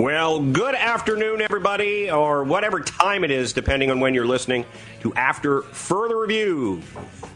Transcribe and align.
Well, 0.00 0.40
good 0.40 0.74
afternoon, 0.74 1.42
everybody, 1.42 2.10
or 2.10 2.42
whatever 2.42 2.80
time 2.80 3.22
it 3.22 3.30
is, 3.30 3.52
depending 3.52 3.90
on 3.90 4.00
when 4.00 4.14
you're 4.14 4.24
listening 4.24 4.64
to 5.00 5.12
After 5.12 5.60
Further 5.60 6.18
Review. 6.18 6.80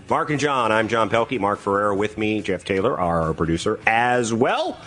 Mark 0.09 0.30
and 0.30 0.40
John, 0.40 0.72
I'm 0.72 0.89
John 0.89 1.11
Pelkey. 1.11 1.39
Mark 1.39 1.61
Ferrera 1.61 1.95
with 1.95 2.16
me, 2.16 2.40
Jeff 2.40 2.64
Taylor, 2.64 2.98
our 2.98 3.35
producer, 3.35 3.79
as 3.86 4.32
well. 4.32 4.80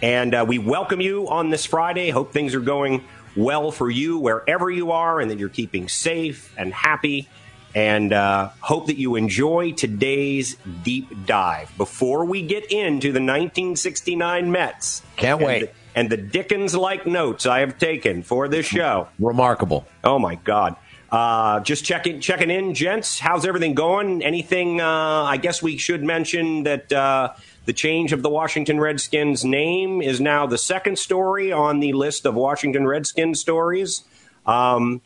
And 0.00 0.34
uh, 0.34 0.46
we 0.48 0.58
welcome 0.58 1.02
you 1.02 1.28
on 1.28 1.50
this 1.50 1.66
Friday. 1.66 2.08
Hope 2.08 2.32
things 2.32 2.54
are 2.54 2.60
going 2.60 3.04
well 3.36 3.72
for 3.72 3.90
you 3.90 4.16
wherever 4.16 4.70
you 4.70 4.92
are 4.92 5.20
and 5.20 5.30
that 5.30 5.38
you're 5.38 5.50
keeping 5.50 5.86
safe 5.86 6.54
and 6.56 6.72
happy. 6.72 7.28
And 7.74 8.14
uh, 8.14 8.48
hope 8.60 8.86
that 8.86 8.96
you 8.96 9.16
enjoy 9.16 9.72
today's 9.72 10.56
deep 10.82 11.26
dive. 11.26 11.76
Before 11.76 12.24
we 12.24 12.40
get 12.40 12.72
into 12.72 13.08
the 13.08 13.20
1969 13.20 14.50
Mets, 14.50 15.02
can't 15.16 15.42
wait. 15.42 15.60
The, 15.60 15.70
and 15.98 16.08
the 16.08 16.16
Dickens 16.16 16.76
like 16.76 17.08
notes 17.08 17.44
I 17.44 17.58
have 17.58 17.76
taken 17.76 18.22
for 18.22 18.46
this 18.46 18.66
show. 18.66 19.08
Remarkable. 19.18 19.84
Oh, 20.04 20.20
my 20.20 20.36
God. 20.36 20.76
Uh, 21.10 21.58
just 21.58 21.84
checking 21.84 22.20
checking 22.20 22.50
in, 22.50 22.72
gents. 22.72 23.18
How's 23.18 23.44
everything 23.44 23.74
going? 23.74 24.22
Anything? 24.22 24.80
Uh, 24.80 25.24
I 25.24 25.38
guess 25.38 25.60
we 25.60 25.76
should 25.76 26.04
mention 26.04 26.62
that 26.62 26.92
uh, 26.92 27.32
the 27.64 27.72
change 27.72 28.12
of 28.12 28.22
the 28.22 28.28
Washington 28.28 28.78
Redskins 28.78 29.44
name 29.44 30.00
is 30.00 30.20
now 30.20 30.46
the 30.46 30.56
second 30.56 31.00
story 31.00 31.50
on 31.50 31.80
the 31.80 31.92
list 31.94 32.26
of 32.26 32.36
Washington 32.36 32.86
Redskins 32.86 33.40
stories. 33.40 34.04
Um, 34.46 35.00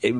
it, 0.00 0.14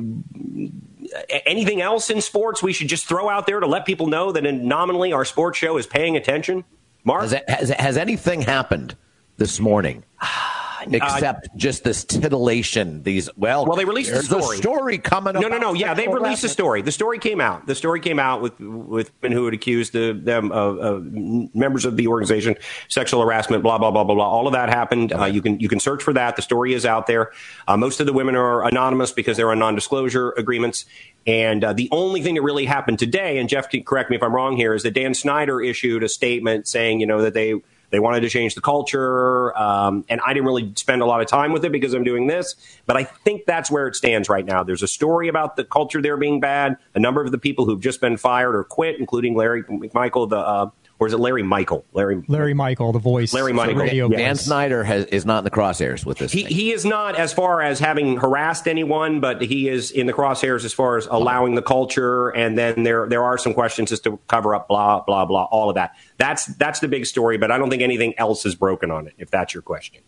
anything 1.47 1.81
else 1.81 2.11
in 2.11 2.21
sports 2.21 2.61
we 2.61 2.73
should 2.73 2.89
just 2.89 3.07
throw 3.07 3.27
out 3.27 3.47
there 3.47 3.59
to 3.59 3.67
let 3.67 3.87
people 3.87 4.05
know 4.05 4.31
that 4.31 4.43
nominally 4.43 5.13
our 5.13 5.25
sports 5.25 5.57
show 5.57 5.77
is 5.77 5.87
paying 5.87 6.15
attention? 6.15 6.63
Mark, 7.03 7.23
has, 7.23 7.35
has, 7.47 7.69
has 7.71 7.97
anything 7.97 8.43
happened 8.43 8.95
this 9.37 9.59
morning? 9.59 10.03
except 10.93 11.47
uh, 11.47 11.51
just 11.55 11.83
this 11.83 12.03
titillation. 12.03 13.03
These 13.03 13.29
well, 13.35 13.65
well, 13.65 13.75
they 13.75 13.85
released 13.85 14.11
the 14.11 14.21
story. 14.21 14.57
story 14.57 14.97
coming. 14.97 15.35
Up. 15.35 15.41
No, 15.41 15.47
no, 15.47 15.57
no. 15.57 15.73
Yeah, 15.73 15.93
they 15.93 16.07
released 16.07 16.41
the 16.41 16.49
story. 16.49 16.81
The 16.81 16.91
story 16.91 17.19
came 17.19 17.41
out. 17.41 17.65
The 17.65 17.75
story 17.75 17.99
came 17.99 18.19
out 18.19 18.41
with 18.41 18.59
with 18.59 19.11
men 19.21 19.31
who 19.31 19.45
had 19.45 19.53
accused 19.53 19.93
the, 19.93 20.13
them 20.13 20.51
of, 20.51 20.77
of, 20.77 21.03
members 21.11 21.85
of 21.85 21.97
the 21.97 22.07
organization 22.07 22.55
sexual 22.87 23.21
harassment. 23.21 23.63
Blah 23.63 23.77
blah 23.77 23.91
blah 23.91 24.03
blah 24.03 24.15
blah. 24.15 24.27
All 24.27 24.47
of 24.47 24.53
that 24.53 24.69
happened. 24.69 25.13
Uh, 25.13 25.25
you 25.25 25.41
can 25.41 25.59
you 25.59 25.69
can 25.69 25.79
search 25.79 26.03
for 26.03 26.13
that. 26.13 26.35
The 26.35 26.41
story 26.41 26.73
is 26.73 26.85
out 26.85 27.07
there. 27.07 27.31
Uh, 27.67 27.77
most 27.77 27.99
of 27.99 28.05
the 28.05 28.13
women 28.13 28.35
are 28.35 28.65
anonymous 28.67 29.11
because 29.11 29.37
they're 29.37 29.51
on 29.51 29.59
non-disclosure 29.59 30.33
agreements. 30.37 30.85
And 31.27 31.63
uh, 31.63 31.73
the 31.73 31.89
only 31.91 32.21
thing 32.21 32.35
that 32.35 32.43
really 32.43 32.65
happened 32.65 32.99
today, 32.99 33.39
and 33.39 33.49
Jeff, 33.49 33.67
correct 33.83 34.11
me 34.11 34.15
if 34.15 34.21
I'm 34.21 34.33
wrong 34.33 34.57
here, 34.57 34.75
is 34.75 34.83
that 34.83 34.91
Dan 34.93 35.15
Snyder 35.15 35.59
issued 35.59 36.03
a 36.03 36.09
statement 36.09 36.67
saying, 36.67 36.99
you 36.99 37.07
know, 37.07 37.23
that 37.23 37.33
they 37.33 37.55
they 37.89 37.99
wanted 37.99 38.21
to 38.21 38.29
change 38.29 38.55
the 38.55 38.61
culture. 38.61 39.57
Um, 39.57 40.05
and 40.09 40.21
I 40.25 40.33
didn't 40.33 40.45
really 40.45 40.71
spend 40.75 41.01
a 41.01 41.05
lot 41.05 41.21
of 41.21 41.27
time 41.27 41.51
with 41.51 41.65
it 41.65 41.71
because 41.71 41.93
I'm 41.93 42.03
doing 42.03 42.27
this. 42.27 42.55
But 42.85 42.97
I 42.97 43.03
think 43.03 43.45
that's 43.45 43.71
where 43.71 43.87
it 43.87 43.95
stands 43.95 44.29
right 44.29 44.45
now. 44.45 44.63
There's 44.63 44.83
a 44.83 44.87
story 44.87 45.27
about 45.27 45.55
the 45.55 45.63
culture 45.63 46.01
there 46.01 46.17
being 46.17 46.39
bad. 46.39 46.77
A 46.93 46.99
number 46.99 47.23
of 47.23 47.31
the 47.31 47.37
people 47.37 47.65
who've 47.65 47.81
just 47.81 48.01
been 48.01 48.17
fired 48.17 48.55
or 48.55 48.63
quit, 48.63 48.99
including 48.99 49.35
Larry 49.35 49.63
McMichael, 49.63 50.29
the 50.29 50.37
uh, 50.37 50.69
or 50.99 51.07
is 51.07 51.13
it 51.13 51.17
Larry 51.17 51.43
Michael? 51.43 51.85
Larry 51.93 52.23
Larry 52.27 52.53
Michael, 52.53 52.91
the 52.91 52.99
voice. 52.99 53.33
Larry 53.33 53.53
Michael. 53.53 53.75
Radio 53.75 54.09
Dan. 54.09 54.35
Snyder 54.35 54.83
has, 54.83 55.05
is 55.05 55.25
not 55.25 55.39
in 55.39 55.43
the 55.43 55.51
crosshairs 55.51 56.05
with 56.05 56.19
this. 56.19 56.31
He, 56.31 56.43
he 56.43 56.71
is 56.71 56.85
not 56.85 57.15
as 57.15 57.33
far 57.33 57.61
as 57.61 57.79
having 57.79 58.17
harassed 58.17 58.67
anyone, 58.67 59.19
but 59.19 59.41
he 59.41 59.67
is 59.67 59.91
in 59.91 60.07
the 60.07 60.13
crosshairs 60.13 60.63
as 60.63 60.73
far 60.73 60.97
as 60.97 61.07
allowing 61.07 61.55
the 61.55 61.61
culture. 61.61 62.29
And 62.29 62.57
then 62.57 62.83
there 62.83 63.07
there 63.07 63.23
are 63.23 63.37
some 63.37 63.53
questions 63.53 63.91
as 63.91 63.99
to 64.01 64.17
cover 64.27 64.55
up 64.55 64.67
blah 64.67 65.01
blah 65.01 65.25
blah 65.25 65.45
all 65.45 65.69
of 65.69 65.75
that. 65.75 65.95
That's 66.17 66.45
that's 66.45 66.79
the 66.79 66.87
big 66.87 67.05
story, 67.05 67.37
but 67.37 67.51
I 67.51 67.57
don't 67.57 67.69
think 67.69 67.81
anything 67.81 68.17
else 68.17 68.45
is 68.45 68.55
broken 68.55 68.91
on 68.91 69.07
it. 69.07 69.13
If 69.17 69.31
that's 69.31 69.53
your 69.53 69.63
question. 69.63 70.01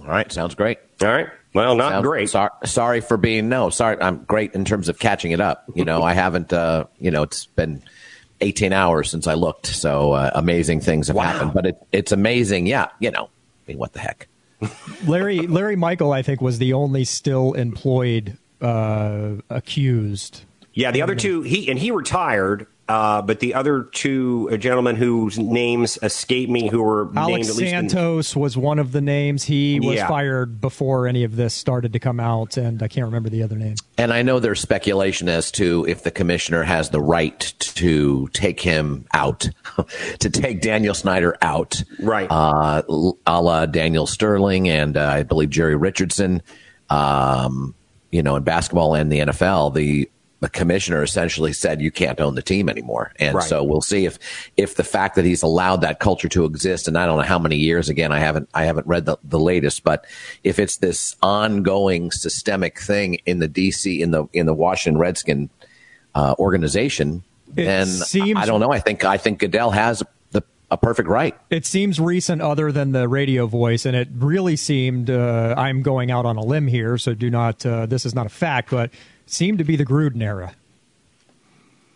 All 0.00 0.06
right, 0.06 0.30
sounds 0.30 0.54
great. 0.54 0.78
All 1.00 1.08
right. 1.08 1.28
Well, 1.54 1.74
not 1.74 1.90
sounds, 1.92 2.06
great. 2.06 2.30
Sorry, 2.30 2.50
sorry 2.64 3.00
for 3.00 3.16
being 3.16 3.48
no. 3.48 3.70
Sorry, 3.70 3.96
I'm 4.00 4.24
great 4.24 4.54
in 4.54 4.64
terms 4.64 4.88
of 4.88 4.98
catching 4.98 5.32
it 5.32 5.40
up. 5.40 5.64
You 5.74 5.84
know, 5.84 6.02
I 6.02 6.12
haven't. 6.12 6.52
Uh, 6.52 6.84
you 6.98 7.10
know, 7.10 7.22
it's 7.22 7.46
been 7.46 7.82
18 8.40 8.72
hours 8.72 9.10
since 9.10 9.26
I 9.26 9.34
looked. 9.34 9.66
So 9.66 10.12
uh, 10.12 10.30
amazing 10.34 10.80
things 10.80 11.08
have 11.08 11.16
wow. 11.16 11.24
happened. 11.24 11.54
But 11.54 11.66
it, 11.66 11.86
it's 11.92 12.12
amazing. 12.12 12.66
Yeah, 12.66 12.88
you 13.00 13.10
know, 13.10 13.24
I 13.24 13.62
mean, 13.66 13.78
what 13.78 13.92
the 13.92 14.00
heck? 14.00 14.28
Larry 15.06 15.46
Larry 15.46 15.76
Michael, 15.76 16.12
I 16.12 16.22
think, 16.22 16.40
was 16.40 16.58
the 16.58 16.72
only 16.72 17.04
still 17.04 17.52
employed 17.52 18.36
uh, 18.60 19.34
accused. 19.50 20.42
Yeah, 20.74 20.90
the 20.90 21.02
other 21.02 21.14
two, 21.14 21.42
he 21.42 21.70
and 21.70 21.78
he 21.78 21.90
retired 21.90 22.66
uh, 22.88 23.20
but 23.20 23.40
the 23.40 23.52
other 23.52 23.82
two 23.82 24.56
gentlemen 24.56 24.96
whose 24.96 25.38
names 25.38 25.98
escape 26.02 26.48
me, 26.48 26.68
who 26.68 26.82
were 26.82 27.10
Alex 27.14 27.58
named 27.58 27.90
Santos 27.90 28.34
in, 28.34 28.40
was 28.40 28.56
one 28.56 28.78
of 28.78 28.92
the 28.92 29.02
names. 29.02 29.44
He 29.44 29.78
was 29.78 29.96
yeah. 29.96 30.08
fired 30.08 30.60
before 30.60 31.06
any 31.06 31.22
of 31.24 31.36
this 31.36 31.52
started 31.52 31.92
to 31.92 31.98
come 31.98 32.18
out, 32.18 32.56
and 32.56 32.82
I 32.82 32.88
can't 32.88 33.04
remember 33.04 33.28
the 33.28 33.42
other 33.42 33.56
name. 33.56 33.74
And 33.98 34.10
I 34.10 34.22
know 34.22 34.40
there's 34.40 34.60
speculation 34.60 35.28
as 35.28 35.50
to 35.52 35.84
if 35.86 36.02
the 36.02 36.10
commissioner 36.10 36.62
has 36.62 36.88
the 36.88 37.00
right 37.00 37.38
to 37.58 38.28
take 38.28 38.60
him 38.60 39.04
out, 39.12 39.50
to 40.20 40.30
take 40.30 40.62
Daniel 40.62 40.94
Snyder 40.94 41.36
out, 41.42 41.82
right? 42.00 42.26
Uh, 42.30 42.82
a 43.26 43.42
la 43.42 43.66
Daniel 43.66 44.06
Sterling 44.06 44.68
and 44.68 44.96
uh, 44.96 45.06
I 45.08 45.22
believe 45.24 45.50
Jerry 45.50 45.76
Richardson. 45.76 46.42
Um, 46.88 47.74
you 48.10 48.22
know, 48.22 48.36
in 48.36 48.42
basketball 48.42 48.94
and 48.94 49.12
the 49.12 49.18
NFL, 49.18 49.74
the 49.74 50.08
the 50.40 50.48
commissioner 50.48 51.02
essentially 51.02 51.52
said 51.52 51.80
you 51.80 51.90
can't 51.90 52.20
own 52.20 52.34
the 52.34 52.42
team 52.42 52.68
anymore. 52.68 53.12
And 53.16 53.36
right. 53.36 53.44
so 53.44 53.64
we'll 53.64 53.80
see 53.80 54.04
if 54.04 54.18
if 54.56 54.76
the 54.76 54.84
fact 54.84 55.16
that 55.16 55.24
he's 55.24 55.42
allowed 55.42 55.80
that 55.80 55.98
culture 55.98 56.28
to 56.28 56.44
exist 56.44 56.86
and 56.86 56.96
I 56.96 57.06
don't 57.06 57.16
know 57.16 57.24
how 57.24 57.38
many 57.38 57.56
years 57.56 57.88
again 57.88 58.12
I 58.12 58.20
haven't 58.20 58.48
I 58.54 58.64
haven't 58.64 58.86
read 58.86 59.04
the, 59.04 59.16
the 59.24 59.40
latest, 59.40 59.82
but 59.82 60.06
if 60.44 60.58
it's 60.58 60.76
this 60.76 61.16
ongoing 61.22 62.12
systemic 62.12 62.80
thing 62.80 63.14
in 63.26 63.40
the 63.40 63.48
DC 63.48 63.98
in 63.98 64.12
the 64.12 64.26
in 64.32 64.46
the 64.46 64.54
Washington 64.54 65.00
Redskin 65.00 65.50
uh, 66.14 66.34
organization, 66.38 67.24
it 67.56 67.64
then 67.64 67.86
seems, 67.86 68.38
I, 68.38 68.42
I 68.42 68.46
don't 68.46 68.60
know. 68.60 68.72
I 68.72 68.78
think 68.78 69.04
I 69.04 69.16
think 69.16 69.40
Goodell 69.40 69.70
has 69.70 70.02
the 70.30 70.42
a 70.70 70.76
perfect 70.76 71.08
right. 71.08 71.36
It 71.50 71.66
seems 71.66 71.98
recent, 71.98 72.42
other 72.42 72.70
than 72.70 72.92
the 72.92 73.08
radio 73.08 73.46
voice, 73.46 73.86
and 73.86 73.96
it 73.96 74.08
really 74.14 74.56
seemed. 74.56 75.10
Uh, 75.10 75.54
I'm 75.56 75.82
going 75.82 76.10
out 76.10 76.26
on 76.26 76.36
a 76.36 76.42
limb 76.42 76.66
here, 76.68 76.98
so 76.98 77.14
do 77.14 77.30
not. 77.30 77.64
Uh, 77.64 77.86
this 77.86 78.06
is 78.06 78.14
not 78.14 78.26
a 78.26 78.30
fact, 78.30 78.70
but 78.70 78.90
seemed 79.30 79.58
to 79.58 79.64
be 79.64 79.76
the 79.76 79.86
Gruden 79.86 80.22
era. 80.22 80.54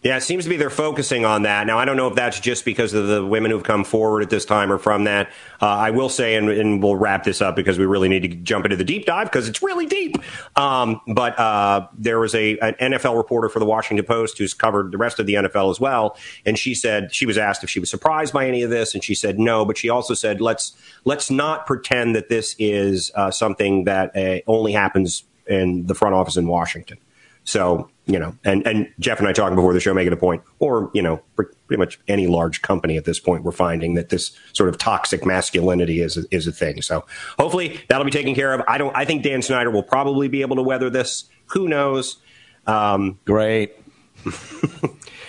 Yeah, 0.03 0.17
it 0.17 0.23
seems 0.23 0.43
to 0.45 0.51
be 0.51 0.57
they're 0.57 0.69
focusing 0.69 1.25
on 1.25 1.43
that. 1.43 1.65
Now, 1.65 1.79
I 1.79 1.85
don't 1.85 1.97
know 1.97 2.09
if 2.09 2.17
that's 2.17 2.41
just 2.41 2.65
because 2.65 2.93
of 2.93 3.07
the 3.07 3.25
women 3.25 3.53
who've 3.53 3.63
come 3.63 3.85
forward 3.85 4.25
at 4.25 4.31
this 4.31 4.45
time 4.45 4.73
or 4.73 4.79
from 4.79 5.05
that. 5.05 5.31
Uh, 5.61 5.67
I 5.67 5.91
will 5.91 6.09
say, 6.09 6.35
and, 6.35 6.51
and, 6.51 6.83
we'll 6.83 6.97
wrap 6.97 7.23
this 7.23 7.41
up 7.41 7.55
because 7.55 7.79
we 7.79 7.87
really 7.87 8.09
need 8.09 8.23
to 8.23 8.29
jump 8.29 8.65
into 8.65 8.77
the 8.77 8.83
deep 8.83 9.07
dive 9.07 9.29
because 9.29 9.47
it's 9.47 9.63
really 9.63 9.87
deep. 9.87 10.17
Um, 10.57 11.01
but 11.07 11.39
uh, 11.39 11.87
there 11.97 12.19
was 12.19 12.35
a 12.35 12.59
an 12.59 12.75
NFL 12.81 13.17
reporter 13.17 13.49
for 13.49 13.61
the 13.61 13.65
Washington 13.65 14.05
Post 14.05 14.39
who's 14.39 14.55
covered 14.55 14.91
the 14.91 14.99
rest 14.99 15.21
of 15.21 15.27
the 15.27 15.35
NFL 15.35 15.71
as 15.71 15.79
well, 15.79 16.17
and 16.45 16.59
she 16.59 16.75
said 16.75 17.15
she 17.15 17.25
was 17.25 17.39
asked 17.39 17.63
if 17.63 17.71
she 17.71 17.79
was 17.79 17.89
surprised 17.89 18.33
by 18.33 18.49
any 18.49 18.65
of 18.65 18.71
this, 18.71 18.95
and 18.95 19.05
she 19.05 19.15
said 19.15 19.39
no. 19.39 19.65
But 19.65 19.79
she 19.79 19.89
also 19.89 20.15
said 20.15 20.41
let's 20.41 20.73
let's 21.05 21.31
not 21.31 21.65
pretend 21.65 22.17
that 22.17 22.29
this 22.29 22.57
is 22.59 23.13
uh, 23.15 23.31
something 23.31 23.85
that 23.85 24.17
uh, 24.17 24.41
only 24.49 24.73
happens 24.73 25.23
in 25.47 25.87
the 25.87 25.95
front 25.95 26.17
office 26.17 26.37
in 26.37 26.49
Washington. 26.49 26.99
So, 27.45 27.91
you 28.07 28.19
know, 28.19 28.37
and, 28.45 28.67
and 28.67 28.93
Jeff 28.99 29.19
and 29.19 29.29
I 29.29 29.33
talking 29.33 29.57
before 29.57 29.73
the 29.73 29.81
show 29.81 29.95
making 29.95 30.13
a 30.13 30.17
point, 30.17 30.43
or, 30.59 30.91
you 30.95 31.03
know, 31.03 31.23
pretty 31.35 31.77
much 31.77 31.99
any 32.09 32.27
large 32.27 32.63
company 32.63 32.97
at 32.97 33.05
this 33.05 33.19
point, 33.19 33.43
we're 33.43 33.53
finding 33.53 33.95
that 33.95 34.11
this 34.11 34.37
sort 34.53 34.69
of 34.69 34.79
toxic 34.79 35.25
masculinity 35.25 36.01
is 36.01 36.17
a, 36.17 36.25
is 36.31 36.47
a 36.47 36.53
thing. 36.53 36.83
So 36.83 37.05
hopefully 37.39 37.81
that'll 37.89 38.05
be 38.05 38.11
taken 38.11 38.35
care 38.35 38.53
of. 38.53 38.63
I 38.69 38.79
don't, 38.79 38.95
I 38.97 39.05
think 39.05 39.23
Dan 39.23 39.43
Snyder 39.43 39.71
will 39.71 39.83
probably 39.83 40.29
be 40.29 40.43
able 40.43 40.57
to 40.57 40.63
weather 40.63 40.91
this. 40.91 41.25
Who 41.47 41.69
knows? 41.69 42.19
Um, 42.67 43.19
Great. 43.25 43.77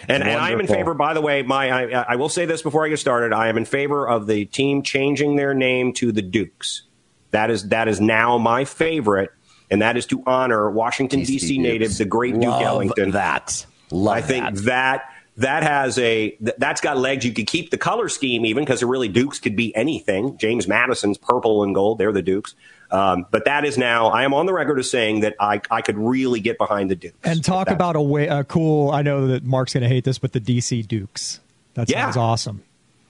and, 0.08 0.24
and 0.24 0.24
I 0.24 0.52
am 0.52 0.60
in 0.60 0.68
favor, 0.68 0.94
by 0.94 1.16
the 1.16 1.22
way, 1.22 1.42
my, 1.42 1.72
I, 1.72 2.06
I 2.10 2.16
will 2.16 2.30
say 2.30 2.46
this 2.46 2.62
before 2.62 2.86
I 2.86 2.90
get 2.90 3.00
started. 3.00 3.34
I 3.34 3.48
am 3.48 3.58
in 3.58 3.66
favor 3.66 4.08
of 4.08 4.28
the 4.28 4.46
team 4.46 4.84
changing 4.84 5.36
their 5.36 5.54
name 5.56 5.94
to 5.94 6.12
the 6.12 6.22
Dukes. 6.22 6.84
That 7.32 7.50
is, 7.50 7.70
that 7.70 7.88
is 7.88 8.00
now 8.00 8.38
my 8.38 8.66
favorite 8.66 9.32
and 9.72 9.82
that 9.82 9.98
is 9.98 10.06
to 10.08 10.24
honor 10.26 10.70
Washington 10.70 11.24
D.C. 11.24 11.58
native, 11.58 11.98
the 11.98 12.06
great 12.06 12.34
Duke 12.34 12.44
Love 12.52 12.62
Ellington. 12.62 13.12
That 13.12 13.66
Love 13.92 14.16
I 14.16 14.22
think 14.22 14.46
that. 14.46 14.66
that 14.66 15.10
that 15.38 15.64
has 15.64 15.98
a 15.98 16.38
that's 16.40 16.82
got 16.82 16.98
legs. 16.98 17.26
You 17.26 17.34
could 17.34 17.48
keep 17.48 17.72
the 17.72 17.78
color 17.78 18.10
scheme 18.10 18.46
even 18.46 18.64
because 18.64 18.84
really 18.84 19.08
Dukes 19.08 19.40
could 19.40 19.56
be 19.56 19.76
anything. 19.76 20.38
James 20.38 20.68
Madison's 20.68 21.18
purple 21.18 21.64
and 21.64 21.74
gold; 21.74 21.98
they're 21.98 22.12
the 22.12 22.22
Dukes. 22.22 22.56
Um, 22.92 23.26
but 23.32 23.46
that 23.46 23.66
is 23.66 23.78
now. 23.78 24.10
I 24.10 24.24
am 24.24 24.36
on 24.36 24.46
the 24.46 24.54
record 24.54 24.78
as 24.78 24.90
saying 24.90 25.22
that 25.22 25.36
I 25.40 25.60
I 25.72 25.82
could 25.82 25.98
really 25.98 26.40
get 26.40 26.58
behind 26.58 26.92
the 26.92 26.96
Dukes. 26.96 27.18
And 27.24 27.44
talk 27.44 27.70
about 27.70 27.96
a 27.96 28.02
way 28.02 28.28
a 28.28 28.44
cool. 28.44 28.92
I 28.92 29.02
know 29.02 29.28
that 29.28 29.44
Mark's 29.44 29.74
going 29.74 29.82
to 29.84 29.90
hate 29.90 30.04
this, 30.04 30.20
but 30.20 30.34
the 30.34 30.42
DC 30.42 30.88
Dukes. 30.88 31.40
That 31.74 31.90
yeah. 31.90 32.06
sounds 32.06 32.18
awesome. 32.18 32.64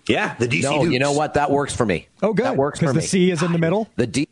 Yeah, 0.07 0.35
the 0.35 0.47
DC. 0.47 0.63
No, 0.63 0.83
Dukes. 0.83 0.93
you 0.93 0.99
know 0.99 1.11
what? 1.11 1.33
That 1.33 1.51
works 1.51 1.75
for 1.75 1.85
me. 1.85 2.07
Oh, 2.21 2.33
good. 2.33 2.45
That 2.45 2.55
works 2.55 2.79
for 2.79 2.87
the 2.87 2.93
me. 2.93 3.01
The 3.01 3.07
C 3.07 3.31
is 3.31 3.43
in 3.43 3.51
the 3.51 3.57
middle. 3.57 3.89
The 3.97 4.07
D 4.07 4.29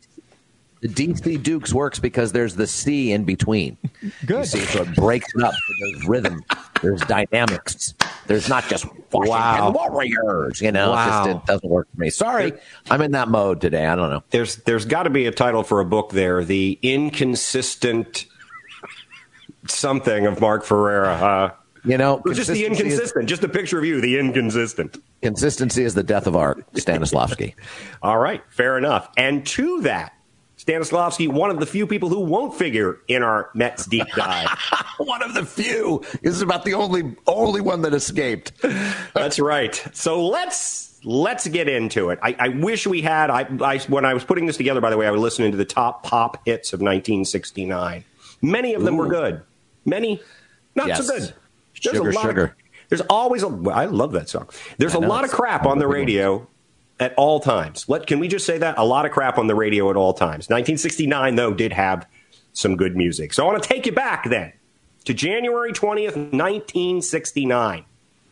the 0.82 0.88
DC 0.88 1.42
Dukes 1.42 1.72
works 1.72 1.98
because 1.98 2.32
there's 2.32 2.56
the 2.56 2.66
C 2.66 3.12
in 3.12 3.24
between. 3.24 3.78
Good. 4.26 4.40
You 4.40 4.44
see, 4.44 4.60
so 4.60 4.82
it 4.82 4.94
breaks 4.94 5.32
it 5.34 5.42
up. 5.42 5.54
There's 5.80 6.08
rhythm. 6.08 6.44
There's 6.82 7.00
dynamics. 7.02 7.94
There's 8.26 8.48
not 8.48 8.68
just 8.68 8.84
wow. 9.12 9.70
Warriors. 9.70 10.60
You 10.60 10.72
know, 10.72 10.90
wow. 10.90 11.24
just, 11.24 11.36
it 11.36 11.46
doesn't 11.46 11.70
work 11.70 11.88
for 11.94 12.00
me. 12.00 12.10
Sorry, 12.10 12.52
I'm 12.90 13.00
in 13.00 13.12
that 13.12 13.28
mode 13.28 13.60
today. 13.60 13.86
I 13.86 13.94
don't 13.94 14.10
know. 14.10 14.24
There's 14.30 14.56
there's 14.56 14.84
got 14.84 15.04
to 15.04 15.10
be 15.10 15.26
a 15.26 15.32
title 15.32 15.62
for 15.62 15.80
a 15.80 15.84
book 15.84 16.10
there. 16.10 16.44
The 16.44 16.78
inconsistent 16.82 18.26
something 19.68 20.26
of 20.26 20.40
Mark 20.40 20.64
Ferreira. 20.64 21.16
Huh? 21.16 21.52
you 21.84 21.98
know, 21.98 22.22
just 22.32 22.50
the 22.50 22.64
inconsistent. 22.64 23.24
Is, 23.24 23.28
just 23.28 23.44
a 23.44 23.48
picture 23.48 23.78
of 23.78 23.84
you, 23.84 24.00
the 24.00 24.18
inconsistent. 24.18 25.02
Consistency 25.20 25.84
is 25.84 25.94
the 25.94 26.02
death 26.02 26.26
of 26.26 26.36
art, 26.36 26.64
Stanislavski. 26.74 27.54
All 28.02 28.18
right, 28.18 28.42
fair 28.50 28.78
enough. 28.78 29.08
And 29.16 29.44
to 29.48 29.82
that, 29.82 30.12
Stanislavski, 30.64 31.26
one 31.26 31.50
of 31.50 31.58
the 31.58 31.66
few 31.66 31.86
people 31.86 32.08
who 32.08 32.20
won't 32.20 32.54
figure 32.54 33.00
in 33.08 33.22
our 33.22 33.50
Mets 33.52 33.84
deep 33.86 34.06
dive. 34.14 34.48
one 34.98 35.22
of 35.22 35.34
the 35.34 35.44
few. 35.44 36.02
This 36.22 36.34
is 36.34 36.42
about 36.42 36.64
the 36.64 36.74
only 36.74 37.16
only 37.26 37.60
one 37.60 37.82
that 37.82 37.94
escaped. 37.94 38.52
That's 39.14 39.40
right. 39.40 39.74
So 39.92 40.24
let's 40.24 41.00
let's 41.04 41.48
get 41.48 41.68
into 41.68 42.10
it. 42.10 42.20
I, 42.22 42.36
I 42.38 42.48
wish 42.48 42.86
we 42.86 43.02
had. 43.02 43.28
I, 43.28 43.48
I, 43.60 43.78
when 43.88 44.04
I 44.04 44.14
was 44.14 44.22
putting 44.22 44.46
this 44.46 44.56
together, 44.56 44.80
by 44.80 44.90
the 44.90 44.96
way, 44.96 45.06
I 45.06 45.10
was 45.10 45.20
listening 45.20 45.50
to 45.50 45.56
the 45.56 45.64
top 45.64 46.04
pop 46.04 46.46
hits 46.46 46.72
of 46.72 46.78
1969. 46.78 48.04
Many 48.40 48.74
of 48.74 48.84
them 48.84 48.94
Ooh. 48.94 48.98
were 48.98 49.08
good. 49.08 49.42
Many 49.84 50.20
not 50.76 50.86
yes. 50.86 51.04
so 51.04 51.12
good. 51.12 51.22
There's 51.82 51.96
sugar, 51.96 52.10
a 52.10 52.12
lot 52.12 52.22
sugar. 52.22 52.44
Of, 52.44 52.52
there's 52.88 53.02
always 53.10 53.42
a. 53.42 53.48
I 53.72 53.86
love 53.86 54.12
that 54.12 54.28
song. 54.28 54.48
There's 54.78 54.94
a 54.94 55.00
lot 55.00 55.24
of 55.24 55.30
crap 55.30 55.66
on 55.66 55.78
the 55.78 55.88
radio 55.88 56.46
at 57.00 57.14
all 57.16 57.40
times. 57.40 57.88
Let 57.88 58.06
can 58.06 58.18
we 58.18 58.28
just 58.28 58.46
say 58.46 58.58
that 58.58 58.78
a 58.78 58.84
lot 58.84 59.06
of 59.06 59.12
crap 59.12 59.38
on 59.38 59.46
the 59.46 59.54
radio 59.54 59.90
at 59.90 59.96
all 59.96 60.12
times. 60.12 60.48
1969 60.48 61.34
though 61.34 61.52
did 61.52 61.72
have 61.72 62.06
some 62.52 62.76
good 62.76 62.96
music. 62.96 63.32
So 63.32 63.44
I 63.44 63.50
want 63.50 63.62
to 63.62 63.68
take 63.68 63.86
you 63.86 63.92
back 63.92 64.28
then 64.28 64.52
to 65.04 65.14
January 65.14 65.72
20th, 65.72 66.16
1969, 66.16 67.84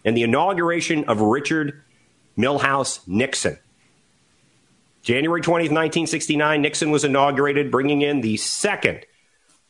and 0.05 0.17
the 0.17 0.23
inauguration 0.23 1.05
of 1.05 1.21
Richard 1.21 1.83
Milhous 2.39 3.07
Nixon. 3.09 3.59
January 5.03 5.41
20th, 5.41 5.73
1969, 5.73 6.63
Nixon 6.63 6.91
was 6.91 7.05
inaugurated, 7.05 7.71
bringing 7.71 8.03
in 8.03 8.21
the 8.21 8.37
second 8.37 9.07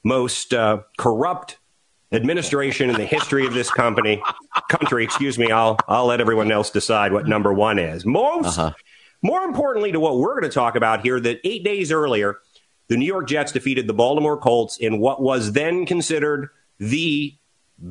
most 0.02 0.52
uh, 0.52 0.80
corrupt 0.98 1.58
administration 2.12 2.90
in 2.90 2.96
the 2.96 3.04
history 3.04 3.46
of 3.46 3.54
this 3.54 3.70
company 3.70 4.22
country. 4.68 5.04
Excuse 5.04 5.38
me. 5.38 5.50
I'll 5.50 5.78
I'll 5.88 6.06
let 6.06 6.20
everyone 6.20 6.50
else 6.50 6.70
decide 6.70 7.12
what 7.12 7.26
number 7.26 7.52
one 7.52 7.78
is. 7.78 8.04
Most, 8.04 8.58
uh-huh. 8.58 8.72
more 9.22 9.42
importantly, 9.42 9.92
to 9.92 10.00
what 10.00 10.18
we're 10.18 10.40
going 10.40 10.50
to 10.50 10.54
talk 10.54 10.76
about 10.76 11.02
here, 11.02 11.20
that 11.20 11.40
eight 11.44 11.64
days 11.64 11.92
earlier, 11.92 12.38
the 12.88 12.96
New 12.96 13.06
York 13.06 13.28
Jets 13.28 13.52
defeated 13.52 13.86
the 13.86 13.94
Baltimore 13.94 14.36
Colts 14.36 14.76
in 14.76 14.98
what 14.98 15.22
was 15.22 15.52
then 15.52 15.86
considered 15.86 16.50
the 16.78 17.34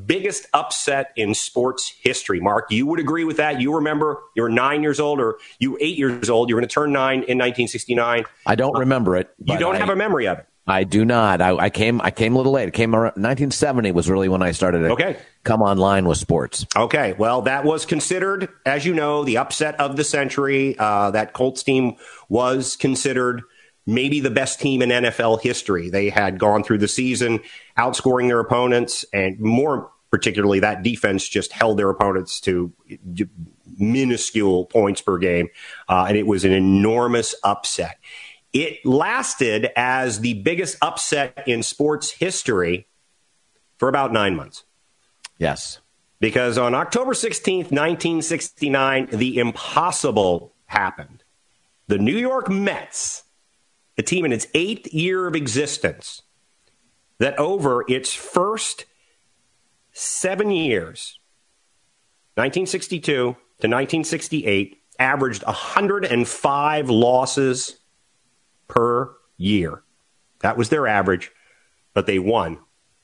biggest 0.06 0.46
upset 0.54 1.12
in 1.16 1.34
sports 1.34 1.96
history. 2.02 2.40
Mark, 2.40 2.66
you 2.70 2.86
would 2.86 3.00
agree 3.00 3.24
with 3.24 3.38
that. 3.38 3.60
You 3.60 3.76
remember 3.76 4.20
you 4.36 4.44
were 4.44 4.50
nine 4.50 4.84
years 4.84 5.00
old, 5.00 5.20
or 5.20 5.38
you 5.60 5.78
eight 5.82 5.98
years 5.98 6.30
old. 6.30 6.50
You 6.50 6.56
were 6.56 6.62
going 6.62 6.68
to 6.70 6.74
turn 6.74 6.92
nine 6.92 7.20
in 7.20 7.38
1969. 7.38 8.26
I 8.46 8.56
don't 8.56 8.78
remember 8.78 9.16
it. 9.16 9.34
You 9.44 9.58
don't 9.58 9.76
I, 9.76 9.80
have 9.80 9.90
a 9.90 9.96
memory 9.96 10.28
of 10.28 10.40
it. 10.40 10.46
I 10.70 10.84
do 10.84 11.04
not. 11.04 11.42
I, 11.42 11.56
I, 11.56 11.70
came. 11.70 12.00
I 12.02 12.12
came 12.12 12.36
a 12.36 12.38
little 12.38 12.54
late. 12.54 12.68
It 12.68 12.74
came 12.74 12.96
around 12.96 13.16
1970 13.16 13.92
was 13.92 14.10
really 14.10 14.30
when 14.30 14.42
I 14.42 14.52
started 14.52 14.80
to 14.80 14.92
okay. 14.92 15.18
come 15.44 15.62
online 15.62 16.08
with 16.08 16.18
sports. 16.18 16.66
Okay. 16.76 17.14
Well, 17.18 17.42
that 17.44 17.66
was 17.66 17.86
considered, 17.86 18.50
as 18.66 18.86
you 18.86 18.94
know, 18.94 19.24
the 19.24 19.38
upset 19.38 19.80
of 19.80 19.96
the 19.98 20.04
century. 20.04 20.76
Uh, 20.78 21.12
that 21.12 21.34
Colts 21.34 21.64
team 21.64 21.96
was 22.30 22.76
considered 22.76 23.42
maybe 23.86 24.20
the 24.20 24.30
best 24.30 24.60
team 24.60 24.82
in 24.82 24.90
NFL 24.90 25.42
history. 25.42 25.90
They 25.90 26.10
had 26.10 26.38
gone 26.38 26.64
through 26.64 26.78
the 26.78 26.88
season 26.88 27.40
outscoring 27.78 28.28
their 28.28 28.40
opponents, 28.40 29.04
and 29.12 29.40
more 29.40 29.92
particularly, 30.12 30.60
that 30.60 30.84
defense 30.84 31.28
just 31.28 31.52
held 31.52 31.78
their 31.78 31.90
opponents 31.90 32.40
to 32.42 32.74
minuscule 33.78 34.66
points 34.66 35.02
per 35.02 35.18
game, 35.18 35.50
uh, 35.88 36.06
and 36.08 36.18
it 36.18 36.26
was 36.26 36.46
an 36.46 36.52
enormous 36.52 37.36
upset. 37.44 37.98
It 38.54 38.86
lasted 38.86 39.70
as 39.76 40.22
the 40.22 40.34
biggest 40.42 40.78
upset 40.82 41.44
in 41.48 41.62
sports 41.62 42.12
history 42.12 42.88
for 43.78 43.88
about 43.88 44.12
nine 44.12 44.36
months. 44.36 44.64
Yes. 45.38 45.80
Because 46.20 46.58
on 46.58 46.76
October 46.76 47.14
16th, 47.14 47.72
1969, 47.72 49.08
the 49.12 49.38
impossible 49.38 50.54
happened. 50.66 51.24
The 51.88 51.98
New 51.98 52.18
York 52.18 52.50
Mets, 52.50 53.24
a 53.98 54.04
team 54.04 54.26
in 54.26 54.34
its 54.34 54.48
eighth 54.54 54.94
year 54.94 55.28
of 55.28 55.36
existence, 55.36 56.24
that 57.20 57.38
over 57.40 57.86
its 57.88 58.14
first 58.14 58.86
seven 59.92 60.52
years, 60.52 61.20
1962 62.36 63.02
to 63.02 63.28
1968, 63.28 64.82
averaged 65.00 65.44
105 65.46 66.90
losses 66.90 67.79
per 68.70 69.12
year. 69.38 69.84
That 70.40 70.56
was 70.56 70.70
their 70.70 70.88
average, 70.88 71.32
but 71.94 72.06
they 72.06 72.20
won 72.20 72.60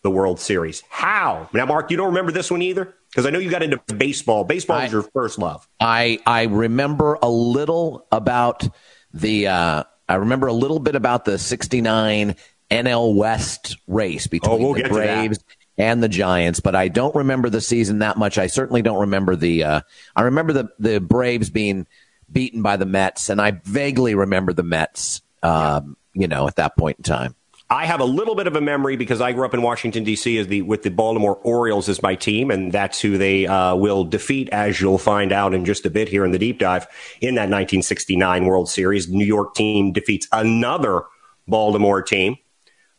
the 0.06 0.12
World 0.12 0.40
Series. 0.40 0.84
How? 0.90 1.50
Now, 1.52 1.66
Mark, 1.66 1.92
you 1.92 1.98
don't 1.98 2.10
remember 2.10 2.32
this 2.32 2.50
one 2.50 2.62
either? 2.62 2.94
Because 3.10 3.26
I 3.26 3.32
know 3.32 3.40
you 3.40 3.50
got 3.50 3.64
into 3.64 3.82
baseball. 3.96 4.44
Baseball 4.44 4.78
I, 4.78 4.84
was 4.84 4.92
your 4.94 5.02
first 5.02 5.40
love. 5.40 5.68
I, 5.80 6.20
I 6.26 6.44
remember 6.44 7.18
a 7.22 7.30
little 7.30 8.08
about 8.12 8.68
the, 9.14 9.48
uh, 9.48 9.84
I 10.08 10.16
remember 10.16 10.48
a 10.48 10.54
little 10.54 10.80
bit 10.80 10.96
about 10.96 11.26
the 11.26 11.38
69 11.38 12.36
NL 12.70 13.16
West 13.16 13.78
race 13.88 14.28
between 14.28 14.54
oh, 14.54 14.58
we'll 14.58 14.74
the 14.76 14.90
Braves 14.90 15.40
and 15.78 16.04
the 16.04 16.10
Giants, 16.10 16.60
but 16.60 16.76
I 16.76 16.88
don't 16.88 17.16
remember 17.16 17.50
the 17.50 17.62
season 17.62 18.00
that 18.00 18.18
much. 18.18 18.38
I 18.38 18.48
certainly 18.48 18.82
don't 18.82 19.02
remember 19.02 19.36
the, 19.36 19.64
uh, 19.64 19.82
I 20.16 20.22
remember 20.22 20.54
the, 20.54 20.70
the 20.78 21.00
Braves 21.00 21.50
being 21.50 21.88
beaten 22.32 22.62
by 22.62 22.78
the 22.78 22.86
Mets, 22.86 23.30
and 23.30 23.42
I 23.42 23.60
vaguely 23.64 24.14
remember 24.14 24.54
the 24.54 24.64
Mets 24.64 25.22
um, 25.45 25.97
you 26.13 26.27
know, 26.27 26.47
at 26.47 26.56
that 26.56 26.75
point 26.77 26.97
in 26.97 27.03
time. 27.03 27.36
I 27.68 27.88
have 27.88 28.00
a 28.00 28.06
little 28.06 28.36
bit 28.36 28.45
of 28.45 28.56
a 28.56 28.62
memory 28.62 28.95
because 28.95 29.21
I 29.21 29.31
grew 29.31 29.44
up 29.44 29.56
in 29.56 29.63
Washington 29.63 30.03
D.C. 30.03 30.38
as 30.38 30.47
the 30.47 30.62
with 30.62 30.83
the 30.83 30.92
Baltimore 30.92 31.38
Orioles 31.38 31.89
as 31.89 32.01
my 32.01 32.13
team, 32.13 32.51
and 32.51 32.71
that's 32.71 33.01
who 33.01 33.18
they 33.18 33.47
uh, 33.47 33.75
will 33.75 34.03
defeat, 34.03 34.50
as 34.50 34.80
you'll 34.80 35.00
find 35.00 35.31
out 35.31 35.53
in 35.56 35.65
just 35.65 35.83
a 35.86 35.89
bit 35.89 36.07
here 36.07 36.24
in 36.25 36.31
the 36.31 36.38
deep 36.38 36.59
dive 36.59 36.86
in 37.21 37.36
that 37.36 37.50
1969 37.50 38.45
World 38.45 38.69
Series. 38.69 39.09
New 39.09 39.25
York 39.25 39.56
team 39.56 39.94
defeats 39.94 40.27
another 40.31 41.06
Baltimore 41.47 42.03
team, 42.03 42.38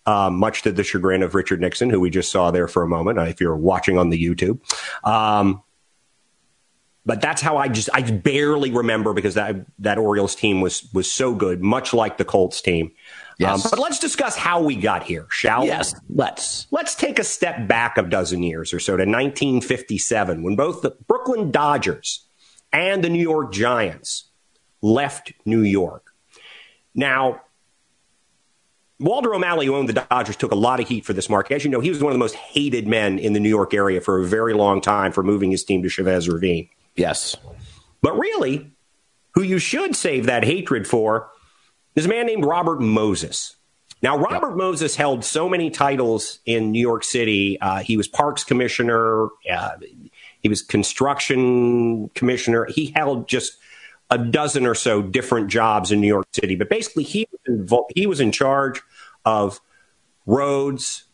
uh, 0.04 0.31
much 0.31 0.62
to 0.62 0.72
the 0.72 0.82
chagrin 0.82 1.22
of 1.22 1.36
Richard 1.36 1.60
Nixon, 1.60 1.88
who 1.88 2.00
we 2.00 2.10
just 2.10 2.32
saw 2.32 2.50
there 2.50 2.67
for 2.67 2.82
a 2.82 2.88
moment. 2.88 3.20
Uh, 3.20 3.22
if 3.22 3.41
you're 3.41 3.56
watching 3.56 3.98
on 3.98 4.10
the 4.10 4.22
YouTube, 4.22 4.58
um, 5.05 5.62
but 7.06 7.20
that's 7.20 7.41
how 7.41 7.56
I 7.56 7.69
just 7.69 7.89
I 7.94 8.03
barely 8.03 8.72
remember 8.72 9.15
because 9.15 9.34
that 9.34 9.65
that 9.79 9.96
Orioles 9.96 10.34
team 10.34 10.60
was 10.60 10.86
was 10.93 11.10
so 11.10 11.34
good, 11.34 11.63
much 11.63 11.94
like 11.94 12.19
the 12.19 12.25
Colts 12.25 12.60
team. 12.60 12.91
Yes. 13.39 13.65
Um, 13.65 13.70
but 13.70 13.79
let's 13.79 13.98
discuss 13.98 14.36
how 14.36 14.63
we 14.63 14.77
got 14.77 15.05
here, 15.05 15.27
shall 15.31 15.63
we? 15.63 15.69
Yes, 15.69 15.94
let's. 16.08 16.67
Let's 16.70 16.94
take 16.94 17.19
a 17.19 17.25
step 17.25 17.69
back 17.69 17.96
a 17.96 18.03
dozen 18.03 18.43
years 18.43 18.75
or 18.75 18.81
so 18.81 18.96
to 18.96 19.03
1957 19.05 20.43
when 20.43 20.56
both 20.56 20.82
the 20.82 20.96
Brooklyn 21.06 21.51
Dodgers 21.51 22.27
and 22.72 23.05
the 23.05 23.08
New 23.08 23.22
York 23.22 23.53
Giants 23.53 24.25
left 24.82 25.32
New 25.44 25.63
York. 25.63 26.13
Now, 26.94 27.43
Walter 28.98 29.34
O'Malley, 29.34 29.67
who 29.67 29.77
owned 29.77 29.91
the 29.91 30.06
Dodgers, 30.10 30.36
took 30.36 30.53
a 30.53 30.56
lot 30.56 30.81
of 30.81 30.89
heat 30.89 31.05
for 31.05 31.13
this 31.13 31.29
mark. 31.29 31.53
As 31.53 31.63
you 31.63 31.70
know, 31.70 31.81
he 31.81 31.91
was 31.91 32.03
one 32.03 32.10
of 32.10 32.15
the 32.15 32.19
most 32.19 32.34
hated 32.34 32.89
men 32.89 33.19
in 33.19 33.34
the 33.34 33.41
New 33.41 33.51
York 33.51 33.75
area 33.75 34.01
for 34.01 34.19
a 34.19 34.25
very 34.25 34.55
long 34.55 34.81
time 34.81 35.13
for 35.13 35.22
moving 35.22 35.51
his 35.51 35.63
team 35.63 35.82
to 35.82 35.91
Chavez 35.91 36.29
Ravine. 36.29 36.70
Yes. 36.96 37.36
But 38.03 38.19
really, 38.19 38.72
who 39.34 39.43
you 39.43 39.58
should 39.58 39.94
save 39.94 40.26
that 40.26 40.44
hatred 40.44 40.86
for 40.86 41.31
is 41.94 42.06
a 42.06 42.08
man 42.08 42.26
named 42.26 42.44
Robert 42.44 42.81
Moses. 42.81 43.56
Now, 44.03 44.19
Robert 44.19 44.50
yep. 44.50 44.56
Moses 44.56 44.96
held 44.96 45.24
so 45.24 45.48
many 45.48 45.70
titles 45.70 46.41
in 46.44 46.70
New 46.70 46.81
York 46.81 47.03
City. 47.05 47.58
Uh, 47.60 47.79
he 47.79 47.96
was 47.96 48.08
parks 48.08 48.44
commissioner. 48.44 49.29
Uh, 49.50 49.70
he 50.41 50.48
was 50.48 50.62
construction 50.62 52.08
commissioner. 52.10 52.67
He 52.69 52.93
held 52.94 53.26
just 53.26 53.56
a 54.10 54.19
dozen 54.19 54.67
or 54.67 54.74
so 54.74 55.03
different 55.03 55.48
jobs 55.48 55.91
in 55.91 56.00
New 56.00 56.06
York 56.06 56.26
City. 56.32 56.55
But 56.55 56.69
basically, 56.69 57.05
he 57.05 57.26
was, 57.32 57.41
involved, 57.46 57.93
he 57.94 58.06
was 58.06 58.20
in 58.20 58.32
charge 58.32 58.82
of 59.24 59.60
roads, 60.26 61.05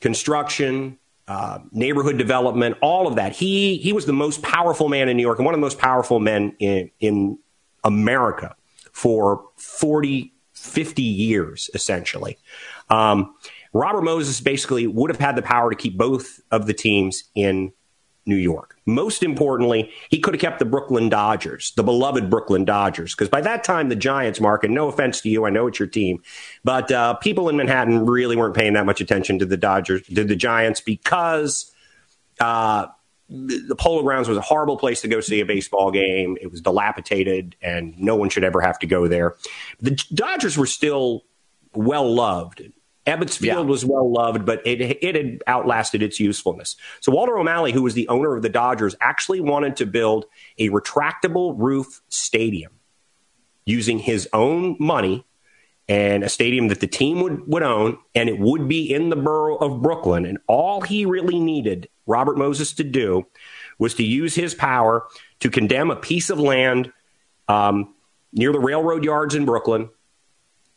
construction, 0.00 0.98
uh, 1.28 1.58
neighborhood 1.72 2.18
development, 2.18 2.76
all 2.80 3.06
of 3.06 3.16
that. 3.16 3.32
He 3.32 3.78
he 3.78 3.92
was 3.92 4.06
the 4.06 4.12
most 4.12 4.42
powerful 4.42 4.88
man 4.88 5.08
in 5.08 5.16
New 5.16 5.22
York 5.22 5.38
and 5.38 5.44
one 5.44 5.54
of 5.54 5.58
the 5.58 5.64
most 5.64 5.78
powerful 5.78 6.20
men 6.20 6.54
in 6.58 6.90
in 7.00 7.38
America 7.84 8.54
for 8.92 9.44
40, 9.56 10.32
50 10.54 11.02
years, 11.02 11.70
essentially. 11.74 12.38
Um, 12.88 13.34
Robert 13.72 14.02
Moses 14.02 14.40
basically 14.40 14.86
would 14.86 15.10
have 15.10 15.20
had 15.20 15.36
the 15.36 15.42
power 15.42 15.70
to 15.70 15.76
keep 15.76 15.96
both 15.98 16.40
of 16.50 16.66
the 16.66 16.72
teams 16.72 17.24
in 17.34 17.72
New 18.26 18.36
York. 18.36 18.76
Most 18.86 19.22
importantly, 19.22 19.90
he 20.10 20.18
could 20.18 20.34
have 20.34 20.40
kept 20.40 20.58
the 20.58 20.64
Brooklyn 20.64 21.08
Dodgers, 21.08 21.72
the 21.76 21.82
beloved 21.82 22.28
Brooklyn 22.28 22.64
Dodgers, 22.64 23.14
because 23.14 23.28
by 23.28 23.40
that 23.40 23.64
time, 23.64 23.88
the 23.88 23.96
Giants, 23.96 24.40
Mark, 24.40 24.64
and 24.64 24.74
no 24.74 24.88
offense 24.88 25.20
to 25.22 25.28
you, 25.28 25.46
I 25.46 25.50
know 25.50 25.66
it's 25.66 25.78
your 25.78 25.88
team, 25.88 26.22
but 26.64 26.90
uh, 26.90 27.14
people 27.14 27.48
in 27.48 27.56
Manhattan 27.56 28.06
really 28.06 28.36
weren't 28.36 28.54
paying 28.54 28.74
that 28.74 28.86
much 28.86 29.00
attention 29.00 29.38
to 29.38 29.46
the 29.46 29.56
Dodgers, 29.56 30.02
to 30.06 30.24
the 30.24 30.36
Giants, 30.36 30.80
because 30.80 31.70
uh, 32.40 32.86
the 33.28 33.76
Polo 33.76 34.02
Grounds 34.02 34.28
was 34.28 34.38
a 34.38 34.42
horrible 34.42 34.76
place 34.76 35.00
to 35.02 35.08
go 35.08 35.20
see 35.20 35.40
a 35.40 35.46
baseball 35.46 35.90
game. 35.90 36.36
It 36.40 36.50
was 36.50 36.60
dilapidated, 36.60 37.56
and 37.60 37.98
no 37.98 38.14
one 38.16 38.28
should 38.28 38.44
ever 38.44 38.60
have 38.60 38.78
to 38.80 38.86
go 38.86 39.08
there. 39.08 39.36
The 39.80 39.92
Dodgers 40.14 40.56
were 40.56 40.66
still 40.66 41.24
well 41.74 42.12
loved. 42.12 42.62
Ebbets 43.06 43.38
Field 43.38 43.66
yeah. 43.66 43.70
was 43.70 43.84
well 43.84 44.10
loved, 44.10 44.44
but 44.44 44.66
it 44.66 44.80
it 44.80 45.14
had 45.14 45.42
outlasted 45.46 46.02
its 46.02 46.18
usefulness. 46.18 46.76
So 47.00 47.12
Walter 47.12 47.38
O'Malley, 47.38 47.72
who 47.72 47.82
was 47.82 47.94
the 47.94 48.08
owner 48.08 48.34
of 48.34 48.42
the 48.42 48.48
Dodgers, 48.48 48.96
actually 49.00 49.40
wanted 49.40 49.76
to 49.76 49.86
build 49.86 50.26
a 50.58 50.70
retractable 50.70 51.54
roof 51.56 52.02
stadium 52.08 52.72
using 53.64 53.98
his 53.98 54.28
own 54.32 54.76
money 54.78 55.24
and 55.88 56.24
a 56.24 56.28
stadium 56.28 56.68
that 56.68 56.80
the 56.80 56.86
team 56.86 57.20
would, 57.20 57.46
would 57.46 57.62
own, 57.62 57.98
and 58.14 58.28
it 58.28 58.38
would 58.38 58.66
be 58.66 58.92
in 58.92 59.08
the 59.08 59.16
borough 59.16 59.56
of 59.56 59.82
Brooklyn. 59.82 60.26
And 60.26 60.38
all 60.48 60.80
he 60.80 61.06
really 61.06 61.38
needed 61.38 61.88
Robert 62.06 62.36
Moses 62.36 62.72
to 62.74 62.84
do 62.84 63.26
was 63.78 63.94
to 63.94 64.02
use 64.02 64.34
his 64.34 64.54
power 64.54 65.06
to 65.40 65.50
condemn 65.50 65.90
a 65.90 65.96
piece 65.96 66.30
of 66.30 66.40
land 66.40 66.92
um, 67.46 67.94
near 68.32 68.52
the 68.52 68.58
railroad 68.58 69.04
yards 69.04 69.34
in 69.34 69.44
Brooklyn. 69.44 69.88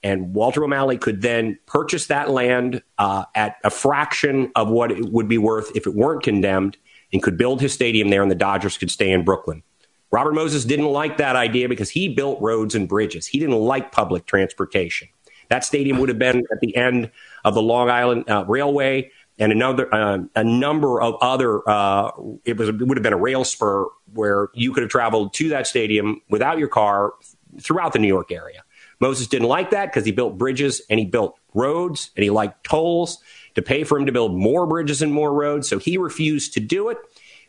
And 0.02 0.34
Walter 0.34 0.64
O'Malley 0.64 0.98
could 0.98 1.22
then 1.22 1.60
purchase 1.66 2.08
that 2.08 2.30
land 2.30 2.82
uh, 2.98 3.26
at 3.36 3.58
a 3.64 3.70
fraction 3.70 4.52
of 4.56 4.70
what 4.70 4.92
it 4.92 5.12
would 5.12 5.28
be 5.28 5.38
worth 5.38 5.76
if 5.76 5.86
it 5.86 5.94
weren't 5.94 6.24
condemned 6.24 6.78
and 7.12 7.22
could 7.22 7.38
build 7.38 7.60
his 7.60 7.74
stadium 7.74 8.10
there, 8.10 8.22
and 8.22 8.32
the 8.32 8.36
Dodgers 8.36 8.78
could 8.78 8.92
stay 8.92 9.12
in 9.12 9.26
Brooklyn. 9.26 9.64
Robert 10.12 10.34
Moses 10.34 10.66
didn't 10.66 10.88
like 10.88 11.18
that 11.18 11.36
idea 11.36 11.70
because 11.70 11.90
he 11.90 12.08
built 12.08 12.42
roads 12.42 12.76
and 12.76 12.88
bridges. 12.88 13.28
He 13.28 13.40
didn't 13.40 13.60
like 13.60 13.92
public 13.92 14.26
transportation. 14.26 15.08
That 15.50 15.64
stadium 15.64 15.98
would 16.00 16.10
have 16.10 16.20
been 16.20 16.44
at 16.52 16.60
the 16.62 16.76
end 16.76 17.12
of 17.44 17.54
the 17.54 17.62
Long 17.62 17.90
Island 17.90 18.30
uh, 18.30 18.46
Railway 18.48 19.12
and 19.40 19.52
another 19.52 19.94
uh, 19.94 20.20
a 20.36 20.44
number 20.44 21.02
of 21.02 21.16
other. 21.22 21.68
Uh, 21.68 22.12
it 22.46 22.58
was 22.58 22.70
it 22.70 22.88
would 22.88 22.98
have 22.98 23.04
been 23.04 23.14
a 23.14 23.18
rail 23.18 23.44
spur 23.44 23.88
where 24.14 24.50
you 24.54 24.72
could 24.74 24.84
have 24.84 24.92
traveled 24.92 25.34
to 25.36 25.50
that 25.50 25.66
stadium 25.66 26.22
without 26.30 26.60
your 26.60 26.68
car 26.68 27.14
throughout 27.60 27.94
the 27.94 28.00
New 28.00 28.08
York 28.08 28.32
area. 28.32 28.64
Moses 29.00 29.28
didn't 29.28 29.48
like 29.48 29.72
that 29.72 29.88
because 29.88 30.06
he 30.06 30.12
built 30.12 30.38
bridges 30.38 30.82
and 30.90 31.00
he 31.00 31.06
built 31.06 31.40
roads 31.54 32.12
and 32.16 32.24
he 32.24 32.30
liked 32.30 32.64
tolls 32.64 33.20
to 33.56 33.62
pay 33.62 33.84
for 33.84 33.98
him 33.98 34.06
to 34.06 34.12
build 34.12 34.36
more 34.36 34.68
bridges 34.68 35.02
and 35.02 35.14
more 35.14 35.34
roads. 35.34 35.70
So 35.70 35.80
he 35.80 35.98
refused 35.98 36.54
to 36.54 36.60
do 36.60 36.90
it 36.90 36.98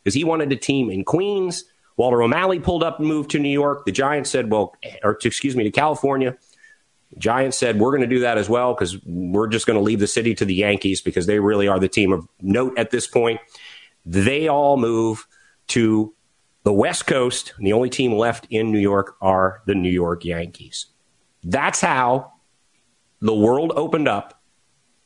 because 0.03 0.15
he 0.15 0.25
wanted 0.25 0.53
a 0.53 0.57
team 0.57 0.91
in 0.91 1.05
Queens 1.05 1.65
Walter 2.01 2.23
O'Malley 2.23 2.61
pulled 2.61 2.83
up 2.83 2.99
and 2.99 3.07
moved 3.07 3.33
to 3.33 3.39
New 3.39 3.51
York. 3.51 3.85
The 3.85 3.93
Giants 3.93 4.31
said, 4.31 4.51
well, 4.51 4.75
or 5.05 5.17
to, 5.17 5.29
excuse 5.29 5.55
me, 5.55 5.65
to 5.65 5.71
California. 5.71 6.35
The 7.13 7.21
Giants 7.21 7.59
said, 7.59 7.79
we're 7.79 7.91
going 7.91 8.01
to 8.01 8.07
do 8.07 8.21
that 8.21 8.39
as 8.39 8.49
well 8.49 8.73
because 8.73 8.97
we're 9.05 9.49
just 9.49 9.67
going 9.67 9.79
to 9.79 9.83
leave 9.83 10.01
the 10.01 10.07
city 10.07 10.35
to 10.37 10.47
the 10.47 10.55
Yankees 10.55 11.03
because 11.03 11.27
they 11.27 11.41
really 11.41 11.69
are 11.69 11.79
the 11.79 11.91
team 11.91 12.11
of 12.11 12.27
note 12.41 12.79
at 12.79 12.91
this 12.91 13.07
point. 13.07 13.39
They 14.07 14.49
all 14.49 14.79
move 14.79 15.27
to 15.69 16.15
the 16.63 16.73
West 16.73 17.07
Coast, 17.07 17.53
and 17.59 17.67
the 17.67 17.75
only 17.75 17.91
team 17.91 18.15
left 18.15 18.47
in 18.49 18.73
New 18.73 18.79
York 18.79 19.17
are 19.21 19.61
the 19.67 19.75
New 19.75 19.91
York 19.91 20.25
Yankees. 20.25 20.87
That's 21.43 21.81
how 21.81 22.33
the 23.21 23.35
world 23.35 23.73
opened 23.77 24.09
up 24.09 24.43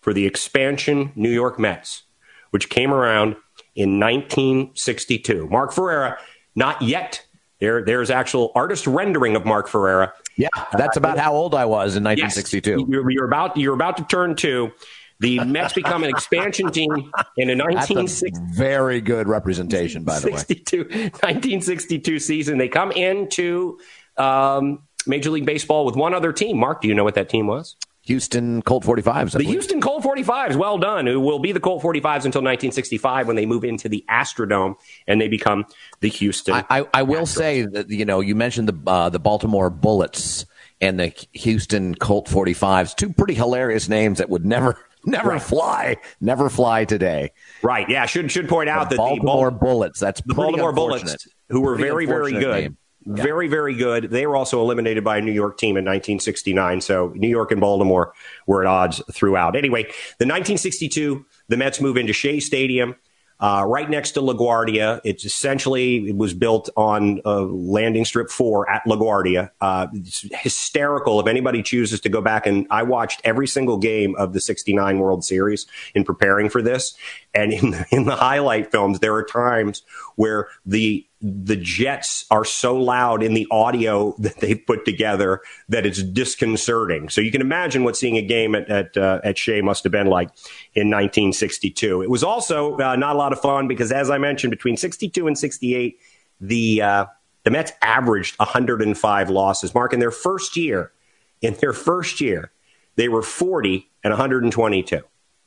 for 0.00 0.12
the 0.12 0.26
expansion 0.26 1.12
New 1.14 1.30
York 1.30 1.58
Mets, 1.58 2.02
which 2.50 2.68
came 2.68 2.92
around 2.92 3.36
in 3.74 3.98
1962. 3.98 5.48
Mark 5.48 5.72
Ferrera 5.72 6.16
not 6.54 6.80
yet. 6.82 7.24
There, 7.60 7.84
there's 7.84 8.10
actual 8.10 8.52
artist 8.54 8.86
rendering 8.86 9.36
of 9.36 9.44
Mark 9.44 9.68
Ferrera. 9.68 10.12
Yeah, 10.36 10.48
that's 10.72 10.96
about 10.96 11.18
uh, 11.18 11.22
how 11.22 11.34
old 11.34 11.54
I 11.54 11.64
was 11.64 11.96
in 11.96 12.04
1962. 12.04 12.70
Yes, 12.70 12.80
you're, 12.88 13.10
you're, 13.10 13.24
about 13.24 13.56
you're 13.56 13.74
about 13.74 13.96
to 13.98 14.04
turn 14.04 14.34
two. 14.34 14.72
The 15.20 15.38
Mets 15.44 15.72
become 15.72 16.02
an 16.02 16.10
expansion 16.10 16.70
team 16.72 16.90
in 17.36 17.48
a 17.48 17.56
1960 17.56 18.32
very 18.52 19.00
good 19.00 19.28
representation, 19.28 20.02
by 20.02 20.18
the 20.18 20.26
way. 20.26 20.32
1962 20.32 22.18
season. 22.18 22.58
They 22.58 22.68
come 22.68 22.90
into 22.90 23.78
um, 24.16 24.82
Major 25.06 25.30
League 25.30 25.46
Baseball 25.46 25.84
with 25.84 25.96
one 25.96 26.14
other 26.14 26.32
team. 26.32 26.58
Mark, 26.58 26.80
do 26.80 26.88
you 26.88 26.94
know 26.94 27.04
what 27.04 27.14
that 27.14 27.28
team 27.28 27.46
was? 27.46 27.76
Houston 28.04 28.60
Colt 28.60 28.84
45s. 28.84 29.32
The 29.32 29.44
Houston 29.44 29.80
Colt 29.80 30.04
45s, 30.04 30.56
well 30.56 30.76
done, 30.76 31.06
who 31.06 31.20
will 31.20 31.38
be 31.38 31.52
the 31.52 31.60
Colt 31.60 31.82
45s 31.82 32.26
until 32.26 32.42
1965 32.42 33.26
when 33.26 33.36
they 33.36 33.46
move 33.46 33.64
into 33.64 33.88
the 33.88 34.04
Astrodome 34.10 34.74
and 35.06 35.20
they 35.20 35.28
become 35.28 35.64
the 36.00 36.10
Houston. 36.10 36.54
I, 36.54 36.64
I, 36.68 36.86
I 36.92 37.02
will 37.02 37.24
say 37.24 37.62
that, 37.62 37.88
you 37.88 38.04
know, 38.04 38.20
you 38.20 38.34
mentioned 38.34 38.68
the, 38.68 38.90
uh, 38.90 39.08
the 39.08 39.18
Baltimore 39.18 39.70
Bullets 39.70 40.44
and 40.82 41.00
the 41.00 41.14
Houston 41.32 41.94
Colt 41.94 42.26
45s, 42.26 42.94
two 42.94 43.10
pretty 43.10 43.34
hilarious 43.34 43.88
names 43.88 44.18
that 44.18 44.28
would 44.28 44.44
never 44.44 44.78
never 45.06 45.30
right. 45.30 45.42
fly, 45.42 45.96
never 46.20 46.50
fly 46.50 46.84
today. 46.84 47.32
Right. 47.62 47.88
Yeah. 47.88 48.04
Should 48.04 48.30
should 48.30 48.48
point 48.50 48.68
out 48.68 48.90
the 48.90 48.96
that 48.96 48.98
Baltimore 48.98 49.50
the 49.50 49.56
Bal- 49.56 49.68
Bullets. 49.68 50.00
That's 50.00 50.20
the 50.20 50.34
Baltimore 50.34 50.72
Bullets, 50.72 51.26
who 51.48 51.62
were 51.62 51.76
very 51.76 52.04
very 52.04 52.32
good. 52.32 52.60
Game. 52.62 52.78
Yeah. 53.06 53.22
Very, 53.22 53.48
very 53.48 53.74
good. 53.74 54.10
They 54.10 54.26
were 54.26 54.36
also 54.36 54.60
eliminated 54.60 55.04
by 55.04 55.18
a 55.18 55.20
New 55.20 55.32
York 55.32 55.58
team 55.58 55.76
in 55.76 55.84
1969. 55.84 56.80
So 56.80 57.12
New 57.14 57.28
York 57.28 57.52
and 57.52 57.60
Baltimore 57.60 58.14
were 58.46 58.62
at 58.62 58.66
odds 58.66 59.02
throughout. 59.12 59.56
Anyway, 59.56 59.82
the 59.82 60.26
1962, 60.26 61.24
the 61.48 61.56
Mets 61.56 61.80
move 61.80 61.96
into 61.96 62.12
Shea 62.12 62.40
Stadium. 62.40 62.96
Uh, 63.40 63.64
right 63.66 63.90
next 63.90 64.12
to 64.12 64.20
LaGuardia. 64.20 65.00
It's 65.04 65.24
essentially, 65.24 66.08
it 66.08 66.16
was 66.16 66.32
built 66.32 66.70
on 66.76 67.20
uh, 67.26 67.42
landing 67.42 68.04
strip 68.04 68.30
four 68.30 68.70
at 68.70 68.84
LaGuardia. 68.86 69.50
Uh, 69.60 69.88
it's 69.92 70.24
hysterical 70.32 71.20
if 71.20 71.26
anybody 71.26 71.62
chooses 71.62 72.00
to 72.02 72.08
go 72.08 72.20
back 72.20 72.46
and 72.46 72.66
I 72.70 72.84
watched 72.84 73.20
every 73.24 73.48
single 73.48 73.76
game 73.76 74.14
of 74.16 74.32
the 74.32 74.40
69 74.40 74.98
World 74.98 75.24
Series 75.24 75.66
in 75.96 76.04
preparing 76.04 76.48
for 76.48 76.62
this. 76.62 76.96
And 77.34 77.52
in 77.52 77.72
the, 77.72 77.86
in 77.90 78.04
the 78.04 78.16
highlight 78.16 78.70
films, 78.70 79.00
there 79.00 79.14
are 79.14 79.24
times 79.24 79.82
where 80.14 80.48
the 80.64 81.04
the 81.26 81.56
jets 81.56 82.26
are 82.30 82.44
so 82.44 82.76
loud 82.76 83.22
in 83.22 83.32
the 83.32 83.46
audio 83.50 84.14
that 84.18 84.36
they 84.40 84.54
put 84.54 84.84
together 84.84 85.40
that 85.70 85.86
it's 85.86 86.02
disconcerting. 86.02 87.08
So 87.08 87.22
you 87.22 87.32
can 87.32 87.40
imagine 87.40 87.82
what 87.82 87.96
seeing 87.96 88.18
a 88.18 88.22
game 88.22 88.54
at 88.54 88.68
at, 88.68 88.96
uh, 88.96 89.20
at 89.24 89.38
Shea 89.38 89.62
must 89.62 89.84
have 89.84 89.92
been 89.92 90.06
like 90.06 90.28
in 90.74 90.88
1962. 90.88 92.02
It 92.02 92.10
was 92.10 92.22
also 92.22 92.78
uh, 92.78 92.96
not 92.96 93.16
a 93.16 93.18
lot 93.18 93.32
of 93.32 93.40
fun 93.40 93.68
because, 93.68 93.90
as 93.90 94.10
I 94.10 94.18
mentioned, 94.18 94.50
between 94.50 94.76
62 94.76 95.26
and 95.26 95.38
68, 95.38 95.98
the 96.40 96.82
uh, 96.82 97.06
the 97.44 97.50
Mets 97.50 97.72
averaged 97.80 98.38
105 98.38 99.30
losses. 99.30 99.74
Mark 99.74 99.92
in 99.92 100.00
their 100.00 100.10
first 100.10 100.56
year, 100.56 100.92
in 101.40 101.54
their 101.54 101.72
first 101.72 102.20
year, 102.20 102.52
they 102.96 103.08
were 103.08 103.22
40 103.22 103.88
and 104.02 104.10
122. 104.12 105.00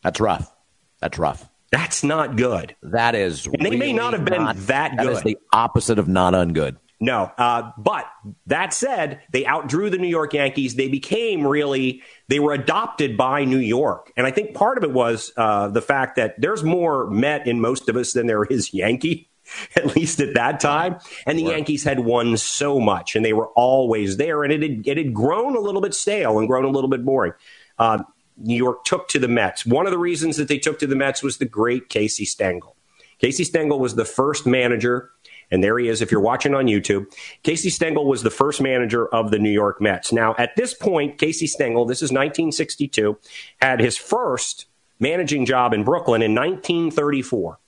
That's 0.04 0.20
rough. 0.20 0.52
That's 1.00 1.18
rough. 1.18 1.48
That's 1.72 2.04
not 2.04 2.38
good. 2.38 2.76
That 2.82 3.16
is. 3.16 3.46
And 3.46 3.66
they 3.66 3.76
may 3.76 3.94
not 3.94 4.14
have 4.14 4.26
been 4.26 4.44
not, 4.44 4.56
that 4.68 4.98
good. 4.98 5.08
That 5.08 5.14
is 5.14 5.24
the 5.24 5.38
opposite 5.52 6.00
of 6.00 6.08
not 6.08 6.34
ungood. 6.34 6.78
No, 7.00 7.32
uh, 7.38 7.72
but 7.78 8.06
that 8.48 8.74
said, 8.74 9.22
they 9.32 9.46
outdrew 9.46 9.92
the 9.92 10.00
New 10.00 10.08
York 10.08 10.34
Yankees. 10.34 10.76
They 10.76 10.88
became 10.88 11.46
really 11.46 12.02
they 12.28 12.40
were 12.40 12.54
adopted 12.54 13.18
by 13.18 13.46
New 13.46 13.60
York, 13.60 14.12
and 14.18 14.26
I 14.26 14.32
think 14.32 14.56
part 14.56 14.80
of 14.80 14.84
it 14.84 14.92
was 14.92 15.32
uh, 15.38 15.68
the 15.68 15.82
fact 15.82 16.16
that 16.16 16.42
there's 16.42 16.64
more 16.64 17.08
Met 17.08 17.46
in 17.46 17.62
most 17.62 17.88
of 17.88 17.96
us 17.96 18.14
than 18.14 18.26
there 18.26 18.44
is 18.46 18.74
Yankee, 18.74 19.30
at 19.76 19.96
least 19.96 20.20
at 20.20 20.34
that 20.34 20.60
time. 20.60 20.98
And 21.28 21.38
the 21.38 21.46
right. 21.46 21.58
Yankees 21.58 21.84
had 21.84 22.00
won 22.00 22.36
so 22.36 22.80
much, 22.80 23.16
and 23.16 23.24
they 23.24 23.34
were 23.34 23.50
always 23.50 24.18
there, 24.18 24.44
and 24.44 24.52
it 24.52 24.64
had, 24.64 24.88
it 24.88 24.98
had 24.98 25.14
grown 25.14 25.56
a 25.56 25.60
little 25.60 25.82
bit 25.82 25.94
stale 25.94 26.40
and 26.40 26.48
grown 26.48 26.66
a 26.66 26.70
little 26.70 26.90
bit 26.90 27.06
boring. 27.06 27.34
Uh, 27.78 28.00
New 28.38 28.56
York 28.56 28.84
took 28.86 29.08
to 29.10 29.20
the 29.20 29.28
Mets. 29.28 29.66
One 29.66 29.86
of 29.86 29.92
the 29.92 29.98
reasons 29.98 30.38
that 30.38 30.48
they 30.48 30.60
took 30.60 30.80
to 30.80 30.88
the 30.88 30.96
Mets 30.96 31.24
was 31.24 31.38
the 31.38 31.46
great 31.46 31.90
Casey 31.90 32.26
Stengel. 32.26 32.76
Casey 33.20 33.44
Stengel 33.44 33.80
was 33.80 33.96
the 33.96 34.06
first 34.06 34.46
manager, 34.46 35.10
and 35.50 35.64
there 35.64 35.78
he 35.80 35.88
is 35.88 36.02
if 36.02 36.12
you're 36.12 36.22
watching 36.22 36.54
on 36.54 36.66
YouTube. 36.66 37.06
Casey 37.44 37.70
Stengel 37.70 38.06
was 38.06 38.22
the 38.22 38.30
first 38.30 38.62
manager 38.62 39.08
of 39.08 39.32
the 39.32 39.40
New 39.40 39.50
York 39.50 39.82
Mets. 39.82 40.12
Now, 40.12 40.36
at 40.38 40.56
this 40.56 40.74
point, 40.74 41.18
Casey 41.18 41.48
Stengel, 41.48 41.86
this 41.86 42.00
is 42.00 42.12
1962, 42.12 43.18
had 43.60 43.80
his 43.80 43.98
first 43.98 44.68
managing 45.00 45.46
job 45.46 45.74
in 45.74 45.84
Brooklyn 45.84 46.22
in 46.22 46.36
1934. 46.36 47.60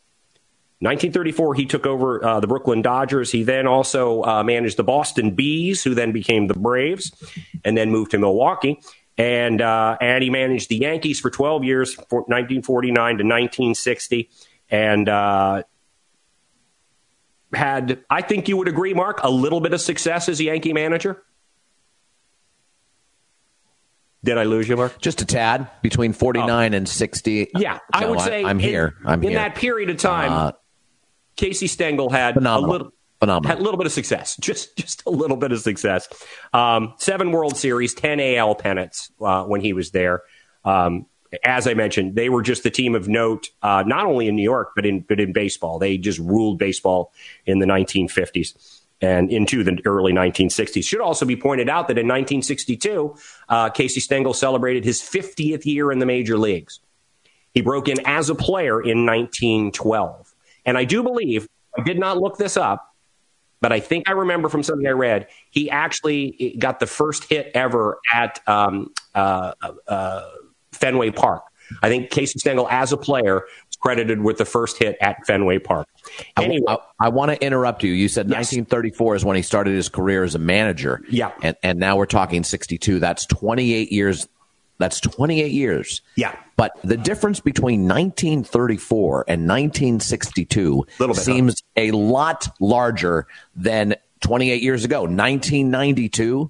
1934, 0.81 1.55
he 1.55 1.65
took 1.65 1.85
over 1.85 2.23
uh, 2.23 2.39
the 2.39 2.47
Brooklyn 2.47 2.81
Dodgers. 2.81 3.31
He 3.31 3.43
then 3.43 3.67
also 3.67 4.23
uh, 4.23 4.43
managed 4.43 4.77
the 4.77 4.83
Boston 4.83 5.31
Bees, 5.31 5.83
who 5.83 5.93
then 5.93 6.13
became 6.13 6.47
the 6.47 6.53
Braves, 6.53 7.11
and 7.65 7.75
then 7.75 7.91
moved 7.91 8.11
to 8.11 8.17
Milwaukee 8.17 8.79
and 9.19 9.61
uh, 9.61 9.97
and 9.99 10.23
he 10.23 10.29
managed 10.29 10.69
the 10.69 10.77
Yankees 10.77 11.19
for 11.19 11.29
12 11.29 11.65
years, 11.65 11.95
1949 11.97 12.95
to 12.95 13.23
1960, 13.23 14.29
and 14.71 15.09
uh, 15.09 15.63
had 17.53 18.03
I 18.09 18.21
think 18.21 18.47
you 18.47 18.55
would 18.55 18.69
agree, 18.69 18.93
Mark, 18.93 19.19
a 19.21 19.29
little 19.29 19.59
bit 19.59 19.73
of 19.73 19.81
success 19.81 20.29
as 20.29 20.39
a 20.39 20.45
Yankee 20.45 20.71
manager. 20.71 21.21
Did 24.23 24.37
I 24.37 24.43
lose 24.43 24.67
you, 24.67 24.77
Mark? 24.77 24.99
Just 24.99 25.21
a 25.21 25.25
tad 25.25 25.69
between 25.81 26.13
49 26.13 26.73
oh. 26.73 26.77
and 26.77 26.87
60. 26.87 27.51
Yeah, 27.55 27.79
I 27.93 28.05
would 28.05 28.19
say 28.21 28.43
I, 28.43 28.49
am 28.49 28.59
here. 28.59 28.95
I'm 29.05 29.21
here. 29.21 29.31
in 29.31 29.37
here. 29.37 29.39
that 29.39 29.55
period 29.55 29.89
of 29.89 29.97
time. 29.97 30.31
Uh, 30.31 30.51
Casey 31.35 31.67
Stengel 31.67 32.09
had 32.09 32.33
phenomenal. 32.33 32.69
a 32.69 32.71
little 32.71 32.93
Phenomenal. 33.19 33.49
Had 33.49 33.59
a 33.59 33.63
little 33.63 33.77
bit 33.77 33.85
of 33.85 33.91
success, 33.91 34.37
just 34.39 34.75
just 34.77 35.03
a 35.05 35.09
little 35.09 35.37
bit 35.37 35.51
of 35.51 35.59
success. 35.59 36.07
Um, 36.53 36.93
seven 36.97 37.31
World 37.31 37.57
Series, 37.57 37.93
ten 37.93 38.19
AL 38.19 38.55
pennants 38.55 39.11
uh, 39.21 39.43
when 39.43 39.61
he 39.61 39.73
was 39.73 39.91
there. 39.91 40.23
Um, 40.63 41.05
as 41.43 41.67
I 41.67 41.75
mentioned, 41.75 42.15
they 42.15 42.29
were 42.29 42.41
just 42.41 42.63
the 42.63 42.71
team 42.71 42.95
of 42.95 43.07
note, 43.07 43.49
uh, 43.61 43.83
not 43.85 44.05
only 44.05 44.27
in 44.27 44.35
New 44.35 44.43
York 44.43 44.71
but 44.75 44.85
in 44.85 45.01
but 45.01 45.19
in 45.19 45.33
baseball. 45.33 45.79
They 45.79 45.97
just 45.97 46.19
ruled 46.19 46.57
baseball 46.57 47.11
in 47.45 47.59
the 47.59 47.65
1950s 47.65 48.79
and 49.01 49.31
into 49.31 49.63
the 49.63 49.79
early 49.85 50.11
1960s. 50.11 50.85
Should 50.85 51.01
also 51.01 51.25
be 51.25 51.35
pointed 51.35 51.69
out 51.69 51.87
that 51.87 51.97
in 51.97 52.07
1962, 52.07 53.15
uh, 53.47 53.69
Casey 53.69 53.99
Stengel 53.99 54.33
celebrated 54.33 54.83
his 54.83 55.01
50th 55.01 55.65
year 55.65 55.91
in 55.91 55.99
the 55.99 56.05
major 56.05 56.37
leagues. 56.37 56.79
He 57.53 57.61
broke 57.61 57.87
in 57.87 57.97
as 58.05 58.29
a 58.29 58.35
player 58.35 58.81
in 58.81 59.05
1912, 59.05 60.33
and 60.65 60.77
I 60.77 60.83
do 60.83 61.03
believe 61.03 61.47
I 61.77 61.83
did 61.83 61.99
not 61.99 62.17
look 62.17 62.37
this 62.37 62.57
up, 62.57 62.88
but 63.61 63.71
I 63.71 63.79
think 63.79 64.09
I 64.09 64.13
remember 64.13 64.49
from 64.49 64.63
something 64.63 64.87
I 64.87 64.91
read 64.91 65.27
he 65.49 65.69
actually 65.69 66.55
got 66.59 66.79
the 66.79 66.87
first 66.87 67.25
hit 67.25 67.51
ever 67.53 67.99
at 68.13 68.39
um, 68.47 68.93
uh, 69.15 69.53
uh, 69.87 70.29
Fenway 70.71 71.11
Park. 71.11 71.43
I 71.81 71.89
think 71.89 72.09
Casey 72.09 72.39
Stengel, 72.39 72.67
as 72.69 72.91
a 72.91 72.97
player, 72.97 73.41
was 73.67 73.75
credited 73.79 74.21
with 74.21 74.37
the 74.37 74.45
first 74.45 74.77
hit 74.77 74.97
at 75.01 75.25
Fenway 75.25 75.59
Park. 75.59 75.87
Anyway, 76.37 76.63
I, 76.67 76.73
I, 76.73 76.77
I 77.01 77.09
want 77.09 77.31
to 77.31 77.43
interrupt 77.43 77.83
you. 77.83 77.91
You 77.91 78.07
said 78.07 78.27
yes. 78.27 78.51
1934 78.51 79.17
is 79.17 79.25
when 79.25 79.35
he 79.35 79.43
started 79.43 79.75
his 79.75 79.89
career 79.89 80.23
as 80.23 80.35
a 80.35 80.39
manager. 80.39 81.01
Yeah, 81.09 81.31
and 81.43 81.55
and 81.61 81.79
now 81.79 81.97
we're 81.97 82.05
talking 82.05 82.43
62. 82.43 82.99
That's 82.99 83.25
28 83.27 83.91
years. 83.91 84.27
That's 84.79 84.99
28 85.01 85.51
years. 85.51 86.01
Yeah. 86.15 86.35
But 86.55 86.79
the 86.83 86.97
difference 86.97 87.39
between 87.39 87.81
1934 87.81 89.25
and 89.27 89.47
1962 89.47 90.85
seems 91.13 91.61
huh? 91.77 91.81
a 91.83 91.91
lot 91.91 92.47
larger 92.59 93.27
than 93.55 93.95
28 94.21 94.61
years 94.63 94.85
ago. 94.85 95.01
1992 95.01 96.49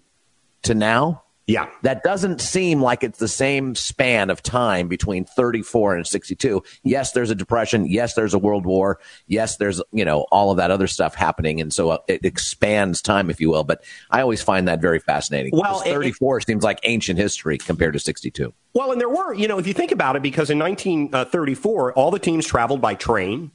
to 0.64 0.74
now 0.74 1.24
yeah. 1.50 1.68
That 1.82 2.04
doesn't 2.04 2.42
seem 2.42 2.80
like 2.80 3.04
it's 3.04 3.18
the 3.18 3.28
same 3.28 3.74
span 3.74 4.30
of 4.30 4.44
time 4.44 4.88
between 4.88 5.26
34 5.26 5.96
and 5.96 6.06
62. 6.06 6.62
Yes, 6.84 7.14
there's 7.14 7.32
a 7.32 7.36
depression. 7.36 7.88
Yes, 7.88 8.14
there's 8.14 8.36
a 8.36 8.38
world 8.38 8.68
war. 8.68 9.00
Yes, 9.26 9.58
there's, 9.58 9.82
you 9.92 10.06
know, 10.06 10.28
all 10.32 10.52
of 10.52 10.58
that 10.58 10.70
other 10.70 10.86
stuff 10.86 11.16
happening. 11.16 11.60
And 11.60 11.74
so 11.74 11.90
uh, 11.90 11.98
it 12.08 12.24
expands 12.24 13.02
time, 13.02 13.32
if 13.32 13.42
you 13.42 13.50
will. 13.50 13.64
But 13.64 13.84
I 14.12 14.22
always 14.22 14.44
find 14.44 14.68
that 14.68 14.80
very 14.80 15.00
fascinating. 15.00 15.52
Well, 15.56 15.80
34 15.80 16.38
it, 16.38 16.46
seems 16.46 16.64
like 16.64 16.82
ancient 16.84 17.18
history 17.18 17.58
compared 17.58 17.94
to 17.94 18.00
62. 18.00 18.54
Well, 18.76 18.92
and 18.92 19.02
there 19.02 19.10
were, 19.10 19.34
you 19.34 19.48
know, 19.48 19.58
if 19.58 19.66
you 19.66 19.74
think 19.74 19.92
about 19.92 20.16
it, 20.16 20.22
because 20.22 20.52
in 20.52 20.60
1934, 20.60 21.94
all 21.94 22.12
the 22.12 22.20
teams 22.20 22.46
traveled 22.46 22.80
by 22.80 22.94
train. 22.94 23.50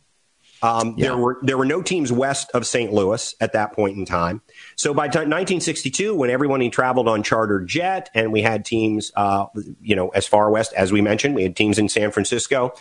Um, 0.64 0.94
yeah. 0.96 1.08
There 1.08 1.16
were 1.18 1.38
there 1.42 1.58
were 1.58 1.66
no 1.66 1.82
teams 1.82 2.10
west 2.10 2.50
of 2.54 2.66
St. 2.66 2.90
Louis 2.90 3.34
at 3.38 3.52
that 3.52 3.74
point 3.74 3.98
in 3.98 4.06
time. 4.06 4.40
So 4.76 4.94
by 4.94 5.08
t- 5.08 5.18
1962, 5.18 6.14
when 6.14 6.30
everyone 6.30 6.62
he 6.62 6.70
traveled 6.70 7.06
on 7.06 7.22
charter 7.22 7.60
jet, 7.60 8.08
and 8.14 8.32
we 8.32 8.40
had 8.40 8.64
teams, 8.64 9.12
uh, 9.14 9.46
you 9.82 9.94
know, 9.94 10.08
as 10.08 10.26
far 10.26 10.50
west 10.50 10.72
as 10.74 10.90
we 10.90 11.02
mentioned, 11.02 11.34
we 11.34 11.42
had 11.42 11.54
teams 11.54 11.78
in 11.78 11.90
San 11.90 12.10
Francisco. 12.12 12.72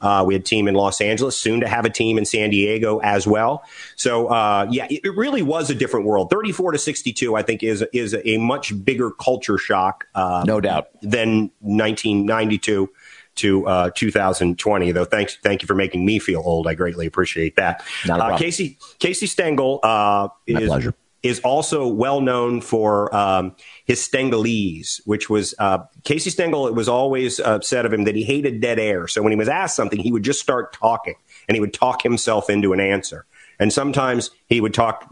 Uh, 0.00 0.24
we 0.24 0.34
had 0.34 0.42
a 0.42 0.44
team 0.44 0.68
in 0.68 0.74
Los 0.74 1.00
Angeles, 1.00 1.36
soon 1.36 1.60
to 1.60 1.68
have 1.68 1.84
a 1.84 1.90
team 1.90 2.18
in 2.18 2.24
San 2.24 2.50
Diego 2.50 2.98
as 2.98 3.26
well. 3.26 3.64
So, 3.94 4.26
uh, 4.26 4.66
yeah, 4.68 4.86
it, 4.90 5.00
it, 5.04 5.16
really 5.16 5.42
was 5.42 5.70
a 5.70 5.76
different 5.76 6.06
world. 6.06 6.28
34 6.28 6.72
to 6.72 6.78
62, 6.78 7.36
I 7.36 7.42
think, 7.42 7.62
is 7.62 7.84
is 7.92 8.16
a 8.24 8.38
much 8.38 8.84
bigger 8.84 9.12
culture 9.12 9.58
shock, 9.58 10.06
uh, 10.14 10.42
no 10.44 10.60
doubt, 10.60 10.88
than 11.02 11.52
1992 11.60 12.90
to 13.36 13.66
uh, 13.66 13.90
2020. 13.94 14.92
Though, 14.92 15.04
thanks, 15.04 15.36
thank 15.42 15.62
you 15.62 15.66
for 15.66 15.74
making 15.74 16.04
me 16.04 16.18
feel 16.18 16.42
old. 16.44 16.66
I 16.66 16.74
greatly 16.74 17.06
appreciate 17.06 17.56
that. 17.56 17.84
Uh, 18.08 18.36
Casey 18.36 18.78
Casey 18.98 19.26
Stengel 19.26 19.80
uh, 19.82 20.28
is 20.46 20.68
pleasure. 20.68 20.94
is 21.22 21.40
also 21.40 21.86
well 21.86 22.20
known 22.20 22.60
for 22.60 23.14
um, 23.14 23.54
his 23.84 24.00
Stengelese, 24.00 25.00
which 25.06 25.30
was 25.30 25.54
uh, 25.58 25.78
Casey 26.04 26.30
Stengel. 26.30 26.66
It 26.66 26.74
was 26.74 26.88
always 26.88 27.40
said 27.62 27.86
of 27.86 27.92
him 27.92 28.04
that 28.04 28.14
he 28.14 28.24
hated 28.24 28.60
dead 28.60 28.78
air. 28.78 29.08
So 29.08 29.22
when 29.22 29.32
he 29.32 29.36
was 29.36 29.48
asked 29.48 29.76
something, 29.76 29.98
he 29.98 30.12
would 30.12 30.24
just 30.24 30.40
start 30.40 30.72
talking, 30.72 31.14
and 31.48 31.56
he 31.56 31.60
would 31.60 31.74
talk 31.74 32.02
himself 32.02 32.50
into 32.50 32.72
an 32.72 32.80
answer. 32.80 33.26
And 33.58 33.72
sometimes 33.72 34.30
he 34.48 34.60
would 34.60 34.74
talk 34.74 35.08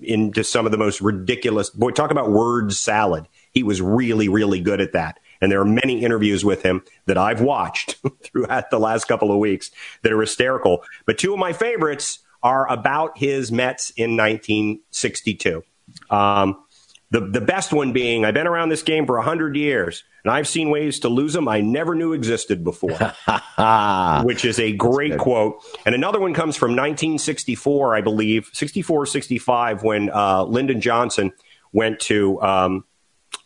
into 0.00 0.44
some 0.44 0.66
of 0.66 0.72
the 0.72 0.78
most 0.78 1.00
ridiculous. 1.00 1.70
Boy, 1.70 1.90
talk 1.90 2.10
about 2.10 2.30
word 2.30 2.72
salad. 2.72 3.26
He 3.52 3.62
was 3.62 3.80
really, 3.80 4.28
really 4.28 4.60
good 4.60 4.80
at 4.80 4.92
that. 4.92 5.18
And 5.44 5.52
there 5.52 5.60
are 5.60 5.66
many 5.66 6.02
interviews 6.02 6.42
with 6.42 6.62
him 6.62 6.82
that 7.04 7.18
I've 7.18 7.42
watched 7.42 7.96
throughout 8.22 8.70
the 8.70 8.78
last 8.78 9.04
couple 9.04 9.30
of 9.30 9.36
weeks 9.36 9.70
that 10.00 10.10
are 10.10 10.20
hysterical. 10.22 10.82
But 11.04 11.18
two 11.18 11.34
of 11.34 11.38
my 11.38 11.52
favorites 11.52 12.20
are 12.42 12.66
about 12.72 13.18
his 13.18 13.52
Mets 13.52 13.90
in 13.90 14.16
1962. 14.16 15.62
Um, 16.08 16.64
the, 17.10 17.20
the 17.20 17.42
best 17.42 17.74
one 17.74 17.92
being, 17.92 18.24
I've 18.24 18.32
been 18.32 18.46
around 18.46 18.70
this 18.70 18.82
game 18.82 19.04
for 19.04 19.16
100 19.16 19.54
years, 19.54 20.02
and 20.24 20.32
I've 20.32 20.48
seen 20.48 20.70
ways 20.70 21.00
to 21.00 21.10
lose 21.10 21.34
them 21.34 21.46
I 21.46 21.60
never 21.60 21.94
knew 21.94 22.14
existed 22.14 22.64
before, 22.64 22.96
which 24.24 24.46
is 24.46 24.58
a 24.58 24.72
great 24.72 25.18
quote. 25.18 25.62
And 25.84 25.94
another 25.94 26.20
one 26.20 26.32
comes 26.32 26.56
from 26.56 26.70
1964, 26.70 27.96
I 27.96 28.00
believe, 28.00 28.48
64, 28.54 29.04
65, 29.04 29.82
when 29.82 30.08
uh, 30.08 30.44
Lyndon 30.44 30.80
Johnson 30.80 31.32
went 31.70 32.00
to 32.00 32.40
um, 32.40 32.84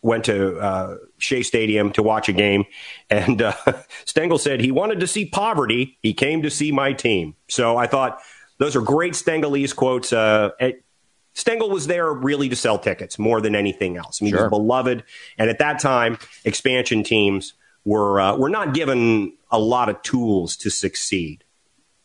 went 0.01 0.25
to 0.25 0.57
uh, 0.57 0.97
Shea 1.17 1.43
Stadium 1.43 1.91
to 1.93 2.03
watch 2.03 2.29
a 2.29 2.33
game, 2.33 2.65
and 3.09 3.41
uh, 3.41 3.53
Stengel 4.05 4.37
said 4.37 4.61
he 4.61 4.71
wanted 4.71 4.99
to 4.99 5.07
see 5.07 5.25
poverty. 5.25 5.97
He 6.01 6.13
came 6.13 6.41
to 6.43 6.49
see 6.49 6.71
my 6.71 6.93
team. 6.93 7.35
So 7.47 7.77
I 7.77 7.87
thought 7.87 8.19
those 8.57 8.75
are 8.75 8.81
great 8.81 9.13
Stengelese 9.13 9.75
quotes. 9.75 10.13
Uh, 10.13 10.51
Stengel 11.33 11.69
was 11.69 11.87
there 11.87 12.11
really 12.11 12.49
to 12.49 12.55
sell 12.55 12.77
tickets 12.77 13.17
more 13.17 13.41
than 13.41 13.55
anything 13.55 13.97
else. 13.97 14.21
I 14.21 14.25
mean, 14.25 14.33
sure. 14.33 14.39
he 14.39 14.43
was 14.43 14.49
beloved, 14.49 15.03
and 15.37 15.49
at 15.49 15.59
that 15.59 15.79
time, 15.79 16.17
expansion 16.43 17.03
teams 17.03 17.53
were 17.85 18.19
uh, 18.19 18.37
were 18.37 18.49
not 18.49 18.73
given 18.73 19.33
a 19.51 19.59
lot 19.59 19.89
of 19.89 20.01
tools 20.01 20.57
to 20.57 20.69
succeed. 20.69 21.43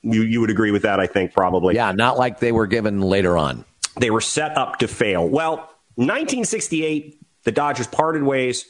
You 0.02 0.22
you 0.22 0.40
would 0.40 0.50
agree 0.50 0.70
with 0.70 0.82
that? 0.82 1.00
I 1.00 1.06
think 1.06 1.32
probably. 1.32 1.74
Yeah, 1.74 1.92
not 1.92 2.18
like 2.18 2.40
they 2.40 2.52
were 2.52 2.66
given 2.66 3.00
later 3.00 3.36
on. 3.36 3.64
They 3.98 4.10
were 4.10 4.20
set 4.20 4.56
up 4.56 4.78
to 4.78 4.88
fail. 4.88 5.28
Well, 5.28 5.56
1968 5.96 7.23
the 7.44 7.52
Dodgers 7.52 7.86
parted 7.86 8.22
ways, 8.22 8.66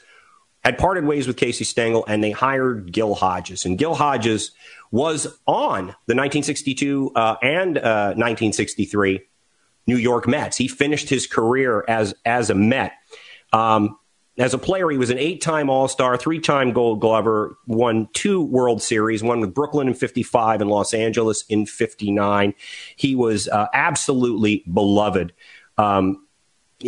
had 0.62 0.78
parted 0.78 1.04
ways 1.04 1.26
with 1.26 1.36
Casey 1.36 1.64
Stengel, 1.64 2.04
and 2.06 2.22
they 2.22 2.30
hired 2.30 2.92
Gil 2.92 3.14
Hodges. 3.14 3.64
And 3.64 3.78
Gil 3.78 3.94
Hodges 3.94 4.52
was 4.90 5.26
on 5.46 5.86
the 6.06 6.14
1962 6.14 7.12
uh, 7.14 7.36
and 7.42 7.78
uh, 7.78 8.14
1963 8.14 9.20
New 9.86 9.96
York 9.96 10.26
Mets. 10.26 10.56
He 10.56 10.68
finished 10.68 11.08
his 11.08 11.26
career 11.26 11.84
as 11.88 12.14
as 12.24 12.50
a 12.50 12.54
Met. 12.54 12.92
Um, 13.52 13.98
as 14.36 14.52
a 14.52 14.58
player, 14.58 14.90
he 14.90 14.98
was 14.98 15.10
an 15.10 15.18
eight-time 15.18 15.70
All-Star, 15.70 16.16
three-time 16.16 16.72
Gold 16.72 17.00
Glover, 17.00 17.56
won 17.68 18.08
two 18.14 18.42
World 18.42 18.82
Series, 18.82 19.22
one 19.22 19.38
with 19.40 19.54
Brooklyn 19.54 19.86
in 19.86 19.94
'55 19.94 20.60
and 20.60 20.70
Los 20.70 20.92
Angeles 20.92 21.44
in 21.48 21.66
'59. 21.66 22.54
He 22.96 23.14
was 23.14 23.48
uh, 23.48 23.66
absolutely 23.72 24.64
beloved. 24.72 25.32
Um, 25.78 26.23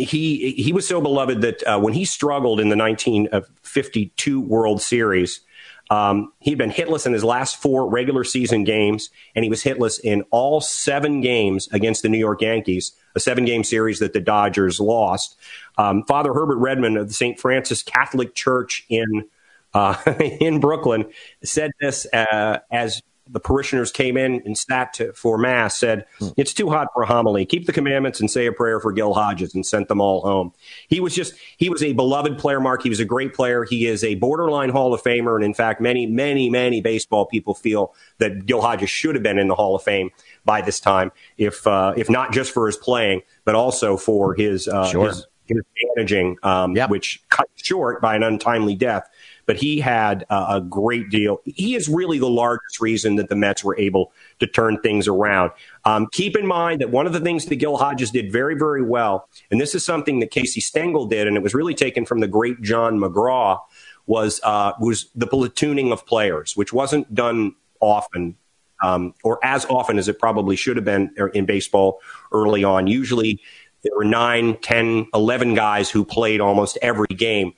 he 0.05 0.51
he 0.51 0.73
was 0.73 0.87
so 0.87 1.01
beloved 1.01 1.41
that 1.41 1.63
uh, 1.63 1.79
when 1.79 1.93
he 1.93 2.05
struggled 2.05 2.59
in 2.59 2.69
the 2.69 2.77
1952 2.77 4.41
World 4.41 4.81
Series, 4.81 5.41
um, 5.89 6.33
he'd 6.39 6.57
been 6.57 6.71
hitless 6.71 7.05
in 7.05 7.13
his 7.13 7.23
last 7.23 7.61
four 7.61 7.89
regular 7.89 8.23
season 8.23 8.63
games, 8.63 9.09
and 9.35 9.43
he 9.43 9.49
was 9.49 9.63
hitless 9.63 9.99
in 10.03 10.23
all 10.31 10.61
seven 10.61 11.21
games 11.21 11.67
against 11.71 12.03
the 12.03 12.09
New 12.09 12.17
York 12.17 12.41
Yankees, 12.41 12.91
a 13.15 13.19
seven 13.19 13.45
game 13.45 13.63
series 13.63 13.99
that 13.99 14.13
the 14.13 14.19
Dodgers 14.19 14.79
lost. 14.79 15.37
Um, 15.77 16.03
Father 16.03 16.33
Herbert 16.33 16.57
Redmond 16.57 16.97
of 16.97 17.07
the 17.07 17.13
St. 17.13 17.39
Francis 17.39 17.83
Catholic 17.83 18.35
Church 18.35 18.85
in 18.89 19.25
uh, 19.73 19.95
in 20.19 20.59
Brooklyn 20.59 21.05
said 21.43 21.71
this 21.79 22.05
uh, 22.13 22.59
as 22.71 23.01
the 23.29 23.39
parishioners 23.39 23.91
came 23.91 24.17
in 24.17 24.41
and 24.45 24.57
sat 24.57 24.93
to, 24.93 25.13
for 25.13 25.37
mass 25.37 25.77
said 25.77 26.05
it's 26.35 26.53
too 26.53 26.69
hot 26.69 26.87
for 26.93 27.03
a 27.03 27.05
homily. 27.05 27.45
Keep 27.45 27.65
the 27.65 27.73
commandments 27.73 28.19
and 28.19 28.29
say 28.29 28.45
a 28.45 28.51
prayer 28.51 28.79
for 28.79 28.91
gil 28.91 29.13
hodges 29.13 29.53
and 29.55 29.65
sent 29.65 29.87
them 29.87 30.01
all 30.01 30.21
home. 30.21 30.53
He 30.87 30.99
was 30.99 31.15
just 31.15 31.33
he 31.57 31.69
was 31.69 31.83
a 31.83 31.93
beloved 31.93 32.37
player 32.37 32.59
mark. 32.59 32.83
He 32.83 32.89
was 32.89 32.99
a 32.99 33.05
great 33.05 33.33
player. 33.33 33.63
He 33.63 33.85
is 33.85 34.03
a 34.03 34.15
borderline 34.15 34.69
hall 34.69 34.93
of 34.93 35.01
famer 35.01 35.35
and 35.35 35.43
in 35.43 35.53
fact 35.53 35.81
many 35.81 36.05
many 36.05 36.49
many 36.49 36.81
baseball 36.81 37.25
people 37.25 37.53
feel 37.53 37.93
that 38.19 38.45
gil 38.45 38.61
hodges 38.61 38.89
should 38.89 39.15
have 39.15 39.23
been 39.23 39.39
in 39.39 39.47
the 39.47 39.55
hall 39.55 39.75
of 39.75 39.83
fame 39.83 40.09
by 40.45 40.61
this 40.61 40.79
time 40.79 41.11
if 41.37 41.65
uh, 41.67 41.93
if 41.97 42.09
not 42.09 42.31
just 42.31 42.51
for 42.51 42.67
his 42.67 42.77
playing 42.77 43.21
but 43.45 43.55
also 43.55 43.97
for 43.97 44.33
his 44.33 44.67
uh, 44.67 44.87
sure. 44.87 45.07
his, 45.07 45.27
his 45.45 45.61
managing 45.95 46.37
um, 46.43 46.75
yep. 46.75 46.89
which 46.89 47.23
cut 47.29 47.47
short 47.55 48.01
by 48.01 48.15
an 48.15 48.23
untimely 48.23 48.75
death 48.75 49.09
but 49.47 49.55
he 49.55 49.79
had 49.79 50.25
a 50.29 50.61
great 50.61 51.09
deal. 51.09 51.39
He 51.45 51.73
is 51.73 51.87
really 51.87 52.19
the 52.19 52.29
largest 52.29 52.79
reason 52.81 53.15
that 53.15 53.29
the 53.29 53.35
Mets 53.35 53.63
were 53.63 53.77
able 53.79 54.11
to 54.39 54.45
turn 54.45 54.79
things 54.81 55.07
around. 55.07 55.51
Um, 55.85 56.07
keep 56.11 56.35
in 56.37 56.45
mind 56.45 56.81
that 56.81 56.91
one 56.91 57.07
of 57.07 57.13
the 57.13 57.21
things 57.21 57.45
that 57.45 57.55
Gil 57.55 57.77
Hodges 57.77 58.11
did 58.11 58.31
very, 58.31 58.55
very 58.55 58.83
well, 58.83 59.29
and 59.49 59.59
this 59.59 59.73
is 59.73 59.83
something 59.83 60.19
that 60.19 60.31
Casey 60.31 60.59
Stengel 60.59 61.07
did, 61.07 61.27
and 61.27 61.37
it 61.37 61.41
was 61.41 61.55
really 61.55 61.73
taken 61.73 62.05
from 62.05 62.19
the 62.19 62.27
great 62.27 62.61
John 62.61 62.99
McGraw, 62.99 63.59
was 64.05 64.39
uh, 64.43 64.73
was 64.79 65.09
the 65.15 65.27
platooning 65.27 65.91
of 65.91 66.05
players, 66.05 66.55
which 66.55 66.71
wasn't 66.73 67.13
done 67.15 67.55
often 67.79 68.35
um, 68.83 69.13
or 69.23 69.39
as 69.43 69.65
often 69.65 69.97
as 69.97 70.07
it 70.07 70.19
probably 70.19 70.55
should 70.55 70.77
have 70.77 70.85
been 70.85 71.11
in 71.33 71.45
baseball 71.45 71.99
early 72.31 72.63
on. 72.63 72.87
Usually 72.87 73.41
there 73.83 73.93
were 73.95 74.05
nine, 74.05 74.57
ten, 74.61 75.07
eleven 75.13 75.55
guys 75.55 75.89
who 75.89 76.03
played 76.05 76.41
almost 76.41 76.77
every 76.81 77.07
game. 77.07 77.53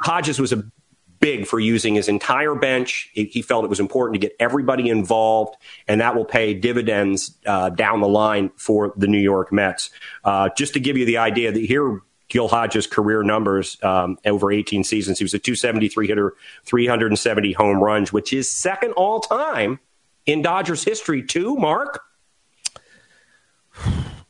Hodges 0.00 0.40
was 0.40 0.52
a 0.52 0.64
big 1.20 1.46
for 1.46 1.60
using 1.60 1.94
his 1.94 2.08
entire 2.08 2.54
bench. 2.54 3.10
He 3.12 3.42
felt 3.42 3.64
it 3.64 3.68
was 3.70 3.80
important 3.80 4.20
to 4.20 4.26
get 4.26 4.36
everybody 4.38 4.88
involved, 4.88 5.56
and 5.86 6.00
that 6.00 6.14
will 6.14 6.24
pay 6.24 6.54
dividends 6.54 7.36
uh, 7.46 7.70
down 7.70 8.00
the 8.00 8.08
line 8.08 8.50
for 8.56 8.92
the 8.96 9.06
New 9.06 9.18
York 9.18 9.52
Mets. 9.52 9.90
Uh, 10.24 10.48
just 10.56 10.74
to 10.74 10.80
give 10.80 10.96
you 10.96 11.04
the 11.04 11.18
idea 11.18 11.52
that 11.52 11.60
here, 11.60 12.00
Gil 12.28 12.48
Hodges' 12.48 12.86
career 12.86 13.22
numbers 13.22 13.82
um, 13.82 14.18
over 14.26 14.52
18 14.52 14.84
seasons, 14.84 15.18
he 15.18 15.24
was 15.24 15.32
a 15.34 15.38
273 15.38 16.06
hitter, 16.06 16.34
370 16.64 17.52
home 17.52 17.82
runs, 17.82 18.12
which 18.12 18.32
is 18.32 18.50
second 18.50 18.92
all 18.92 19.20
time 19.20 19.80
in 20.26 20.42
Dodgers 20.42 20.84
history, 20.84 21.22
too, 21.22 21.56
Mark. 21.56 22.02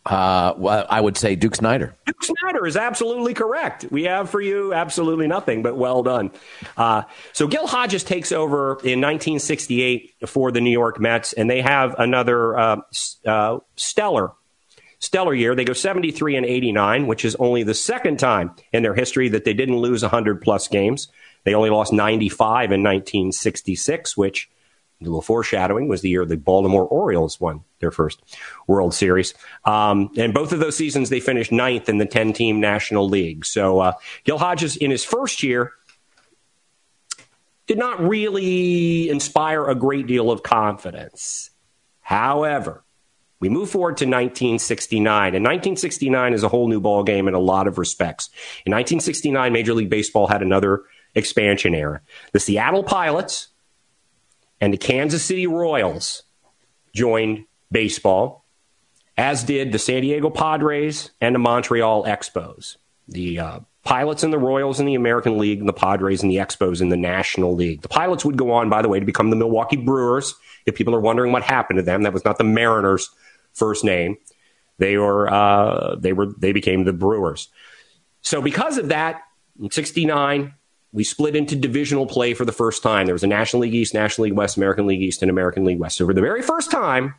Uh, 0.09 0.55
well, 0.57 0.87
I 0.89 1.03
would 1.03 1.19
say 1.19 1.37
Duke 1.37 1.55
Snider. 1.55 1.95
Duke 2.07 2.23
Snider 2.23 2.67
is 2.67 2.79
absolutely 2.79 3.35
correct. 3.35 3.85
We 3.91 4.05
have 4.05 4.31
for 4.31 4.41
you 4.41 4.73
absolutely 4.73 5.27
nothing, 5.27 5.63
but 5.63 5.77
well 5.77 6.03
done. 6.03 6.31
Uh, 6.79 7.03
so 7.35 7.47
Gil 7.47 7.67
Hodges 7.67 8.05
takes 8.05 8.33
over 8.33 8.71
in 8.71 9.03
1968 9.03 10.15
for 10.27 10.51
the 10.51 10.63
New 10.63 10.71
York 10.71 10.99
Mets, 10.99 11.35
and 11.35 11.51
they 11.51 11.61
have 11.61 11.95
another 11.99 12.59
uh, 12.59 12.81
uh 13.27 13.59
stellar, 13.77 14.33
stellar 14.99 15.35
year. 15.35 15.55
They 15.55 15.65
go 15.65 15.75
73 15.75 16.37
and 16.37 16.47
89, 16.47 17.07
which 17.07 17.27
is 17.27 17.37
only 17.37 17.63
the 17.63 17.75
second 17.75 18.19
time 18.19 18.53
in 18.73 18.83
their 18.83 18.95
history 18.95 19.29
that 19.29 19.45
they 19.45 19.53
didn't 19.53 19.77
lose 19.77 20.01
100 20.01 20.41
plus 20.41 20.69
games. 20.69 21.09
They 21.45 21.53
only 21.53 21.71
lost 21.71 21.93
95 21.93 22.73
in 22.73 22.83
1966, 22.83 24.17
which 24.17 24.49
a 25.01 25.05
little 25.05 25.23
foreshadowing 25.23 25.89
was 25.89 26.01
the 26.01 26.09
year 26.09 26.25
the 26.25 26.37
Baltimore 26.37 26.87
Orioles 26.87 27.41
won 27.41 27.63
their 27.79 27.93
first 27.93 28.21
World 28.67 28.93
Series. 28.93 29.33
Um, 29.65 30.11
and 30.17 30.35
both 30.35 30.53
of 30.53 30.59
those 30.59 30.77
seasons, 30.77 31.09
they 31.09 31.21
finished 31.21 31.53
ninth 31.53 31.89
in 31.89 31.99
the 31.99 32.07
10 32.07 32.33
team 32.33 32.61
National 32.61 33.09
League. 33.09 33.45
So 33.45 33.79
uh, 33.79 33.93
Gil 34.25 34.39
Hodges, 34.39 34.77
in 34.77 34.91
his 34.91 35.05
first 35.05 35.43
year, 35.43 35.73
did 37.69 37.79
not 37.79 38.01
really 38.01 39.09
inspire 39.09 39.67
a 39.67 39.75
great 39.75 40.07
deal 40.07 40.31
of 40.31 40.43
confidence. 40.43 41.51
However, 42.01 42.83
we 43.41 43.49
move 43.49 43.71
forward 43.71 43.99
to 43.99 44.05
1969, 44.05 45.35
and 45.35 45.45
1969 45.45 46.33
is 46.33 46.43
a 46.43 46.49
whole 46.49 46.67
new 46.67 46.81
ball 46.81 47.05
game 47.05 47.29
in 47.29 47.35
a 47.35 47.39
lot 47.39 47.69
of 47.69 47.79
respects. 47.79 48.31
In 48.67 48.73
1969, 48.73 49.53
Major 49.53 49.75
League 49.75 49.91
Baseball 49.91 50.27
had 50.27 50.43
another 50.43 50.83
expansion 51.15 51.75
era. 51.75 52.01
The 52.33 52.41
Seattle 52.41 52.83
Pilots 52.83 53.48
and 54.61 54.73
the 54.73 54.79
Kansas 54.79 55.25
City 55.25 55.47
Royals 55.47 56.23
joined 56.95 57.45
baseball, 57.71 58.45
as 59.17 59.45
did 59.45 59.73
the 59.73 59.79
San 59.79 60.03
Diego 60.03 60.31
Padres 60.31 61.11
and 61.21 61.35
the 61.35 61.39
Montreal 61.39 62.05
Expos. 62.05 62.77
The 63.09 63.39
uh, 63.39 63.61
Pilots 63.85 64.23
and 64.23 64.33
the 64.33 64.39
Royals 64.39 64.81
in 64.81 64.87
the 64.87 64.95
American 64.95 65.39
League, 65.39 65.61
and 65.61 65.69
the 65.69 65.73
Padres 65.73 66.23
and 66.23 66.31
the 66.31 66.37
Expos 66.37 66.81
in 66.81 66.91
the 66.91 66.97
National 66.97 67.55
League. 67.55 67.83
The 67.83 67.89
Pilots 67.89 68.25
would 68.25 68.37
go 68.37 68.53
on, 68.53 68.69
by 68.69 68.83
the 68.83 68.89
way, 68.89 69.01
to 69.01 69.07
become 69.07 69.31
the 69.31 69.37
Milwaukee 69.37 69.77
Brewers. 69.77 70.35
If 70.67 70.75
people 70.75 70.95
are 70.95 71.01
wondering 71.01 71.33
what 71.33 71.43
happened 71.43 71.79
to 71.79 71.83
them, 71.83 72.03
that 72.03 72.13
was 72.13 72.25
not 72.25 72.37
the 72.37 72.45
Mariners' 72.45 73.09
first 73.55 73.85
name. 73.85 74.19
They 74.79 74.99
were 74.99 75.33
uh, 75.33 75.97
they 75.97 76.13
were 76.13 76.27
they 76.39 76.53
became 76.53 76.85
the 76.85 76.93
Brewers. 76.93 77.49
So 78.21 78.43
because 78.43 78.77
of 78.77 78.89
that, 78.89 79.23
in 79.61 79.71
'69, 79.71 80.55
we 80.93 81.05
split 81.05 81.37
into 81.37 81.55
divisional 81.55 82.07
play 82.07 82.35
for 82.35 82.45
the 82.45 82.53
first 82.53 82.83
time. 82.83 83.07
There 83.07 83.15
was 83.15 83.25
a 83.25 83.29
National 83.29 83.63
League 83.63 83.75
East, 83.75 83.95
National 83.95 84.25
League 84.25 84.35
West, 84.35 84.57
American 84.57 84.87
League 84.87 85.03
East, 85.03 85.23
and 85.23 85.31
American 85.31 85.65
League 85.65 85.79
West. 85.79 85.97
So 85.97 86.07
for 86.07 86.15
the 86.15 86.21
very 86.21 86.43
first 86.43 86.71
time, 86.71 87.15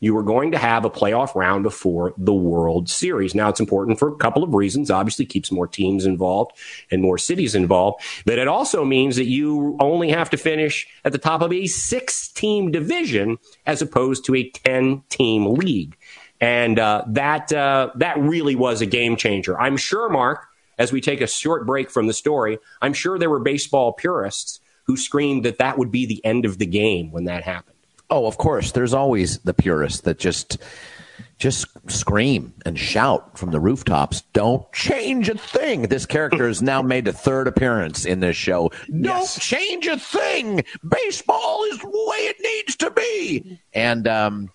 you 0.00 0.14
were 0.14 0.22
going 0.22 0.52
to 0.52 0.58
have 0.58 0.84
a 0.84 0.90
playoff 0.90 1.34
round 1.34 1.64
before 1.64 2.14
the 2.16 2.34
World 2.34 2.88
Series. 2.88 3.34
Now 3.34 3.48
it's 3.48 3.60
important 3.60 3.98
for 3.98 4.08
a 4.08 4.16
couple 4.16 4.44
of 4.44 4.54
reasons. 4.54 4.90
Obviously 4.90 5.26
keeps 5.26 5.50
more 5.50 5.66
teams 5.66 6.06
involved 6.06 6.52
and 6.90 7.02
more 7.02 7.18
cities 7.18 7.54
involved, 7.54 8.02
but 8.24 8.38
it 8.38 8.48
also 8.48 8.84
means 8.84 9.16
that 9.16 9.26
you 9.26 9.76
only 9.80 10.10
have 10.10 10.30
to 10.30 10.36
finish 10.36 10.86
at 11.04 11.12
the 11.12 11.18
top 11.18 11.42
of 11.42 11.52
a 11.52 11.66
six 11.66 12.28
team 12.28 12.70
division 12.70 13.38
as 13.66 13.82
opposed 13.82 14.24
to 14.26 14.34
a 14.34 14.48
10 14.50 15.02
team 15.08 15.54
league. 15.54 15.96
And 16.40 16.78
uh, 16.78 17.02
that 17.08 17.52
uh, 17.52 17.90
that 17.96 18.16
really 18.18 18.54
was 18.54 18.80
a 18.80 18.86
game 18.86 19.16
changer. 19.16 19.60
I'm 19.60 19.76
sure, 19.76 20.08
Mark, 20.08 20.47
as 20.78 20.92
we 20.92 21.00
take 21.00 21.20
a 21.20 21.26
short 21.26 21.66
break 21.66 21.90
from 21.90 22.06
the 22.06 22.12
story, 22.12 22.58
I'm 22.80 22.92
sure 22.92 23.18
there 23.18 23.30
were 23.30 23.40
baseball 23.40 23.92
purists 23.92 24.60
who 24.84 24.96
screamed 24.96 25.44
that 25.44 25.58
that 25.58 25.78
would 25.78 25.90
be 25.90 26.06
the 26.06 26.24
end 26.24 26.44
of 26.44 26.58
the 26.58 26.66
game 26.66 27.10
when 27.10 27.24
that 27.24 27.44
happened. 27.44 27.76
Oh, 28.10 28.26
of 28.26 28.38
course. 28.38 28.72
There's 28.72 28.94
always 28.94 29.38
the 29.40 29.54
purists 29.54 30.00
that 30.02 30.18
just 30.18 30.58
just 31.38 31.66
scream 31.88 32.52
and 32.66 32.78
shout 32.78 33.38
from 33.38 33.50
the 33.50 33.60
rooftops. 33.60 34.22
Don't 34.32 34.70
change 34.72 35.28
a 35.28 35.38
thing. 35.38 35.82
This 35.82 36.04
character 36.04 36.48
has 36.48 36.62
now 36.62 36.82
made 36.82 37.06
a 37.06 37.12
third 37.12 37.46
appearance 37.46 38.04
in 38.04 38.20
this 38.20 38.36
show. 38.36 38.70
Don't 38.88 39.04
yes. 39.04 39.38
change 39.38 39.86
a 39.86 39.98
thing. 39.98 40.64
Baseball 40.88 41.64
is 41.64 41.78
the 41.78 41.88
way 41.88 42.18
it 42.18 42.36
needs 42.40 42.76
to 42.76 42.90
be. 42.90 43.60
And 43.72 44.08
um, 44.08 44.50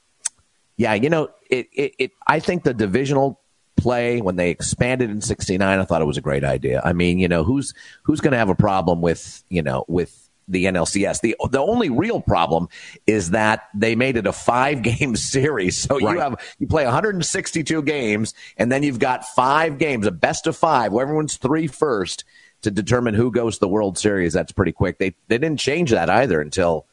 yeah, 0.76 0.94
you 0.94 1.10
know, 1.10 1.30
it, 1.50 1.68
it, 1.74 1.94
it 2.00 2.12
I 2.28 2.40
think 2.40 2.64
the 2.64 2.74
divisional 2.74 3.40
play 3.76 4.22
when 4.22 4.36
they 4.36 4.50
expanded 4.50 5.10
in 5.10 5.22
69 5.22 5.80
i 5.80 5.84
thought 5.84 6.02
it 6.02 6.06
was 6.06 6.18
a 6.18 6.22
great 6.22 6.44
idea 6.44 6.82
i 6.86 6.94
mean 6.94 7.18
you 7.18 7.28
know 7.28 7.44
who's 7.44 7.74
who's 8.04 8.22
going 8.22 8.32
to 8.32 8.38
have 8.38 8.50
a 8.50 8.56
problem 8.56 9.02
with 9.02 9.44
you 9.50 9.62
know 9.62 9.84
with 9.88 10.24
the 10.48 10.66
NLCS. 10.66 11.22
The 11.22 11.36
the 11.52 11.60
only 11.60 11.90
real 11.90 12.22
problem 12.22 12.70
is 13.08 13.32
that 13.32 13.68
they 13.74 13.96
made 13.96 14.18
it 14.18 14.28
a 14.28 14.34
five 14.34 14.82
game 14.82 15.16
series. 15.16 15.78
So 15.78 16.00
right. 16.00 16.14
you 16.14 16.20
have 16.20 16.56
you 16.60 16.68
play 16.68 16.86
162 16.86 17.82
games 17.84 18.34
and 18.58 18.72
then 18.72 18.84
you've 18.84 19.00
got 19.00 19.26
five 19.26 19.78
games, 19.78 20.06
a 20.06 20.12
best 20.12 20.48
of 20.48 20.56
five, 20.56 20.92
where 20.92 21.04
everyone's 21.04 21.38
three 21.38 21.68
first 21.68 22.24
to 22.62 22.72
determine 22.72 23.14
who 23.14 23.32
goes 23.32 23.56
to 23.56 23.62
the 23.62 23.68
World 23.68 23.98
Series. 23.98 24.34
That's 24.34 24.52
pretty 24.52 24.72
quick. 24.72 24.98
They 24.98 25.16
they 25.28 25.38
didn't 25.38 25.60
change 25.60 25.92
that 25.92 26.10
either 26.10 26.42
until 26.42 26.88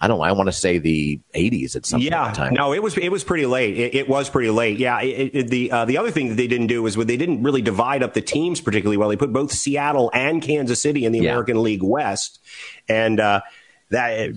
I 0.00 0.08
don't 0.08 0.18
know. 0.18 0.24
I 0.24 0.32
want 0.32 0.46
to 0.46 0.52
say 0.52 0.78
the 0.78 1.20
80s 1.34 1.76
at 1.76 1.84
some 1.84 2.00
point. 2.00 2.10
yeah, 2.10 2.32
time. 2.32 2.54
No, 2.54 2.72
it 2.72 2.82
was 2.82 2.96
it 2.96 3.12
was 3.12 3.22
pretty 3.22 3.44
late. 3.44 3.76
It, 3.76 3.94
it 3.94 4.08
was 4.08 4.30
pretty 4.30 4.48
late. 4.48 4.78
Yeah. 4.78 5.00
It, 5.02 5.30
it, 5.34 5.48
the 5.48 5.70
uh, 5.70 5.84
the 5.84 5.98
other 5.98 6.10
thing 6.10 6.30
that 6.30 6.36
they 6.36 6.46
didn't 6.46 6.68
do 6.68 6.82
was 6.82 6.96
they 6.96 7.18
didn't 7.18 7.42
really 7.42 7.60
divide 7.60 8.02
up 8.02 8.14
the 8.14 8.22
teams 8.22 8.60
particularly 8.62 8.96
well. 8.96 9.10
They 9.10 9.16
put 9.16 9.32
both 9.32 9.52
Seattle 9.52 10.10
and 10.14 10.40
Kansas 10.40 10.80
City 10.80 11.04
in 11.04 11.12
the 11.12 11.20
yeah. 11.20 11.30
American 11.32 11.62
League 11.62 11.82
West, 11.82 12.40
and 12.88 13.20
uh, 13.20 13.42
that 13.90 14.32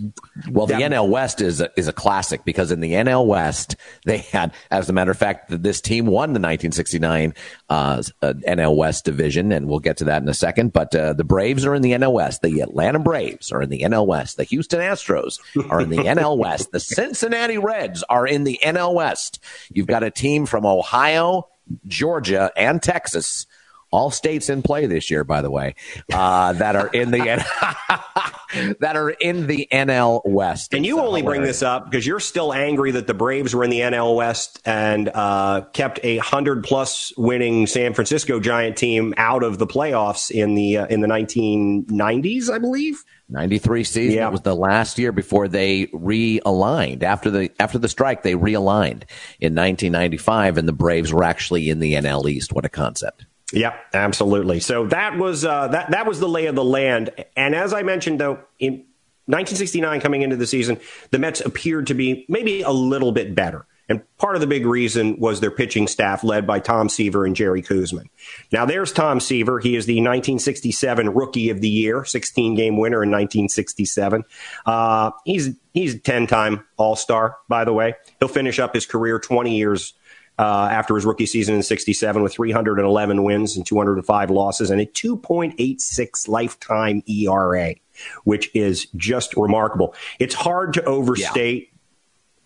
well, 0.49 0.65
that, 0.67 0.77
the 0.77 0.83
NL 0.83 1.09
West 1.09 1.41
is 1.41 1.61
a, 1.61 1.69
is 1.77 1.87
a 1.87 1.93
classic 1.93 2.43
because 2.43 2.71
in 2.71 2.79
the 2.79 2.93
NL 2.93 3.25
West 3.25 3.75
they 4.05 4.17
had, 4.17 4.53
as 4.71 4.89
a 4.89 4.93
matter 4.93 5.11
of 5.11 5.17
fact, 5.17 5.45
this 5.49 5.79
team 5.79 6.05
won 6.05 6.29
the 6.29 6.39
1969 6.39 7.33
uh, 7.69 8.03
uh, 8.21 8.33
NL 8.47 8.75
West 8.75 9.05
division, 9.05 9.51
and 9.51 9.67
we'll 9.67 9.79
get 9.79 9.97
to 9.97 10.05
that 10.05 10.21
in 10.21 10.27
a 10.27 10.33
second. 10.33 10.73
But 10.73 10.95
uh, 10.95 11.13
the 11.13 11.23
Braves 11.23 11.65
are 11.65 11.75
in 11.75 11.81
the 11.81 11.91
NL 11.91 12.13
West. 12.13 12.41
The 12.41 12.61
Atlanta 12.61 12.99
Braves 12.99 13.51
are 13.51 13.61
in 13.61 13.69
the 13.69 13.81
NL 13.81 14.07
West. 14.07 14.37
The 14.37 14.43
Houston 14.43 14.79
Astros 14.79 15.39
are 15.69 15.81
in 15.81 15.89
the 15.89 15.97
NL 15.97 16.37
West. 16.37 16.71
The 16.71 16.79
Cincinnati 16.79 17.57
Reds 17.57 18.03
are 18.09 18.25
in 18.25 18.43
the 18.43 18.59
NL 18.63 18.93
West. 18.93 19.39
You've 19.71 19.87
got 19.87 20.03
a 20.03 20.11
team 20.11 20.45
from 20.45 20.65
Ohio, 20.65 21.47
Georgia, 21.87 22.51
and 22.57 22.81
Texas 22.81 23.45
all 23.93 24.09
states 24.09 24.49
in 24.49 24.63
play 24.63 24.87
this 24.87 25.11
year, 25.11 25.23
by 25.23 25.43
the 25.43 25.51
way, 25.51 25.75
uh, 26.11 26.51
that 26.53 26.75
are 26.75 26.87
in 26.87 27.11
the 27.11 27.19
that 28.79 28.95
are 28.95 29.09
in 29.09 29.47
the 29.47 29.67
NL 29.71 30.21
West. 30.25 30.73
And 30.73 30.85
you 30.85 30.99
only 30.99 31.21
hilarious. 31.21 31.25
bring 31.25 31.41
this 31.47 31.63
up 31.63 31.89
because 31.89 32.05
you're 32.05 32.19
still 32.19 32.53
angry 32.53 32.91
that 32.91 33.07
the 33.07 33.13
Braves 33.13 33.55
were 33.55 33.63
in 33.63 33.69
the 33.69 33.79
NL 33.79 34.15
West 34.15 34.61
and 34.65 35.09
uh, 35.09 35.61
kept 35.73 35.99
a 36.03 36.17
hundred 36.17 36.63
plus 36.63 37.13
winning 37.17 37.67
San 37.67 37.93
Francisco 37.93 38.39
Giant 38.39 38.77
team 38.77 39.13
out 39.17 39.43
of 39.43 39.57
the 39.57 39.67
playoffs 39.67 40.31
in 40.31 40.55
the 40.55 40.77
uh, 40.77 40.85
in 40.87 41.01
the 41.01 41.07
1990s, 41.07 42.49
I 42.49 42.57
believe. 42.57 43.03
93 43.29 43.83
season. 43.83 44.17
Yeah. 44.17 44.27
It 44.27 44.31
was 44.31 44.41
the 44.41 44.55
last 44.55 44.99
year 44.99 45.11
before 45.11 45.47
they 45.47 45.87
realigned. 45.87 47.03
After 47.03 47.31
the 47.31 47.51
after 47.59 47.79
the 47.79 47.89
strike, 47.89 48.23
they 48.23 48.35
realigned 48.35 49.03
in 49.39 49.55
1995, 49.55 50.57
and 50.57 50.67
the 50.67 50.73
Braves 50.73 51.11
were 51.11 51.23
actually 51.23 51.69
in 51.69 51.79
the 51.79 51.93
NL 51.93 52.29
East. 52.29 52.53
What 52.53 52.65
a 52.65 52.69
concept! 52.69 53.25
Yep, 53.53 53.85
absolutely. 53.93 54.59
So 54.59 54.87
that 54.87 55.17
was 55.17 55.45
uh, 55.45 55.67
that 55.69 55.91
that 55.91 56.07
was 56.07 56.19
the 56.19 56.27
lay 56.27 56.47
of 56.47 56.55
the 56.55 56.63
land. 56.63 57.11
And 57.37 57.53
as 57.53 57.71
I 57.71 57.83
mentioned, 57.83 58.19
though, 58.19 58.39
in 58.57 58.85
1969 59.25 60.01
coming 60.01 60.23
into 60.23 60.35
the 60.35 60.47
season, 60.47 60.79
the 61.11 61.19
Mets 61.19 61.39
appeared 61.39 61.87
to 61.87 61.93
be 61.93 62.25
maybe 62.27 62.63
a 62.63 62.71
little 62.71 63.11
bit 63.11 63.35
better. 63.35 63.67
And 63.89 64.01
part 64.17 64.35
of 64.35 64.41
the 64.41 64.47
big 64.47 64.65
reason 64.65 65.19
was 65.19 65.39
their 65.39 65.51
pitching 65.51 65.87
staff 65.87 66.23
led 66.23 66.47
by 66.47 66.59
Tom 66.59 66.89
Seaver 66.89 67.25
and 67.25 67.35
Jerry 67.35 67.61
Koosman. 67.61 68.05
Now 68.51 68.65
there's 68.65 68.91
Tom 68.91 69.19
Seaver. 69.19 69.59
He 69.59 69.75
is 69.75 69.85
the 69.85 69.95
1967 69.97 71.13
Rookie 71.13 71.49
of 71.51 71.61
the 71.61 71.69
Year, 71.69 72.05
16 72.05 72.55
game 72.55 72.77
winner 72.77 73.03
in 73.03 73.11
1967. 73.11 74.23
Uh, 74.65 75.11
he's 75.25 75.51
he's 75.73 75.95
a 75.95 75.99
10 75.99 76.25
time 76.25 76.65
All 76.77 76.95
Star, 76.95 77.37
by 77.49 77.65
the 77.65 77.73
way. 77.73 77.93
He'll 78.19 78.29
finish 78.29 78.57
up 78.57 78.73
his 78.73 78.87
career 78.87 79.19
20 79.19 79.55
years 79.55 79.93
uh, 80.39 80.69
after 80.71 80.95
his 80.95 81.05
rookie 81.05 81.25
season 81.25 81.55
in 81.55 81.63
67 81.63 82.23
with 82.23 82.33
311 82.33 83.23
wins 83.23 83.55
and 83.55 83.65
205 83.65 84.29
losses 84.31 84.71
and 84.71 84.81
a 84.81 84.85
2.86 84.85 86.27
lifetime 86.27 87.03
ERA, 87.07 87.75
which 88.23 88.49
is 88.55 88.87
just 88.95 89.35
remarkable. 89.37 89.93
It's 90.19 90.35
hard 90.35 90.73
to 90.73 90.83
overstate 90.85 91.69
yeah. 91.71 91.79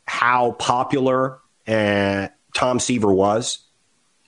how 0.06 0.52
popular 0.54 1.40
uh, 1.68 2.28
Tom 2.54 2.80
Seaver 2.80 3.14
was. 3.14 3.60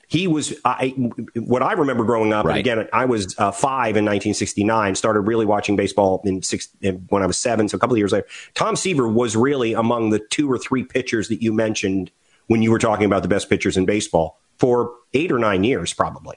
he 0.07 0.27
was 0.27 0.55
I, 0.65 0.89
what 1.35 1.61
I 1.61 1.73
remember 1.73 2.03
growing 2.03 2.33
up. 2.33 2.45
Right. 2.45 2.57
And 2.57 2.59
again, 2.59 2.89
I 2.91 3.05
was 3.05 3.35
uh, 3.37 3.51
five 3.51 3.95
in 3.95 4.05
1969. 4.05 4.95
Started 4.95 5.21
really 5.21 5.45
watching 5.45 5.75
baseball 5.75 6.21
in 6.25 6.41
six 6.41 6.67
in, 6.81 7.05
when 7.09 7.21
I 7.23 7.27
was 7.27 7.37
seven. 7.37 7.69
So 7.69 7.75
a 7.75 7.79
couple 7.79 7.93
of 7.93 7.99
years 7.99 8.11
later, 8.11 8.27
Tom 8.55 8.75
Seaver 8.75 9.07
was 9.07 9.35
really 9.35 9.73
among 9.73 10.09
the 10.09 10.19
two 10.19 10.51
or 10.51 10.57
three 10.57 10.83
pitchers 10.83 11.27
that 11.27 11.41
you 11.41 11.53
mentioned 11.53 12.09
when 12.49 12.63
you 12.63 12.71
were 12.71 12.79
talking 12.79 13.05
about 13.05 13.21
the 13.21 13.29
best 13.29 13.47
pitchers 13.47 13.77
in 13.77 13.85
baseball 13.85 14.39
for 14.57 14.91
eight 15.13 15.31
or 15.31 15.37
nine 15.37 15.63
years, 15.63 15.93
probably. 15.93 16.35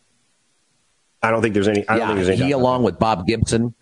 I 1.22 1.31
don't 1.31 1.40
think 1.40 1.55
there's 1.55 1.68
any. 1.68 1.88
I 1.88 1.96
don't 1.96 2.01
yeah, 2.01 2.07
think 2.14 2.27
there's 2.27 2.40
any. 2.40 2.46
he 2.48 2.53
along 2.53 2.83
with 2.83 2.98
Bob 2.98 3.27
Gibson. 3.27 3.75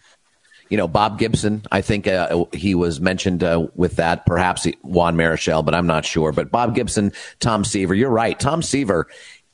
You 0.69 0.77
know, 0.77 0.87
Bob 0.87 1.19
Gibson, 1.19 1.63
I 1.73 1.81
think 1.81 2.07
uh, 2.07 2.45
he 2.53 2.77
was 2.77 3.01
mentioned 3.01 3.43
uh, 3.43 3.67
with 3.75 3.97
that, 3.97 4.25
perhaps 4.25 4.69
Juan 4.83 5.17
Marichal, 5.17 5.65
but 5.65 5.75
I'm 5.75 5.89
not 5.89 6.05
sure. 6.05 6.31
But 6.31 6.53
Bob 6.53 6.77
Gibson, 6.77 7.13
Tom 7.41 7.65
Seaver, 7.65 7.93
you're 7.93 8.09
right. 8.09 8.39
Tom 8.39 8.63
Seaver, 8.63 9.09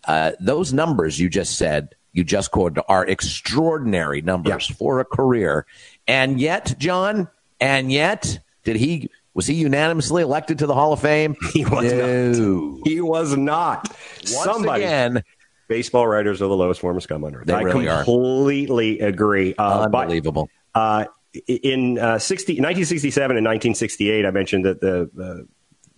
uh, 0.06 0.32
those 0.40 0.74
numbers 0.74 1.18
you 1.18 1.30
just 1.30 1.56
said, 1.56 1.94
you 2.12 2.22
just 2.22 2.50
quoted, 2.50 2.82
are 2.86 3.06
extraordinary 3.06 4.20
numbers 4.20 4.68
Yeah. 4.68 4.76
for 4.76 5.00
a 5.00 5.06
career. 5.06 5.64
And 6.06 6.38
yet, 6.38 6.74
John, 6.78 7.28
and 7.62 7.90
yet, 7.90 8.38
did 8.64 8.76
he, 8.76 9.08
was 9.36 9.46
he 9.46 9.52
unanimously 9.52 10.22
elected 10.22 10.60
to 10.60 10.66
the 10.66 10.72
Hall 10.72 10.94
of 10.94 11.00
Fame? 11.00 11.36
He 11.52 11.66
was 11.66 11.92
no. 11.92 12.38
not. 12.38 12.88
He 12.88 13.00
was 13.02 13.36
not. 13.36 13.88
Once 13.88 14.44
Somebody. 14.44 14.82
again, 14.82 15.22
Baseball 15.68 16.06
writers 16.06 16.40
are 16.40 16.48
the 16.48 16.56
lowest 16.56 16.80
form 16.80 16.96
of 16.96 17.02
scum 17.02 17.22
earth. 17.24 17.46
They 17.46 17.52
I 17.52 17.60
really 17.60 17.88
are. 17.88 18.02
completely 18.02 19.00
agree. 19.00 19.54
Uh, 19.58 19.88
but, 19.88 20.04
unbelievable. 20.04 20.48
uh, 20.74 21.04
in 21.46 21.98
uh, 21.98 22.18
60, 22.18 22.54
1967 22.54 23.36
and 23.36 23.44
1968, 23.44 24.24
I 24.24 24.30
mentioned 24.30 24.64
that 24.64 24.80
the 24.80 25.10
uh, 25.20 25.44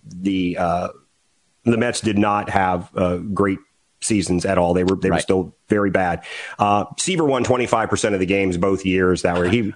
the 0.03 0.57
uh, 0.57 0.89
the 1.63 1.77
Mets 1.77 2.01
did 2.01 2.17
not 2.17 2.49
have 2.49 2.89
uh, 2.95 3.17
great 3.17 3.59
seasons 4.01 4.45
at 4.45 4.57
all. 4.57 4.73
They 4.73 4.83
were 4.83 4.97
they 4.97 5.11
were 5.11 5.19
still 5.19 5.55
very 5.69 5.91
bad. 5.91 6.25
Uh, 6.57 6.85
Seaver 6.97 7.25
won 7.25 7.43
25 7.43 7.89
percent 7.89 8.15
of 8.15 8.19
the 8.19 8.25
games 8.25 8.57
both 8.57 8.85
years. 8.85 9.21
That 9.21 9.37
were 9.37 9.47
he 9.47 9.73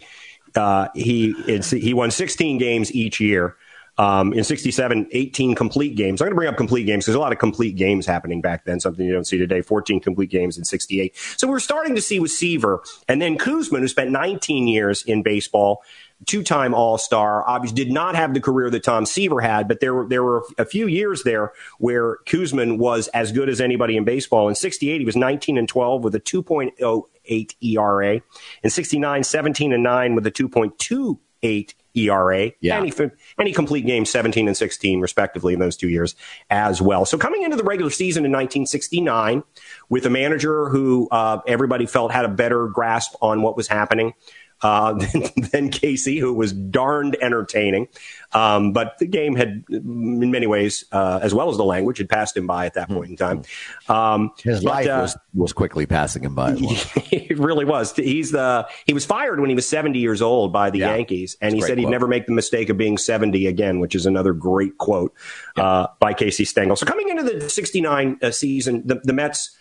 uh, 0.56 0.90
he 0.94 1.34
he 1.62 1.94
won 1.94 2.12
16 2.12 2.58
games 2.58 2.92
each 2.94 3.20
year. 3.20 3.56
Um, 3.96 4.34
in 4.34 4.44
67, 4.44 5.08
18 5.12 5.54
complete 5.54 5.96
games. 5.96 6.20
I'm 6.20 6.26
going 6.26 6.32
to 6.32 6.36
bring 6.36 6.50
up 6.50 6.58
complete 6.58 6.86
games. 6.86 7.04
Because 7.04 7.14
there's 7.14 7.18
a 7.18 7.20
lot 7.20 7.32
of 7.32 7.38
complete 7.38 7.76
games 7.76 8.08
happening 8.08 8.42
back 8.42 8.66
then, 8.66 8.80
something 8.80 9.06
you 9.06 9.14
don't 9.14 9.28
see 9.28 9.38
today. 9.38 9.62
14 9.62 10.00
complete 10.00 10.32
games 10.32 10.58
in 10.58 10.66
68. 10.66 11.16
So 11.38 11.48
we're 11.48 11.60
starting 11.60 11.94
to 11.94 12.02
see 12.02 12.20
with 12.20 12.32
Seaver 12.32 12.82
and 13.08 13.22
then 13.22 13.38
Koosman, 13.38 13.82
who 13.82 13.88
spent 13.88 14.10
19 14.10 14.68
years 14.68 15.04
in 15.04 15.22
baseball, 15.22 15.84
two-time 16.24 16.74
All-Star, 16.74 17.48
obviously 17.48 17.76
did 17.76 17.92
not 17.92 18.16
have 18.16 18.34
the 18.34 18.40
career 18.40 18.70
that 18.70 18.84
Tom 18.84 19.06
Seaver 19.06 19.42
had, 19.42 19.68
but 19.68 19.80
there 19.80 19.94
were 19.94 20.08
there 20.08 20.24
were 20.24 20.44
a 20.58 20.66
few 20.66 20.88
years 20.88 21.24
there 21.24 21.54
where 21.80 22.18
Koosman 22.26 22.78
was 22.78 23.08
as 23.10 23.32
good 23.32 23.50
as 23.50 23.62
anybody 23.62 23.98
in 23.98 24.04
baseball. 24.04 24.50
In 24.50 24.56
68, 24.56 25.00
he 25.00 25.06
was 25.06 25.16
19 25.16 25.58
and 25.58 25.68
12 25.68 26.04
with 26.04 26.16
a 26.16 26.20
2.08 26.20 27.56
ERA. 27.62 28.22
In 28.64 28.70
69, 28.70 29.24
17 29.24 29.74
and 29.74 29.84
9 29.84 30.16
with 30.16 30.26
a 30.28 30.32
2.28 30.32 31.74
ERA. 31.96 32.52
Yeah. 32.60 32.78
And 32.78 32.92
he 32.92 33.04
and 33.38 33.48
he 33.48 33.54
complete 33.54 33.86
games 33.86 34.10
17 34.10 34.48
and 34.48 34.58
16 34.58 35.00
respectively 35.00 35.54
in 35.54 35.60
those 35.60 35.78
two 35.78 35.90
years 35.90 36.16
as 36.50 36.82
well. 36.82 37.06
So 37.06 37.18
coming 37.18 37.44
into 37.44 37.56
the 37.56 37.64
regular 37.64 37.92
season 37.92 38.26
in 38.26 38.32
1969 38.32 39.44
with 39.90 40.06
a 40.06 40.10
manager 40.10 40.70
who 40.70 41.08
uh, 41.12 41.42
everybody 41.48 41.86
felt 41.86 42.12
had 42.12 42.26
a 42.26 42.30
better 42.30 42.68
grasp 42.68 43.14
on 43.22 43.42
what 43.42 43.56
was 43.56 43.68
happening 43.68 44.14
uh, 44.64 44.94
than, 44.94 45.24
than 45.52 45.70
Casey, 45.70 46.18
who 46.18 46.34
was 46.34 46.54
darned 46.54 47.18
entertaining. 47.22 47.88
Um, 48.32 48.72
but 48.72 48.98
the 48.98 49.06
game 49.06 49.36
had, 49.36 49.64
in 49.70 50.32
many 50.32 50.48
ways, 50.48 50.86
uh, 50.92 51.20
as 51.22 51.34
well 51.34 51.50
as 51.50 51.58
the 51.58 51.64
language, 51.64 52.00
had 52.00 52.10
passed 52.10 52.36
him 52.36 52.48
by 52.48 52.66
at 52.66 52.74
that 52.74 52.90
point 52.90 53.12
in 53.12 53.18
time. 53.18 53.44
Um, 53.88 54.32
His 54.42 54.64
but, 54.64 54.70
life 54.70 54.88
uh, 54.88 55.00
was, 55.02 55.18
was 55.36 55.54
quickly 55.54 55.86
passing 55.86 56.24
him 56.24 56.34
by. 56.34 56.56
it 56.58 57.38
really 57.38 57.66
was. 57.66 57.96
He's 57.96 58.32
the 58.32 58.68
he 58.86 58.94
was 58.94 59.06
fired 59.06 59.40
when 59.40 59.50
he 59.50 59.56
was 59.56 59.68
70 59.68 60.00
years 60.00 60.22
old 60.22 60.52
by 60.52 60.70
the 60.70 60.80
Yeah. 60.80 60.96
Yankees, 60.96 61.38
and 61.42 61.54
That's 61.54 61.66
he 61.66 61.68
said 61.68 61.78
he'd 61.78 61.90
never 61.90 62.08
make 62.08 62.26
the 62.26 62.32
mistake 62.32 62.70
of 62.70 62.78
being 62.78 62.98
70 62.98 63.46
again, 63.46 63.80
which 63.80 63.94
is 63.94 64.06
another 64.06 64.34
great 64.34 64.78
quote 64.78 65.14
uh, 65.58 65.88
by 66.00 66.14
Casey 66.14 66.46
Stengel. 66.46 66.76
So 66.76 66.86
coming 66.86 67.10
into 67.10 67.24
the 67.24 67.50
69 67.50 68.18
uh, 68.22 68.32
season, 68.32 68.82
the, 68.86 69.02
the 69.04 69.14
Mets. 69.14 69.56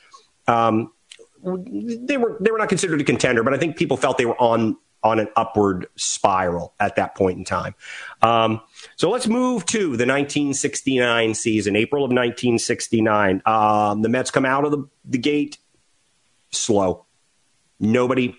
Um, 0.49 0.93
they 1.45 2.17
were 2.17 2.37
they 2.41 2.51
were 2.51 2.59
not 2.59 2.69
considered 2.69 3.01
a 3.01 3.05
contender, 3.05 3.43
but 3.43 3.53
I 3.53 3.59
think 3.59 3.77
people 3.77 3.97
felt 3.97 4.17
they 4.17 4.27
were 4.27 4.41
on 4.41 4.77
on 5.03 5.19
an 5.19 5.29
upward 5.37 5.87
spiral 5.97 6.75
at 6.79 6.97
that 6.97 7.15
point 7.15 7.39
in 7.39 7.45
time. 7.45 7.75
Um, 8.21 8.61
so 8.97 9.11
let's 9.11 9.27
move 9.27 9.67
to 9.67 9.79
the 9.79 10.07
1969 10.07 11.35
season, 11.35 11.77
April 11.77 12.05
of 12.05 12.09
1969. 12.09 13.43
Um, 13.45 14.03
the 14.03 14.09
Mets 14.09 14.31
come 14.31 14.45
out 14.45 14.65
of 14.65 14.71
the, 14.71 14.89
the 15.05 15.19
gate 15.19 15.59
slow. 16.51 17.07
Nobody 17.81 18.37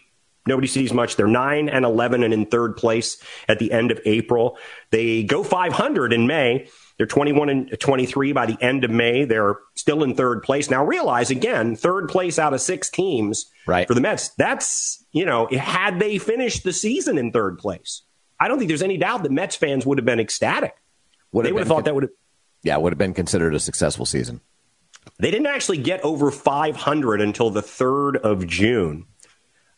nobody 0.48 0.68
sees 0.68 0.94
much. 0.94 1.16
They're 1.16 1.28
9 1.28 1.70
and 1.70 1.86
11 1.86 2.24
and 2.24 2.34
in 2.34 2.46
third 2.46 2.76
place 2.78 3.18
at 3.48 3.60
the 3.60 3.72
end 3.72 3.92
of 3.92 4.00
April. 4.06 4.58
They 4.92 5.24
go 5.24 5.44
500 5.44 6.14
in 6.14 6.28
May. 6.28 6.68
They're 6.98 7.08
21 7.08 7.50
and 7.50 7.80
23 7.80 8.34
by 8.34 8.46
the 8.46 8.58
end 8.62 8.84
of 8.84 8.92
May. 8.92 9.26
They're 9.26 9.56
still 9.76 10.04
in 10.04 10.14
third 10.16 10.44
place. 10.44 10.70
Now 10.70 10.86
realize 10.86 11.32
again, 11.32 11.76
third 11.76 12.08
place 12.08 12.38
out 12.38 12.54
of 12.54 12.62
6 12.62 12.90
teams 12.92 13.50
Right. 13.66 13.88
for 13.88 13.96
the 13.96 14.02
Mets. 14.02 14.30
That's, 14.30 15.04
you 15.12 15.26
know, 15.26 15.48
had 15.48 16.00
they 16.00 16.18
finished 16.20 16.64
the 16.64 16.72
season 16.74 17.18
in 17.18 17.32
third 17.32 17.58
place, 17.58 18.04
I 18.40 18.48
don't 18.48 18.60
think 18.60 18.68
there's 18.68 18.84
any 18.84 18.98
doubt 18.98 19.24
that 19.24 19.32
Mets 19.32 19.56
fans 19.56 19.86
would 19.86 19.98
have 19.98 20.06
been 20.06 20.20
ecstatic. 20.20 20.76
Would 21.32 21.46
they 21.46 21.52
would 21.52 21.60
have 21.62 21.68
been 21.68 21.76
thought 21.78 21.86
that 21.86 21.96
would 21.96 22.04
have 22.04 22.12
Yeah, 22.62 22.78
would 22.78 22.94
have 22.94 22.98
been 23.00 23.14
considered 23.16 23.56
a 23.56 23.60
successful 23.60 24.06
season. 24.06 24.42
They 25.20 25.32
didn't 25.32 25.48
actually 25.48 25.80
get 25.80 26.00
over 26.04 26.30
500 26.32 27.22
until 27.22 27.50
the 27.50 27.62
3rd 27.64 28.18
of 28.18 28.46
June. 28.48 29.06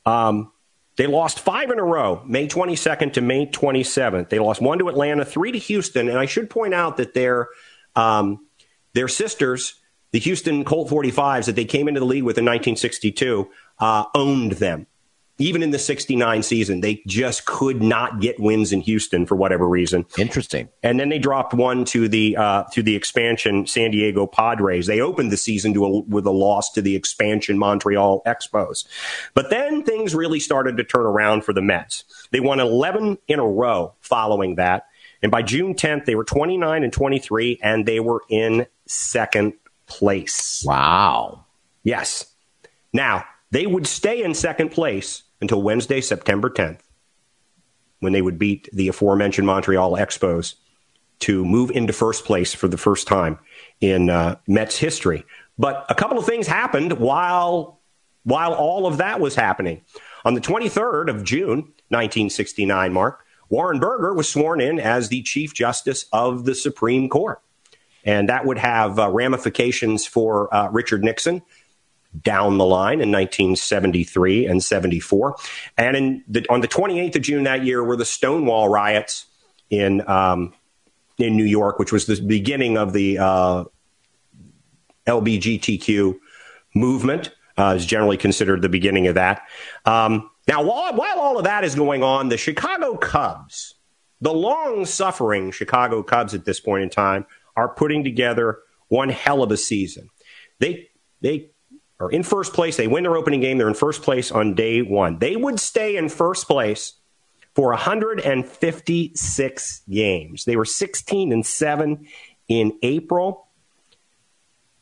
Um, 0.06 0.52
they 0.98 1.08
lost 1.08 1.40
five 1.40 1.72
in 1.72 1.80
a 1.80 1.84
row, 1.84 2.24
May 2.26 2.48
22nd 2.48 3.14
to 3.14 3.22
May 3.22 3.48
27th. 3.48 4.30
They 4.30 4.40
lost 4.40 4.62
one 4.62 4.80
to 4.80 4.88
Atlanta, 4.88 5.26
three 5.26 5.52
to 5.52 5.58
Houston, 5.58 6.08
and 6.08 6.18
I 6.18 6.26
should 6.26 6.50
point 6.50 6.74
out 6.74 6.98
that 6.98 7.14
their 7.14 7.50
um, 7.96 8.46
their 8.94 9.08
sisters, 9.08 9.76
the 10.12 10.20
Houston 10.20 10.64
Colt 10.64 10.90
45s 10.90 11.46
that 11.46 11.56
they 11.56 11.66
came 11.66 11.88
into 11.88 12.00
the 12.00 12.06
league 12.06 12.24
with 12.24 12.38
in 12.38 12.46
1962, 12.46 13.50
uh, 13.80 14.06
owned 14.14 14.54
them. 14.54 14.88
Even 15.38 15.62
in 15.62 15.72
the 15.72 15.80
69 15.80 16.44
season, 16.44 16.80
they 16.80 17.02
just 17.08 17.46
could 17.46 17.82
not 17.82 18.22
get 18.22 18.40
wins 18.40 18.72
in 18.72 18.80
Houston 18.82 19.26
for 19.26 19.36
whatever 19.36 19.68
reason 19.68 20.06
Interesting. 20.18 20.70
and 20.82 20.98
then 20.98 21.10
they 21.10 21.20
dropped 21.20 21.54
one 21.54 21.84
to 21.86 22.08
the 22.08 22.38
uh, 22.38 22.64
to 22.72 22.82
the 22.82 22.96
expansion 22.96 23.68
San 23.68 23.92
Diego 23.92 24.28
Padres. 24.28 24.88
They 24.88 25.02
opened 25.02 25.32
the 25.32 25.38
season 25.38 25.74
to 25.74 25.86
a, 25.86 26.00
with 26.02 26.26
a 26.26 26.32
loss 26.32 26.72
to 26.74 26.82
the 26.82 26.96
expansion 26.96 27.58
Montreal 27.60 28.22
Expos, 28.26 28.86
but 29.34 29.50
then 29.50 29.84
things 29.84 30.16
really 30.16 30.40
started 30.40 30.78
to 30.78 30.84
turn 30.84 31.06
around 31.06 31.44
for 31.44 31.52
the 31.52 31.62
Mets. 31.62 32.06
They 32.32 32.40
won 32.40 32.60
11 32.62 33.18
in 33.28 33.40
a 33.40 33.48
row 33.48 33.94
following 34.00 34.56
that, 34.56 34.88
and 35.22 35.32
by 35.32 35.42
June 35.42 35.76
10th 35.76 36.06
they 36.06 36.16
were 36.16 36.24
29 36.24 36.84
and 36.84 36.94
23, 36.94 37.60
and 37.62 37.86
they 37.86 38.00
were 38.00 38.22
in 38.30 38.68
second 38.86 39.54
place. 39.88 40.64
Wow. 40.66 41.46
Yes. 41.84 42.34
Now, 42.94 43.26
they 43.52 43.68
would 43.68 43.88
stay 43.88 44.24
in 44.24 44.34
second 44.34 44.70
place 44.70 45.24
until 45.42 45.62
Wednesday, 45.62 46.02
September 46.02 46.50
10th, 46.50 46.80
when 48.00 48.14
they 48.14 48.22
would 48.22 48.40
beat 48.40 48.70
the 48.74 48.88
aforementioned 48.88 49.48
Montreal 49.48 49.94
Expos 49.94 50.56
to 51.20 51.46
move 51.46 51.72
into 51.72 51.94
first 51.94 52.26
place 52.26 52.54
for 52.54 52.68
the 52.68 52.78
first 52.78 53.08
time 53.08 53.40
in 53.82 54.10
uh, 54.10 54.36
Mets 54.48 54.78
history. 54.78 55.24
But 55.58 55.86
a 55.90 55.96
couple 55.96 56.18
of 56.18 56.26
things 56.26 56.48
happened 56.48 56.94
while 56.94 57.80
while 58.24 58.54
all 58.54 58.88
of 58.88 58.98
that 58.98 59.20
was 59.20 59.36
happening. 59.36 59.82
On 60.26 60.34
the 60.34 60.42
23rd 60.42 61.10
of 61.10 61.24
June, 61.24 61.58
1969, 61.90 62.92
Mark, 62.92 63.24
Warren 63.50 63.80
Burger 63.80 64.16
was 64.16 64.28
sworn 64.28 64.60
in 64.60 64.80
as 64.80 65.10
the 65.10 65.22
Chief 65.22 65.54
Justice 65.54 66.06
of 66.12 66.46
the 66.46 66.56
Supreme 66.56 67.08
Court. 67.08 67.40
And 68.04 68.30
that 68.30 68.46
would 68.46 68.58
have 68.58 68.98
uh, 68.98 69.12
ramifications 69.12 70.08
for 70.08 70.54
uh, 70.54 70.70
Richard 70.70 71.04
Nixon 71.04 71.44
down 72.22 72.58
the 72.58 72.66
line 72.66 73.02
in 73.02 73.12
1973 73.12 74.46
and 74.46 74.64
74. 74.64 75.36
And 75.78 75.98
in 75.98 76.24
the, 76.28 76.46
on 76.50 76.62
the 76.62 76.68
28th 76.68 77.16
of 77.16 77.22
June 77.22 77.44
that 77.44 77.64
year 77.64 77.84
were 77.84 77.96
the 77.96 78.06
Stonewall 78.06 78.70
riots 78.70 79.26
in 79.70 80.08
um, 80.08 80.54
in 81.18 81.38
New 81.38 81.46
York, 81.46 81.80
which 81.80 81.92
was 81.92 82.06
the 82.06 82.22
beginning 82.22 82.78
of 82.78 82.94
the 82.94 83.18
uh, 83.18 83.64
LBGTQ 85.08 86.18
movement. 86.74 87.32
Uh, 87.58 87.74
is 87.78 87.86
generally 87.86 88.18
considered 88.18 88.62
the 88.62 88.68
beginning 88.68 89.08
of 89.08 89.16
that. 89.16 89.44
Um, 89.86 90.30
now, 90.46 90.62
while, 90.62 90.94
while 90.94 91.20
all 91.22 91.38
of 91.38 91.46
that 91.46 91.64
is 91.64 91.74
going 91.74 92.04
on, 92.04 92.28
the 92.28 92.36
Chicago 92.36 92.98
Cubs, 92.98 93.76
the 94.20 94.34
long-suffering 94.34 95.52
Chicago 95.52 96.04
Cubs 96.04 96.34
at 96.34 96.44
this 96.44 96.60
point 96.60 96.84
in 96.84 96.90
time, 96.90 97.26
are 97.56 97.70
putting 97.70 98.04
together 98.04 98.60
one 98.90 99.08
hell 99.08 99.42
of 99.42 99.52
a 99.52 99.58
season. 99.58 100.10
They 100.60 100.90
they 101.22 101.52
are 102.00 102.12
in 102.12 102.24
first 102.24 102.54
place. 102.54 102.78
They 102.78 102.88
win 102.88 103.04
their 103.04 103.16
opening 103.16 103.42
game. 103.42 103.58
They're 103.58 103.68
in 103.68 103.74
first 103.74 104.02
place 104.02 104.32
on 104.32 104.56
day 104.56 104.82
one. 104.82 105.20
They 105.20 105.36
would 105.36 105.60
stay 105.60 105.98
in 105.98 106.10
first 106.10 106.48
place 106.48 106.94
for 107.54 107.70
156 107.70 109.82
games. 109.90 110.46
They 110.46 110.56
were 110.56 110.66
16 110.66 111.32
and 111.32 111.46
7 111.46 112.08
in 112.48 112.78
April. 112.82 113.48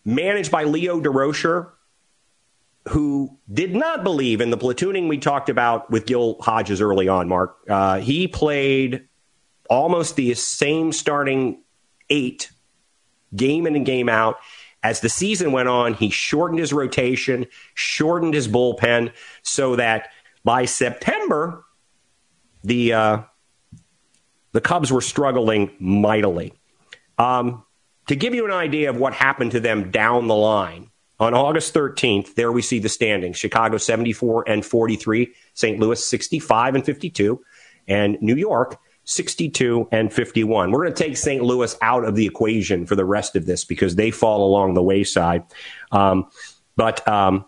Managed 0.06 0.52
by 0.52 0.66
Leo 0.66 1.00
Durocher, 1.00 1.70
who 2.90 3.38
did 3.52 3.74
not 3.74 4.04
believe 4.04 4.42
in 4.42 4.50
the 4.50 4.58
platooning 4.58 5.08
we 5.08 5.18
talked 5.18 5.48
about 5.50 5.90
with 5.90 6.06
Gil 6.06 6.36
Hodges 6.42 6.82
early 6.82 7.08
on, 7.08 7.30
Mark. 7.30 7.58
Uh, 7.70 8.00
he 8.00 8.28
played 8.28 9.08
almost 9.70 10.18
the 10.18 10.34
same 10.34 10.92
starting 10.92 11.64
eight 12.10 12.52
game 13.36 13.68
in 13.68 13.76
and 13.76 13.86
game 13.86 14.10
out. 14.10 14.38
As 14.84 15.00
the 15.00 15.10
season 15.10 15.52
went 15.52 15.70
on, 15.70 15.94
he 15.94 16.10
shortened 16.10 16.60
his 16.60 16.74
rotation, 16.74 17.48
shortened 17.74 18.34
his 18.34 18.48
bullpen 18.48 19.14
so 19.42 19.78
that 19.78 20.10
by 20.44 20.66
September, 20.66 21.64
the 22.64 22.94
uh, 22.94 23.22
the 24.52 24.62
Cubs 24.62 24.92
were 24.92 25.02
struggling 25.02 25.72
mightily. 25.80 26.54
Um, 27.18 27.64
to 28.08 28.16
give 28.16 28.36
you 28.36 28.46
an 28.46 28.52
idea 28.52 28.90
of 28.90 28.98
what 28.98 29.14
happened 29.14 29.52
to 29.52 29.62
them 29.62 29.90
down 29.90 30.28
the 30.28 30.36
line, 30.36 30.92
on 31.20 31.34
August 31.34 31.74
13th, 31.74 32.36
there 32.36 32.52
we 32.52 32.62
see 32.62 32.80
the 32.80 32.90
standings 32.90 33.38
Chicago 33.38 33.78
74 33.78 34.50
and 34.50 34.66
43, 34.66 35.34
St. 35.54 35.80
Louis 35.80 36.06
65 36.06 36.76
and 36.76 36.86
52, 36.86 37.42
and 37.88 38.18
New 38.22 38.36
York 38.36 38.78
62 39.06 39.88
and 39.92 40.12
51. 40.12 40.72
We're 40.72 40.84
going 40.84 40.94
to 40.94 41.04
take 41.04 41.18
St. 41.18 41.44
Louis 41.44 41.76
out 41.82 42.06
of 42.06 42.16
the 42.16 42.26
equation 42.26 42.86
for 42.86 42.96
the 42.96 43.06
rest 43.06 43.36
of 43.36 43.46
this 43.46 43.66
because 43.66 43.96
they 43.96 44.12
fall 44.12 44.46
along 44.48 44.74
the 44.74 44.84
wayside. 44.84 45.44
Um, 45.92 46.30
but 46.76 47.06
um, 47.08 47.46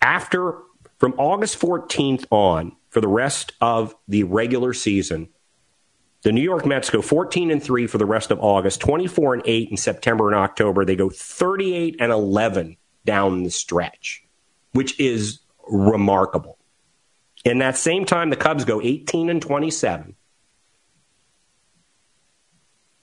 after, 0.00 0.58
from 0.98 1.14
August 1.18 1.60
14th 1.60 2.26
on, 2.30 2.76
for 2.90 3.00
the 3.00 3.08
rest 3.08 3.52
of 3.60 3.94
the 4.08 4.24
regular 4.24 4.72
season, 4.72 5.28
the 6.22 6.32
New 6.32 6.42
York 6.42 6.64
Mets 6.64 6.88
go 6.88 7.02
14 7.02 7.50
and 7.50 7.62
3 7.62 7.86
for 7.86 7.98
the 7.98 8.06
rest 8.06 8.30
of 8.30 8.38
August, 8.40 8.80
24 8.80 9.34
and 9.34 9.42
8 9.44 9.70
in 9.70 9.76
September 9.76 10.28
and 10.28 10.36
October. 10.36 10.84
They 10.84 10.96
go 10.96 11.10
38 11.10 11.96
and 11.98 12.12
11 12.12 12.76
down 13.04 13.42
the 13.42 13.50
stretch, 13.50 14.24
which 14.72 14.98
is 15.00 15.40
remarkable. 15.68 16.58
In 17.44 17.58
that 17.58 17.76
same 17.76 18.04
time, 18.04 18.30
the 18.30 18.36
Cubs 18.36 18.64
go 18.64 18.80
18 18.80 19.28
and 19.28 19.42
27. 19.42 20.14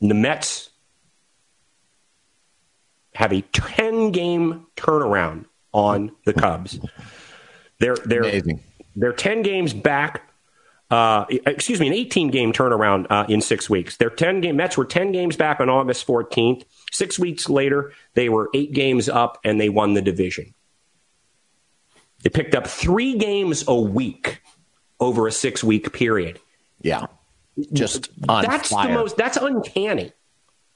The 0.02 0.14
Mets 0.14 0.70
have 3.14 3.34
a 3.34 3.42
10 3.42 4.12
game 4.12 4.68
turnaround 4.78 5.46
on 5.74 6.12
the 6.26 6.34
Cubs. 6.34 6.80
They're, 7.80 7.98
they're, 8.06 8.22
Amazing. 8.22 8.64
they're 8.96 9.14
10 9.14 9.42
games 9.42 9.74
back 9.74 10.30
uh, 10.92 11.26
excuse 11.46 11.80
me, 11.80 11.88
an 11.88 11.94
18 11.94 12.30
game 12.30 12.52
turnaround 12.52 13.06
uh, 13.10 13.26
in 13.30 13.42
six 13.42 13.70
weeks. 13.70 13.98
Their 13.98 14.10
10 14.10 14.42
game 14.42 14.56
Mets 14.56 14.76
were 14.76 14.86
10 14.86 15.12
games 15.12 15.36
back 15.36 15.60
on 15.60 15.70
August 15.70 16.06
14th. 16.08 16.64
Six 16.92 17.20
weeks 17.20 17.48
later, 17.48 17.94
they 18.16 18.28
were 18.30 18.50
eight 18.56 18.74
games 18.74 19.08
up 19.08 19.38
and 19.44 19.62
they 19.62 19.70
won 19.70 19.94
the 19.94 20.02
division. 20.02 20.54
They 22.24 22.30
picked 22.30 22.56
up 22.56 22.66
three 22.66 23.18
games 23.18 23.64
a 23.68 23.80
week 23.80 24.42
over 25.00 25.28
a 25.28 25.32
six 25.32 25.64
week 25.64 25.94
period. 25.94 26.40
Yeah. 26.82 27.06
Just 27.74 28.10
that's 28.26 28.69
fire. 28.69 28.88
the 28.88 28.93
most 28.93 29.17
that's 29.17 29.38
uncanny. 29.38 30.12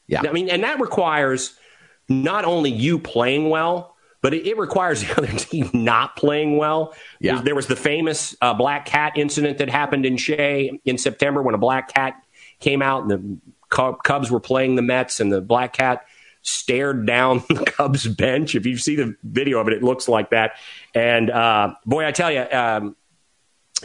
Yeah. 0.08 0.24
I 0.28 0.32
mean, 0.32 0.50
and 0.50 0.63
that 0.63 0.80
requires 0.80 1.56
not 2.10 2.46
only 2.46 2.72
you 2.72 3.00
playing 3.00 3.50
well, 3.50 3.96
but 4.22 4.34
it, 4.34 4.48
it, 4.48 4.58
requires 4.58 5.02
the 5.02 5.12
other 5.17 5.28
team 5.28 5.69
not 5.74 6.15
playing 6.15 6.58
well. 6.58 6.93
Yeah. 7.19 7.41
There 7.41 7.56
was 7.56 7.67
the 7.67 7.76
famous 7.76 8.36
uh, 8.41 8.54
black 8.54 8.86
cat 8.86 9.13
incident 9.17 9.60
that 9.60 9.69
happened 9.69 10.06
in 10.06 10.17
Shea 10.17 10.80
in 10.86 10.98
September 10.98 11.41
when 11.41 11.56
a 11.56 11.60
black 11.60 11.93
cat 11.93 12.15
came 12.60 12.82
out 12.82 13.04
and 13.04 13.12
the 13.12 13.96
Cubs 14.04 14.30
were 14.30 14.39
playing 14.39 14.76
the 14.76 14.82
Mets 14.82 15.19
and 15.19 15.32
the 15.32 15.41
black 15.41 15.74
cat 15.74 16.06
stared 16.43 17.08
down 17.08 17.43
the 17.50 17.63
Cubs 17.65 18.08
bench. 18.08 18.56
If 18.56 18.65
you 18.65 18.78
see 18.78 18.96
the 18.96 19.15
video 19.24 19.60
of 19.60 19.67
it, 19.67 19.74
it 19.74 19.84
looks 19.84 20.08
like 20.08 20.30
that. 20.30 20.54
And 20.93 21.30
uh, 21.30 21.76
boy, 21.86 22.06
I 22.06 22.12
tell 22.12 22.32
you, 22.32 22.46
um, 22.50 22.96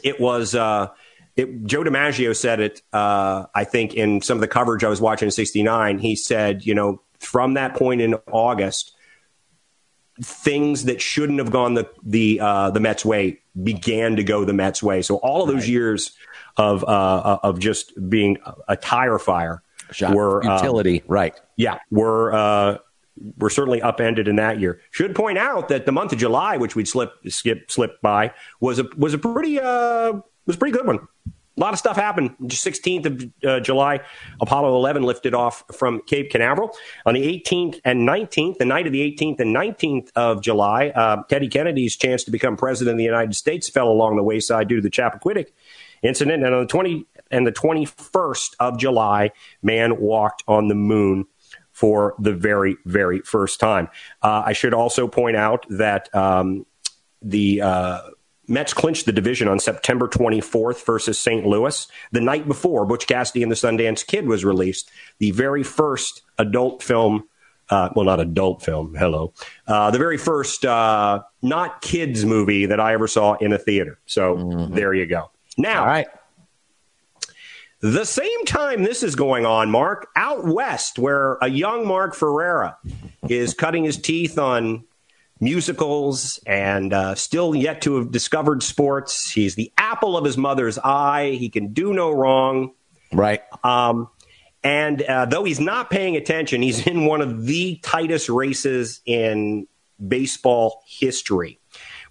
it 0.02 0.20
was. 0.20 0.54
Uh, 0.54 0.88
it, 1.38 1.64
Joe 1.64 1.84
DiMaggio 1.84 2.36
said 2.36 2.58
it, 2.58 2.82
uh, 2.92 3.46
I 3.54 3.64
think, 3.64 3.94
in 3.94 4.20
some 4.20 4.36
of 4.36 4.40
the 4.40 4.48
coverage 4.48 4.82
I 4.82 4.88
was 4.88 5.00
watching 5.00 5.26
in 5.26 5.30
69. 5.30 5.98
He 5.98 6.16
said, 6.16 6.66
you 6.66 6.74
know, 6.74 7.00
from 7.20 7.54
that 7.54 7.74
point 7.74 8.00
in 8.00 8.16
August, 8.32 8.94
things 10.20 10.86
that 10.86 11.00
shouldn't 11.00 11.38
have 11.38 11.52
gone 11.52 11.74
the 11.74 11.88
the 12.02 12.40
uh, 12.40 12.70
the 12.70 12.80
Mets 12.80 13.04
way 13.04 13.40
began 13.62 14.16
to 14.16 14.24
go 14.24 14.44
the 14.44 14.52
Mets 14.52 14.82
way. 14.82 15.00
So 15.00 15.16
all 15.16 15.42
of 15.42 15.48
those 15.48 15.62
right. 15.62 15.68
years 15.68 16.16
of 16.56 16.82
uh, 16.82 17.38
of 17.42 17.60
just 17.60 17.92
being 18.10 18.38
a 18.66 18.76
tire 18.76 19.18
fire 19.18 19.62
Shot 19.92 20.14
were 20.14 20.44
uh, 20.44 20.56
utility, 20.56 21.04
right? 21.06 21.38
Yeah, 21.56 21.78
were 21.92 22.32
uh, 22.32 22.78
were 23.38 23.50
certainly 23.50 23.80
upended 23.80 24.26
in 24.26 24.36
that 24.36 24.58
year. 24.58 24.80
Should 24.90 25.14
point 25.14 25.38
out 25.38 25.68
that 25.68 25.86
the 25.86 25.92
month 25.92 26.12
of 26.12 26.18
July, 26.18 26.56
which 26.56 26.74
we'd 26.74 26.88
slip 26.88 27.12
skip 27.28 27.70
slip 27.70 28.00
by, 28.02 28.32
was 28.60 28.80
a 28.80 28.86
was 28.96 29.14
a 29.14 29.18
pretty 29.18 29.60
uh, 29.60 30.14
was 30.48 30.56
a 30.56 30.58
pretty 30.58 30.76
good 30.76 30.86
one 30.86 31.06
a 31.58 31.60
lot 31.60 31.72
of 31.72 31.78
stuff 31.78 31.96
happened. 31.96 32.36
16th 32.40 33.06
of 33.06 33.48
uh, 33.48 33.60
July, 33.60 34.00
Apollo 34.40 34.76
11 34.76 35.02
lifted 35.02 35.34
off 35.34 35.64
from 35.72 36.00
Cape 36.06 36.30
Canaveral. 36.30 36.70
On 37.04 37.14
the 37.14 37.20
18th 37.20 37.80
and 37.84 38.08
19th, 38.08 38.58
the 38.58 38.64
night 38.64 38.86
of 38.86 38.92
the 38.92 39.00
18th 39.00 39.40
and 39.40 39.54
19th 39.54 40.10
of 40.14 40.40
July, 40.40 40.88
uh, 40.90 41.24
Teddy 41.28 41.48
Kennedy's 41.48 41.96
chance 41.96 42.22
to 42.24 42.30
become 42.30 42.56
president 42.56 42.94
of 42.94 42.98
the 42.98 43.04
United 43.04 43.34
States 43.34 43.68
fell 43.68 43.88
along 43.88 44.16
the 44.16 44.22
wayside 44.22 44.68
due 44.68 44.76
to 44.76 44.82
the 44.82 44.90
Chappaquiddick 44.90 45.48
incident. 46.02 46.44
And 46.44 46.54
on 46.54 46.60
the 46.60 46.68
20 46.68 47.04
and 47.32 47.44
the 47.44 47.52
21st 47.52 48.54
of 48.60 48.78
July, 48.78 49.32
man 49.60 50.00
walked 50.00 50.44
on 50.46 50.68
the 50.68 50.76
moon 50.76 51.26
for 51.72 52.14
the 52.20 52.32
very, 52.32 52.76
very 52.84 53.20
first 53.20 53.58
time. 53.58 53.88
Uh, 54.22 54.44
I 54.46 54.52
should 54.52 54.74
also 54.74 55.08
point 55.08 55.36
out 55.36 55.66
that 55.70 56.12
um, 56.14 56.66
the 57.20 57.62
uh, 57.62 58.00
Mets 58.48 58.72
clinched 58.72 59.06
the 59.06 59.12
division 59.12 59.46
on 59.46 59.60
September 59.60 60.08
24th 60.08 60.84
versus 60.84 61.20
St. 61.20 61.46
Louis. 61.46 61.86
The 62.12 62.20
night 62.20 62.48
before, 62.48 62.86
Butch 62.86 63.06
Cassidy 63.06 63.42
and 63.42 63.52
the 63.52 63.56
Sundance 63.56 64.06
Kid 64.06 64.26
was 64.26 64.44
released, 64.44 64.90
the 65.18 65.30
very 65.32 65.62
first 65.62 66.22
adult 66.38 66.82
film. 66.82 67.28
Uh, 67.70 67.90
well, 67.94 68.06
not 68.06 68.18
adult 68.18 68.62
film. 68.62 68.94
Hello, 68.94 69.34
uh, 69.66 69.90
the 69.90 69.98
very 69.98 70.16
first 70.16 70.64
uh, 70.64 71.22
not 71.42 71.82
kids 71.82 72.24
movie 72.24 72.64
that 72.64 72.80
I 72.80 72.94
ever 72.94 73.06
saw 73.06 73.34
in 73.34 73.52
a 73.52 73.58
theater. 73.58 73.98
So 74.06 74.36
mm-hmm. 74.36 74.74
there 74.74 74.94
you 74.94 75.04
go. 75.04 75.30
Now, 75.58 75.80
all 75.80 75.86
right. 75.86 76.08
The 77.80 78.04
same 78.04 78.44
time 78.44 78.82
this 78.82 79.04
is 79.04 79.14
going 79.14 79.46
on, 79.46 79.70
Mark, 79.70 80.08
out 80.16 80.44
west, 80.44 80.98
where 80.98 81.38
a 81.40 81.48
young 81.48 81.86
Mark 81.86 82.14
Ferreira 82.14 82.76
is 83.28 83.54
cutting 83.54 83.84
his 83.84 83.96
teeth 83.96 84.36
on 84.36 84.84
musicals 85.40 86.40
and 86.46 86.92
uh, 86.92 87.14
still 87.14 87.54
yet 87.54 87.82
to 87.82 87.96
have 87.96 88.10
discovered 88.10 88.62
sports. 88.62 89.30
He's 89.30 89.54
the 89.54 89.72
apple 89.78 90.16
of 90.16 90.24
his 90.24 90.36
mother's 90.36 90.78
eye. 90.78 91.36
He 91.38 91.48
can 91.48 91.72
do 91.72 91.92
no 91.92 92.10
wrong. 92.10 92.72
Right. 93.12 93.42
Um, 93.64 94.08
and 94.62 95.02
uh, 95.02 95.26
though 95.26 95.44
he's 95.44 95.60
not 95.60 95.90
paying 95.90 96.16
attention, 96.16 96.62
he's 96.62 96.86
in 96.86 97.06
one 97.06 97.20
of 97.20 97.46
the 97.46 97.76
tightest 97.82 98.28
races 98.28 99.00
in 99.06 99.66
baseball 100.06 100.82
history. 100.86 101.58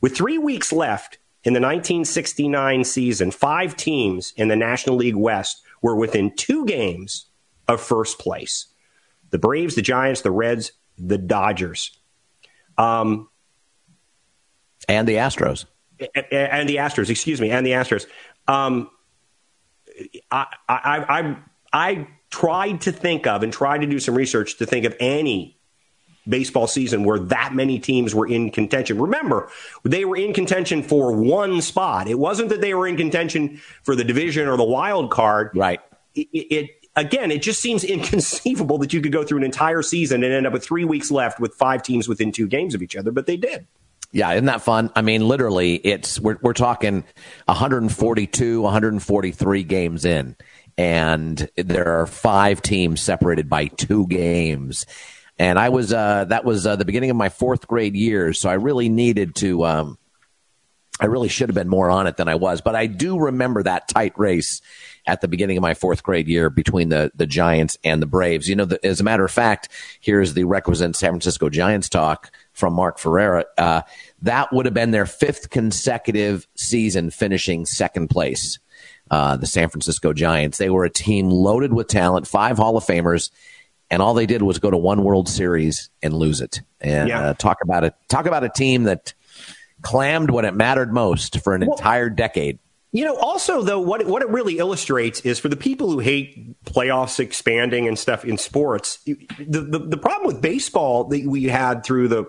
With 0.02 0.16
three 0.16 0.38
weeks 0.38 0.72
left 0.72 1.18
in 1.44 1.54
the 1.54 1.60
1969 1.60 2.84
season, 2.84 3.32
five 3.32 3.76
teams 3.76 4.34
in 4.38 4.48
the 4.48 4.56
National 4.56 4.96
League 4.96 5.16
West 5.16 5.62
were 5.82 5.96
within 5.96 6.36
two 6.36 6.66
games 6.66 7.26
of 7.68 7.82
first 7.82 8.20
place 8.20 8.68
the 9.30 9.38
Braves, 9.38 9.76
the 9.76 9.82
Giants, 9.82 10.22
the 10.22 10.32
Reds, 10.32 10.72
the 10.98 11.18
Dodgers. 11.18 11.92
Um, 12.78 13.30
and 14.88 15.08
the 15.08 15.16
Astros. 15.16 15.66
And 16.00 16.70
the 16.70 16.78
Astros, 16.78 17.10
excuse 17.10 17.42
me, 17.42 17.50
and 17.50 17.66
the 17.66 17.72
Astros. 17.72 18.06
Um, 18.48 18.90
I, 20.32 20.46
I, 20.70 20.78
I, 21.10 21.38
I 21.74 22.08
tried 22.30 22.82
to 22.82 22.92
think 22.92 23.26
of 23.28 23.44
and 23.44 23.52
tried 23.52 23.82
to 23.82 23.88
do 23.88 24.00
some 24.00 24.16
research 24.16 24.58
to 24.58 24.66
think 24.66 24.86
of 24.86 24.96
any 25.00 25.58
baseball 26.28 26.68
season 26.68 27.04
where 27.04 27.20
that 27.20 27.54
many 27.54 27.80
teams 27.80 28.14
were 28.14 28.28
in 28.28 28.52
contention. 28.52 29.00
Remember, 29.00 29.50
they 29.84 30.06
were 30.06 30.18
in 30.18 30.34
contention 30.34 30.84
for 30.84 31.14
one 31.14 31.62
spot. 31.62 32.08
It 32.08 32.20
wasn't 32.20 32.50
that 32.50 32.62
they 32.62 32.74
were 32.74 32.88
in 32.88 32.98
contention 32.98 33.62
for 33.84 33.96
the 33.96 34.04
division 34.04 34.48
or 34.48 34.58
the 34.58 34.64
wild 34.64 35.10
card. 35.10 35.52
Right. 35.56 35.80
It, 36.16 36.28
it, 36.34 36.70
again, 36.98 37.32
it 37.32 37.42
just 37.42 37.62
seems 37.62 37.84
inconceivable 37.86 38.78
that 38.80 38.92
you 38.92 39.00
could 39.00 39.14
go 39.14 39.24
through 39.24 39.38
an 39.38 39.44
entire 39.44 39.82
season 39.82 40.24
and 40.24 40.34
end 40.34 40.46
up 40.46 40.52
with 40.52 40.66
three 40.66 40.84
weeks 40.84 41.10
left 41.10 41.40
with 41.40 41.54
five 41.54 41.84
teams 41.84 42.10
within 42.10 42.34
two 42.34 42.48
games 42.48 42.76
of 42.76 42.82
each 42.82 42.96
other, 42.96 43.12
but 43.12 43.26
they 43.26 43.38
did. 43.38 43.68
Yeah, 44.12 44.32
isn't 44.34 44.46
that 44.46 44.62
fun? 44.62 44.90
I 44.96 45.02
mean, 45.02 45.28
literally, 45.28 45.76
it's 45.76 46.20
we're 46.20 46.38
we're 46.42 46.54
talking 46.54 47.04
142, 47.46 48.62
143 48.62 49.64
games 49.64 50.06
in, 50.06 50.38
and 50.78 51.50
there 51.58 52.00
are 52.00 52.08
five 52.08 52.62
teams 52.62 53.02
separated 53.02 53.50
by 53.50 53.68
two 53.68 54.08
games. 54.08 54.86
And 55.38 55.60
I 55.60 55.70
was 55.70 55.92
uh, 55.92 56.26
that 56.26 56.46
was 56.46 56.66
uh, 56.66 56.78
the 56.78 56.86
beginning 56.86 57.10
of 57.10 57.18
my 57.18 57.28
fourth 57.28 57.68
grade 57.68 57.96
years, 57.96 58.40
so 58.40 58.50
I 58.50 58.54
really 58.54 58.88
needed 58.88 59.36
to. 59.36 59.66
Um, 59.66 59.98
I 61.00 61.08
really 61.08 61.28
should 61.28 61.50
have 61.50 61.56
been 61.56 61.70
more 61.70 61.92
on 61.92 62.08
it 62.08 62.18
than 62.18 62.28
I 62.28 62.36
was, 62.36 62.62
but 62.62 62.76
I 62.76 62.88
do 62.88 63.20
remember 63.20 63.62
that 63.62 63.88
tight 63.88 64.18
race 64.18 64.62
at 65.08 65.22
the 65.22 65.28
beginning 65.28 65.58
of 65.58 65.62
my 65.62 65.74
fourth 65.74 66.04
grade 66.04 66.28
year 66.28 66.50
between 66.50 66.90
the, 66.90 67.12
the 67.16 67.26
Giants 67.26 67.78
and 67.84 68.02
the 68.02 68.06
Braves. 68.06 68.48
You 68.48 68.56
know, 68.56 68.66
the, 68.66 68.86
as 68.86 69.00
a 69.00 69.04
matter 69.04 69.26
of 69.26 69.32
fact, 69.32 69.70
here's 70.02 70.34
the 70.34 70.44
requisite 70.44 70.96
San 70.96 71.12
Francisco 71.12 71.50
Giants 71.50 71.90
talk 71.90 72.32
from 72.54 72.74
Mark 72.74 73.00
Ferrera. 73.00 73.46
Uh, 73.58 73.82
that 74.22 74.52
would 74.52 74.66
have 74.66 74.74
been 74.74 74.92
their 74.92 75.06
fifth 75.06 75.50
consecutive 75.50 76.48
season 76.56 77.10
finishing 77.10 77.66
second 77.66 78.10
place. 78.10 78.60
Uh, 79.10 79.38
the 79.38 79.48
San 79.48 79.70
Francisco 79.70 80.12
Giants. 80.12 80.58
They 80.58 80.70
were 80.70 80.84
a 80.84 80.90
team 80.90 81.30
loaded 81.30 81.72
with 81.72 81.88
talent, 81.88 82.28
five 82.28 82.58
Hall 82.58 82.76
of 82.76 82.84
Famers, 82.84 83.32
and 83.90 84.02
all 84.02 84.14
they 84.14 84.26
did 84.26 84.42
was 84.42 84.60
go 84.60 84.70
to 84.70 84.78
one 84.78 85.06
World 85.06 85.30
Series 85.30 85.90
and 86.04 86.14
lose 86.14 86.42
it. 86.42 86.62
And 86.82 87.08
yeah. 87.08 87.22
uh, 87.22 87.34
talk 87.34 87.60
about 87.64 87.86
it. 87.86 87.94
Talk 88.10 88.26
about 88.26 88.44
a 88.44 88.50
team 88.50 88.84
that 88.84 89.14
clammed 89.82 90.30
when 90.30 90.44
it 90.44 90.54
mattered 90.54 90.92
most 90.92 91.40
for 91.42 91.56
an 91.56 91.62
well, 91.62 91.78
entire 91.78 92.10
decade. 92.10 92.60
You 92.94 93.04
know, 93.06 93.18
also 93.18 93.62
though, 93.62 93.82
what 93.82 94.06
what 94.06 94.22
it 94.22 94.30
really 94.30 94.60
illustrates 94.60 95.20
is 95.22 95.40
for 95.40 95.50
the 95.50 95.58
people 95.58 95.92
who 95.92 96.00
hate 96.00 96.64
playoffs 96.64 97.20
expanding 97.20 97.88
and 97.88 98.00
stuff 98.00 98.24
in 98.24 98.38
sports, 98.38 99.00
the 99.06 99.18
the, 99.38 99.80
the 99.80 99.98
problem 99.98 100.26
with 100.26 100.42
baseball 100.42 101.04
that 101.06 101.26
we 101.26 101.46
had 101.46 101.84
through 101.84 102.08
the 102.08 102.26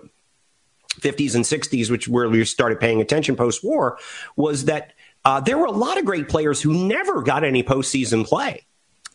50s 1.01 1.35
and 1.35 1.45
60s, 1.45 1.91
which 1.91 2.09
where 2.09 2.29
we 2.29 2.45
started 2.45 2.81
paying 2.81 3.01
attention 3.01 3.37
post 3.37 3.63
war, 3.63 3.99
was 4.37 4.65
that 4.65 4.95
uh, 5.25 5.41
there 5.41 5.59
were 5.59 5.67
a 5.67 5.73
lot 5.73 5.99
of 5.99 6.05
great 6.05 6.29
players 6.29 6.61
who 6.61 6.87
never 6.87 7.23
got 7.23 7.45
any 7.45 7.63
postseason 7.63 8.27
play. 8.27 8.65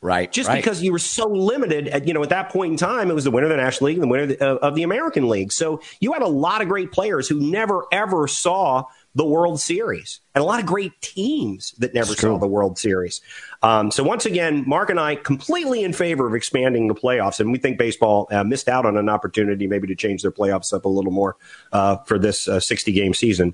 Right. 0.01 0.29
Just 0.29 0.49
right. 0.49 0.57
because 0.57 0.83
you 0.83 0.91
were 0.91 0.99
so 0.99 1.29
limited 1.29 1.87
at, 1.87 2.07
you 2.07 2.13
know, 2.13 2.21
at 2.23 2.29
that 2.29 2.49
point 2.49 2.71
in 2.73 2.77
time, 2.77 3.09
it 3.09 3.13
was 3.13 3.23
the 3.23 3.31
winner 3.31 3.45
of 3.45 3.51
the 3.51 3.57
National 3.57 3.87
League 3.87 3.95
and 3.95 4.03
the 4.03 4.07
winner 4.07 4.23
of 4.23 4.29
the, 4.29 4.41
uh, 4.41 4.55
of 4.55 4.75
the 4.75 4.83
American 4.83 5.29
League. 5.29 5.53
So 5.53 5.81
you 6.01 6.11
had 6.11 6.21
a 6.21 6.27
lot 6.27 6.61
of 6.61 6.67
great 6.67 6.91
players 6.91 7.29
who 7.29 7.39
never 7.39 7.85
ever 7.89 8.27
saw 8.27 8.83
the 9.15 9.25
World 9.25 9.59
Series. 9.59 10.19
And 10.33 10.41
a 10.41 10.45
lot 10.45 10.59
of 10.59 10.65
great 10.65 10.99
teams 11.01 11.71
that 11.77 11.93
never 11.93 12.15
saw 12.15 12.37
the 12.37 12.47
World 12.47 12.79
Series. 12.79 13.21
Um, 13.61 13.91
so 13.91 14.03
once 14.03 14.25
again, 14.25 14.63
Mark 14.67 14.89
and 14.89 14.99
I 14.99 15.15
completely 15.15 15.83
in 15.83 15.93
favor 15.93 16.27
of 16.27 16.33
expanding 16.33 16.87
the 16.87 16.95
playoffs, 16.95 17.39
and 17.39 17.51
we 17.51 17.59
think 17.59 17.77
baseball 17.77 18.27
uh, 18.31 18.43
missed 18.43 18.67
out 18.67 18.85
on 18.85 18.97
an 18.97 19.09
opportunity 19.09 19.67
maybe 19.67 19.87
to 19.87 19.95
change 19.95 20.23
their 20.23 20.31
playoffs 20.31 20.73
up 20.73 20.85
a 20.85 20.89
little 20.89 21.11
more 21.11 21.37
uh, 21.71 21.97
for 22.05 22.17
this 22.17 22.47
uh, 22.47 22.59
60 22.59 22.91
game 22.91 23.13
season 23.13 23.53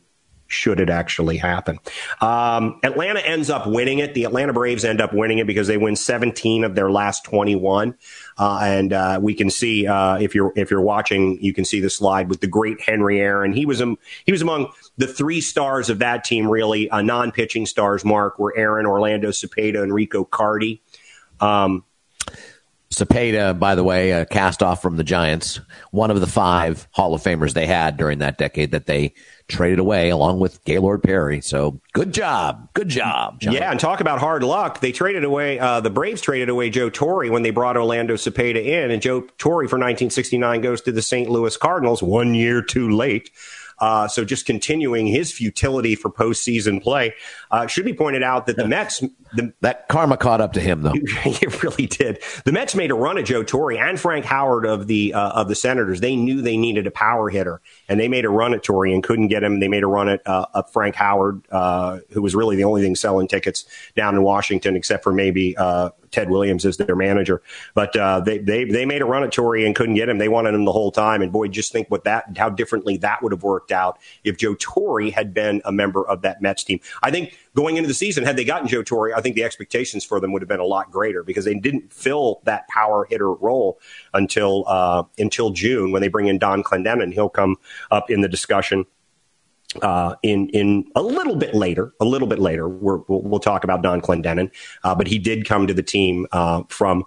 should 0.50 0.80
it 0.80 0.90
actually 0.90 1.38
happen. 1.38 1.80
Um, 2.22 2.80
Atlanta 2.84 3.20
ends 3.22 3.50
up 3.50 3.68
winning 3.68 4.00
it. 4.00 4.14
The 4.14 4.26
Atlanta 4.26 4.52
Braves 4.52 4.84
end 4.84 5.00
up 5.00 5.14
winning 5.14 5.38
it 5.38 5.48
because 5.48 5.68
they 5.68 5.78
win 5.78 5.96
17 5.96 6.64
of 6.64 6.76
their 6.76 6.92
last 6.92 7.24
21. 7.24 7.96
Uh, 8.38 8.60
and 8.62 8.92
uh, 8.92 9.20
we 9.22 9.34
can 9.34 9.50
see 9.50 9.88
uh, 9.88 10.16
if 10.16 10.36
you're 10.36 10.52
if 10.56 10.72
you're 10.72 10.82
watching, 10.82 11.42
you 11.42 11.54
can 11.54 11.64
see 11.64 11.80
the 11.80 11.90
slide 11.90 12.30
with 12.30 12.42
the 12.42 12.48
great 12.48 12.82
Henry 12.82 13.20
Aaron. 13.20 13.54
He 13.54 13.66
was 13.66 13.82
um, 13.82 13.98
he 14.26 14.32
was 14.32 14.42
among 14.42 14.72
the 14.98 15.08
three 15.08 15.40
stars 15.40 15.90
of 15.90 16.00
that 16.00 16.24
team, 16.24 16.50
really 16.50 16.90
non-pitching 16.92 17.66
stars. 17.66 18.04
Mark 18.04 18.40
were 18.40 18.54
Aaron, 18.58 18.86
Orlando 18.86 19.30
Cepeda, 19.30 19.82
and 19.84 19.94
Rico 19.94 20.24
Carty. 20.24 20.82
Um, 21.40 21.86
Cepeda, 22.92 23.58
by 23.58 23.76
the 23.76 23.84
way, 23.84 24.14
uh, 24.14 24.26
cast 24.26 24.64
off 24.64 24.82
from 24.82 24.98
the 24.98 25.04
Giants, 25.04 25.60
one 25.92 26.10
of 26.10 26.20
the 26.20 26.28
five 26.28 26.88
Hall 26.92 27.14
of 27.14 27.22
Famers 27.22 27.54
they 27.54 27.68
had 27.68 27.98
during 27.98 28.20
that 28.20 28.38
decade 28.38 28.72
that 28.72 28.88
they 28.88 29.14
traded 29.50 29.80
away 29.80 30.10
along 30.10 30.40
with 30.40 30.64
Gaylord 30.64 31.04
Perry. 31.04 31.42
So 31.42 31.80
good 31.94 32.14
job. 32.14 32.70
Good 32.74 32.88
job. 32.88 33.42
John. 33.42 33.54
Yeah. 33.54 33.72
And 33.72 33.80
talk 33.80 34.00
about 34.00 34.20
hard 34.20 34.44
luck. 34.44 34.80
They 34.80 34.92
traded 34.92 35.24
away, 35.24 35.60
uh, 35.60 35.82
the 35.82 35.90
Braves 35.90 36.22
traded 36.22 36.50
away 36.50 36.70
Joe 36.70 36.90
Torre 36.90 37.28
when 37.28 37.44
they 37.44 37.50
brought 37.50 37.76
Orlando 37.76 38.16
Cepeda 38.16 38.64
in 38.64 38.92
and 38.92 39.02
Joe 39.02 39.22
Torre 39.38 39.68
for 39.68 39.78
1969 39.78 40.62
goes 40.62 40.82
to 40.82 40.92
the 40.92 41.02
St. 41.02 41.30
Louis 41.30 41.58
Cardinals 41.58 42.02
one 42.02 42.36
year 42.36 42.62
too 42.62 42.90
late. 42.90 43.32
Uh, 43.80 44.08
so 44.08 44.26
just 44.26 44.46
continuing 44.46 45.08
his 45.08 45.32
futility 45.32 45.96
for 45.96 46.10
postseason 46.10 46.82
play. 46.82 47.14
Uh, 47.52 47.66
should 47.66 47.86
be 47.86 47.94
pointed 47.94 48.22
out 48.22 48.46
that 48.46 48.56
the 48.56 48.68
Mets, 48.68 49.00
the, 49.34 49.52
that 49.62 49.88
karma 49.88 50.18
caught 50.18 50.40
up 50.40 50.54
to 50.54 50.60
him 50.60 50.84
though. 50.84 50.94
it 50.96 51.64
really 51.64 51.88
did. 51.88 52.22
The 52.46 52.52
Mets 52.52 52.76
made 52.76 52.92
a 52.92 52.96
run 52.96 53.18
at 53.18 53.26
Joe 53.26 53.44
Torre 53.44 53.74
and 53.74 54.00
Frank 54.00 54.26
Howard 54.26 54.66
of 54.66 54.86
the 54.88 55.14
uh, 55.14 55.32
of 55.32 55.48
the 55.48 55.56
Senators. 55.56 56.00
They 56.00 56.16
knew 56.16 56.42
they 56.42 56.58
needed 56.58 56.86
a 56.86 56.92
power 56.92 57.30
hitter, 57.30 57.62
and 57.88 58.00
they 58.00 58.08
made 58.08 58.26
a 58.26 58.30
run 58.30 58.54
at 58.54 58.64
Torre 58.64 58.88
and 58.88 59.04
couldn't 59.04 59.30
get 59.30 59.44
him. 59.44 59.60
They 59.60 59.68
made 59.68 59.84
a 59.84 59.88
run 59.88 60.10
at 60.10 60.22
uh, 60.28 60.62
Frank 60.72 60.96
Howard, 60.96 61.42
uh, 61.52 62.00
who 62.12 62.22
was 62.22 62.36
really 62.36 62.56
the 62.56 62.66
only 62.66 62.82
thing 62.82 62.96
selling 62.96 63.28
tickets 63.28 63.66
down 63.96 64.16
in 64.16 64.22
Washington, 64.22 64.76
except 64.76 65.04
for 65.04 65.12
maybe 65.12 65.58
uh, 65.58 65.90
Ted 66.12 66.30
Williams 66.30 66.66
as 66.66 66.78
their 66.78 66.96
manager. 66.96 67.42
But 67.74 67.96
uh, 67.96 68.20
they 68.22 68.38
they 68.38 68.66
they 68.66 68.86
made 68.86 69.02
a 69.02 69.06
run 69.06 69.24
at 69.24 69.32
Torre 69.32 69.58
and 69.58 69.76
couldn't 69.76 69.96
get 69.96 70.10
him. 70.10 70.18
They 70.18 70.30
wanted 70.30 70.54
him 70.54 70.66
the 70.66 70.72
whole 70.72 70.92
time. 70.92 71.22
And 71.22 71.32
boy, 71.32 71.48
just 71.48 71.72
think 71.72 71.90
what 71.90 72.04
that 72.04 72.38
how 72.38 72.50
differently 72.50 72.98
that 72.98 73.22
would 73.22 73.32
have 73.32 73.44
worked 73.44 73.72
out 73.72 74.00
if 74.24 74.38
Joe 74.38 74.56
Torre 74.60 75.10
had 75.12 75.34
been 75.34 75.62
a 75.66 75.72
member 75.72 76.08
of 76.08 76.22
that 76.22 76.42
Mets 76.42 76.64
team. 76.64 76.80
I 77.02 77.12
think 77.12 77.38
going 77.56 77.78
into 77.78 77.88
the 77.88 77.94
season, 77.94 78.24
had 78.24 78.38
they 78.38 78.44
gotten 78.44 78.68
Joe 78.68 78.84
Torre, 78.84 79.16
I 79.16 79.22
think 79.22 79.36
the 79.36 79.44
expectations 79.44 80.04
for 80.04 80.20
them 80.20 80.32
would 80.32 80.42
have 80.42 80.50
been 80.50 80.60
a 80.60 80.66
lot 80.66 80.92
greater 80.92 81.24
because 81.24 81.46
they 81.46 81.56
didn't 81.56 81.92
fill 81.92 82.42
that 82.44 82.68
power 82.68 83.06
hitter 83.10 83.32
role 83.34 83.80
until 84.14 84.66
uh, 84.68 85.04
until 85.18 85.52
June 85.52 85.92
when 85.92 86.02
they 86.02 86.08
bring 86.08 86.28
in 86.28 86.38
Donn 86.38 86.64
Clendenon. 86.64 87.14
He'll 87.14 87.30
come 87.30 87.58
up 87.92 88.10
in 88.10 88.22
the 88.22 88.30
discussion 88.30 88.86
uh, 89.82 90.16
in 90.24 90.50
in 90.50 90.86
a 90.96 91.02
little 91.02 91.36
bit 91.36 91.54
later, 91.54 91.94
a 92.00 92.06
little 92.06 92.28
bit 92.28 92.40
later, 92.40 92.68
we 92.68 93.00
will 93.08 93.22
we'll 93.22 93.40
talk 93.40 93.64
about 93.64 93.84
Donn 93.84 94.02
Clendenon, 94.02 94.52
uh, 94.84 94.96
but 94.96 95.08
he 95.08 95.20
did 95.20 95.46
come 95.46 95.68
to 95.68 95.74
the 95.74 95.84
team 95.84 96.26
uh, 96.32 96.64
from 96.70 97.04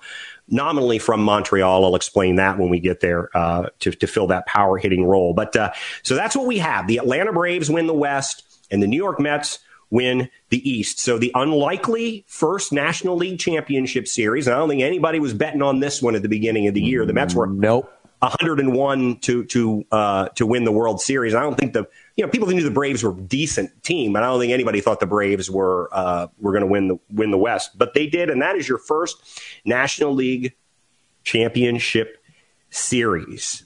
nominally 0.48 1.00
from 1.00 1.22
Montreal. 1.24 1.84
I'll 1.84 1.96
explain 1.96 2.36
that 2.36 2.58
when 2.58 2.68
we 2.68 2.78
get 2.78 3.00
there 3.00 3.36
uh, 3.36 3.68
to 3.80 3.90
to 3.90 4.06
fill 4.06 4.28
that 4.28 4.46
power 4.46 4.78
hitting 4.78 5.04
role. 5.04 5.34
But 5.34 5.56
uh, 5.56 5.72
so 6.02 6.14
that's 6.14 6.36
what 6.36 6.46
we 6.46 6.58
have. 6.58 6.86
The 6.86 6.98
Atlanta 6.98 7.32
Braves 7.32 7.68
win 7.68 7.88
the 7.88 7.94
West, 7.94 8.44
and 8.70 8.80
the 8.80 8.86
New 8.86 8.96
York 8.96 9.18
Mets 9.18 9.58
win 9.92 10.30
the 10.48 10.68
East. 10.68 10.98
So 10.98 11.18
the 11.18 11.30
unlikely 11.34 12.24
first 12.26 12.72
National 12.72 13.14
League 13.14 13.38
Championship 13.38 14.08
series. 14.08 14.48
I 14.48 14.56
don't 14.56 14.68
think 14.68 14.82
anybody 14.82 15.20
was 15.20 15.34
betting 15.34 15.60
on 15.60 15.80
this 15.80 16.00
one 16.00 16.16
at 16.16 16.22
the 16.22 16.30
beginning 16.30 16.66
of 16.66 16.72
the 16.74 16.80
year. 16.80 17.04
The 17.04 17.12
Mets 17.12 17.34
were 17.34 17.46
nope. 17.46 17.92
101 18.20 19.18
to 19.18 19.44
to 19.44 19.84
uh, 19.92 20.28
to 20.28 20.46
win 20.46 20.64
the 20.64 20.72
World 20.72 21.00
Series. 21.00 21.34
I 21.34 21.42
don't 21.42 21.56
think 21.56 21.74
the 21.74 21.86
you 22.16 22.24
know 22.24 22.30
people 22.30 22.48
knew 22.48 22.62
the 22.62 22.70
Braves 22.70 23.02
were 23.02 23.10
a 23.10 23.20
decent 23.20 23.82
team, 23.82 24.14
but 24.14 24.22
I 24.22 24.26
don't 24.26 24.40
think 24.40 24.52
anybody 24.52 24.80
thought 24.80 25.00
the 25.00 25.06
Braves 25.06 25.50
were 25.50 25.90
uh, 25.92 26.28
were 26.40 26.52
going 26.52 26.62
to 26.62 26.68
win 26.68 26.88
the 26.88 26.98
win 27.10 27.30
the 27.30 27.38
West. 27.38 27.76
But 27.76 27.94
they 27.94 28.06
did, 28.06 28.30
and 28.30 28.40
that 28.40 28.56
is 28.56 28.68
your 28.68 28.78
first 28.78 29.42
National 29.64 30.14
League 30.14 30.54
championship 31.24 32.22
series. 32.70 33.64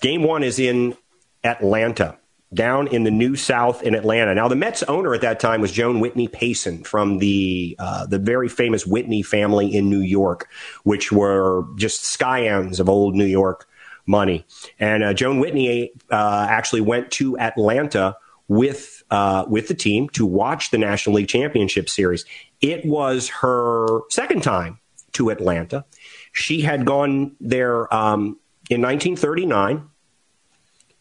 Game 0.00 0.22
one 0.22 0.42
is 0.42 0.58
in 0.58 0.96
Atlanta 1.42 2.18
down 2.56 2.88
in 2.88 3.04
the 3.04 3.10
New 3.10 3.36
South 3.36 3.82
in 3.82 3.94
Atlanta. 3.94 4.34
Now, 4.34 4.48
the 4.48 4.56
Mets 4.56 4.82
owner 4.84 5.14
at 5.14 5.20
that 5.20 5.38
time 5.38 5.60
was 5.60 5.70
Joan 5.70 6.00
Whitney 6.00 6.26
Payson 6.26 6.82
from 6.82 7.18
the 7.18 7.76
uh, 7.78 8.06
the 8.06 8.18
very 8.18 8.48
famous 8.48 8.84
Whitney 8.86 9.22
family 9.22 9.72
in 9.72 9.88
New 9.88 10.00
York, 10.00 10.48
which 10.82 11.12
were 11.12 11.64
just 11.76 12.04
scions 12.04 12.80
of 12.80 12.88
old 12.88 13.14
New 13.14 13.26
York 13.26 13.68
money. 14.06 14.44
And 14.80 15.04
uh, 15.04 15.14
Joan 15.14 15.38
Whitney 15.38 15.92
uh, 16.10 16.46
actually 16.50 16.80
went 16.80 17.10
to 17.12 17.38
Atlanta 17.38 18.16
with 18.48 19.04
uh, 19.10 19.44
with 19.48 19.68
the 19.68 19.74
team 19.74 20.08
to 20.10 20.26
watch 20.26 20.70
the 20.70 20.78
National 20.78 21.16
League 21.16 21.28
Championship 21.28 21.88
Series. 21.88 22.24
It 22.60 22.84
was 22.84 23.28
her 23.28 24.00
second 24.10 24.42
time 24.42 24.80
to 25.12 25.30
Atlanta. 25.30 25.84
She 26.32 26.60
had 26.60 26.84
gone 26.84 27.36
there 27.40 27.92
um, 27.94 28.38
in 28.68 28.82
1939 28.82 29.88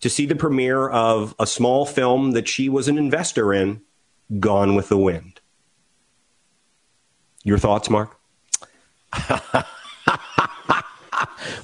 to 0.06 0.10
see 0.12 0.28
the 0.28 0.36
premiere 0.36 0.88
of 0.88 1.34
a 1.39 1.47
small 1.47 1.84
film 1.84 2.34
that 2.34 2.47
she 2.47 2.70
was 2.70 2.88
an 2.88 2.95
investor 2.95 3.51
in, 3.51 3.82
Gone 4.39 4.76
with 4.76 4.88
the 4.88 4.99
Wind. 4.99 5.41
Your 7.43 7.58
thoughts, 7.58 7.89
Mark? 7.89 8.16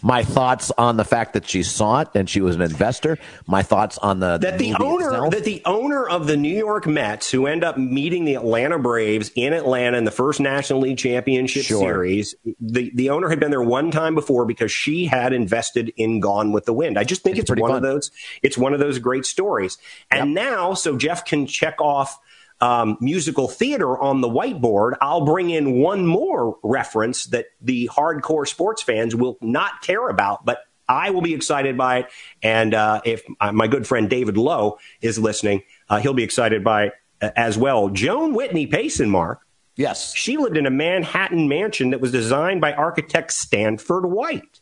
my 0.01 0.23
thoughts 0.23 0.71
on 0.77 0.97
the 0.97 1.03
fact 1.03 1.33
that 1.33 1.47
she 1.47 1.63
saw 1.63 2.01
it 2.01 2.09
and 2.15 2.29
she 2.29 2.41
was 2.41 2.55
an 2.55 2.61
investor. 2.61 3.17
My 3.47 3.63
thoughts 3.63 3.97
on 3.97 4.19
the 4.19 4.37
that 4.37 4.57
the, 4.57 4.73
owner 4.79 5.07
itself. 5.07 5.31
that 5.31 5.43
the 5.43 5.61
owner 5.65 6.07
of 6.07 6.27
the 6.27 6.37
New 6.37 6.55
York 6.55 6.87
Mets, 6.87 7.31
who 7.31 7.47
end 7.47 7.63
up 7.63 7.77
meeting 7.77 8.25
the 8.25 8.35
Atlanta 8.35 8.79
Braves 8.79 9.31
in 9.35 9.53
Atlanta 9.53 9.97
in 9.97 10.03
the 10.03 10.11
first 10.11 10.39
National 10.39 10.79
League 10.79 10.97
Championship 10.97 11.63
sure. 11.63 11.79
Series, 11.79 12.35
the 12.59 12.91
the 12.95 13.09
owner 13.09 13.29
had 13.29 13.39
been 13.39 13.51
there 13.51 13.61
one 13.61 13.91
time 13.91 14.15
before 14.15 14.45
because 14.45 14.71
she 14.71 15.05
had 15.05 15.33
invested 15.33 15.91
in 15.97 16.19
Gone 16.19 16.51
with 16.51 16.65
the 16.65 16.73
Wind. 16.73 16.97
I 16.97 17.03
just 17.03 17.21
think 17.21 17.37
it's, 17.37 17.49
it's 17.49 17.61
one 17.61 17.69
fun. 17.71 17.77
of 17.77 17.83
those. 17.83 18.11
It's 18.43 18.57
one 18.57 18.73
of 18.73 18.79
those 18.79 18.99
great 18.99 19.25
stories. 19.25 19.77
And 20.09 20.35
yep. 20.35 20.45
now, 20.45 20.73
so 20.73 20.97
Jeff 20.97 21.25
can 21.25 21.45
check 21.47 21.79
off 21.79 22.19
um, 22.61 22.97
musical 23.01 23.47
theater 23.47 23.97
on 23.97 24.21
the 24.21 24.29
whiteboard, 24.29 24.93
I'll 25.01 25.25
bring 25.25 25.49
in 25.49 25.79
one 25.79 26.05
more 26.05 26.57
reference 26.63 27.25
that 27.25 27.47
the 27.59 27.89
hardcore 27.91 28.47
sports 28.47 28.81
fans 28.81 29.15
will 29.15 29.37
not 29.41 29.81
care 29.81 30.07
about, 30.07 30.45
but 30.45 30.63
I 30.87 31.09
will 31.09 31.21
be 31.21 31.33
excited 31.33 31.77
by 31.77 31.99
it. 31.99 32.05
And 32.43 32.73
uh, 32.73 33.01
if 33.03 33.23
my 33.39 33.67
good 33.67 33.87
friend 33.87 34.09
David 34.09 34.37
Lowe 34.37 34.77
is 35.01 35.17
listening, 35.17 35.63
uh, 35.89 35.99
he'll 35.99 36.13
be 36.13 36.23
excited 36.23 36.63
by 36.63 36.85
it 36.85 36.93
uh, 37.21 37.31
as 37.35 37.57
well. 37.57 37.89
Joan 37.89 38.33
Whitney 38.33 38.67
Payson, 38.67 39.09
Mark. 39.09 39.41
Yes. 39.75 40.13
She 40.13 40.37
lived 40.37 40.57
in 40.57 40.65
a 40.65 40.71
Manhattan 40.71 41.47
mansion 41.47 41.91
that 41.91 42.01
was 42.01 42.11
designed 42.11 42.61
by 42.61 42.73
architect 42.73 43.31
Stanford 43.31 44.05
White. 44.05 44.59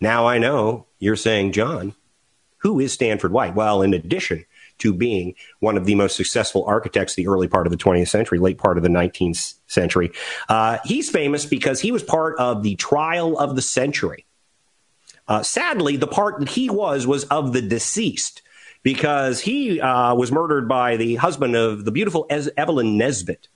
Now 0.00 0.26
I 0.26 0.38
know 0.38 0.86
you're 0.98 1.16
saying, 1.16 1.52
John, 1.52 1.94
who 2.58 2.80
is 2.80 2.92
Stanford 2.92 3.32
White? 3.32 3.54
Well, 3.54 3.82
in 3.82 3.94
addition 3.94 4.44
to 4.80 4.92
being 4.92 5.34
one 5.60 5.76
of 5.76 5.86
the 5.86 5.94
most 5.94 6.16
successful 6.16 6.64
architects 6.66 7.14
the 7.14 7.28
early 7.28 7.48
part 7.48 7.66
of 7.66 7.70
the 7.70 7.76
20th 7.76 8.08
century, 8.08 8.38
late 8.38 8.58
part 8.58 8.76
of 8.76 8.82
the 8.82 8.88
19th 8.88 9.54
century. 9.66 10.10
Uh, 10.48 10.78
he's 10.84 11.10
famous 11.10 11.46
because 11.46 11.80
he 11.80 11.92
was 11.92 12.02
part 12.02 12.38
of 12.38 12.62
the 12.62 12.74
trial 12.76 13.38
of 13.38 13.56
the 13.56 13.62
century. 13.62 14.26
Uh, 15.28 15.42
sadly, 15.42 15.96
the 15.96 16.08
part 16.08 16.40
that 16.40 16.48
he 16.48 16.68
was 16.68 17.06
was 17.06 17.24
of 17.24 17.52
the 17.52 17.62
deceased 17.62 18.42
because 18.82 19.40
he 19.40 19.80
uh, 19.80 20.14
was 20.14 20.32
murdered 20.32 20.68
by 20.68 20.96
the 20.96 21.14
husband 21.16 21.54
of 21.54 21.84
the 21.84 21.92
beautiful 21.92 22.26
Evelyn 22.30 22.96
Nesbit. 22.96 23.48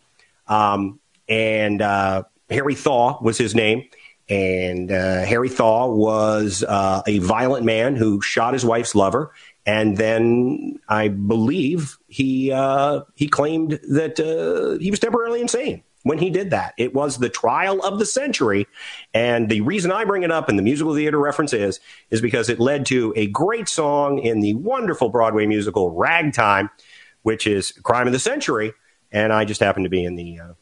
Um, 0.46 1.00
and 1.28 1.80
uh, 1.80 2.24
Harry 2.50 2.74
Thaw 2.74 3.20
was 3.22 3.38
his 3.38 3.54
name. 3.54 3.88
And 4.28 4.90
uh, 4.90 5.22
Harry 5.24 5.48
Thaw 5.48 5.88
was 5.88 6.64
uh, 6.66 7.02
a 7.06 7.18
violent 7.18 7.64
man 7.64 7.96
who 7.96 8.22
shot 8.22 8.54
his 8.54 8.64
wife's 8.64 8.94
lover. 8.94 9.32
And 9.66 9.96
then 9.96 10.78
I 10.88 11.08
believe 11.08 11.98
he 12.06 12.52
uh, 12.52 13.02
he 13.14 13.28
claimed 13.28 13.80
that 13.88 14.20
uh, 14.20 14.78
he 14.78 14.90
was 14.90 15.00
temporarily 15.00 15.40
insane 15.40 15.82
when 16.04 16.18
he 16.18 16.30
did 16.30 16.50
that. 16.50 16.74
It 16.76 16.94
was 16.94 17.18
the 17.18 17.28
trial 17.28 17.80
of 17.82 17.98
the 17.98 18.06
century. 18.06 18.66
And 19.12 19.48
the 19.48 19.62
reason 19.62 19.90
I 19.90 20.04
bring 20.04 20.22
it 20.22 20.30
up 20.30 20.48
and 20.48 20.58
the 20.58 20.62
musical 20.62 20.94
theater 20.94 21.18
reference 21.18 21.52
is, 21.52 21.80
is 22.10 22.20
because 22.20 22.48
it 22.48 22.60
led 22.60 22.86
to 22.86 23.12
a 23.16 23.26
great 23.26 23.68
song 23.68 24.18
in 24.18 24.40
the 24.40 24.54
wonderful 24.54 25.08
Broadway 25.08 25.46
musical 25.46 25.90
Ragtime, 25.90 26.70
which 27.22 27.46
is 27.46 27.72
Crime 27.82 28.06
of 28.06 28.12
the 28.12 28.18
Century. 28.18 28.72
And 29.10 29.32
I 29.32 29.44
just 29.44 29.60
happened 29.60 29.86
to 29.86 29.90
be 29.90 30.04
in 30.04 30.14
the 30.14 30.40
uh, 30.40 30.52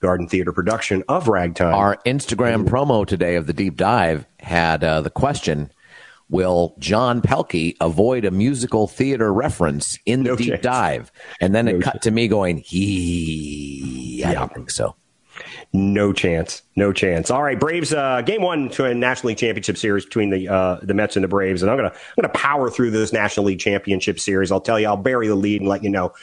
Garden 0.00 0.28
Theater 0.28 0.52
production 0.52 1.02
of 1.08 1.26
Ragtime. 1.26 1.74
Our 1.74 1.96
Instagram 2.06 2.68
promo 2.68 3.04
today 3.04 3.34
of 3.34 3.46
the 3.46 3.52
deep 3.52 3.76
dive 3.76 4.26
had 4.38 4.84
uh, 4.84 5.00
the 5.00 5.10
question 5.10 5.72
Will 6.28 6.74
John 6.78 7.22
Pelkey 7.22 7.76
avoid 7.80 8.24
a 8.24 8.30
musical 8.30 8.88
theater 8.88 9.32
reference 9.32 9.98
in 10.06 10.24
the 10.24 10.30
No 10.30 10.36
deep 10.36 10.48
chance. 10.48 10.62
dive? 10.62 11.12
And 11.40 11.54
then 11.54 11.66
No 11.66 11.76
it 11.76 11.82
cut 11.82 11.92
chance. 11.94 12.02
to 12.04 12.10
me 12.10 12.26
going, 12.28 12.58
he, 12.58 14.22
I 14.24 14.34
don't 14.34 14.52
think 14.52 14.70
so. 14.70 14.96
No 15.72 16.12
chance. 16.12 16.62
No 16.76 16.92
chance. 16.92 17.30
All 17.30 17.42
right, 17.42 17.60
Braves. 17.60 17.92
Uh, 17.92 18.22
game 18.22 18.40
one 18.40 18.70
to 18.70 18.86
a 18.86 18.94
National 18.94 19.28
League 19.28 19.38
Championship 19.38 19.76
Series 19.76 20.04
between 20.06 20.30
the 20.30 20.48
uh, 20.48 20.78
the 20.82 20.94
Mets 20.94 21.14
and 21.16 21.22
the 21.22 21.28
Braves, 21.28 21.62
and 21.62 21.70
I'm 21.70 21.76
gonna 21.76 21.90
I'm 21.90 22.22
gonna 22.22 22.32
power 22.32 22.70
through 22.70 22.90
this 22.92 23.12
National 23.12 23.44
League 23.46 23.58
Championship 23.60 24.18
Series. 24.18 24.50
I'll 24.50 24.62
tell 24.62 24.80
you, 24.80 24.86
I'll 24.86 24.96
bury 24.96 25.28
the 25.28 25.34
lead 25.34 25.60
and 25.60 25.68
let 25.68 25.84
you 25.84 25.90
know. 25.90 26.14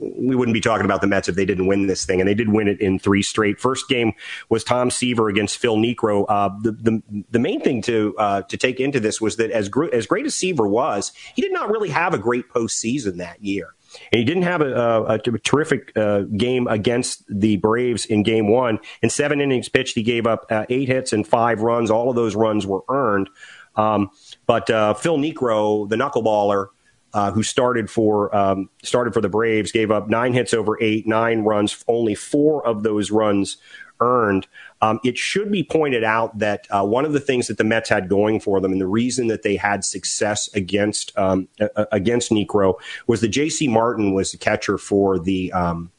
We 0.00 0.34
wouldn't 0.34 0.54
be 0.54 0.60
talking 0.60 0.84
about 0.84 1.00
the 1.00 1.06
Mets 1.06 1.28
if 1.28 1.34
they 1.34 1.44
didn't 1.44 1.66
win 1.66 1.86
this 1.86 2.04
thing, 2.04 2.20
and 2.20 2.28
they 2.28 2.34
did 2.34 2.48
win 2.48 2.68
it 2.68 2.80
in 2.80 2.98
three 2.98 3.22
straight. 3.22 3.60
First 3.60 3.88
game 3.88 4.12
was 4.48 4.64
Tom 4.64 4.90
Seaver 4.90 5.28
against 5.28 5.58
Phil 5.58 5.76
Niekro. 5.76 6.24
Uh, 6.28 6.50
the, 6.62 6.72
the 6.72 7.24
the 7.30 7.38
main 7.38 7.60
thing 7.60 7.82
to 7.82 8.14
uh, 8.18 8.42
to 8.42 8.56
take 8.56 8.80
into 8.80 9.00
this 9.00 9.20
was 9.20 9.36
that 9.36 9.50
as 9.50 9.68
gr- 9.68 9.92
as 9.92 10.06
great 10.06 10.26
as 10.26 10.34
Seaver 10.34 10.66
was, 10.66 11.12
he 11.34 11.42
did 11.42 11.52
not 11.52 11.70
really 11.70 11.90
have 11.90 12.14
a 12.14 12.18
great 12.18 12.48
postseason 12.48 13.18
that 13.18 13.42
year. 13.42 13.74
And 14.12 14.18
he 14.18 14.24
didn't 14.24 14.42
have 14.42 14.60
a, 14.60 14.74
a, 14.74 15.14
a 15.14 15.18
terrific 15.18 15.96
uh, 15.96 16.22
game 16.22 16.66
against 16.66 17.24
the 17.28 17.56
Braves 17.56 18.04
in 18.04 18.22
game 18.22 18.48
one. 18.48 18.78
In 19.00 19.10
seven 19.10 19.40
innings 19.40 19.68
pitched, 19.68 19.94
he 19.94 20.02
gave 20.02 20.26
up 20.26 20.46
uh, 20.50 20.66
eight 20.68 20.88
hits 20.88 21.12
and 21.12 21.26
five 21.26 21.62
runs. 21.62 21.90
All 21.90 22.10
of 22.10 22.16
those 22.16 22.34
runs 22.34 22.66
were 22.66 22.82
earned. 22.88 23.30
Um, 23.76 24.10
but 24.46 24.68
uh, 24.70 24.94
Phil 24.94 25.18
Niekro, 25.18 25.88
the 25.88 25.96
knuckleballer, 25.96 26.68
uh, 27.16 27.32
who 27.32 27.42
started 27.42 27.88
for 27.88 28.34
um, 28.36 28.68
started 28.82 29.14
for 29.14 29.22
the 29.22 29.28
Braves, 29.30 29.72
gave 29.72 29.90
up 29.90 30.10
nine 30.10 30.34
hits 30.34 30.52
over 30.52 30.76
eight, 30.82 31.06
nine 31.06 31.44
runs. 31.44 31.82
Only 31.88 32.14
four 32.14 32.64
of 32.66 32.82
those 32.82 33.10
runs 33.10 33.56
earned. 34.00 34.46
Um, 34.82 35.00
it 35.02 35.16
should 35.16 35.50
be 35.50 35.64
pointed 35.64 36.04
out 36.04 36.38
that 36.38 36.66
uh, 36.68 36.84
one 36.84 37.06
of 37.06 37.14
the 37.14 37.20
things 37.20 37.46
that 37.46 37.56
the 37.56 37.64
Mets 37.64 37.88
had 37.88 38.10
going 38.10 38.38
for 38.38 38.60
them, 38.60 38.70
and 38.70 38.78
the 38.78 38.86
reason 38.86 39.28
that 39.28 39.42
they 39.42 39.56
had 39.56 39.82
success 39.82 40.54
against 40.54 41.16
um, 41.16 41.48
against 41.90 42.30
Niekro, 42.30 42.74
was 43.06 43.22
that 43.22 43.28
J.C. 43.28 43.66
Martin 43.66 44.12
was 44.12 44.32
the 44.32 44.38
catcher 44.38 44.76
for 44.76 45.18
the. 45.18 45.50
Um, 45.54 45.90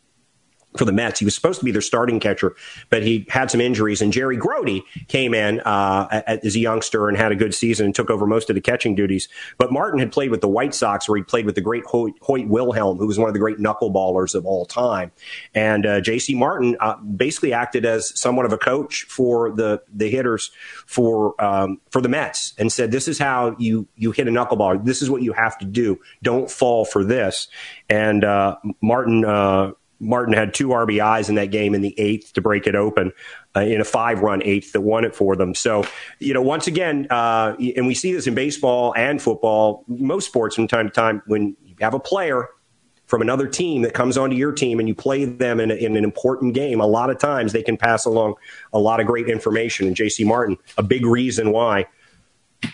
for 0.78 0.86
the 0.86 0.92
Mets. 0.92 1.20
He 1.20 1.26
was 1.26 1.36
supposed 1.36 1.60
to 1.60 1.66
be 1.66 1.72
their 1.72 1.82
starting 1.82 2.20
catcher, 2.20 2.56
but 2.90 3.04
he 3.04 3.26
had 3.30 3.52
some 3.52 3.62
injuries. 3.62 4.02
And 4.02 4.14
Jerry 4.14 4.38
Grote 4.38 4.82
came 5.08 5.34
in 5.34 5.60
uh, 5.62 6.22
as 6.26 6.56
a 6.56 6.60
youngster 6.60 7.08
and 7.08 7.18
had 7.18 7.32
a 7.32 7.36
good 7.36 7.54
season 7.54 7.86
and 7.86 7.96
took 7.96 8.10
over 8.10 8.26
most 8.26 8.50
of 8.50 8.56
the 8.56 8.62
catching 8.62 8.96
duties. 8.96 9.30
But 9.58 9.72
Martin 9.72 10.00
had 10.00 10.12
played 10.12 10.32
with 10.32 10.42
the 10.42 10.48
White 10.48 10.74
Sox, 10.74 11.08
where 11.08 11.18
he 11.18 11.24
played 11.24 11.46
with 11.46 11.56
the 11.56 11.62
great 11.62 11.86
Hoyt, 11.86 12.14
Hoyt 12.22 12.48
Wilhelm, 12.48 12.98
who 12.98 13.08
was 13.08 13.20
one 13.20 13.30
of 13.30 13.34
the 13.34 13.40
great 13.40 13.58
knuckleballers 13.58 14.36
of 14.36 14.46
all 14.46 14.66
time. 14.66 15.12
And 15.54 15.86
uh, 15.86 16.02
J.C. 16.02 16.36
Martin 16.36 16.78
uh, 16.80 16.96
basically 16.98 17.54
acted 17.54 17.86
as 17.86 18.18
somewhat 18.20 18.46
of 18.46 18.54
a 18.54 18.58
coach 18.58 19.04
for 19.04 19.52
the 19.52 19.82
the 19.94 20.10
hitters 20.10 20.52
for 20.86 21.40
um, 21.44 21.80
for 21.92 22.02
the 22.02 22.10
Mets 22.10 22.54
and 22.58 22.72
said, 22.72 22.92
"This 22.92 23.08
is 23.08 23.20
how 23.20 23.56
you 23.58 23.88
you 23.96 24.12
hit 24.12 24.28
a 24.28 24.32
knuckleball. 24.32 24.86
This 24.86 25.02
is 25.02 25.10
what 25.10 25.22
you 25.22 25.34
have 25.34 25.58
to 25.60 25.66
do. 25.66 26.00
Don't 26.24 26.50
fall 26.50 26.86
for 26.86 27.04
this." 27.04 27.48
And 27.90 28.24
uh, 28.24 28.58
Martin. 28.82 29.76
Martin 30.00 30.34
had 30.34 30.54
two 30.54 30.70
RBIs 30.70 31.30
in 31.30 31.36
that 31.36 31.52
game 31.52 31.74
in 31.74 31.82
the 31.82 31.98
eighth 32.00 32.34
to 32.34 32.42
break 32.42 32.68
it 32.68 32.76
open 32.76 33.12
uh, 33.56 33.62
in 33.62 33.82
a 33.82 33.86
five 33.86 34.22
run 34.22 34.42
eighth 34.44 34.74
that 34.74 34.82
won 34.82 35.04
it 35.04 35.16
for 35.16 35.36
them. 35.36 35.56
So, 35.56 35.86
you 36.20 36.34
know, 36.34 36.42
once 36.42 36.68
again, 36.68 37.08
uh, 37.10 37.56
and 37.76 37.88
we 37.88 37.94
see 37.96 38.14
this 38.14 38.28
in 38.28 38.36
baseball 38.36 38.94
and 38.96 39.22
football, 39.22 39.84
most 39.88 40.26
sports 40.26 40.56
from 40.56 40.68
time 40.68 40.88
to 40.88 40.94
time, 40.94 41.22
when 41.28 41.56
you 41.64 41.76
have 41.82 41.94
a 41.94 42.00
player 42.00 42.50
from 43.08 43.22
another 43.22 43.48
team 43.48 43.82
that 43.84 43.94
comes 43.94 44.18
onto 44.18 44.36
your 44.36 44.52
team 44.52 44.80
and 44.80 44.88
you 44.88 44.94
play 44.94 45.24
them 45.24 45.60
in, 45.60 45.72
a, 45.72 45.76
in 45.76 45.96
an 45.96 46.04
important 46.04 46.54
game, 46.54 46.82
a 46.82 46.86
lot 46.86 47.10
of 47.10 47.18
times 47.18 47.54
they 47.54 47.64
can 47.64 47.78
pass 47.78 48.06
along 48.06 48.36
a 48.74 48.80
lot 48.80 49.00
of 49.00 49.08
great 49.08 49.30
information. 49.30 49.88
And 49.88 49.96
JC 49.96 50.26
Martin, 50.26 50.58
a 50.78 50.84
big 50.84 51.06
reason 51.06 51.52
why 51.52 51.86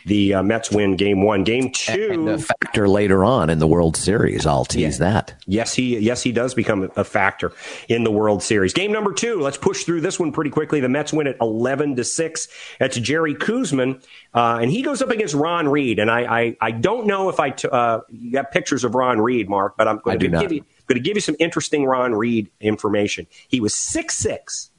the 0.05 0.35
uh, 0.35 0.43
Mets 0.43 0.71
win 0.71 0.95
game 0.95 1.23
one. 1.23 1.43
Game 1.43 1.71
two. 1.71 2.09
And 2.11 2.29
a 2.29 2.37
factor 2.37 2.87
later 2.87 3.23
on 3.23 3.49
in 3.49 3.59
the 3.59 3.67
World 3.67 3.97
Series. 3.97 4.45
I'll 4.45 4.65
tease 4.65 4.97
that. 4.99 5.33
Yes, 5.45 5.73
he 5.73 5.97
yes 5.99 6.23
he 6.23 6.31
does 6.31 6.53
become 6.53 6.89
a 6.95 7.03
factor 7.03 7.51
in 7.89 8.03
the 8.03 8.11
World 8.11 8.43
Series. 8.43 8.73
Game 8.73 8.91
number 8.91 9.13
two. 9.13 9.41
Let's 9.41 9.57
push 9.57 9.83
through 9.83 10.01
this 10.01 10.19
one 10.19 10.31
pretty 10.31 10.49
quickly. 10.49 10.79
The 10.79 10.89
Mets 10.89 11.13
win 11.13 11.27
at 11.27 11.35
eleven 11.41 11.95
to 11.95 12.03
six. 12.03 12.47
That's 12.79 12.97
Jerry 12.97 13.35
Koosman, 13.35 14.03
uh, 14.33 14.59
and 14.61 14.71
he 14.71 14.81
goes 14.81 15.01
up 15.01 15.09
against 15.09 15.33
Ron 15.33 15.67
Reed. 15.67 15.99
And 15.99 16.09
I 16.09 16.21
I, 16.21 16.57
I 16.61 16.71
don't 16.71 17.05
know 17.05 17.29
if 17.29 17.39
I 17.39 17.49
t- 17.49 17.67
uh, 17.71 17.99
you 18.09 18.31
got 18.31 18.51
pictures 18.51 18.83
of 18.83 18.95
Ron 18.95 19.19
Reed, 19.19 19.49
Mark, 19.49 19.75
but 19.77 19.87
I'm 19.87 19.99
going 19.99 20.19
to 20.19 20.29
give 20.29 20.51
you 20.51 20.65
going 20.87 21.01
to 21.01 21.03
give 21.03 21.15
you 21.15 21.21
some 21.21 21.35
interesting 21.39 21.85
Ron 21.85 22.13
Reed 22.13 22.49
information. 22.59 23.27
He 23.47 23.59
was 23.59 23.73
six 23.73 24.15
six, 24.17 24.71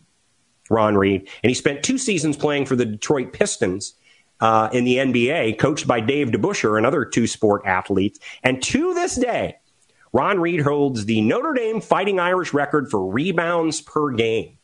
Ron 0.70 0.96
Reed, 0.96 1.28
and 1.42 1.50
he 1.50 1.54
spent 1.54 1.82
two 1.82 1.98
seasons 1.98 2.36
playing 2.36 2.66
for 2.66 2.76
the 2.76 2.86
Detroit 2.86 3.32
Pistons 3.32 3.94
uh, 4.40 4.68
in 4.72 4.84
the 4.84 4.96
NBA, 4.96 5.58
coached 5.58 5.86
by 5.86 6.00
Dave 6.00 6.28
DeBusschere 6.28 6.76
and 6.76 6.86
other 6.86 7.04
two 7.04 7.26
sport 7.26 7.62
athletes. 7.64 8.18
And 8.42 8.62
to 8.64 8.94
this 8.94 9.16
day, 9.16 9.56
Ron 10.12 10.40
Reed 10.40 10.60
holds 10.60 11.06
the 11.06 11.20
Notre 11.20 11.54
Dame 11.54 11.80
Fighting 11.80 12.20
Irish 12.20 12.54
record 12.54 12.90
for 12.90 13.04
rebounds 13.04 13.80
per 13.80 14.10
game 14.12 14.58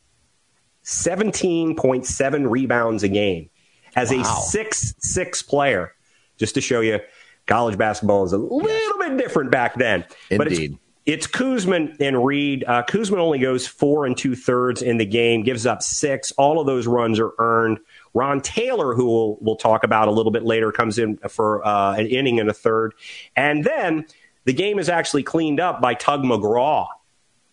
17.7 0.83 2.49
rebounds 2.49 3.03
a 3.03 3.09
game 3.09 3.49
as 3.95 4.11
a 4.11 4.23
6 4.23 4.95
6 4.97 5.41
player. 5.43 5.93
Just 6.37 6.55
to 6.55 6.61
show 6.61 6.79
you, 6.79 6.99
college 7.45 7.77
basketball 7.77 8.23
is 8.23 8.33
a 8.33 8.37
little 8.37 8.97
bit 8.99 9.17
different 9.17 9.51
back 9.51 9.75
then. 9.75 10.05
But 10.29 10.47
it's, 10.47 10.59
Indeed. 10.59 10.79
it's 11.05 11.27
Koosman 11.27 11.97
and 11.99 12.25
Reed. 12.25 12.63
Uh, 12.67 12.83
Koosman 12.83 13.19
only 13.19 13.39
goes 13.39 13.67
four 13.67 14.05
and 14.05 14.17
two 14.17 14.35
thirds 14.35 14.81
in 14.81 14.97
the 14.97 15.05
game, 15.05 15.43
gives 15.43 15.65
up 15.65 15.83
six. 15.83 16.31
All 16.31 16.59
of 16.59 16.65
those 16.65 16.87
runs 16.87 17.19
are 17.19 17.33
earned. 17.37 17.79
Ron 18.13 18.41
Taylor, 18.41 18.93
who 18.93 19.05
we'll, 19.05 19.37
we'll 19.41 19.55
talk 19.55 19.83
about 19.83 20.07
a 20.07 20.11
little 20.11 20.31
bit 20.31 20.43
later, 20.43 20.71
comes 20.71 20.97
in 20.97 21.17
for 21.29 21.65
uh, 21.65 21.95
an 21.95 22.07
inning 22.07 22.39
and 22.39 22.49
a 22.49 22.53
third. 22.53 22.93
And 23.35 23.63
then 23.63 24.05
the 24.45 24.53
game 24.53 24.79
is 24.79 24.89
actually 24.89 25.23
cleaned 25.23 25.59
up 25.59 25.81
by 25.81 25.93
Tug 25.93 26.23
McGraw. 26.23 26.87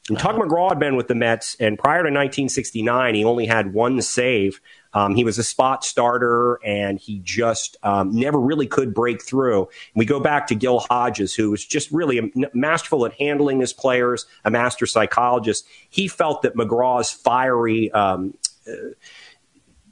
And 0.09 0.19
Tug 0.19 0.37
McGraw 0.37 0.71
had 0.71 0.79
been 0.79 0.97
with 0.97 1.09
the 1.09 1.15
Mets, 1.15 1.55
and 1.61 1.79
prior 1.79 1.99
to 1.99 2.09
1969, 2.09 3.15
he 3.15 3.25
only 3.25 3.45
had 3.45 3.75
one 3.75 4.01
save. 4.01 4.59
Um, 4.95 5.15
he 5.15 5.23
was 5.23 5.37
a 5.37 5.45
spot 5.45 5.85
starter, 5.85 6.59
and 6.65 6.99
he 6.99 7.21
just 7.23 7.77
um, 7.83 8.15
never 8.15 8.41
really 8.41 8.67
could 8.67 8.95
break 8.95 9.23
through. 9.23 9.69
we 9.95 10.07
go 10.07 10.19
back 10.19 10.47
to 10.47 10.55
Gil 10.55 10.81
Hodges, 10.81 11.35
who 11.35 11.51
was 11.51 11.63
just 11.63 11.91
really 11.91 12.19
a, 12.19 12.23
masterful 12.55 13.05
at 13.05 13.13
handling 13.15 13.61
his 13.61 13.75
players, 13.75 14.27
a 14.47 14.51
master 14.51 14.87
psychologist. 14.87 15.67
He 15.91 16.09
felt 16.09 16.41
that 16.41 16.55
McGraw's 16.55 17.11
fiery 17.11 17.93
um, 17.93 18.33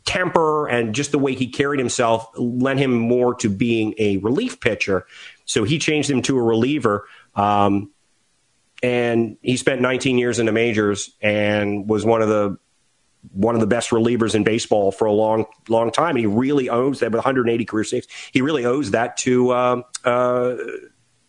temper 0.06 0.66
and 0.68 0.94
just 0.94 1.10
the 1.12 1.18
way 1.18 1.34
he 1.34 1.48
carried 1.48 1.78
himself 1.78 2.28
lent 2.36 2.78
him 2.78 2.94
more 2.94 3.34
to 3.34 3.50
being 3.50 3.94
a 3.98 4.16
relief 4.18 4.60
pitcher. 4.60 5.04
So 5.44 5.64
he 5.64 5.78
changed 5.78 6.08
him 6.08 6.22
to 6.22 6.38
a 6.38 6.42
reliever. 6.42 7.06
Um, 7.34 7.90
and 8.82 9.36
he 9.42 9.56
spent 9.56 9.80
19 9.80 10.16
years 10.16 10.38
in 10.38 10.46
the 10.46 10.52
majors 10.52 11.10
and 11.20 11.88
was 11.88 12.04
one 12.04 12.22
of 12.22 12.28
the 12.28 12.56
one 13.32 13.56
of 13.56 13.60
the 13.60 13.66
best 13.66 13.90
relievers 13.90 14.36
in 14.36 14.44
baseball 14.44 14.92
for 14.92 15.06
a 15.06 15.12
long 15.12 15.46
long 15.68 15.90
time. 15.90 16.10
And 16.10 16.18
he 16.20 16.26
really 16.26 16.68
owes 16.70 17.00
that 17.00 17.10
with 17.10 17.18
180 17.18 17.64
career 17.64 17.84
saves. 17.84 18.06
He 18.32 18.40
really 18.40 18.64
owes 18.64 18.92
that 18.92 19.16
to 19.18 19.50
uh, 19.50 19.82
uh, 20.04 20.56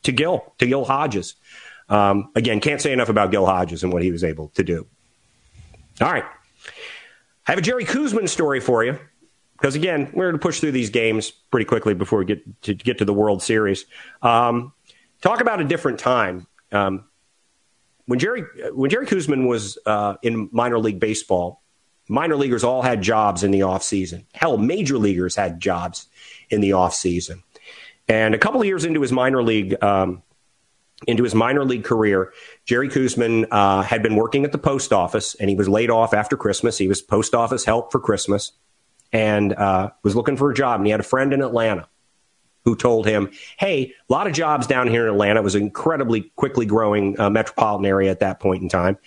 to 0.04 0.12
Gil 0.12 0.54
to 0.60 0.68
Gil 0.68 0.86
Hodges. 0.86 1.36
Um, 1.90 2.32
again, 2.36 2.60
can't 2.60 2.82
say 2.82 2.94
enough 2.94 3.10
about 3.10 3.32
Gil 3.32 3.46
Hodges 3.46 3.84
and 3.84 3.92
what 3.92 4.04
he 4.04 4.12
was 4.12 4.24
able 4.24 4.50
to 4.50 4.64
do. 4.64 4.86
All 6.02 6.12
right. 6.12 6.26
I 7.48 7.52
have 7.52 7.60
a 7.60 7.62
Jerry 7.62 7.86
Koosman 7.86 8.28
story 8.28 8.60
for 8.60 8.84
you 8.84 9.00
because 9.54 9.76
again, 9.76 10.12
we're 10.14 10.26
going 10.26 10.40
to 10.40 10.40
push 10.40 10.60
through 10.60 10.74
these 10.74 10.90
games 10.90 11.32
pretty 11.32 11.66
quickly 11.66 11.94
before 11.94 12.20
we 12.20 12.26
get 12.26 12.62
to 12.64 12.74
get 12.74 12.98
to 12.98 13.06
the 13.06 13.14
World 13.14 13.42
Series. 13.42 13.86
Um, 14.22 14.74
talk 15.22 15.40
about 15.40 15.62
a 15.62 15.64
different 15.64 16.00
time. 16.00 16.46
Um, 16.74 17.06
when 18.06 18.20
Jerry 18.20 18.44
when 18.74 18.90
Jerry 18.90 19.06
Koosman 19.06 19.48
was 19.48 19.78
uh, 19.86 20.16
in 20.24 20.50
minor 20.52 20.78
league 20.78 21.00
baseball, 21.00 21.62
minor 22.10 22.36
leaguers 22.36 22.66
all 22.66 22.82
had 22.82 23.02
jobs 23.02 23.44
in 23.44 23.52
the 23.52 23.62
off 23.62 23.82
season. 23.82 24.26
Hell, 24.34 24.58
major 24.58 24.98
leaguers 24.98 25.36
had 25.36 25.62
jobs 25.62 26.08
in 26.50 26.60
the 26.60 26.74
off 26.74 26.94
season. 26.94 27.44
And 28.10 28.36
a 28.36 28.38
couple 28.38 28.60
of 28.60 28.68
years 28.68 28.84
into 28.84 29.02
his 29.02 29.12
minor 29.14 29.42
league 29.42 29.82
um, 29.82 30.22
into 31.06 31.24
his 31.24 31.36
minor 31.36 31.64
league 31.64 31.84
career, 31.84 32.34
Jerry 32.66 32.90
Koosman 32.90 33.48
uh, 33.52 33.84
had 33.84 34.02
been 34.02 34.16
working 34.16 34.46
at 34.46 34.52
the 34.52 34.58
post 34.58 34.92
office, 34.92 35.36
and 35.36 35.50
he 35.50 35.56
was 35.56 35.70
laid 35.70 35.92
off 35.92 36.14
after 36.14 36.36
Christmas. 36.36 36.78
He 36.78 36.88
was 36.88 37.02
post 37.02 37.36
office 37.36 37.66
help 37.66 37.92
for 37.92 38.00
Christmas, 38.00 38.54
and 39.14 39.54
uh, 39.54 39.92
was 40.04 40.16
looking 40.16 40.38
for 40.38 40.50
a 40.50 40.56
job. 40.56 40.80
And 40.80 40.88
he 40.88 40.92
had 40.92 41.00
a 41.00 41.04
friend 41.04 41.34
in 41.34 41.42
Atlanta 41.42 41.88
who 42.66 42.76
told 42.76 43.06
him, 43.06 43.30
"Hey, 43.60 43.94
a 44.10 44.14
lot 44.14 44.26
of 44.26 44.34
jobs 44.34 44.66
down 44.66 44.88
here 44.88 45.08
in 45.08 45.14
Atlanta. 45.14 45.42
It 45.42 45.44
was 45.44 45.56
an 45.56 45.62
incredibly 45.62 46.32
quickly 46.36 46.66
growing 46.66 47.20
uh, 47.20 47.30
metropolitan 47.30 47.86
area 47.86 48.10
at 48.10 48.22
that 48.22 48.40
point 48.40 48.64
in 48.64 48.70
time. 48.70 48.98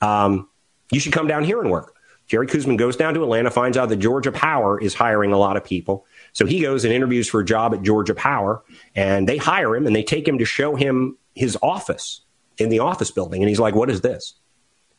Um, 0.00 0.48
you 0.90 0.98
should 0.98 1.12
come 1.12 1.28
down 1.28 1.44
here 1.44 1.60
and 1.60 1.70
work." 1.70 1.92
Jerry 2.26 2.48
Koosman 2.48 2.76
goes 2.76 2.96
down 2.96 3.14
to 3.14 3.22
Atlanta, 3.22 3.52
finds 3.52 3.76
out 3.76 3.88
that 3.88 3.98
Georgia 3.98 4.32
Power 4.32 4.80
is 4.80 4.94
hiring 4.94 5.30
a 5.30 5.38
lot 5.38 5.56
of 5.56 5.64
people. 5.64 6.04
So 6.32 6.44
he 6.44 6.60
goes 6.60 6.84
and 6.84 6.92
interviews 6.92 7.28
for 7.28 7.38
a 7.38 7.44
job 7.44 7.72
at 7.72 7.82
Georgia 7.82 8.16
Power, 8.16 8.64
and 8.96 9.28
they 9.28 9.36
hire 9.36 9.76
him 9.76 9.86
and 9.86 9.94
they 9.94 10.02
take 10.02 10.26
him 10.26 10.38
to 10.38 10.44
show 10.44 10.74
him 10.74 11.16
his 11.36 11.56
office 11.62 12.22
in 12.58 12.70
the 12.70 12.80
office 12.80 13.10
building. 13.10 13.42
And 13.42 13.48
he's 13.48 13.60
like, 13.60 13.74
What 13.74 13.90
is 13.90 14.00
this? 14.00 14.34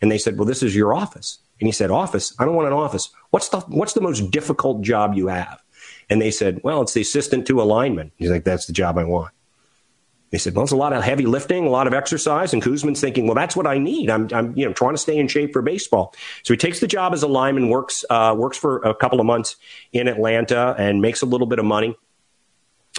And 0.02 0.12
they 0.12 0.18
said, 0.18 0.38
Well, 0.38 0.46
this 0.46 0.64
is 0.64 0.76
your 0.76 0.94
office. 0.94 1.40
And 1.60 1.68
he 1.68 1.74
said, 1.74 1.92
Office? 1.92 2.34
I 2.40 2.46
don't 2.46 2.56
want 2.56 2.68
an 2.68 2.74
office. 2.74 3.10
What's 3.32 3.50
the, 3.50 3.60
what's 3.62 3.94
the 3.94 4.02
most 4.02 4.32
difficult 4.32 4.82
job 4.82 5.16
you 5.16 5.28
have? 5.28 5.62
And 6.10 6.22
they 6.22 6.32
said, 6.32 6.62
Well, 6.64 6.82
it's 6.82 6.94
the 6.94 7.02
assistant 7.02 7.48
to 7.48 7.62
a 7.62 7.64
lineman. 7.64 8.12
He's 8.16 8.30
like, 8.30 8.46
That's 8.46 8.68
the 8.68 8.74
job 8.74 8.98
I 8.98 9.04
want. 9.04 9.34
They 10.30 10.38
said, 10.38 10.56
well, 10.56 10.64
it's 10.64 10.74
a 10.74 10.78
lot 10.78 10.92
of 10.92 11.04
heavy 11.04 11.26
lifting, 11.26 11.66
a 11.66 11.70
lot 11.70 11.88
of 11.88 11.94
exercise. 11.94 12.52
And 12.52 12.62
Koosman's 12.62 13.00
thinking, 13.00 13.28
well, 13.28 13.36
that's 13.36 13.56
what 13.56 13.66
I 13.66 13.78
need. 13.78 14.10
I'm, 14.10 14.28
I'm, 14.34 14.58
you 14.58 14.66
know, 14.66 14.74
trying 14.74 14.94
to 14.94 14.98
stay 14.98 15.18
in 15.18 15.30
shape 15.30 15.54
for 15.54 15.62
baseball. 15.62 16.14
So 16.44 16.54
he 16.54 16.58
takes 16.58 16.82
the 16.82 16.88
job 16.88 17.14
as 17.14 17.24
a 17.24 17.28
lineman, 17.28 17.70
works, 17.70 18.04
uh, 18.10 18.36
works 18.38 18.58
for 18.58 18.80
a 18.80 18.94
couple 18.94 19.22
of 19.22 19.26
months 19.26 19.56
in 19.94 20.10
Atlanta 20.10 20.76
and 20.78 21.02
makes 21.02 21.22
a 21.22 21.26
little 21.26 21.48
bit 21.48 21.60
of 21.60 21.66
money 21.66 21.96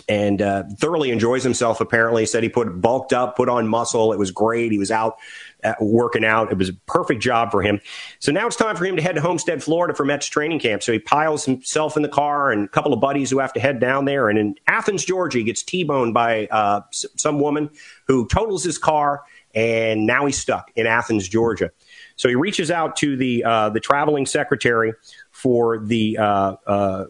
and 0.08 0.40
uh, 0.40 0.64
thoroughly 0.78 1.10
enjoys 1.10 1.42
himself. 1.42 1.80
Apparently, 1.80 2.26
said 2.26 2.42
he 2.42 2.48
put 2.48 2.80
bulked 2.80 3.12
up, 3.12 3.36
put 3.36 3.48
on 3.48 3.66
muscle. 3.66 4.12
It 4.12 4.18
was 4.18 4.30
great. 4.30 4.72
He 4.72 4.78
was 4.78 4.90
out 4.90 5.18
uh, 5.64 5.74
working 5.80 6.24
out. 6.24 6.52
It 6.52 6.58
was 6.58 6.68
a 6.68 6.74
perfect 6.86 7.20
job 7.20 7.50
for 7.50 7.62
him. 7.62 7.80
So 8.18 8.32
now 8.32 8.46
it's 8.46 8.56
time 8.56 8.76
for 8.76 8.84
him 8.84 8.96
to 8.96 9.02
head 9.02 9.16
to 9.16 9.20
Homestead, 9.20 9.62
Florida 9.62 9.94
for 9.94 10.04
Mets 10.04 10.26
training 10.26 10.60
camp. 10.60 10.82
So 10.82 10.92
he 10.92 10.98
piles 10.98 11.44
himself 11.44 11.96
in 11.96 12.02
the 12.02 12.08
car 12.08 12.50
and 12.52 12.64
a 12.64 12.68
couple 12.68 12.92
of 12.92 13.00
buddies 13.00 13.30
who 13.30 13.38
have 13.38 13.52
to 13.54 13.60
head 13.60 13.80
down 13.80 14.04
there. 14.04 14.28
And 14.28 14.38
in 14.38 14.54
Athens, 14.66 15.04
Georgia, 15.04 15.38
he 15.38 15.44
gets 15.44 15.62
T-boned 15.62 16.14
by 16.14 16.46
uh, 16.46 16.82
some 16.90 17.40
woman 17.40 17.70
who 18.06 18.26
totals 18.28 18.64
his 18.64 18.78
car, 18.78 19.22
and 19.54 20.06
now 20.06 20.26
he's 20.26 20.38
stuck 20.38 20.70
in 20.76 20.86
Athens, 20.86 21.28
Georgia. 21.28 21.70
So 22.16 22.28
he 22.28 22.34
reaches 22.34 22.70
out 22.70 22.96
to 22.96 23.16
the 23.16 23.44
uh, 23.44 23.70
the 23.70 23.80
traveling 23.80 24.26
secretary 24.26 24.92
for 25.30 25.78
the 25.78 26.18
uh, 26.18 26.56
uh, 26.66 27.04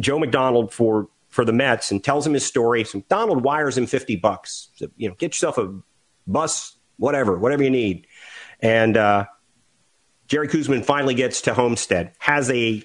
Joe 0.00 0.18
McDonald 0.18 0.72
for 0.72 1.08
for 1.32 1.46
the 1.46 1.52
Mets 1.52 1.90
and 1.90 2.04
tells 2.04 2.26
him 2.26 2.34
his 2.34 2.44
story. 2.44 2.84
So 2.84 3.02
Donald 3.08 3.42
wires 3.42 3.76
him 3.76 3.86
50 3.86 4.16
bucks. 4.16 4.68
So, 4.74 4.88
you 4.98 5.08
know, 5.08 5.14
get 5.14 5.32
yourself 5.32 5.56
a 5.56 5.74
bus, 6.26 6.76
whatever, 6.98 7.38
whatever 7.38 7.64
you 7.64 7.70
need. 7.70 8.06
And 8.60 8.98
uh, 8.98 9.24
Jerry 10.28 10.46
Koosman 10.46 10.84
finally 10.84 11.14
gets 11.14 11.40
to 11.42 11.54
Homestead, 11.54 12.12
has 12.18 12.50
a 12.50 12.84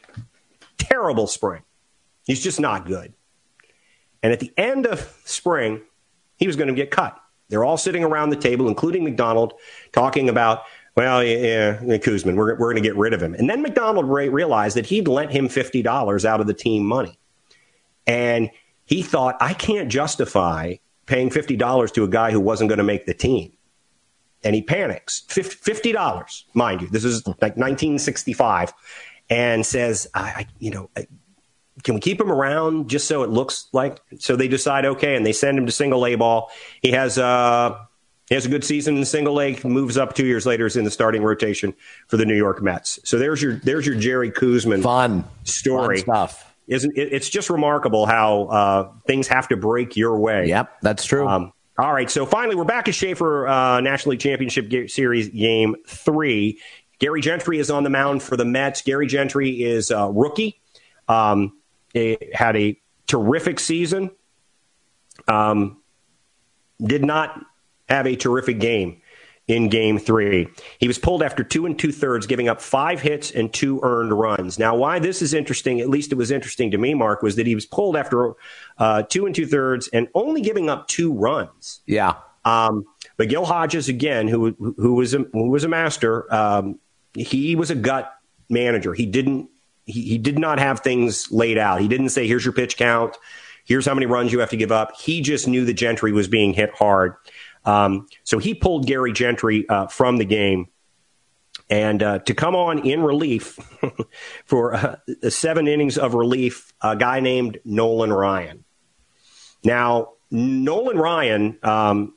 terrible 0.77 1.27
spring. 1.27 1.61
He's 2.25 2.41
just 2.41 2.57
not 2.57 2.87
good. 2.87 3.13
And 4.23 4.31
at 4.31 4.39
the 4.39 4.53
end 4.57 4.85
of 4.85 5.13
spring, 5.25 5.81
he 6.37 6.47
was 6.47 6.55
going 6.55 6.69
to 6.69 6.73
get 6.73 6.89
cut. 6.89 7.19
They're 7.49 7.65
all 7.65 7.77
sitting 7.77 8.05
around 8.05 8.29
the 8.29 8.37
table, 8.37 8.69
including 8.69 9.03
McDonald, 9.03 9.55
talking 9.91 10.29
about, 10.29 10.61
well, 10.95 11.21
yeah, 11.21 11.81
yeah 11.83 11.97
Koosman, 11.97 12.35
we're, 12.35 12.57
we're 12.57 12.71
going 12.71 12.81
to 12.81 12.81
get 12.81 12.95
rid 12.95 13.13
of 13.13 13.21
him. 13.21 13.33
And 13.33 13.49
then 13.49 13.61
McDonald 13.61 14.07
realized 14.07 14.77
that 14.77 14.85
he'd 14.85 15.09
lent 15.09 15.31
him 15.31 15.49
$50 15.49 16.23
out 16.23 16.39
of 16.39 16.47
the 16.47 16.53
team 16.53 16.85
money. 16.85 17.19
And 18.07 18.49
he 18.85 19.03
thought, 19.03 19.35
I 19.41 19.53
can't 19.53 19.89
justify 19.89 20.75
paying 21.05 21.29
$50 21.29 21.93
to 21.93 22.03
a 22.03 22.07
guy 22.07 22.31
who 22.31 22.39
wasn't 22.39 22.69
going 22.69 22.77
to 22.77 22.83
make 22.83 23.05
the 23.05 23.13
team. 23.13 23.51
And 24.43 24.55
he 24.55 24.61
panics. 24.61 25.23
$50, 25.27 26.43
mind 26.53 26.81
you. 26.81 26.87
This 26.87 27.03
is 27.03 27.27
like 27.27 27.57
1965. 27.57 28.73
And 29.29 29.65
says, 29.65 30.07
I, 30.13 30.21
I 30.21 30.47
you 30.57 30.71
know, 30.71 30.89
can 31.83 31.95
we 31.95 31.99
keep 31.99 32.21
him 32.21 32.31
around 32.31 32.89
just 32.89 33.07
so 33.07 33.23
it 33.23 33.29
looks 33.29 33.67
like? 33.73 33.99
So 34.19 34.37
they 34.37 34.47
decide, 34.47 34.85
okay, 34.85 35.15
and 35.15 35.25
they 35.25 35.33
send 35.33 35.57
him 35.57 35.65
to 35.65 35.71
single 35.71 36.05
A 36.05 36.15
ball. 36.15 36.49
He 36.81 36.91
has, 36.91 37.17
uh, 37.17 37.77
he 38.29 38.35
has 38.35 38.45
a 38.45 38.49
good 38.49 38.63
season 38.63 38.95
in 38.95 39.03
single 39.03 39.41
A. 39.41 39.57
Moves 39.65 39.97
up 39.97 40.13
two 40.13 40.25
years 40.25 40.45
later, 40.45 40.65
is 40.65 40.77
in 40.77 40.85
the 40.85 40.91
starting 40.91 41.23
rotation 41.23 41.73
for 42.07 42.15
the 42.15 42.25
New 42.25 42.35
York 42.35 42.61
Mets. 42.61 42.99
So 43.03 43.17
there's 43.17 43.41
your 43.41 43.55
there's 43.55 43.85
your 43.85 43.95
Jerry 43.95 44.31
Koosman 44.31 44.83
fun 44.83 45.23
story. 45.45 46.01
Fun 46.01 46.03
stuff 46.03 46.46
isn't 46.67 46.93
it's 46.95 47.29
just 47.29 47.49
remarkable 47.49 48.05
how 48.05 48.43
uh, 48.43 48.91
things 49.05 49.27
have 49.27 49.47
to 49.49 49.57
break 49.57 49.95
your 49.95 50.19
way. 50.19 50.47
Yep, 50.47 50.81
that's 50.81 51.05
true. 51.05 51.27
Um, 51.27 51.53
all 51.79 51.93
right, 51.93 52.09
so 52.09 52.25
finally 52.25 52.55
we're 52.55 52.65
back 52.65 52.87
at 52.87 52.95
Schaefer 52.95 53.47
uh, 53.47 53.81
National 53.81 54.11
League 54.11 54.19
Championship 54.19 54.89
Series 54.89 55.29
Game 55.29 55.75
Three. 55.87 56.59
Gary 56.99 57.21
Gentry 57.21 57.59
is 57.59 57.69
on 57.69 57.83
the 57.83 57.89
mound 57.89 58.23
for 58.23 58.35
the 58.35 58.45
Mets. 58.45 58.81
Gary 58.81 59.07
Gentry 59.07 59.61
is 59.61 59.91
a 59.91 60.09
rookie. 60.09 60.59
Um, 61.07 61.53
had 62.33 62.55
a 62.55 62.79
terrific 63.05 63.59
season. 63.59 64.11
Um, 65.27 65.77
did 66.83 67.03
not 67.03 67.39
have 67.87 68.07
a 68.07 68.15
terrific 68.15 68.59
game 68.59 69.01
in 69.47 69.69
game 69.69 69.97
three. 69.97 70.47
He 70.79 70.87
was 70.87 70.97
pulled 70.97 71.23
after 71.23 71.43
two 71.43 71.65
and 71.65 71.77
two 71.77 71.91
thirds, 71.91 72.27
giving 72.27 72.49
up 72.49 72.61
five 72.61 73.01
hits 73.01 73.31
and 73.31 73.53
two 73.53 73.79
earned 73.81 74.11
runs. 74.11 74.59
Now, 74.59 74.75
why 74.75 74.99
this 74.99 75.21
is 75.21 75.33
interesting, 75.33 75.79
at 75.79 75.89
least 75.89 76.11
it 76.11 76.15
was 76.15 76.31
interesting 76.31 76.71
to 76.71 76.77
me, 76.77 76.93
Mark, 76.93 77.21
was 77.21 77.37
that 77.37 77.47
he 77.47 77.55
was 77.55 77.65
pulled 77.65 77.95
after 77.95 78.33
uh, 78.77 79.03
two 79.03 79.25
and 79.25 79.33
two 79.33 79.45
thirds 79.45 79.87
and 79.89 80.07
only 80.13 80.41
giving 80.41 80.69
up 80.69 80.87
two 80.87 81.13
runs. 81.13 81.81
Yeah. 81.85 82.15
Um, 82.43 82.85
but 83.17 83.29
Gil 83.29 83.45
Hodges, 83.45 83.89
again, 83.89 84.27
who 84.27 84.55
who 84.77 84.93
was 84.93 85.13
a, 85.13 85.19
who 85.33 85.49
was 85.49 85.63
a 85.63 85.67
master, 85.67 86.33
um, 86.33 86.79
he 87.13 87.55
was 87.55 87.71
a 87.71 87.75
gut 87.75 88.13
manager. 88.49 88.93
He 88.93 89.05
didn't 89.05 89.49
he, 89.85 90.01
he 90.03 90.17
did 90.17 90.37
not 90.37 90.59
have 90.59 90.81
things 90.81 91.31
laid 91.31 91.57
out. 91.57 91.81
He 91.81 91.87
didn't 91.87 92.09
say, 92.09 92.27
"Here's 92.27 92.45
your 92.45 92.53
pitch 92.53 92.77
count. 92.77 93.17
Here's 93.65 93.85
how 93.85 93.93
many 93.93 94.05
runs 94.05 94.31
you 94.31 94.39
have 94.39 94.51
to 94.51 94.57
give 94.57 94.71
up." 94.71 94.95
He 94.97 95.21
just 95.21 95.47
knew 95.47 95.65
the 95.65 95.73
Gentry 95.73 96.11
was 96.11 96.27
being 96.27 96.53
hit 96.53 96.73
hard. 96.75 97.15
Um, 97.67 98.07
so 98.23 98.39
he 98.39 98.55
pulled 98.55 98.87
Gary 98.87 99.11
Gentry 99.11 99.67
uh, 99.69 99.87
from 99.87 100.17
the 100.17 100.25
game. 100.25 100.69
And 101.69 102.01
uh, 102.01 102.19
to 102.19 102.33
come 102.33 102.55
on 102.55 102.79
in 102.79 103.03
relief 103.03 103.59
for 104.45 104.73
uh, 104.73 104.95
seven 105.29 105.67
innings 105.67 105.97
of 105.97 106.13
relief, 106.13 106.71
a 106.81 106.95
guy 106.95 107.19
named 107.19 107.59
Nolan 107.65 108.13
Ryan. 108.13 108.63
Now, 109.65 110.13
Nolan 110.31 110.97
Ryan, 110.97 111.59
um, 111.63 112.13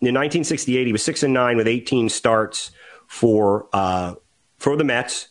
in 0.00 0.14
1968, 0.14 0.86
he 0.86 0.92
was 0.92 1.02
six 1.02 1.24
and 1.24 1.34
nine 1.34 1.56
with 1.56 1.66
18 1.66 2.08
starts 2.08 2.70
for 3.08 3.68
uh, 3.72 4.14
for 4.58 4.76
the 4.76 4.84
Mets. 4.84 5.28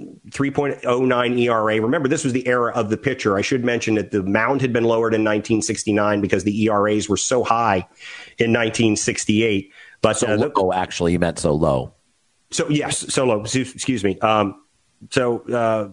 3.09 0.00 1.38
ERA. 1.40 1.80
Remember, 1.80 2.08
this 2.08 2.24
was 2.24 2.32
the 2.32 2.46
era 2.48 2.72
of 2.72 2.90
the 2.90 2.96
pitcher. 2.96 3.36
I 3.36 3.42
should 3.42 3.64
mention 3.64 3.94
that 3.94 4.10
the 4.10 4.22
mound 4.22 4.60
had 4.60 4.72
been 4.72 4.84
lowered 4.84 5.14
in 5.14 5.20
1969 5.20 6.20
because 6.20 6.42
the 6.42 6.64
ERAs 6.64 7.08
were 7.08 7.16
so 7.16 7.44
high 7.44 7.86
in 8.38 8.52
1968. 8.52 9.72
But 10.02 10.18
so 10.18 10.26
uh, 10.26 10.50
low, 10.56 10.72
actually, 10.72 11.12
you 11.12 11.18
meant 11.18 11.38
so 11.38 11.54
low. 11.54 11.94
So 12.50 12.68
yes, 12.68 13.12
so 13.12 13.24
low. 13.24 13.40
Excuse 13.42 14.02
me. 14.02 14.18
Um, 14.18 14.62
so 15.10 15.40
uh, 15.48 15.88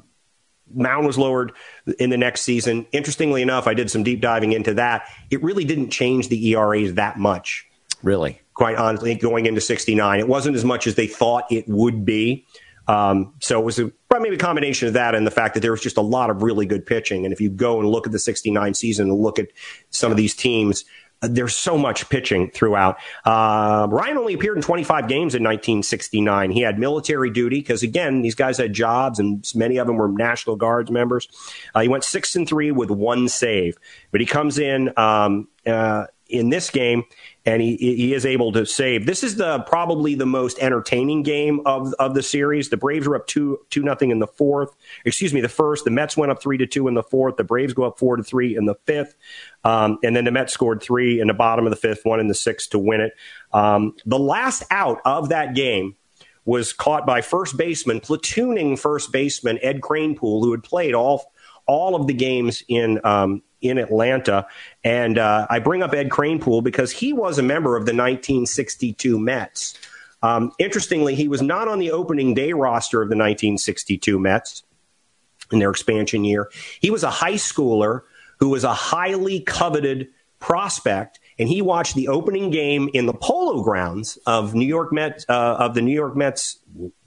mound 0.74 1.06
was 1.06 1.18
lowered 1.18 1.54
in 2.00 2.10
the 2.10 2.18
next 2.18 2.42
season. 2.42 2.88
Interestingly 2.92 3.42
enough, 3.42 3.68
I 3.68 3.74
did 3.74 3.92
some 3.92 4.04
deep 4.04 4.22
diving 4.22 4.52
into 4.52 4.74
that. 4.76 5.08
It 5.30 5.44
really 5.44 5.64
didn't 5.64 5.92
change 5.92 6.30
the 6.30 6.50
ERAs 6.50 6.96
that 6.96 7.18
much. 7.20 7.68
Really, 8.04 8.42
quite 8.56 8.78
honestly, 8.78 9.14
going 9.14 9.46
into 9.46 9.62
69, 9.62 10.20
it 10.20 10.28
wasn't 10.28 10.56
as 10.56 10.66
much 10.66 10.88
as 10.88 10.96
they 10.96 11.06
thought 11.06 11.52
it 11.52 11.68
would 11.68 12.04
be. 12.04 12.48
Um, 12.92 13.34
so 13.40 13.58
it 13.58 13.64
was 13.64 13.80
a, 13.80 13.90
maybe 14.20 14.36
a 14.36 14.38
combination 14.38 14.90
of 14.90 14.96
that 14.96 15.16
and 15.16 15.26
the 15.26 15.32
fact 15.32 15.54
that 15.54 15.62
there 15.62 15.72
was 15.72 15.82
just 15.82 15.96
a 15.96 16.02
lot 16.02 16.30
of 16.30 16.44
really 16.44 16.66
good 16.66 16.86
pitching. 16.86 17.24
And 17.24 17.32
if 17.32 17.40
you 17.40 17.50
go 17.50 17.80
and 17.80 17.88
look 17.88 18.06
at 18.06 18.12
the 18.12 18.20
69 18.20 18.74
season 18.74 19.10
and 19.10 19.18
look 19.18 19.40
at 19.40 19.48
some 19.92 20.12
of 20.12 20.18
these 20.18 20.36
teams, 20.36 20.84
uh, 21.22 21.30
there's 21.32 21.56
so 21.56 21.78
much 21.78 22.10
pitching 22.10 22.52
throughout. 22.52 22.98
Uh, 23.24 23.88
Ryan 23.90 24.18
only 24.18 24.34
appeared 24.34 24.58
in 24.58 24.62
25 24.62 25.08
games 25.08 25.36
in 25.36 25.42
1969. 25.42 26.52
He 26.52 26.60
had 26.62 26.80
military 26.80 27.30
duty 27.30 27.60
because, 27.60 27.82
again, 27.82 28.24
these 28.24 28.36
guys 28.36 28.58
had 28.58 28.74
jobs 28.74 29.20
and 29.20 29.50
many 29.56 29.78
of 29.78 29.88
them 29.88 29.96
were 29.96 30.10
National 30.10 30.58
Guards 30.58 30.92
members. 30.92 31.30
Uh, 31.74 31.80
he 31.80 31.88
went 31.88 32.04
six 32.04 32.36
and 32.36 32.46
three 32.46 32.72
with 32.72 32.92
one 32.92 33.30
save, 33.30 33.78
but 34.12 34.20
he 34.20 34.28
comes 34.28 34.60
in 34.60 34.92
um, 34.98 35.48
uh, 35.66 36.08
in 36.28 36.50
this 36.50 36.70
game, 36.70 37.04
and 37.46 37.62
he 37.62 37.76
he 37.76 38.14
is 38.14 38.26
able 38.26 38.52
to 38.52 38.66
save. 38.66 39.06
This 39.06 39.24
is 39.24 39.36
the 39.36 39.60
probably 39.62 40.16
the 40.16 40.26
most 40.26 40.60
entertaining 40.60 41.24
game 41.24 41.62
of 41.66 41.94
of 41.96 42.14
the 42.14 42.22
series. 42.22 42.70
The 42.70 42.78
Braves 42.78 43.08
were 43.08 43.16
up 43.16 43.28
two 43.28 43.60
two 43.70 43.82
nothing 43.82 44.12
in 44.12 44.20
the 44.20 44.28
fourth. 44.28 44.76
Excuse 45.06 45.34
me, 45.34 45.42
the 45.42 45.50
first. 45.50 45.84
The 45.84 45.92
Mets 45.92 46.16
went 46.16 46.32
up 46.32 46.42
three 46.42 46.58
to 46.58 46.68
two 46.68 46.88
in 46.88 46.94
the 46.94 47.04
fourth. 47.04 47.38
The 47.38 47.44
Braves 47.44 47.74
go 47.74 47.84
up 47.84 47.98
four 47.98 48.16
to 48.16 48.24
three 48.24 48.56
in 48.56 48.66
the 48.66 48.76
fifth, 48.86 49.16
um, 49.64 49.98
and 50.04 50.16
then 50.16 50.26
the 50.26 50.32
Mets 50.32 50.54
scored 50.54 50.82
three 50.82 51.20
in 51.20 51.28
the 51.28 51.34
bottom 51.34 51.66
of 51.66 51.72
the 51.72 51.78
fifth, 51.78 52.06
one 52.06 52.20
in 52.20 52.28
the 52.28 52.36
sixth 52.36 52.70
to 52.72 52.80
win 52.80 53.02
it. 53.02 53.14
Um, 53.52 53.96
the 54.06 54.20
last 54.20 54.64
out 54.70 55.02
of 55.06 55.30
that 55.30 55.56
game 55.56 55.96
was 56.46 56.74
caught 56.74 57.06
by 57.06 57.22
first 57.22 57.58
baseman, 57.58 58.00
platooning 58.00 58.78
first 58.78 59.12
baseman 59.12 59.60
Ed 59.62 59.82
Kranepool, 59.82 60.44
who 60.44 60.52
had 60.52 60.64
played 60.64 60.94
all 60.94 61.32
all 61.72 61.96
of 61.96 62.06
the 62.06 62.14
games 62.14 62.64
in 62.68 63.00
um, 63.06 63.42
in 63.62 63.78
Atlanta. 63.78 64.46
And 64.84 65.18
uh, 65.18 65.48
I 65.50 65.60
bring 65.60 65.82
up 65.82 65.94
Ed 65.94 66.10
Kranepool 66.10 66.62
because 66.64 66.92
he 66.92 67.14
was 67.14 67.40
a 67.40 67.44
member 67.44 67.78
of 67.78 67.86
the 67.86 67.94
1962 67.94 69.18
Mets. 69.18 69.80
Um, 70.22 70.52
interestingly, 70.60 71.16
he 71.16 71.30
was 71.30 71.42
not 71.42 71.70
on 71.70 71.80
the 71.80 71.92
opening 71.92 72.34
day 72.34 72.52
roster 72.52 73.02
of 73.02 73.08
the 73.08 73.16
1962 73.16 74.20
Mets 74.20 74.64
in 75.52 75.60
their 75.60 75.70
expansion 75.70 76.26
year. 76.26 76.52
He 76.82 76.92
was 76.92 77.04
a 77.04 77.10
high 77.10 77.36
schooler 77.36 78.02
who 78.40 78.50
was 78.50 78.66
a 78.66 78.74
highly 78.74 79.40
coveted 79.40 80.10
prospect 80.40 81.20
and 81.40 81.48
he 81.48 81.62
watched 81.62 81.96
the 81.96 82.10
opening 82.10 82.50
game 82.50 82.90
in 82.94 83.06
the 83.06 83.14
Polo 83.14 83.64
Grounds 83.64 84.18
of 84.26 84.54
New 84.54 84.66
York 84.66 84.92
Mets 84.92 85.26
uh, 85.30 85.56
of 85.60 85.74
the 85.74 85.82
New 85.82 85.94
York 85.94 86.18
Mets 86.18 86.60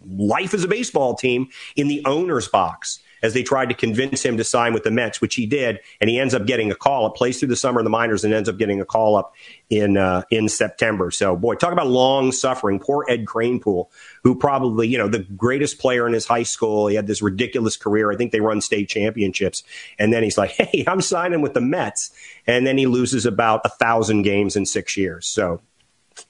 life 0.07 0.55
as 0.55 0.65
a 0.65 0.69
baseball 0.69 1.15
team 1.15 1.49
in 1.77 1.89
the 1.89 2.03
owner's 2.07 2.49
box 2.49 3.01
as 3.25 3.33
they 3.33 3.43
tried 3.43 3.71
to 3.71 3.75
convince 3.75 4.23
him 4.23 4.37
to 4.37 4.45
sign 4.45 4.75
with 4.75 4.83
the 4.85 4.91
Mets, 4.91 5.19
which 5.19 5.35
he 5.35 5.47
did, 5.47 5.81
and 5.99 6.11
he 6.11 6.21
ends 6.21 6.35
up 6.35 6.45
getting 6.45 6.71
a 6.71 6.75
call 6.75 7.07
up, 7.07 7.15
plays 7.15 7.39
through 7.39 7.49
the 7.49 7.57
summer 7.57 7.81
in 7.81 7.85
the 7.85 7.91
minors, 7.91 8.23
and 8.23 8.35
ends 8.35 8.51
up 8.51 8.59
getting 8.59 8.83
a 8.83 8.85
call 8.85 9.17
up 9.17 9.33
in 9.71 9.97
uh, 9.97 10.25
in 10.31 10.47
September. 10.47 11.11
So, 11.11 11.35
boy, 11.35 11.55
talk 11.55 11.73
about 11.73 11.87
long 11.87 12.33
suffering. 12.33 12.79
Poor 12.79 13.07
Ed 13.09 13.25
Kranepool, 13.25 13.87
who 14.23 14.35
probably 14.35 14.89
you 14.89 14.99
know 14.99 15.09
the 15.09 15.21
greatest 15.21 15.79
player 15.79 16.07
in 16.07 16.13
his 16.13 16.27
high 16.27 16.43
school. 16.43 16.87
He 16.87 16.97
had 16.97 17.07
this 17.07 17.23
ridiculous 17.23 17.79
career. 17.79 18.13
I 18.13 18.17
think 18.17 18.31
they 18.31 18.41
run 18.41 18.61
state 18.61 18.91
championships, 18.91 19.65
and 19.99 20.13
then 20.13 20.23
he's 20.23 20.37
like, 20.37 20.51
"Hey, 20.59 20.85
I'm 20.87 21.01
signing 21.01 21.41
with 21.41 21.55
the 21.55 21.63
Mets," 21.63 22.11
and 22.47 22.67
then 22.67 22.77
he 22.77 22.85
loses 22.85 23.25
about 23.25 23.63
a 23.65 23.71
thousand 23.71 24.21
games 24.23 24.55
in 24.55 24.67
six 24.67 24.99
years. 24.99 25.27
So 25.27 25.63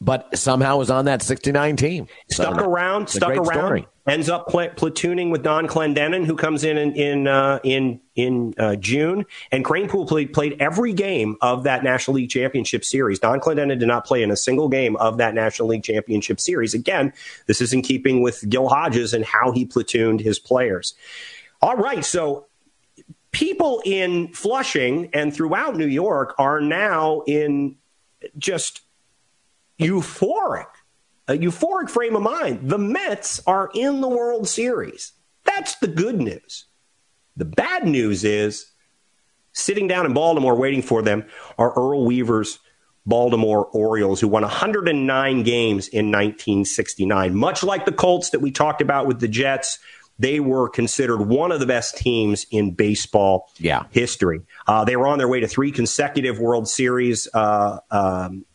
but 0.00 0.36
somehow 0.36 0.78
was 0.78 0.90
on 0.90 1.06
that 1.06 1.22
69 1.22 1.76
team. 1.76 2.06
Stuck 2.30 2.58
so, 2.58 2.64
around, 2.64 3.08
stuck 3.08 3.30
around. 3.30 3.44
Story. 3.44 3.88
Ends 4.06 4.28
up 4.28 4.48
pl- 4.48 4.68
platooning 4.70 5.30
with 5.30 5.42
Donn 5.42 5.66
Clendenon, 5.66 6.26
who 6.26 6.36
comes 6.36 6.62
in 6.62 6.76
in 6.76 6.92
in 6.94 7.26
uh, 7.26 7.58
in, 7.64 8.00
in 8.14 8.54
uh, 8.58 8.76
June. 8.76 9.24
And 9.50 9.64
Kranepool 9.64 10.06
played 10.06 10.32
played 10.32 10.60
every 10.60 10.92
game 10.92 11.36
of 11.40 11.64
that 11.64 11.82
National 11.82 12.16
League 12.16 12.28
Championship 12.28 12.84
Series. 12.84 13.18
Donn 13.18 13.40
Clendenon 13.40 13.78
did 13.78 13.88
not 13.88 14.04
play 14.04 14.22
in 14.22 14.30
a 14.30 14.36
single 14.36 14.68
game 14.68 14.96
of 14.96 15.16
that 15.18 15.34
National 15.34 15.68
League 15.68 15.84
Championship 15.84 16.38
Series. 16.38 16.74
Again, 16.74 17.14
this 17.46 17.62
is 17.62 17.72
in 17.72 17.80
keeping 17.80 18.20
with 18.20 18.46
Gil 18.48 18.68
Hodges 18.68 19.14
and 19.14 19.24
how 19.24 19.52
he 19.52 19.64
platooned 19.64 20.20
his 20.20 20.38
players. 20.38 20.94
All 21.62 21.76
right, 21.76 22.04
so 22.04 22.46
people 23.32 23.82
in 23.86 24.28
Flushing 24.34 25.08
and 25.14 25.34
throughout 25.34 25.76
New 25.76 25.86
York 25.86 26.34
are 26.38 26.60
now 26.60 27.22
in 27.26 27.76
just 28.38 28.83
euphoric, 29.78 30.66
a 31.28 31.34
euphoric 31.34 31.90
frame 31.90 32.16
of 32.16 32.22
mind. 32.22 32.68
The 32.68 32.78
Mets 32.78 33.40
are 33.46 33.70
in 33.74 34.00
the 34.00 34.08
World 34.08 34.48
Series. 34.48 35.12
That's 35.44 35.76
the 35.76 35.88
good 35.88 36.20
news. 36.20 36.66
The 37.36 37.44
bad 37.44 37.86
news 37.86 38.24
is 38.24 38.70
sitting 39.52 39.88
down 39.88 40.06
in 40.06 40.12
Baltimore 40.12 40.56
waiting 40.56 40.82
for 40.82 41.02
them 41.02 41.24
are 41.58 41.72
Earl 41.72 42.04
Weaver's 42.04 42.58
Baltimore 43.06 43.66
Orioles, 43.66 44.20
who 44.20 44.28
won 44.28 44.42
109 44.42 45.42
games 45.42 45.88
in 45.88 46.06
1969. 46.06 47.34
Much 47.34 47.62
like 47.62 47.84
the 47.84 47.92
Colts 47.92 48.30
that 48.30 48.40
we 48.40 48.50
talked 48.50 48.80
about 48.80 49.06
with 49.06 49.20
the 49.20 49.28
Jets, 49.28 49.78
they 50.18 50.40
were 50.40 50.68
considered 50.68 51.22
one 51.22 51.52
of 51.52 51.60
the 51.60 51.66
best 51.66 51.96
teams 51.98 52.46
in 52.50 52.72
baseball 52.72 53.50
yeah. 53.58 53.84
history. 53.90 54.40
Uh, 54.66 54.84
they 54.84 54.96
were 54.96 55.06
on 55.06 55.18
their 55.18 55.28
way 55.28 55.40
to 55.40 55.48
three 55.48 55.70
consecutive 55.70 56.38
World 56.38 56.68
Series 56.68 57.28
uh, 57.34 57.78
um, 57.90 58.46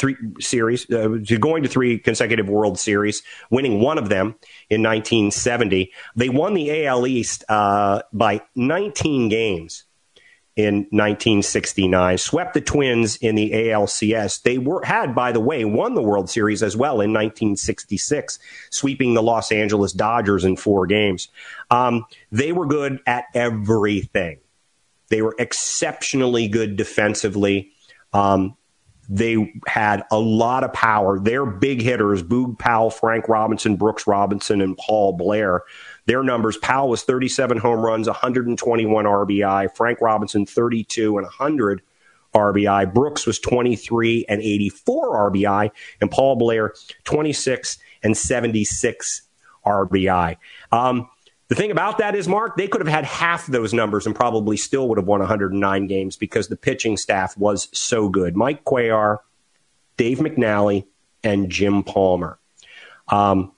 three 0.00 0.16
series, 0.40 0.90
uh, 0.90 1.08
going 1.38 1.62
to 1.62 1.68
three 1.68 1.98
consecutive 1.98 2.48
World 2.48 2.78
Series, 2.78 3.22
winning 3.50 3.80
one 3.80 3.98
of 3.98 4.08
them 4.08 4.34
in 4.70 4.82
1970. 4.82 5.92
They 6.16 6.28
won 6.30 6.54
the 6.54 6.86
AL 6.86 7.06
East 7.06 7.44
uh, 7.48 8.02
by 8.12 8.40
19 8.56 9.28
games 9.28 9.84
in 10.56 10.74
1969, 10.90 12.18
swept 12.18 12.54
the 12.54 12.60
Twins 12.60 13.16
in 13.16 13.34
the 13.34 13.50
ALCS. 13.52 14.42
They 14.42 14.58
were 14.58 14.82
had, 14.84 15.14
by 15.14 15.32
the 15.32 15.40
way, 15.40 15.64
won 15.64 15.94
the 15.94 16.02
World 16.02 16.28
Series 16.30 16.62
as 16.62 16.76
well 16.76 16.94
in 16.94 17.12
1966, 17.12 18.38
sweeping 18.70 19.14
the 19.14 19.22
Los 19.22 19.52
Angeles 19.52 19.92
Dodgers 19.92 20.44
in 20.44 20.56
four 20.56 20.86
games. 20.86 21.28
Um, 21.70 22.06
they 22.32 22.52
were 22.52 22.66
good 22.66 23.00
at 23.06 23.26
everything. 23.34 24.38
They 25.08 25.22
were 25.22 25.34
exceptionally 25.38 26.48
good 26.48 26.76
defensively. 26.76 27.72
Um, 28.12 28.56
they 29.12 29.52
had 29.66 30.04
a 30.12 30.18
lot 30.18 30.62
of 30.62 30.72
power. 30.72 31.18
Their 31.18 31.44
big 31.44 31.82
hitters, 31.82 32.22
Boog 32.22 32.58
Powell, 32.60 32.90
Frank 32.90 33.28
Robinson, 33.28 33.74
Brooks 33.74 34.06
Robinson, 34.06 34.60
and 34.60 34.78
Paul 34.78 35.14
Blair, 35.14 35.62
their 36.06 36.22
numbers 36.22 36.56
Powell 36.56 36.88
was 36.88 37.02
37 37.02 37.58
home 37.58 37.80
runs, 37.80 38.06
121 38.06 39.04
RBI, 39.04 39.76
Frank 39.76 40.00
Robinson 40.00 40.46
32 40.46 41.18
and 41.18 41.24
100 41.24 41.82
RBI, 42.34 42.94
Brooks 42.94 43.26
was 43.26 43.40
23 43.40 44.26
and 44.28 44.40
84 44.40 45.32
RBI, 45.32 45.70
and 46.00 46.10
Paul 46.10 46.36
Blair 46.36 46.72
26 47.02 47.78
and 48.04 48.16
76 48.16 49.22
RBI. 49.66 50.36
Um, 50.70 51.08
the 51.50 51.56
thing 51.56 51.72
about 51.72 51.98
that 51.98 52.14
is, 52.14 52.28
Mark, 52.28 52.56
they 52.56 52.68
could 52.68 52.80
have 52.80 52.88
had 52.88 53.04
half 53.04 53.48
those 53.48 53.74
numbers 53.74 54.06
and 54.06 54.14
probably 54.14 54.56
still 54.56 54.88
would 54.88 54.98
have 54.98 55.06
won 55.08 55.18
109 55.18 55.86
games 55.88 56.16
because 56.16 56.46
the 56.46 56.54
pitching 56.54 56.96
staff 56.96 57.36
was 57.36 57.68
so 57.72 58.08
good. 58.08 58.36
Mike 58.36 58.64
Cuellar, 58.64 59.18
Dave 59.96 60.18
McNally, 60.18 60.86
and 61.24 61.50
Jim 61.50 61.82
Palmer. 61.82 62.38
Um, 63.08 63.50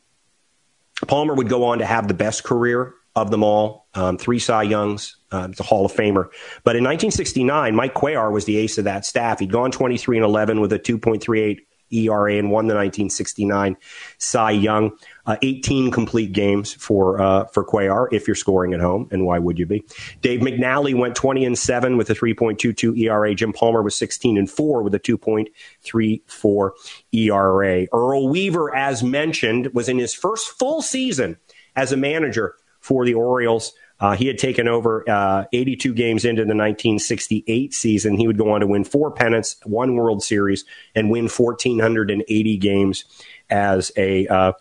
Palmer 1.07 1.34
would 1.34 1.51
go 1.51 1.64
on 1.64 1.80
to 1.80 1.84
have 1.84 2.09
the 2.09 2.14
best 2.14 2.45
career 2.45 2.95
of 3.14 3.30
them 3.30 3.45
all, 3.45 3.86
um, 3.93 4.16
three 4.16 4.38
Cy 4.38 4.62
Youngs. 4.62 5.16
Uh, 5.30 5.49
it's 5.51 5.61
a 5.61 5.62
Hall 5.62 5.84
of 5.84 5.93
Famer. 5.93 6.30
But 6.64 6.76
in 6.76 6.84
1969, 6.84 7.76
Mike 7.76 7.93
Cuellar 7.93 8.32
was 8.32 8.47
the 8.47 8.57
ace 8.57 8.78
of 8.78 8.84
that 8.84 9.05
staff. 9.05 9.38
He'd 9.38 9.53
gone 9.53 9.70
23 9.70 10.16
and 10.16 10.24
11 10.24 10.62
with 10.62 10.72
a 10.72 10.78
2.38 10.78 11.59
ERA 11.93 12.34
and 12.34 12.51
won 12.51 12.66
the 12.66 12.74
1969 12.74 13.76
Cy 14.18 14.51
Young. 14.51 14.97
Uh, 15.24 15.36
18 15.43 15.93
complete 15.93 16.32
games 16.32 16.72
for 16.72 17.20
uh, 17.20 17.45
for 17.45 17.64
Cuellar 17.64 18.09
if 18.11 18.26
you're 18.26 18.34
scoring 18.34 18.74
at 18.74 18.80
home, 18.80 19.09
and 19.12 19.24
why 19.24 19.38
would 19.38 19.57
you 19.57 19.66
be? 19.66 19.84
Dave 20.20 20.40
McNally 20.40 20.99
went 20.99 21.14
20 21.14 21.45
and 21.45 21.57
seven 21.57 21.97
with 21.97 22.11
a 22.11 22.14
3.22 22.14 22.99
ERA. 22.99 23.32
Jim 23.34 23.53
Palmer 23.53 23.82
was 23.82 23.97
16 23.97 24.36
and 24.36 24.51
four 24.51 24.82
with 24.82 24.95
a 24.95 25.01
2.34 25.01 26.70
ERA. 27.12 27.86
Earl 27.93 28.28
Weaver, 28.28 28.74
as 28.74 29.05
mentioned, 29.05 29.72
was 29.72 29.88
in 29.88 29.99
his 29.99 30.12
first 30.12 30.49
full 30.59 30.82
season 30.82 31.36
as 31.76 31.93
a 31.93 31.97
manager 31.97 32.57
for 32.80 33.05
the 33.05 33.14
Orioles. 33.14 33.72
Uh, 34.03 34.16
he 34.16 34.26
had 34.26 34.36
taken 34.36 34.66
over 34.66 35.09
uh, 35.09 35.44
82 35.53 35.94
games 35.94 36.24
into 36.24 36.42
the 36.42 36.57
1968 36.57 37.72
season. 37.72 38.16
He 38.16 38.26
would 38.26 38.36
go 38.36 38.50
on 38.50 38.61
to 38.61 38.66
win 38.66 38.82
four 38.82 39.12
pennants, 39.12 39.55
one 39.62 39.94
World 39.94 40.24
Series, 40.24 40.64
and 40.96 41.09
win 41.09 41.28
1,480 41.28 42.57
games 42.57 43.05
as 43.48 43.92
a 43.96 44.26
uh, 44.26 44.53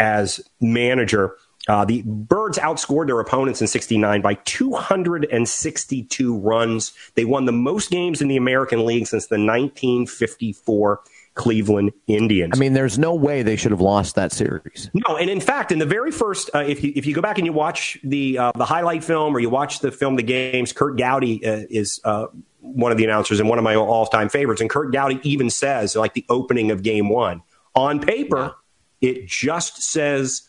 as 0.00 0.40
manager. 0.60 1.36
Uh, 1.68 1.84
the 1.84 2.02
Birds 2.02 2.58
outscored 2.58 3.06
their 3.06 3.20
opponents 3.20 3.60
in 3.60 3.68
69 3.68 4.20
by 4.20 4.34
262 4.34 6.38
runs. 6.38 6.92
They 7.14 7.24
won 7.24 7.44
the 7.44 7.52
most 7.52 7.92
games 7.92 8.20
in 8.20 8.26
the 8.26 8.36
American 8.36 8.84
League 8.84 9.06
since 9.06 9.28
the 9.28 9.36
1954 9.36 11.00
Cleveland 11.34 11.92
Indians. 12.06 12.52
I 12.54 12.58
mean, 12.58 12.74
there's 12.74 12.98
no 12.98 13.14
way 13.14 13.42
they 13.42 13.56
should 13.56 13.72
have 13.72 13.80
lost 13.80 14.14
that 14.14 14.30
series. 14.30 14.90
No, 14.94 15.16
and 15.16 15.28
in 15.28 15.40
fact, 15.40 15.72
in 15.72 15.78
the 15.78 15.86
very 15.86 16.12
first, 16.12 16.48
uh, 16.54 16.58
if 16.58 16.82
you 16.84 16.92
if 16.94 17.06
you 17.06 17.14
go 17.14 17.20
back 17.20 17.38
and 17.38 17.46
you 17.46 17.52
watch 17.52 17.98
the 18.04 18.38
uh, 18.38 18.52
the 18.54 18.64
highlight 18.64 19.02
film 19.02 19.34
or 19.34 19.40
you 19.40 19.50
watch 19.50 19.80
the 19.80 19.90
film, 19.90 20.16
the 20.16 20.22
games, 20.22 20.72
Curt 20.72 20.96
Gowdy 20.96 21.44
uh, 21.44 21.66
is 21.68 22.00
uh, 22.04 22.26
one 22.60 22.92
of 22.92 22.98
the 22.98 23.04
announcers 23.04 23.40
and 23.40 23.48
one 23.48 23.58
of 23.58 23.64
my 23.64 23.74
all 23.74 24.06
time 24.06 24.28
favorites. 24.28 24.60
And 24.60 24.70
Curt 24.70 24.92
Gowdy 24.92 25.20
even 25.28 25.50
says, 25.50 25.96
like 25.96 26.14
the 26.14 26.24
opening 26.28 26.70
of 26.70 26.82
Game 26.82 27.08
One, 27.08 27.42
on 27.74 28.00
paper, 28.00 28.54
yeah. 29.00 29.10
it 29.10 29.26
just 29.26 29.82
says 29.82 30.42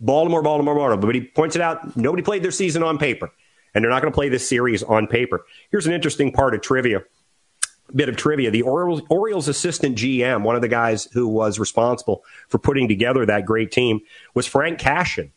Baltimore, 0.00 0.42
Baltimore, 0.42 0.74
Baltimore. 0.74 0.96
But 1.06 1.14
he 1.14 1.20
points 1.22 1.54
it 1.54 1.62
out, 1.62 1.96
nobody 1.96 2.24
played 2.24 2.42
their 2.42 2.50
season 2.50 2.82
on 2.82 2.98
paper, 2.98 3.30
and 3.74 3.84
they're 3.84 3.92
not 3.92 4.02
going 4.02 4.12
to 4.12 4.16
play 4.16 4.28
this 4.28 4.48
series 4.48 4.82
on 4.82 5.06
paper. 5.06 5.44
Here's 5.70 5.86
an 5.86 5.92
interesting 5.92 6.32
part 6.32 6.52
of 6.54 6.62
trivia 6.62 7.02
bit 7.94 8.08
of 8.08 8.16
trivia. 8.16 8.50
The 8.50 8.62
Orioles, 8.62 9.02
Orioles, 9.08 9.48
assistant 9.48 9.96
GM, 9.96 10.42
one 10.42 10.56
of 10.56 10.62
the 10.62 10.68
guys 10.68 11.08
who 11.12 11.28
was 11.28 11.58
responsible 11.58 12.24
for 12.48 12.58
putting 12.58 12.88
together 12.88 13.24
that 13.24 13.46
great 13.46 13.70
team, 13.70 14.00
was 14.34 14.46
Frank 14.46 14.78
Cashen, 14.78 15.32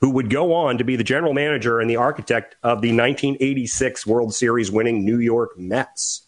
who 0.00 0.10
would 0.10 0.30
go 0.30 0.52
on 0.54 0.78
to 0.78 0.84
be 0.84 0.96
the 0.96 1.04
general 1.04 1.32
manager 1.32 1.80
and 1.80 1.88
the 1.88 1.96
architect 1.96 2.56
of 2.62 2.82
the 2.82 2.88
1986 2.88 4.06
World 4.06 4.34
Series 4.34 4.70
winning 4.70 5.04
New 5.04 5.18
York 5.18 5.58
Mets. 5.58 6.26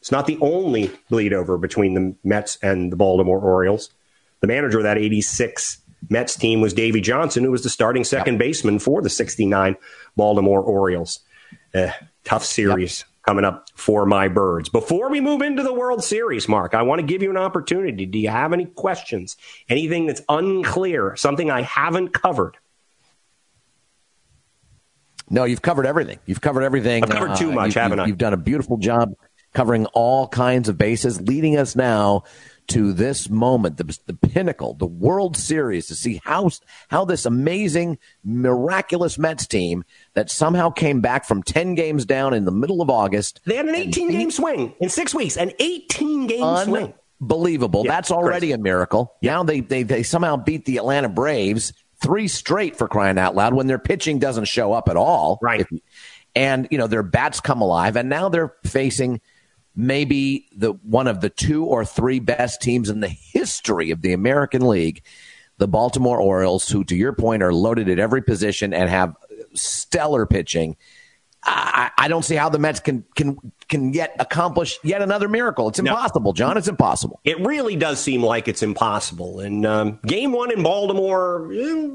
It's 0.00 0.10
not 0.10 0.26
the 0.26 0.38
only 0.40 0.90
bleed 1.10 1.32
over 1.32 1.58
between 1.58 1.94
the 1.94 2.16
Mets 2.24 2.56
and 2.62 2.90
the 2.90 2.96
Baltimore 2.96 3.40
Orioles. 3.40 3.90
The 4.40 4.46
manager 4.46 4.78
of 4.78 4.84
that 4.84 4.96
86 4.96 5.78
Mets 6.08 6.34
team 6.36 6.62
was 6.62 6.72
Davey 6.72 7.02
Johnson, 7.02 7.44
who 7.44 7.50
was 7.50 7.62
the 7.62 7.68
starting 7.68 8.04
second 8.04 8.38
baseman 8.38 8.78
for 8.78 9.02
the 9.02 9.10
69 9.10 9.76
Baltimore 10.16 10.62
Orioles. 10.62 11.20
Uh, 11.74 11.90
tough 12.24 12.44
series. 12.44 13.00
Yep 13.00 13.09
coming 13.26 13.44
up 13.44 13.68
for 13.74 14.06
my 14.06 14.28
birds. 14.28 14.68
Before 14.68 15.10
we 15.10 15.20
move 15.20 15.42
into 15.42 15.62
the 15.62 15.72
World 15.72 16.02
Series, 16.02 16.48
Mark, 16.48 16.74
I 16.74 16.82
want 16.82 17.00
to 17.00 17.06
give 17.06 17.22
you 17.22 17.30
an 17.30 17.36
opportunity. 17.36 18.06
Do 18.06 18.18
you 18.18 18.30
have 18.30 18.52
any 18.52 18.66
questions? 18.66 19.36
Anything 19.68 20.06
that's 20.06 20.22
unclear? 20.28 21.16
Something 21.16 21.50
I 21.50 21.62
haven't 21.62 22.08
covered? 22.08 22.56
No, 25.28 25.44
you've 25.44 25.62
covered 25.62 25.86
everything. 25.86 26.18
You've 26.26 26.40
covered 26.40 26.62
everything. 26.62 27.04
I've 27.04 27.10
covered 27.10 27.36
too 27.36 27.50
uh, 27.50 27.54
much, 27.54 27.76
you, 27.76 27.80
haven't 27.80 27.98
you, 27.98 28.04
I? 28.04 28.06
You've 28.08 28.18
done 28.18 28.32
a 28.32 28.38
beautiful 28.38 28.78
job 28.78 29.14
covering 29.54 29.86
all 29.86 30.28
kinds 30.28 30.68
of 30.68 30.76
bases, 30.78 31.20
leading 31.20 31.56
us 31.56 31.76
now 31.76 32.24
to 32.68 32.92
this 32.92 33.28
moment, 33.28 33.76
the, 33.76 33.98
the 34.06 34.14
pinnacle, 34.14 34.74
the 34.74 34.86
World 34.86 35.36
Series, 35.36 35.88
to 35.88 35.94
see 35.94 36.20
how 36.24 36.50
how 36.88 37.04
this 37.04 37.26
amazing, 37.26 37.98
miraculous 38.24 39.18
Mets 39.18 39.46
team 39.46 39.84
that 40.14 40.30
somehow 40.30 40.70
came 40.70 41.00
back 41.00 41.24
from 41.24 41.42
ten 41.42 41.74
games 41.74 42.04
down 42.04 42.34
in 42.34 42.44
the 42.44 42.50
middle 42.52 42.82
of 42.82 42.90
August. 42.90 43.40
They 43.46 43.56
had 43.56 43.66
an 43.66 43.74
eighteen 43.74 44.10
game 44.10 44.30
swing 44.30 44.74
in 44.80 44.88
six 44.88 45.14
weeks. 45.14 45.36
An 45.36 45.52
eighteen 45.58 46.26
game 46.26 46.42
un- 46.42 46.66
swing. 46.66 46.94
Unbelievable. 47.20 47.82
Yeah, 47.84 47.92
That's 47.92 48.10
already 48.10 48.48
Chris. 48.48 48.56
a 48.58 48.62
miracle. 48.62 49.14
Yeah. 49.20 49.32
Now 49.32 49.42
they, 49.44 49.60
they 49.60 49.82
they 49.82 50.02
somehow 50.02 50.36
beat 50.36 50.64
the 50.64 50.78
Atlanta 50.78 51.08
Braves 51.08 51.72
three 52.02 52.28
straight 52.28 52.76
for 52.76 52.88
crying 52.88 53.18
out 53.18 53.34
loud 53.34 53.52
when 53.52 53.66
their 53.66 53.78
pitching 53.78 54.18
doesn't 54.18 54.46
show 54.46 54.72
up 54.72 54.88
at 54.88 54.96
all. 54.96 55.38
Right. 55.42 55.60
If, 55.60 55.68
and 56.34 56.66
you 56.70 56.78
know 56.78 56.86
their 56.86 57.02
bats 57.02 57.40
come 57.40 57.60
alive, 57.60 57.96
and 57.96 58.08
now 58.08 58.28
they're 58.30 58.54
facing 58.64 59.20
maybe 59.76 60.48
the 60.56 60.72
one 60.82 61.06
of 61.06 61.20
the 61.20 61.30
two 61.30 61.64
or 61.64 61.84
three 61.84 62.20
best 62.20 62.60
teams 62.62 62.88
in 62.88 63.00
the 63.00 63.08
history 63.08 63.90
of 63.90 64.02
the 64.02 64.12
American 64.12 64.66
League, 64.66 65.02
the 65.58 65.68
Baltimore 65.68 66.20
Orioles, 66.20 66.68
who, 66.68 66.84
to 66.84 66.96
your 66.96 67.12
point, 67.12 67.42
are 67.42 67.52
loaded 67.52 67.88
at 67.88 67.98
every 67.98 68.22
position 68.22 68.72
and 68.72 68.88
have 68.88 69.14
stellar 69.54 70.26
pitching. 70.26 70.76
I, 71.42 71.90
I 71.96 72.08
don't 72.08 72.24
see 72.24 72.34
how 72.34 72.48
the 72.50 72.58
Mets 72.58 72.80
can 72.80 73.04
can 73.14 73.38
can 73.68 73.94
yet 73.94 74.14
accomplish 74.18 74.78
yet 74.82 75.00
another 75.00 75.28
miracle. 75.28 75.68
It's 75.68 75.78
impossible, 75.78 76.32
no. 76.32 76.36
John. 76.36 76.58
It's 76.58 76.68
impossible. 76.68 77.20
It 77.24 77.40
really 77.40 77.76
does 77.76 77.98
seem 77.98 78.22
like 78.22 78.46
it's 78.46 78.62
impossible. 78.62 79.40
And 79.40 79.64
um, 79.64 80.00
game 80.06 80.32
one 80.32 80.52
in 80.52 80.62
Baltimore, 80.62 81.50
eh, 81.52 81.88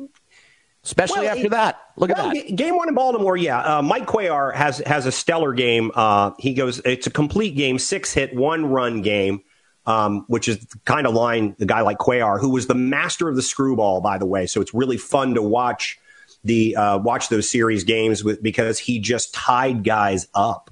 especially 0.84 1.22
well, 1.22 1.38
after 1.38 1.49
that. 1.49 1.80
Look 1.95 2.10
well, 2.10 2.30
at 2.30 2.34
that. 2.34 2.56
Game 2.56 2.76
one 2.76 2.89
in 2.89 2.95
Baltimore, 2.95 3.38
yeah. 3.38 3.78
Uh, 3.78 3.82
Mike 3.84 4.08
Cuellar 4.08 4.53
has 4.56 4.80
has 4.80 5.06
a 5.06 5.12
stellar 5.12 5.53
game. 5.53 5.91
Uh, 5.93 6.32
he 6.39 6.56
goes, 6.56 6.82
it's 6.84 7.06
a 7.06 7.12
complete 7.12 7.56
game, 7.56 7.78
six 7.78 8.12
hit, 8.14 8.36
one 8.36 8.66
run 8.66 9.03
game, 9.03 9.43
um, 9.86 10.26
which 10.28 10.47
is 10.47 10.58
the 10.58 10.80
kind 10.86 11.06
of 11.06 11.14
line 11.14 11.56
the 11.60 11.68
guy 11.68 11.82
like 11.82 11.99
Cuellar, 11.99 12.39
who 12.39 12.49
was 12.49 12.66
the 12.66 12.74
master 12.74 13.30
of 13.30 13.36
the 13.36 13.43
screwball, 13.43 14.01
by 14.01 14.18
the 14.18 14.26
way. 14.26 14.47
So 14.47 14.60
it's 14.60 14.74
really 14.74 14.97
fun 14.97 15.36
to 15.36 15.41
watch 15.43 15.99
the 16.45 16.75
uh, 16.75 16.97
watch 16.99 17.29
those 17.29 17.49
series 17.49 17.83
games 17.83 18.23
with 18.23 18.41
because 18.41 18.79
he 18.79 18.99
just 18.99 19.33
tied 19.33 19.83
guys 19.83 20.27
up. 20.33 20.71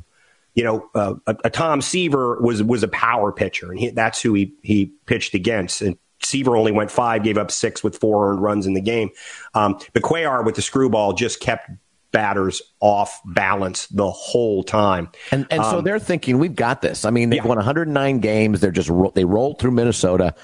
You 0.54 0.64
know, 0.64 0.90
uh, 0.94 1.16
a, 1.26 1.36
a, 1.46 1.50
Tom 1.50 1.82
Seaver 1.82 2.40
was 2.40 2.62
was 2.62 2.84
a 2.84 2.88
power 2.88 3.32
pitcher, 3.32 3.72
and 3.72 3.80
he, 3.80 3.90
that's 3.90 4.22
who 4.22 4.36
he 4.36 4.54
he 4.62 4.94
pitched 5.08 5.34
against. 5.34 5.82
And 5.82 5.98
Seaver 6.22 6.56
only 6.56 6.72
went 6.72 6.92
five, 6.92 7.24
gave 7.24 7.38
up 7.38 7.50
six 7.50 7.84
with 7.84 7.98
four 7.98 8.32
earned 8.32 8.42
runs 8.42 8.68
in 8.68 8.76
the 8.76 8.82
game. 8.82 9.10
Um, 9.56 9.80
but 9.94 10.04
Cuellar 10.04 10.46
with 10.46 10.56
the 10.56 10.62
screwball 10.62 11.14
just 11.14 11.40
kept 11.40 11.72
batters 12.12 12.62
off 12.80 13.20
balance 13.26 13.88
the 13.88 14.10
whole 14.10 14.64
time. 14.64 15.10
And 15.32 15.48
and 15.50 15.62
um, 15.62 15.72
so 15.72 15.82
they're 15.82 16.00
thinking 16.00 16.38
we've 16.38 16.56
got 16.56 16.84
this. 16.84 17.04
I 17.04 17.10
mean, 17.10 17.32
they've 17.32 17.44
yeah. 17.44 17.48
won 17.48 17.58
109 17.58 18.20
games. 18.20 18.62
They're 18.62 18.72
just 18.72 18.92
they 19.16 19.26
rolled 19.26 19.60
through 19.60 19.72
Minnesota. 19.72 20.36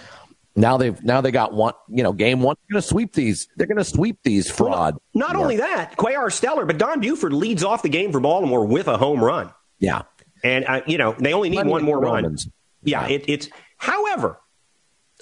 Now 0.60 0.78
they've 0.78 1.02
now 1.04 1.22
they 1.22 1.32
got 1.32 1.54
one. 1.54 1.74
You 1.88 2.04
know, 2.04 2.12
game 2.12 2.42
one. 2.42 2.56
They're 2.68 2.76
going 2.76 2.82
to 2.82 2.88
sweep 2.88 3.14
these. 3.14 3.48
They're 3.56 3.68
going 3.68 3.78
to 3.78 3.84
sweep 3.84 4.20
these 4.24 4.52
fraud. 4.52 4.96
Well, 5.14 5.28
not 5.28 5.36
only 5.36 5.58
that, 5.58 5.96
Cuellar 5.96 6.32
stellar, 6.32 6.66
but 6.66 6.78
Don 6.78 7.00
Buford 7.00 7.32
leads 7.32 7.64
off 7.64 7.82
the 7.82 7.90
game 7.90 8.12
for 8.12 8.20
Baltimore 8.20 8.66
with 8.66 8.88
a 8.88 8.98
home 8.98 9.24
run. 9.24 9.54
Yeah, 9.80 10.04
and 10.44 10.66
uh, 10.66 10.82
you 10.86 10.98
know 10.98 11.16
they 11.18 11.34
only 11.34 11.50
need 11.50 11.66
one 11.66 11.84
more 11.84 12.00
run. 12.00 12.36
Yeah, 12.84 13.08
yeah. 13.08 13.16
It, 13.16 13.26
it's 13.28 13.50
however 13.78 14.40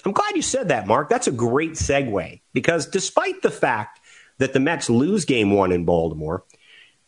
I'm 0.04 0.12
glad 0.12 0.36
you 0.36 0.42
said 0.42 0.68
that, 0.68 0.86
Mark. 0.86 1.08
That's 1.08 1.26
a 1.26 1.32
great 1.32 1.72
segue 1.72 2.40
because 2.52 2.86
despite 2.86 3.42
the 3.42 3.50
fact 3.50 4.00
that 4.38 4.52
the 4.52 4.60
Mets 4.60 4.90
lose 4.90 5.24
game 5.24 5.52
one 5.52 5.70
in 5.72 5.84
Baltimore, 5.84 6.44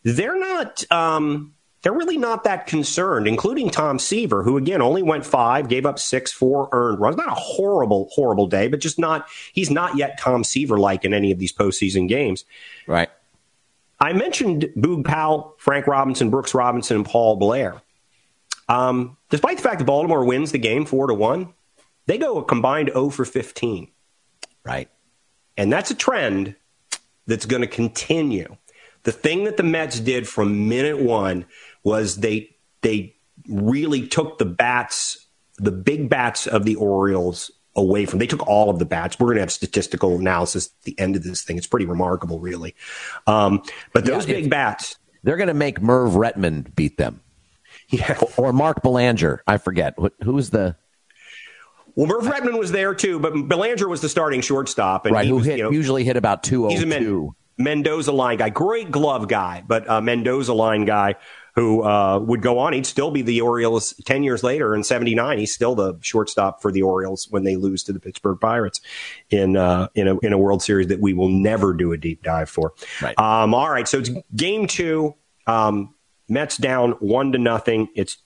they're 0.03 0.39
not. 0.39 0.89
Um, 0.91 1.53
they're 1.81 1.93
really 1.93 2.17
not 2.17 2.43
that 2.43 2.67
concerned, 2.67 3.27
including 3.27 3.69
Tom 3.69 3.97
Seaver, 3.97 4.43
who 4.43 4.57
again 4.57 4.81
only 4.81 5.01
went 5.01 5.25
five, 5.25 5.67
gave 5.67 5.85
up 5.85 5.97
six, 5.97 6.31
four 6.31 6.69
earned 6.71 6.99
runs. 6.99 7.17
Not 7.17 7.29
a 7.29 7.35
horrible, 7.35 8.09
horrible 8.13 8.47
day, 8.47 8.67
but 8.67 8.79
just 8.79 8.99
not. 8.99 9.27
He's 9.53 9.71
not 9.71 9.97
yet 9.97 10.19
Tom 10.19 10.43
Seaver 10.43 10.77
like 10.77 11.05
in 11.05 11.13
any 11.13 11.31
of 11.31 11.39
these 11.39 11.53
postseason 11.53 12.07
games. 12.07 12.45
Right. 12.85 13.09
I 13.99 14.13
mentioned 14.13 14.69
Boog 14.75 15.05
Powell, 15.05 15.55
Frank 15.57 15.87
Robinson, 15.87 16.29
Brooks 16.29 16.53
Robinson, 16.53 16.97
and 16.97 17.05
Paul 17.05 17.35
Blair. 17.37 17.81
Um, 18.69 19.17
despite 19.29 19.57
the 19.57 19.63
fact 19.63 19.79
that 19.79 19.85
Baltimore 19.85 20.25
wins 20.25 20.51
the 20.51 20.57
game 20.57 20.85
four 20.85 21.07
to 21.07 21.13
one, 21.13 21.53
they 22.05 22.17
go 22.17 22.37
a 22.37 22.43
combined 22.43 22.89
0 22.93 23.09
for 23.09 23.25
15. 23.25 23.89
Right. 24.63 24.89
And 25.57 25.71
that's 25.71 25.91
a 25.91 25.95
trend 25.95 26.55
that's 27.27 27.45
going 27.45 27.61
to 27.61 27.67
continue. 27.67 28.57
The 29.03 29.11
thing 29.11 29.45
that 29.45 29.57
the 29.57 29.63
Mets 29.63 29.99
did 29.99 30.27
from 30.27 30.69
minute 30.69 30.99
one 30.99 31.45
was 31.83 32.17
they 32.17 32.55
they 32.81 33.15
really 33.47 34.07
took 34.07 34.37
the 34.37 34.45
bats, 34.45 35.27
the 35.57 35.71
big 35.71 36.09
bats 36.09 36.47
of 36.47 36.65
the 36.65 36.75
Orioles 36.75 37.51
away 37.75 38.05
from. 38.05 38.19
They 38.19 38.27
took 38.27 38.45
all 38.47 38.69
of 38.69 38.79
the 38.79 38.85
bats. 38.85 39.19
We're 39.19 39.27
going 39.27 39.37
to 39.37 39.41
have 39.41 39.51
statistical 39.51 40.17
analysis 40.17 40.67
at 40.67 40.83
the 40.83 40.99
end 40.99 41.15
of 41.15 41.23
this 41.23 41.43
thing. 41.43 41.57
It's 41.57 41.67
pretty 41.67 41.85
remarkable, 41.85 42.39
really. 42.39 42.75
Um, 43.27 43.63
but 43.93 44.05
those 44.05 44.27
yeah, 44.27 44.35
big 44.35 44.49
bats, 44.49 44.97
they're 45.23 45.37
going 45.37 45.47
to 45.47 45.53
make 45.53 45.81
Merv 45.81 46.13
Rettenmund 46.13 46.75
beat 46.75 46.97
them. 46.97 47.21
Yeah. 47.89 48.19
Or 48.37 48.53
Mark 48.53 48.81
Belanger. 48.83 49.43
I 49.45 49.57
forget. 49.57 49.95
Who's 50.23 50.49
the 50.49 50.77
well, 51.95 52.07
Merv 52.07 52.23
Rettenmund 52.23 52.57
was 52.57 52.71
there 52.71 52.95
too, 52.95 53.19
but 53.19 53.49
Belanger 53.49 53.89
was 53.89 54.01
the 54.01 54.07
starting 54.09 54.41
shortstop. 54.41 55.05
And 55.05 55.13
right, 55.13 55.27
who 55.27 55.35
was, 55.35 55.45
hit, 55.45 55.57
you 55.57 55.63
know, 55.63 55.71
usually 55.71 56.03
hit 56.03 56.15
about 56.15 56.43
202. 56.43 56.73
He's 56.73 56.83
a 56.83 56.85
Men- 56.85 57.31
Mendoza 57.57 58.11
line 58.11 58.37
guy. 58.37 58.49
Great 58.49 58.91
glove 58.91 59.27
guy, 59.27 59.63
but 59.67 59.85
a 59.87 60.01
Mendoza 60.01 60.53
line 60.53 60.85
guy 60.85 61.15
who 61.55 61.83
uh, 61.83 62.19
would 62.19 62.41
go 62.41 62.59
on. 62.59 62.73
He'd 62.73 62.85
still 62.85 63.11
be 63.11 63.21
the 63.21 63.41
Orioles 63.41 63.93
10 64.05 64.23
years 64.23 64.43
later 64.43 64.73
in 64.73 64.83
79. 64.83 65.37
He's 65.37 65.53
still 65.53 65.75
the 65.75 65.97
shortstop 66.01 66.61
for 66.61 66.71
the 66.71 66.81
Orioles 66.81 67.27
when 67.29 67.43
they 67.43 67.55
lose 67.55 67.83
to 67.83 67.93
the 67.93 67.99
Pittsburgh 67.99 68.39
Pirates 68.39 68.81
in, 69.29 69.57
uh, 69.57 69.87
in, 69.95 70.07
a, 70.07 70.17
in 70.19 70.33
a 70.33 70.37
World 70.37 70.63
Series 70.63 70.87
that 70.87 70.99
we 70.99 71.13
will 71.13 71.29
never 71.29 71.73
do 71.73 71.91
a 71.91 71.97
deep 71.97 72.23
dive 72.23 72.49
for. 72.49 72.73
Right. 73.01 73.17
Um, 73.19 73.53
all 73.53 73.69
right. 73.69 73.87
So 73.87 73.99
it's 73.99 74.11
game 74.35 74.67
two. 74.67 75.15
Um, 75.47 75.93
Mets 76.29 76.55
down 76.55 76.91
one 76.91 77.33
to 77.33 77.37
nothing. 77.37 77.89
It's 77.93 78.17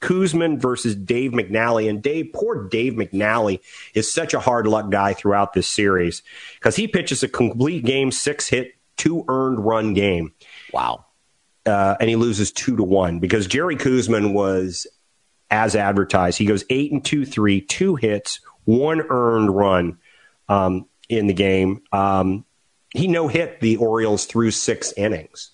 Koosman 0.00 0.58
versus 0.58 0.96
Dave 0.96 1.32
McNally. 1.32 1.88
And 1.88 2.02
Dave, 2.02 2.30
poor 2.32 2.68
Dave 2.68 2.94
McNally 2.94 3.60
is 3.94 4.12
such 4.12 4.34
a 4.34 4.40
hard 4.40 4.66
luck 4.66 4.90
guy 4.90 5.12
throughout 5.12 5.52
this 5.52 5.68
series 5.68 6.22
because 6.54 6.76
he 6.76 6.88
pitches 6.88 7.22
a 7.22 7.28
complete 7.28 7.84
game, 7.84 8.10
six 8.10 8.48
hit, 8.48 8.72
two 8.96 9.24
earned 9.28 9.64
run 9.64 9.94
game. 9.94 10.32
Wow. 10.72 11.04
Uh, 11.66 11.96
and 12.00 12.08
he 12.08 12.16
loses 12.16 12.52
two 12.52 12.76
to 12.76 12.82
one 12.82 13.18
because 13.18 13.46
Jerry 13.46 13.76
Koosman 13.76 14.32
was 14.32 14.86
as 15.50 15.74
advertised. 15.74 16.38
He 16.38 16.46
goes 16.46 16.64
eight 16.70 16.92
and 16.92 17.04
two, 17.04 17.26
three, 17.26 17.60
two 17.60 17.96
hits, 17.96 18.40
one 18.64 19.02
earned 19.08 19.54
run 19.54 19.98
um, 20.48 20.86
in 21.08 21.26
the 21.26 21.34
game. 21.34 21.82
Um, 21.92 22.44
he 22.94 23.06
no 23.06 23.28
hit 23.28 23.60
the 23.60 23.76
Orioles 23.76 24.26
through 24.26 24.52
six 24.52 24.92
innings 24.96 25.52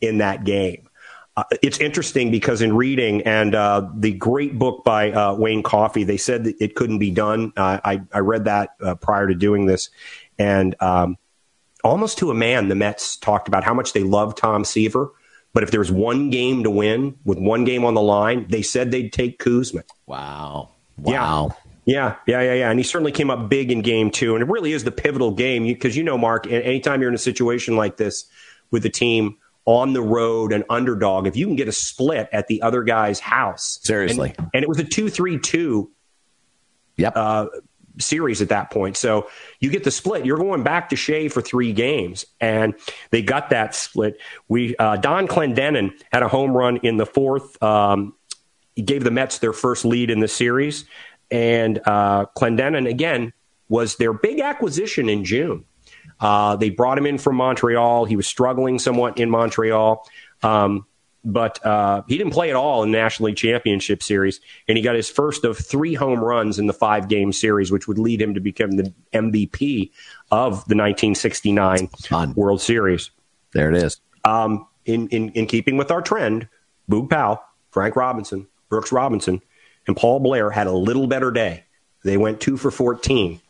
in 0.00 0.18
that 0.18 0.44
game. 0.44 0.88
Uh, 1.36 1.44
it's 1.62 1.78
interesting 1.78 2.30
because 2.30 2.62
in 2.62 2.74
reading 2.74 3.22
and 3.22 3.54
uh, 3.54 3.88
the 3.94 4.12
great 4.12 4.58
book 4.58 4.84
by 4.84 5.12
uh, 5.12 5.34
Wayne 5.34 5.62
Coffey, 5.62 6.02
they 6.02 6.16
said 6.16 6.44
that 6.44 6.56
it 6.60 6.74
couldn't 6.74 6.98
be 6.98 7.12
done. 7.12 7.52
Uh, 7.56 7.78
I, 7.84 8.00
I 8.12 8.18
read 8.20 8.46
that 8.46 8.70
uh, 8.82 8.96
prior 8.96 9.28
to 9.28 9.34
doing 9.34 9.66
this, 9.66 9.90
and 10.38 10.74
um, 10.80 11.16
almost 11.84 12.18
to 12.18 12.32
a 12.32 12.34
man, 12.34 12.68
the 12.68 12.74
Mets 12.74 13.16
talked 13.16 13.46
about 13.46 13.62
how 13.62 13.72
much 13.72 13.92
they 13.92 14.02
love 14.02 14.34
Tom 14.34 14.64
Seaver. 14.64 15.12
But 15.52 15.62
if 15.62 15.70
there's 15.70 15.90
one 15.90 16.30
game 16.30 16.62
to 16.62 16.70
win 16.70 17.16
with 17.24 17.38
one 17.38 17.64
game 17.64 17.84
on 17.84 17.94
the 17.94 18.02
line, 18.02 18.46
they 18.48 18.62
said 18.62 18.90
they'd 18.90 19.12
take 19.12 19.38
Koosman. 19.38 19.84
Wow. 20.06 20.70
Wow. 20.98 21.56
Yeah. 21.86 22.16
Yeah, 22.26 22.42
yeah, 22.42 22.52
yeah, 22.52 22.70
And 22.70 22.78
he 22.78 22.82
certainly 22.82 23.12
came 23.12 23.30
up 23.30 23.48
big 23.48 23.72
in 23.72 23.80
game 23.80 24.10
two. 24.10 24.34
And 24.34 24.42
it 24.42 24.50
really 24.50 24.74
is 24.74 24.84
the 24.84 24.90
pivotal 24.90 25.30
game 25.30 25.64
because 25.64 25.96
you 25.96 26.04
know, 26.04 26.18
Mark, 26.18 26.46
anytime 26.46 27.00
you're 27.00 27.08
in 27.08 27.14
a 27.14 27.18
situation 27.18 27.76
like 27.76 27.96
this 27.96 28.26
with 28.70 28.84
a 28.84 28.90
team 28.90 29.38
on 29.64 29.94
the 29.94 30.02
road, 30.02 30.52
an 30.52 30.64
underdog, 30.68 31.26
if 31.26 31.34
you 31.34 31.46
can 31.46 31.56
get 31.56 31.66
a 31.66 31.72
split 31.72 32.28
at 32.30 32.46
the 32.46 32.60
other 32.60 32.82
guy's 32.82 33.20
house. 33.20 33.78
Seriously. 33.82 34.34
And, 34.36 34.50
and 34.52 34.62
it 34.62 34.68
was 34.68 34.78
a 34.78 34.84
2 34.84 35.08
3 35.08 35.38
2 35.38 35.90
yep. 36.98 37.16
Uh, 37.16 37.46
series 37.98 38.42
at 38.42 38.48
that 38.50 38.70
point. 38.70 38.96
So 38.96 39.28
you 39.60 39.70
get 39.70 39.84
the 39.84 39.90
split. 39.90 40.24
You're 40.24 40.38
going 40.38 40.62
back 40.62 40.90
to 40.90 40.96
Shea 40.96 41.28
for 41.28 41.40
three 41.40 41.72
games, 41.72 42.24
and 42.40 42.74
they 43.10 43.22
got 43.22 43.50
that 43.50 43.74
split. 43.74 44.18
We 44.48 44.76
uh, 44.76 44.96
Donn 44.96 45.28
Clendenon 45.28 45.92
had 46.12 46.22
a 46.22 46.28
home 46.28 46.56
run 46.56 46.78
in 46.78 46.96
the 46.96 47.06
fourth. 47.06 47.60
Um, 47.62 48.14
he 48.74 48.82
gave 48.82 49.02
the 49.02 49.10
Mets 49.10 49.38
their 49.38 49.52
first 49.52 49.84
lead 49.84 50.08
in 50.08 50.20
the 50.20 50.28
series. 50.28 50.84
And 51.30 51.80
uh, 51.84 52.26
Clendenon, 52.36 52.88
again, 52.88 53.32
was 53.68 53.96
their 53.96 54.12
big 54.12 54.40
acquisition 54.40 55.08
in 55.08 55.24
June. 55.24 55.64
Uh, 56.20 56.56
they 56.56 56.70
brought 56.70 56.96
him 56.98 57.06
in 57.06 57.18
from 57.18 57.36
Montreal. 57.36 58.04
He 58.04 58.16
was 58.16 58.26
struggling 58.26 58.78
somewhat 58.78 59.18
in 59.18 59.30
Montreal. 59.30 60.08
Um, 60.42 60.86
but 61.24 61.64
uh, 61.64 62.02
he 62.08 62.16
didn't 62.16 62.32
play 62.32 62.50
at 62.50 62.56
all 62.56 62.82
in 62.82 62.92
the 62.92 62.98
National 62.98 63.26
League 63.26 63.36
Championship 63.36 64.02
Series, 64.02 64.40
and 64.68 64.78
he 64.78 64.82
got 64.82 64.94
his 64.94 65.10
first 65.10 65.44
of 65.44 65.58
three 65.58 65.94
home 65.94 66.20
runs 66.20 66.58
in 66.58 66.66
the 66.66 66.72
five 66.72 67.08
game 67.08 67.32
series, 67.32 67.70
which 67.70 67.88
would 67.88 67.98
lead 67.98 68.22
him 68.22 68.34
to 68.34 68.40
become 68.40 68.72
the 68.72 68.92
MVP 69.12 69.90
of 70.30 70.52
the 70.66 70.76
1969 70.76 71.88
Fun. 71.88 72.34
World 72.34 72.60
Series. 72.60 73.10
There 73.52 73.70
it 73.70 73.82
is. 73.82 74.00
Um, 74.24 74.66
in, 74.84 75.08
in, 75.08 75.30
in 75.30 75.46
keeping 75.46 75.76
with 75.76 75.90
our 75.90 76.02
trend, 76.02 76.48
Boog 76.90 77.10
Powell, 77.10 77.42
Frank 77.70 77.96
Robinson, 77.96 78.46
Brooks 78.68 78.92
Robinson, 78.92 79.42
and 79.86 79.96
Paul 79.96 80.20
Blair 80.20 80.50
had 80.50 80.66
a 80.66 80.72
little 80.72 81.06
better 81.06 81.30
day. 81.30 81.64
They 82.04 82.16
went 82.16 82.40
two 82.40 82.56
for 82.56 82.70
14 82.70 83.40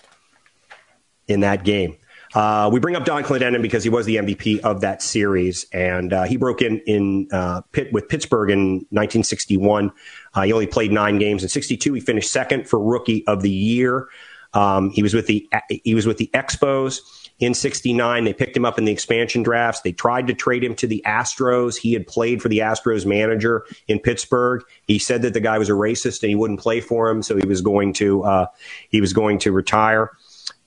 in 1.26 1.40
that 1.40 1.64
game. 1.64 1.96
Uh, 2.38 2.70
we 2.72 2.78
bring 2.78 2.94
up 2.94 3.04
Donn 3.04 3.24
Clendenon 3.24 3.60
because 3.62 3.82
he 3.82 3.90
was 3.90 4.06
the 4.06 4.14
MVP 4.14 4.60
of 4.60 4.82
that 4.82 5.02
series, 5.02 5.66
and 5.72 6.12
uh, 6.12 6.22
he 6.22 6.36
broke 6.36 6.62
in 6.62 6.78
in 6.86 7.26
uh, 7.32 7.62
Pitt 7.72 7.92
with 7.92 8.08
Pittsburgh 8.08 8.50
in 8.50 8.74
1961. 8.90 9.90
Uh, 10.34 10.42
he 10.42 10.52
only 10.52 10.68
played 10.68 10.92
nine 10.92 11.18
games. 11.18 11.42
In 11.42 11.48
'62, 11.48 11.94
he 11.94 12.00
finished 12.00 12.30
second 12.30 12.68
for 12.68 12.78
Rookie 12.78 13.26
of 13.26 13.42
the 13.42 13.50
Year. 13.50 14.06
Um, 14.54 14.90
he 14.90 15.02
was 15.02 15.14
with 15.14 15.26
the 15.26 15.48
he 15.82 15.96
was 15.96 16.06
with 16.06 16.18
the 16.18 16.30
Expos 16.32 17.00
in 17.40 17.54
69. 17.54 18.22
They 18.22 18.32
picked 18.32 18.56
him 18.56 18.64
up 18.64 18.78
in 18.78 18.84
the 18.84 18.92
expansion 18.92 19.42
drafts. 19.42 19.80
They 19.80 19.90
tried 19.90 20.28
to 20.28 20.34
trade 20.34 20.62
him 20.62 20.76
to 20.76 20.86
the 20.86 21.02
Astros. 21.04 21.76
He 21.76 21.92
had 21.92 22.06
played 22.06 22.40
for 22.40 22.48
the 22.48 22.58
Astros 22.58 23.04
manager 23.04 23.66
in 23.88 23.98
Pittsburgh. 23.98 24.62
He 24.86 25.00
said 25.00 25.22
that 25.22 25.34
the 25.34 25.40
guy 25.40 25.58
was 25.58 25.70
a 25.70 25.72
racist 25.72 26.22
and 26.22 26.30
he 26.30 26.36
wouldn't 26.36 26.60
play 26.60 26.80
for 26.80 27.10
him, 27.10 27.20
so 27.20 27.36
he 27.36 27.48
was 27.48 27.62
going 27.62 27.94
to 27.94 28.22
uh, 28.22 28.46
he 28.90 29.00
was 29.00 29.12
going 29.12 29.40
to 29.40 29.50
retire. 29.50 30.12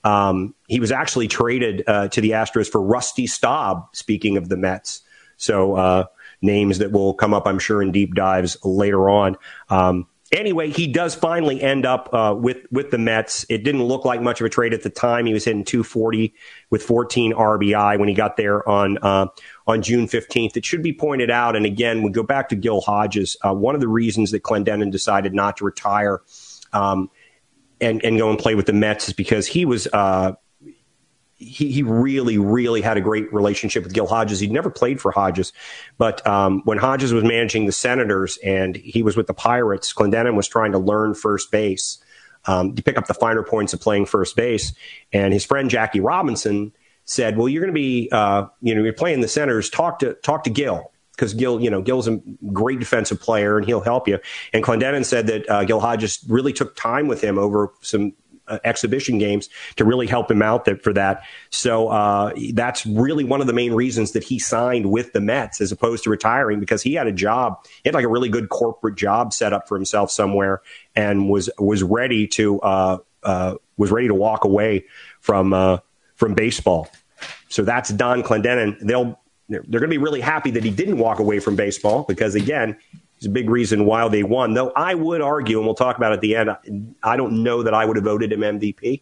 Um, 0.04 0.56
he 0.68 0.80
was 0.80 0.91
actually 0.91 1.28
traded 1.28 1.84
uh, 1.88 2.08
to 2.10 2.22
the 2.22 2.32
Astros 2.32 2.70
for 2.70 2.82
Rusty 2.82 3.28
Staub. 3.28 3.88
Speaking 3.93 4.38
of 4.38 4.49
the 4.49 4.58
Mets, 4.58 5.02
so 5.38 5.76
uh, 5.76 6.06
names 6.41 6.80
that 6.80 6.91
will 6.91 7.14
come 7.14 7.34
up, 7.34 7.47
I'm 7.47 7.60
sure, 7.60 7.82
in 7.82 7.91
deep 7.91 8.16
dives 8.16 8.58
later 8.64 9.10
on. 9.10 9.38
Um, 9.70 10.08
anyway, 10.32 10.70
he 10.70 10.88
does 10.88 11.14
finally 11.14 11.62
end 11.62 11.86
up 11.86 12.14
uh, 12.14 12.36
with 12.38 12.66
with 12.72 12.91
the 12.91 12.97
Mets. 12.97 13.45
It 13.49 13.64
didn't 13.64 13.84
look 13.84 14.06
like 14.06 14.22
much 14.22 14.41
of 14.41 14.45
a 14.45 14.49
trade 14.49 14.74
at 14.74 14.84
the 14.84 14.89
time. 14.89 15.26
He 15.26 15.34
was 15.34 15.45
hitting 15.45 15.64
240 15.64 16.34
with 16.70 16.84
14 16.84 17.34
RBI 17.34 17.99
when 17.99 18.10
he 18.10 18.16
got 18.16 18.38
there 18.38 18.68
on 18.68 18.97
uh, 18.99 19.28
on 19.68 19.82
June 19.82 20.08
15th. 20.08 20.58
It 20.58 20.66
should 20.66 20.84
be 20.84 20.93
pointed 20.93 21.30
out, 21.30 21.56
and 21.56 21.66
again, 21.66 22.02
we 22.02 22.12
go 22.12 22.24
back 22.24 22.49
to 22.49 22.56
Gil 22.56 22.82
Hodges. 22.82 23.38
Uh, 23.41 23.54
one 23.54 23.76
of 23.76 23.82
the 23.82 23.88
reasons 23.88 24.32
that 24.32 24.43
Clendenon 24.43 24.91
decided 24.91 25.34
not 25.34 25.58
to 25.58 25.66
retire. 25.66 26.22
Um, 26.74 27.10
and, 27.82 28.04
and 28.04 28.18
go 28.18 28.30
and 28.30 28.38
play 28.38 28.56
with 28.56 28.68
the 28.68 28.74
Mets 28.74 29.08
is 29.08 29.14
because 29.14 29.48
he 29.48 29.66
was 29.66 29.88
uh, 29.92 30.34
he, 31.36 31.72
he 31.72 31.84
really, 31.84 32.38
really 32.38 32.82
had 32.82 32.98
a 32.98 33.02
great 33.02 33.32
relationship 33.34 33.84
with 33.84 33.94
Gil 33.94 34.06
Hodges. 34.06 34.40
He'd 34.40 34.52
never 34.52 34.70
played 34.70 35.02
for 35.02 35.12
Hodges, 35.12 35.52
but 35.98 36.26
um, 36.28 36.62
when 36.66 36.78
Hodges 36.78 37.14
was 37.14 37.24
managing 37.24 37.66
the 37.66 37.72
Senators 37.72 38.38
and 38.44 38.76
he 38.76 39.02
was 39.02 39.18
with 39.18 39.28
the 39.28 39.34
Pirates, 39.34 39.92
Clendenon 39.92 40.36
was 40.36 40.48
trying 40.48 40.72
to 40.74 40.78
learn 40.78 41.16
first 41.16 41.52
base 41.52 41.98
um, 42.46 42.76
to 42.76 42.84
pick 42.84 42.98
up 42.98 43.08
the 43.08 43.14
finer 43.14 43.44
points 43.44 43.74
of 43.74 43.82
playing 43.82 44.06
first 44.06 44.36
base. 44.36 44.74
And 45.12 45.34
his 45.34 45.44
friend 45.44 45.70
Jackie 45.70 46.00
Robinson 46.00 46.72
said, 47.06 47.38
"Well, 47.38 47.50
you're 47.50 47.62
going 47.62 47.74
to 47.74 47.80
be, 47.80 48.10
uh, 48.12 48.46
you 48.62 48.76
know, 48.76 48.84
you're 48.84 48.94
playing 48.94 49.22
the 49.22 49.28
Senators. 49.28 49.70
Talk 49.70 50.00
to 50.00 50.14
talk 50.16 50.44
to 50.44 50.50
Gil." 50.50 50.91
Because 51.12 51.34
Gil, 51.34 51.62
you 51.62 51.70
know, 51.70 51.82
Gil's 51.82 52.07
a 52.07 52.22
great 52.53 52.80
defensive 52.80 53.20
player 53.20 53.57
and 53.57 53.66
he'll 53.66 53.82
help 53.82 54.07
you. 54.07 54.20
And 54.53 54.64
Clendenon 54.64 55.05
said 55.05 55.28
that 55.28 55.49
uh, 55.49 55.64
Gil 55.66 55.80
Hodges 55.80 56.24
really 56.28 56.53
took 56.53 56.76
time 56.76 57.07
with 57.07 57.22
him 57.22 57.38
over 57.38 57.74
some 57.82 58.14
uh, 58.51 58.59
exhibition 58.64 59.18
games 59.18 59.49
to 59.78 59.86
really 59.86 60.07
help 60.07 60.30
him 60.30 60.41
out 60.41 60.66
there 60.66 60.76
for 60.76 60.93
that. 60.93 61.24
So 61.49 61.88
uh, 61.88 62.34
that's 62.53 62.86
really 62.86 63.24
one 63.24 63.41
of 63.41 63.47
the 63.47 63.53
main 63.53 63.74
reasons 63.74 64.12
that 64.12 64.24
he 64.24 64.39
signed 64.39 64.91
with 64.91 65.14
the 65.14 65.22
Mets 65.22 65.62
as 65.62 65.72
opposed 65.72 66.03
to 66.03 66.09
retiring 66.09 66.59
because 66.59 66.82
he 66.82 66.93
had 66.95 67.07
a 67.07 67.12
job, 67.12 67.66
he 67.66 67.82
had 67.86 67.95
like 67.95 68.05
a 68.05 68.09
really 68.09 68.30
good 68.30 68.49
corporate 68.49 68.95
job 68.95 69.34
set 69.34 69.53
up 69.53 69.68
for 69.68 69.76
himself 69.76 70.12
somewhere 70.12 70.62
and 70.95 71.30
was 71.30 71.49
was 71.57 71.82
ready 71.82 72.28
to 72.28 72.59
uh, 72.62 72.97
uh 73.24 73.55
was 73.78 73.91
ready 73.91 74.07
to 74.07 74.16
walk 74.16 74.43
away 74.43 74.86
from 75.22 75.53
uh, 75.53 75.78
from 76.16 76.34
baseball. 76.34 76.89
So 77.49 77.64
that's 77.64 77.89
Donn 77.89 78.24
Clendenon. 78.24 78.80
They'll 78.80 79.20
they're, 79.52 79.64
they're 79.68 79.80
going 79.80 79.89
to 79.89 79.95
be 79.95 79.97
really 79.97 80.22
happy 80.22 80.52
that 80.52 80.64
he 80.64 80.72
didn't 80.72 80.97
walk 80.97 81.20
away 81.20 81.39
from 81.39 81.56
baseball 81.56 82.06
because 82.08 82.36
again 82.36 82.78
is 83.20 83.28
a 83.28 83.30
big 83.30 83.49
reason 83.49 83.86
why 83.86 84.08
they 84.08 84.24
won. 84.24 84.54
Though 84.54 84.72
I 84.76 84.95
would 84.95 85.22
argue, 85.22 85.58
and 85.58 85.66
we'll 85.66 85.76
talk 85.76 85.97
about 85.97 86.12
it 86.12 86.16
at 86.16 86.22
the 86.22 86.36
end, 86.36 86.95
I 87.04 87.18
don't 87.18 87.43
know 87.43 87.64
that 87.64 87.74
I 87.74 87.86
would 87.86 87.97
have 87.97 88.06
voted 88.06 88.32
him 88.32 88.41
MVP. 88.41 89.02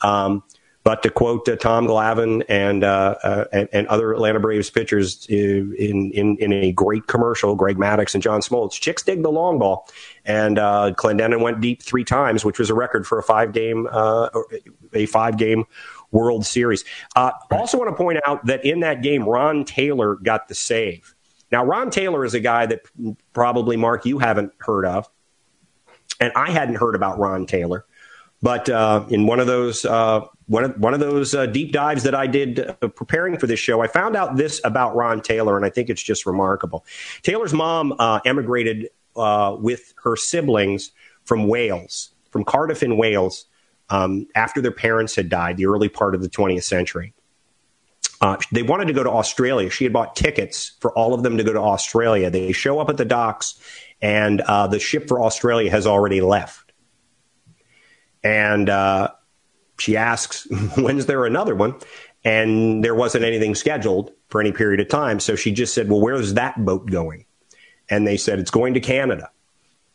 Um, 0.00 0.42
but 0.82 1.02
to 1.02 1.10
quote 1.10 1.46
uh, 1.46 1.56
Tom 1.56 1.86
Glavine 1.86 2.42
and, 2.48 2.84
uh, 2.84 3.14
uh, 3.22 3.44
and, 3.52 3.68
and 3.70 3.86
other 3.88 4.12
Atlanta 4.14 4.40
Braves 4.40 4.70
pitchers 4.70 5.26
uh, 5.30 5.34
in 5.34 6.10
in 6.12 6.38
in 6.38 6.52
a 6.54 6.72
great 6.72 7.06
commercial, 7.06 7.54
Greg 7.54 7.76
Maddux 7.76 8.14
and 8.14 8.22
John 8.22 8.40
Smoltz, 8.40 8.80
chicks 8.80 9.02
dig 9.02 9.22
the 9.22 9.30
long 9.30 9.58
ball, 9.58 9.86
and 10.24 10.58
uh, 10.58 10.92
Clendenon 10.96 11.42
went 11.42 11.60
deep 11.60 11.82
three 11.82 12.04
times, 12.04 12.46
which 12.46 12.58
was 12.58 12.70
a 12.70 12.74
record 12.74 13.06
for 13.06 13.18
a 13.18 13.22
five 13.22 13.52
game 13.52 13.88
uh, 13.92 14.30
a 14.94 15.04
five 15.04 15.36
game 15.36 15.66
World 16.10 16.46
Series. 16.46 16.84
Uh, 17.16 17.32
also, 17.50 17.78
want 17.78 17.90
to 17.90 17.96
point 17.96 18.18
out 18.26 18.44
that 18.46 18.64
in 18.64 18.80
that 18.80 19.02
game, 19.02 19.28
Ron 19.28 19.64
Taylor 19.64 20.16
got 20.16 20.48
the 20.48 20.54
save. 20.54 21.14
Now, 21.52 21.64
Ron 21.64 21.90
Taylor 21.90 22.24
is 22.24 22.34
a 22.34 22.40
guy 22.40 22.66
that 22.66 22.82
probably, 23.32 23.76
Mark, 23.76 24.06
you 24.06 24.18
haven't 24.18 24.52
heard 24.58 24.84
of. 24.84 25.08
And 26.20 26.32
I 26.36 26.50
hadn't 26.50 26.76
heard 26.76 26.94
about 26.94 27.18
Ron 27.18 27.46
Taylor. 27.46 27.86
But 28.42 28.68
uh, 28.68 29.04
in 29.08 29.26
one 29.26 29.40
of 29.40 29.46
those 29.46 29.84
uh, 29.84 30.22
one 30.46 30.64
of 30.64 30.78
one 30.78 30.94
of 30.94 31.00
those 31.00 31.34
uh, 31.34 31.46
deep 31.46 31.72
dives 31.72 32.02
that 32.04 32.14
I 32.14 32.26
did 32.26 32.58
uh, 32.60 32.88
preparing 32.88 33.36
for 33.36 33.46
this 33.46 33.60
show, 33.60 33.82
I 33.82 33.86
found 33.86 34.16
out 34.16 34.36
this 34.36 34.60
about 34.64 34.96
Ron 34.96 35.20
Taylor, 35.20 35.56
and 35.56 35.66
I 35.66 35.70
think 35.70 35.90
it's 35.90 36.02
just 36.02 36.24
remarkable. 36.24 36.84
Taylor's 37.22 37.52
mom 37.52 37.94
uh, 37.98 38.20
emigrated 38.24 38.88
uh, 39.14 39.56
with 39.58 39.92
her 40.02 40.16
siblings 40.16 40.90
from 41.24 41.48
Wales, 41.48 42.10
from 42.30 42.44
Cardiff 42.44 42.82
in 42.82 42.96
Wales, 42.96 43.44
um, 43.90 44.26
after 44.34 44.60
their 44.60 44.72
parents 44.72 45.16
had 45.16 45.28
died, 45.28 45.56
the 45.56 45.66
early 45.66 45.88
part 45.88 46.14
of 46.14 46.22
the 46.22 46.28
20th 46.28 46.62
century. 46.62 47.12
Uh, 48.20 48.36
they 48.52 48.62
wanted 48.62 48.86
to 48.86 48.92
go 48.92 49.02
to 49.02 49.10
Australia. 49.10 49.70
She 49.70 49.84
had 49.84 49.92
bought 49.92 50.14
tickets 50.14 50.72
for 50.80 50.92
all 50.96 51.14
of 51.14 51.22
them 51.22 51.38
to 51.38 51.44
go 51.44 51.52
to 51.52 51.60
Australia. 51.60 52.30
They 52.30 52.52
show 52.52 52.78
up 52.78 52.90
at 52.90 52.98
the 52.98 53.04
docks, 53.04 53.58
and 54.00 54.40
uh, 54.42 54.66
the 54.66 54.78
ship 54.78 55.08
for 55.08 55.22
Australia 55.22 55.70
has 55.70 55.86
already 55.86 56.20
left. 56.20 56.72
And 58.22 58.68
uh, 58.68 59.12
she 59.78 59.96
asks, 59.96 60.46
When's 60.76 61.06
there 61.06 61.24
another 61.24 61.54
one? 61.54 61.76
And 62.22 62.84
there 62.84 62.94
wasn't 62.94 63.24
anything 63.24 63.54
scheduled 63.54 64.12
for 64.28 64.42
any 64.42 64.52
period 64.52 64.80
of 64.80 64.88
time. 64.88 65.20
So 65.20 65.34
she 65.34 65.50
just 65.50 65.72
said, 65.72 65.88
Well, 65.88 66.00
where's 66.00 66.34
that 66.34 66.62
boat 66.62 66.90
going? 66.90 67.24
And 67.88 68.06
they 68.06 68.18
said, 68.18 68.38
It's 68.38 68.50
going 68.50 68.74
to 68.74 68.80
Canada 68.80 69.30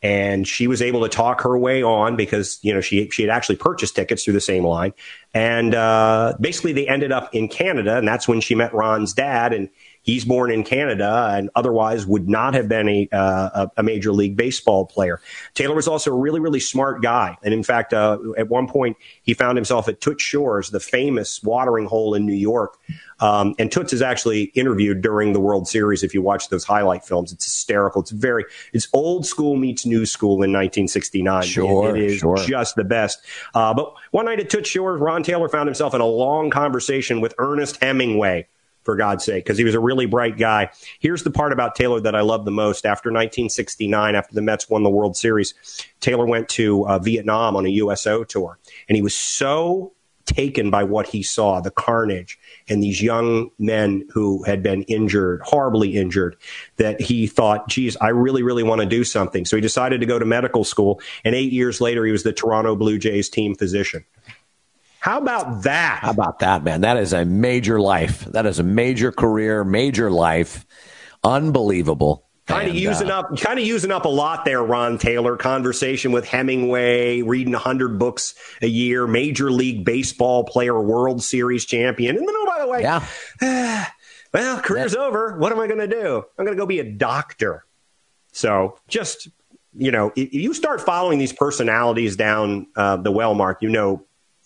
and 0.05 0.47
she 0.47 0.67
was 0.67 0.83
able 0.83 1.01
to 1.01 1.09
talk 1.09 1.41
her 1.41 1.57
way 1.57 1.81
on 1.81 2.15
because 2.15 2.59
you 2.61 2.71
know 2.71 2.79
she 2.79 3.09
she 3.09 3.23
had 3.23 3.31
actually 3.31 3.55
purchased 3.55 3.95
tickets 3.95 4.23
through 4.23 4.35
the 4.35 4.41
same 4.41 4.63
line, 4.63 4.93
and 5.33 5.73
uh, 5.73 6.35
basically 6.39 6.73
they 6.73 6.87
ended 6.87 7.11
up 7.11 7.33
in 7.33 7.47
Canada, 7.47 7.97
and 7.97 8.07
that's 8.07 8.27
when 8.27 8.39
she 8.39 8.53
met 8.53 8.71
Ron's 8.71 9.13
dad, 9.13 9.51
and 9.51 9.67
he's 10.05 10.23
born 10.23 10.51
in 10.51 10.63
Canada 10.63 11.31
and 11.33 11.49
otherwise 11.55 12.05
would 12.05 12.29
not 12.29 12.53
have 12.53 12.69
been 12.69 12.87
a, 12.87 13.09
uh, 13.11 13.67
a 13.75 13.83
major 13.83 14.13
league 14.13 14.37
baseball 14.37 14.85
player. 14.85 15.19
Taylor 15.55 15.75
was 15.75 15.87
also 15.87 16.13
a 16.13 16.17
really, 16.17 16.39
really 16.39 16.59
smart 16.59 17.01
guy. 17.01 17.37
And 17.43 17.53
in 17.53 17.63
fact, 17.63 17.93
uh, 17.93 18.19
at 18.37 18.47
one 18.47 18.67
point, 18.67 18.97
he 19.23 19.33
found 19.33 19.57
himself 19.57 19.89
at 19.89 19.99
Toots 19.99 20.23
Shor's, 20.23 20.69
the 20.69 20.79
famous 20.79 21.43
watering 21.43 21.87
hole 21.87 22.13
in 22.13 22.25
New 22.25 22.33
York. 22.33 22.77
Um, 23.19 23.55
and 23.57 23.71
Toots 23.71 23.93
is 23.93 24.01
actually 24.01 24.43
interviewed 24.55 25.01
during 25.01 25.33
the 25.33 25.39
World 25.39 25.67
Series. 25.67 26.03
If 26.03 26.13
you 26.13 26.21
watch 26.21 26.49
those 26.49 26.63
highlight 26.63 27.03
films, 27.03 27.31
it's 27.31 27.45
hysterical. 27.45 28.01
It's 28.01 28.11
very, 28.11 28.45
it's 28.73 28.87
old 28.93 29.25
school 29.25 29.55
meets 29.55 29.85
new 29.85 30.05
school 30.05 30.35
in 30.35 30.51
1969. 30.51 31.43
Sure. 31.43 31.95
it, 31.95 31.97
it 31.97 32.11
is 32.11 32.17
sure. 32.19 32.37
just 32.37 32.75
the 32.75 32.83
best. 32.83 33.19
Uh, 33.55 33.73
but 33.73 33.93
one 34.11 34.25
night 34.25 34.39
at 34.39 34.49
Toots 34.49 34.69
Shor's, 34.69 35.01
Ron 35.01 35.23
Taylor 35.23 35.49
found 35.49 35.67
himself 35.67 35.95
in 35.95 36.01
a 36.01 36.05
long 36.05 36.51
conversation 36.51 37.21
with 37.21 37.33
Ernest 37.39 37.81
Hemingway 37.81 38.47
for 38.85 38.95
God's 38.95 39.25
sake, 39.25 39.43
because 39.43 39.57
he 39.57 39.63
was 39.63 39.75
a 39.75 39.79
really 39.79 40.05
bright 40.05 40.37
guy. 40.37 40.69
Here's 40.99 41.23
the 41.23 41.31
part 41.31 41.51
about 41.51 41.75
Taylor 41.75 41.99
that 42.01 42.15
I 42.15 42.21
love 42.21 42.45
the 42.45 42.51
most. 42.51 42.85
After 42.85 43.09
1969, 43.09 44.15
after 44.15 44.33
the 44.33 44.41
Mets 44.41 44.69
won 44.69 44.83
the 44.83 44.89
World 44.89 45.17
Series, 45.17 45.53
Taylor 45.99 46.25
went 46.25 46.47
to 46.49 46.87
uh, 46.87 46.99
Vietnam 46.99 47.55
on 47.55 47.65
a 47.65 47.69
USO 47.69 48.23
tour, 48.23 48.59
and 48.87 48.95
he 48.95 49.01
was 49.01 49.15
so 49.15 49.91
taken 50.25 50.69
by 50.69 50.83
what 50.83 51.07
he 51.07 51.23
saw, 51.23 51.61
the 51.61 51.71
carnage, 51.71 52.37
and 52.67 52.81
these 52.81 53.01
young 53.01 53.49
men 53.59 54.07
who 54.11 54.43
had 54.43 54.63
been 54.63 54.83
injured, 54.83 55.41
horribly 55.43 55.95
injured, 55.95 56.35
that 56.77 56.99
he 56.99 57.27
thought, 57.27 57.67
geez, 57.69 57.95
I 57.97 58.09
really, 58.09 58.43
really 58.43 58.63
want 58.63 58.81
to 58.81 58.87
do 58.87 59.03
something. 59.03 59.45
So 59.45 59.55
he 59.55 59.61
decided 59.61 59.99
to 60.01 60.07
go 60.07 60.19
to 60.19 60.25
medical 60.25 60.63
school, 60.63 60.99
and 61.23 61.35
eight 61.35 61.51
years 61.51 61.79
later, 61.79 62.05
he 62.05 62.11
was 62.11 62.23
the 62.23 62.33
Toronto 62.33 62.75
Blue 62.75 62.97
Jays 62.97 63.29
team 63.29 63.55
physician. 63.55 64.03
How 65.05 65.19
about 65.19 65.61
that? 65.65 65.99
How 66.01 66.09
about 66.09 66.39
that, 66.39 66.63
man? 66.63 66.81
That 66.81 66.97
is 66.97 67.13
a 67.13 67.25
major 67.25 67.79
life. 67.79 68.21
That 68.21 68.47
is 68.47 68.57
a 68.57 68.63
major 68.63 69.11
career, 69.11 69.63
major 69.63 70.09
life. 70.09 70.65
Unbelievable. 71.23 72.25
Kind 72.47 72.69
of 72.69 72.75
using 72.75 73.11
uh, 73.11 73.19
up, 73.19 73.37
kind 73.37 73.59
of 73.59 73.65
using 73.67 73.91
up 73.91 74.05
a 74.05 74.09
lot 74.09 74.45
there, 74.45 74.63
Ron 74.63 74.97
Taylor. 74.97 75.37
Conversation 75.37 76.11
with 76.11 76.25
Hemingway, 76.25 77.21
reading 77.21 77.53
hundred 77.53 77.99
books 77.99 78.33
a 78.63 78.67
year, 78.67 79.05
Major 79.05 79.51
League 79.51 79.85
Baseball 79.85 80.43
player, 80.43 80.81
World 80.81 81.21
Series 81.21 81.67
champion, 81.67 82.17
and 82.17 82.27
then 82.27 82.35
oh 82.35 82.45
by 82.47 82.63
the 82.63 82.67
way, 82.67 82.81
yeah. 82.81 83.87
well, 84.33 84.59
career's 84.59 84.95
yeah. 84.95 85.01
over. 85.01 85.37
What 85.37 85.51
am 85.51 85.59
I 85.59 85.67
going 85.67 85.87
to 85.87 85.87
do? 85.87 86.23
I'm 86.39 86.45
going 86.45 86.57
to 86.57 86.59
go 86.59 86.65
be 86.65 86.79
a 86.79 86.91
doctor. 86.91 87.63
So 88.31 88.79
just 88.87 89.27
you 89.77 89.91
know, 89.91 90.11
if 90.15 90.33
you 90.33 90.55
start 90.55 90.81
following 90.81 91.19
these 91.19 91.33
personalities 91.33 92.15
down 92.15 92.65
uh, 92.75 92.97
the 92.97 93.11
well, 93.11 93.35
Mark, 93.35 93.61
you 93.61 93.69
know 93.69 94.03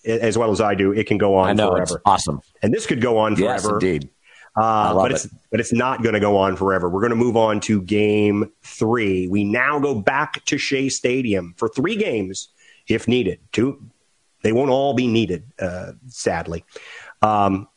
as 0.09 0.37
well 0.37 0.51
as 0.51 0.61
I 0.61 0.75
do, 0.75 0.91
it 0.91 1.07
can 1.07 1.17
go 1.17 1.35
on 1.35 1.55
know, 1.55 1.71
forever. 1.71 2.01
awesome, 2.05 2.41
and 2.61 2.73
this 2.73 2.85
could 2.85 3.01
go 3.01 3.17
on 3.17 3.35
forever. 3.35 3.51
Yes, 3.51 3.65
indeed. 3.65 4.09
Uh, 4.55 4.93
but 4.93 5.11
it's 5.11 5.27
but 5.51 5.59
it's 5.59 5.71
not 5.71 6.01
going 6.03 6.13
to 6.13 6.19
go 6.19 6.35
on 6.37 6.55
forever. 6.55 6.89
We're 6.89 7.01
going 7.01 7.11
to 7.11 7.15
move 7.15 7.37
on 7.37 7.59
to 7.61 7.81
game 7.81 8.51
three. 8.63 9.27
We 9.27 9.43
now 9.43 9.79
go 9.79 9.95
back 9.95 10.43
to 10.45 10.57
Shea 10.57 10.89
Stadium 10.89 11.53
for 11.57 11.69
three 11.69 11.95
games, 11.95 12.49
if 12.87 13.07
needed. 13.07 13.39
Two, 13.51 13.81
they 14.41 14.51
won't 14.51 14.69
all 14.69 14.93
be 14.93 15.07
needed, 15.07 15.43
uh, 15.59 15.93
sadly. 16.07 16.65
Um, 17.21 17.67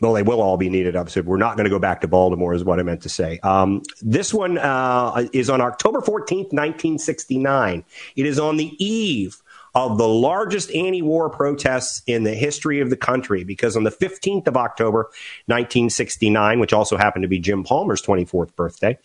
well, 0.00 0.14
they 0.14 0.22
will 0.22 0.42
all 0.42 0.56
be 0.56 0.68
needed. 0.68 0.96
Obviously, 0.96 1.22
we're 1.22 1.36
not 1.36 1.56
going 1.56 1.64
to 1.64 1.70
go 1.70 1.78
back 1.78 2.00
to 2.00 2.08
Baltimore, 2.08 2.54
is 2.54 2.64
what 2.64 2.80
I 2.80 2.82
meant 2.82 3.02
to 3.02 3.08
say. 3.08 3.38
Um, 3.44 3.82
this 4.00 4.34
one 4.34 4.58
uh, 4.58 5.28
is 5.32 5.48
on 5.48 5.60
October 5.60 6.00
14th, 6.00 6.50
1969. 6.52 7.84
It 8.16 8.26
is 8.26 8.40
on 8.40 8.56
the 8.56 8.74
eve 8.84 9.40
of 9.74 9.96
the 9.96 10.08
largest 10.08 10.70
anti-war 10.74 11.30
protests 11.30 12.02
in 12.06 12.24
the 12.24 12.34
history 12.34 12.80
of 12.80 12.90
the 12.90 12.96
country 12.96 13.44
because 13.44 13.76
on 13.76 13.84
the 13.84 13.90
15th 13.90 14.46
of 14.46 14.56
October, 14.56 15.04
1969, 15.46 16.60
which 16.60 16.72
also 16.72 16.96
happened 16.96 17.22
to 17.22 17.28
be 17.28 17.38
Jim 17.38 17.64
Palmer's 17.64 18.02
24th 18.02 18.54
birthday, 18.54 18.98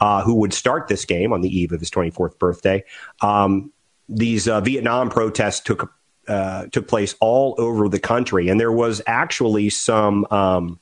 uh, 0.00 0.22
who 0.22 0.34
would 0.36 0.52
start 0.52 0.88
this 0.88 1.04
game 1.04 1.32
on 1.32 1.40
the 1.40 1.48
eve 1.48 1.72
of 1.72 1.80
his 1.80 1.90
24th 1.90 2.38
birthday, 2.38 2.84
um, 3.22 3.72
these 4.08 4.48
uh, 4.48 4.60
Vietnam 4.60 5.08
protests 5.08 5.60
took 5.60 5.92
uh, 6.28 6.66
took 6.66 6.86
place 6.86 7.16
all 7.20 7.56
over 7.58 7.88
the 7.88 7.98
country, 7.98 8.48
and 8.48 8.60
there 8.60 8.70
was 8.70 9.02
actually 9.06 9.68
some 9.68 10.26
um, 10.30 10.78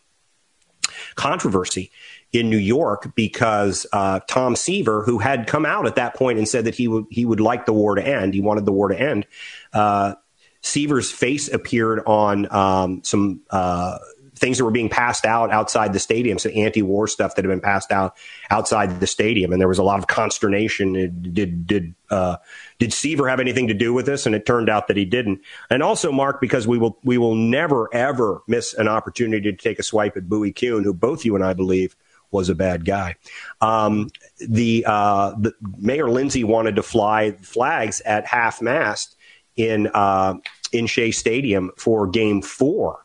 controversy 1.14 1.90
in 2.32 2.50
New 2.50 2.58
York 2.58 3.14
because 3.14 3.86
uh, 3.92 4.20
Tom 4.28 4.54
Seaver, 4.54 5.02
who 5.02 5.18
had 5.18 5.46
come 5.46 5.64
out 5.64 5.86
at 5.86 5.96
that 5.96 6.14
point 6.14 6.38
and 6.38 6.46
said 6.46 6.66
that 6.66 6.74
he 6.74 6.88
would 6.88 7.06
he 7.10 7.24
would 7.24 7.40
like 7.40 7.66
the 7.66 7.72
war 7.72 7.94
to 7.94 8.06
end, 8.06 8.34
he 8.34 8.40
wanted 8.40 8.66
the 8.66 8.72
war 8.72 8.88
to 8.88 9.00
end. 9.00 9.26
Uh, 9.72 10.14
Seaver's 10.60 11.10
face 11.10 11.48
appeared 11.48 12.00
on 12.04 12.52
um, 12.52 13.02
some 13.04 13.40
uh, 13.48 13.98
things 14.34 14.58
that 14.58 14.64
were 14.64 14.70
being 14.70 14.88
passed 14.88 15.24
out 15.24 15.50
outside 15.50 15.92
the 15.92 15.98
stadium, 15.98 16.38
some 16.38 16.52
anti-war 16.54 17.06
stuff 17.06 17.34
that 17.34 17.44
had 17.44 17.50
been 17.50 17.60
passed 17.60 17.90
out 17.90 18.16
outside 18.50 19.00
the 19.00 19.06
stadium, 19.06 19.52
and 19.52 19.60
there 19.60 19.68
was 19.68 19.78
a 19.78 19.82
lot 19.82 19.98
of 19.98 20.06
consternation. 20.06 21.32
Did 21.32 21.66
did 21.66 21.94
uh, 22.10 22.36
did 22.78 22.92
Seaver 22.92 23.28
have 23.28 23.40
anything 23.40 23.68
to 23.68 23.74
do 23.74 23.92
with 23.94 24.06
this? 24.06 24.26
And 24.26 24.34
it 24.34 24.44
turned 24.44 24.68
out 24.68 24.88
that 24.88 24.96
he 24.96 25.04
didn't. 25.04 25.40
And 25.70 25.82
also, 25.82 26.12
Mark, 26.12 26.40
because 26.40 26.66
we 26.66 26.78
will 26.78 26.98
we 27.02 27.18
will 27.18 27.34
never 27.34 27.92
ever 27.94 28.42
miss 28.46 28.74
an 28.74 28.88
opportunity 28.88 29.50
to 29.50 29.56
take 29.56 29.78
a 29.78 29.82
swipe 29.82 30.16
at 30.16 30.28
Bowie 30.28 30.52
Kuhn, 30.52 30.84
who 30.84 30.92
both 30.92 31.24
you 31.24 31.34
and 31.34 31.44
I 31.44 31.54
believe 31.54 31.96
was 32.30 32.48
a 32.48 32.54
bad 32.54 32.84
guy. 32.84 33.16
Um, 33.60 34.10
the, 34.38 34.84
uh, 34.86 35.34
the, 35.38 35.52
Mayor 35.78 36.10
Lindsay 36.10 36.44
wanted 36.44 36.76
to 36.76 36.82
fly 36.82 37.32
flags 37.42 38.00
at 38.02 38.26
half 38.26 38.60
mast 38.60 39.16
in 39.56 39.88
uh, 39.94 40.34
in 40.72 40.86
Shea 40.86 41.10
Stadium 41.10 41.70
for 41.76 42.06
Game 42.06 42.42
Four 42.42 43.04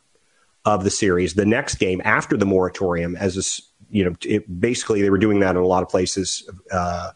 of 0.64 0.84
the 0.84 0.90
series, 0.90 1.34
the 1.34 1.44
next 1.44 1.76
game 1.76 2.00
after 2.04 2.36
the 2.36 2.46
moratorium. 2.46 3.16
As 3.16 3.36
a, 3.36 3.62
you 3.90 4.04
know, 4.04 4.16
it, 4.24 4.60
basically 4.60 5.02
they 5.02 5.10
were 5.10 5.18
doing 5.18 5.40
that 5.40 5.56
in 5.56 5.62
a 5.62 5.66
lot 5.66 5.82
of 5.82 5.88
places 5.88 6.48
uh, 6.70 7.10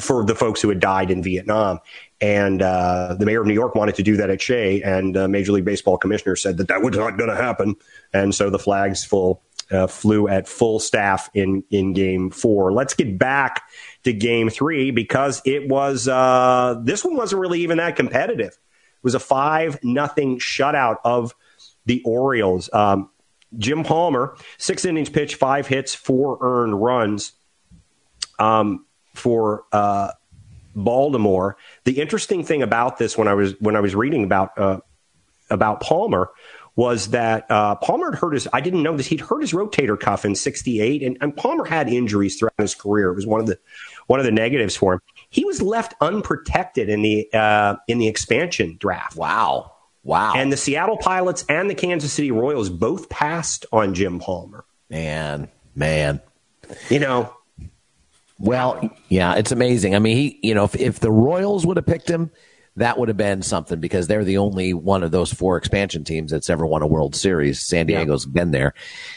for 0.00 0.24
the 0.24 0.34
folks 0.34 0.60
who 0.60 0.68
had 0.68 0.80
died 0.80 1.10
in 1.10 1.22
Vietnam. 1.22 1.78
And 2.20 2.60
uh, 2.60 3.14
the 3.18 3.24
mayor 3.24 3.40
of 3.40 3.46
New 3.46 3.54
York 3.54 3.74
wanted 3.74 3.94
to 3.94 4.02
do 4.02 4.16
that 4.16 4.28
at 4.28 4.42
Shea, 4.42 4.82
and 4.82 5.16
uh, 5.16 5.28
Major 5.28 5.52
League 5.52 5.64
Baseball 5.64 5.96
commissioner 5.96 6.36
said 6.36 6.56
that 6.58 6.68
that 6.68 6.82
was 6.82 6.96
not 6.96 7.16
going 7.16 7.30
to 7.30 7.36
happen. 7.36 7.76
And 8.12 8.34
so 8.34 8.50
the 8.50 8.58
flags 8.58 9.04
full 9.04 9.42
uh, 9.70 9.86
flew 9.86 10.28
at 10.28 10.48
full 10.48 10.80
staff 10.80 11.30
in 11.34 11.62
in 11.70 11.92
game 11.92 12.30
four. 12.30 12.72
Let's 12.72 12.94
get 12.94 13.18
back 13.18 13.62
to 14.04 14.12
game 14.12 14.48
three 14.48 14.90
because 14.90 15.42
it 15.44 15.68
was 15.68 16.08
uh, 16.08 16.80
this 16.82 17.04
one 17.04 17.16
wasn't 17.16 17.40
really 17.40 17.60
even 17.60 17.78
that 17.78 17.96
competitive. 17.96 18.52
It 18.52 19.04
was 19.04 19.14
a 19.14 19.20
five 19.20 19.82
nothing 19.82 20.38
shutout 20.38 20.96
of 21.04 21.34
the 21.86 22.02
Orioles. 22.04 22.70
Um, 22.72 23.10
Jim 23.56 23.82
Palmer, 23.82 24.36
six 24.58 24.84
innings 24.84 25.08
pitched, 25.08 25.36
five 25.36 25.66
hits, 25.66 25.94
four 25.94 26.38
earned 26.40 26.80
runs 26.82 27.32
um, 28.38 28.84
for 29.14 29.64
uh, 29.72 30.12
Baltimore. 30.74 31.56
The 31.84 32.00
interesting 32.00 32.44
thing 32.44 32.62
about 32.62 32.98
this, 32.98 33.16
when 33.16 33.28
I 33.28 33.34
was 33.34 33.54
when 33.60 33.76
I 33.76 33.80
was 33.80 33.94
reading 33.94 34.24
about 34.24 34.58
uh, 34.58 34.80
about 35.50 35.80
Palmer, 35.80 36.30
was 36.78 37.08
that 37.08 37.44
uh, 37.50 37.74
Palmer 37.74 38.12
had 38.12 38.20
hurt 38.20 38.34
his, 38.34 38.46
I 38.52 38.60
didn't 38.60 38.84
know 38.84 38.96
this, 38.96 39.08
he'd 39.08 39.20
hurt 39.20 39.40
his 39.40 39.52
rotator 39.52 39.98
cuff 39.98 40.24
in 40.24 40.36
68. 40.36 41.02
And, 41.02 41.18
and 41.20 41.36
Palmer 41.36 41.64
had 41.64 41.88
injuries 41.88 42.38
throughout 42.38 42.54
his 42.56 42.76
career. 42.76 43.10
It 43.10 43.16
was 43.16 43.26
one 43.26 43.40
of 43.40 43.48
the, 43.48 43.58
one 44.06 44.20
of 44.20 44.24
the 44.24 44.30
negatives 44.30 44.76
for 44.76 44.94
him. 44.94 45.00
He 45.28 45.44
was 45.44 45.60
left 45.60 45.94
unprotected 46.00 46.88
in 46.88 47.02
the, 47.02 47.28
uh, 47.34 47.74
in 47.88 47.98
the 47.98 48.06
expansion 48.06 48.76
draft. 48.78 49.16
Wow. 49.16 49.72
Wow. 50.04 50.34
And 50.36 50.52
the 50.52 50.56
Seattle 50.56 50.98
Pilots 50.98 51.44
and 51.48 51.68
the 51.68 51.74
Kansas 51.74 52.12
City 52.12 52.30
Royals 52.30 52.70
both 52.70 53.08
passed 53.08 53.66
on 53.72 53.92
Jim 53.92 54.20
Palmer. 54.20 54.64
Man, 54.88 55.48
man. 55.74 56.20
You 56.90 57.00
know, 57.00 57.34
well, 58.38 58.88
yeah, 59.08 59.34
it's 59.34 59.50
amazing. 59.50 59.96
I 59.96 59.98
mean, 59.98 60.16
he, 60.16 60.38
you 60.44 60.54
know, 60.54 60.62
if, 60.62 60.76
if 60.76 61.00
the 61.00 61.10
Royals 61.10 61.66
would 61.66 61.76
have 61.76 61.86
picked 61.86 62.08
him, 62.08 62.30
that 62.78 62.98
would 62.98 63.08
have 63.08 63.16
been 63.16 63.42
something 63.42 63.80
because 63.80 64.06
they're 64.06 64.24
the 64.24 64.38
only 64.38 64.74
one 64.74 65.02
of 65.02 65.10
those 65.10 65.32
four 65.32 65.56
expansion 65.56 66.04
teams 66.04 66.30
that's 66.30 66.50
ever 66.50 66.66
won 66.66 66.82
a 66.82 66.86
World 66.86 67.14
Series. 67.14 67.60
San 67.60 67.86
Diego's 67.86 68.26
yeah. 68.26 68.32
been 68.32 68.50
there, 68.50 68.74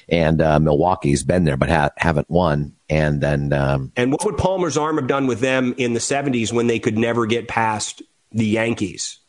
and 0.10 0.42
uh, 0.42 0.60
Milwaukee's 0.60 1.24
been 1.24 1.44
there, 1.44 1.58
but 1.58 1.70
ha- 1.70 1.92
haven't 1.98 2.30
won. 2.30 2.74
And 2.90 3.22
then, 3.22 3.54
um, 3.54 3.92
and 3.96 4.12
what 4.12 4.26
would 4.26 4.38
Palmer's 4.38 4.78
arm 4.78 4.98
have 4.98 5.08
done 5.08 5.28
with 5.28 5.40
them 5.40 5.74
in 5.78 5.94
the 5.94 6.00
'70s 6.00 6.52
when 6.52 6.68
they 6.68 6.80
could 6.80 6.98
never 6.98 7.26
get 7.26 7.48
past 7.48 8.02
the 8.32 8.46
Yankees? 8.46 9.20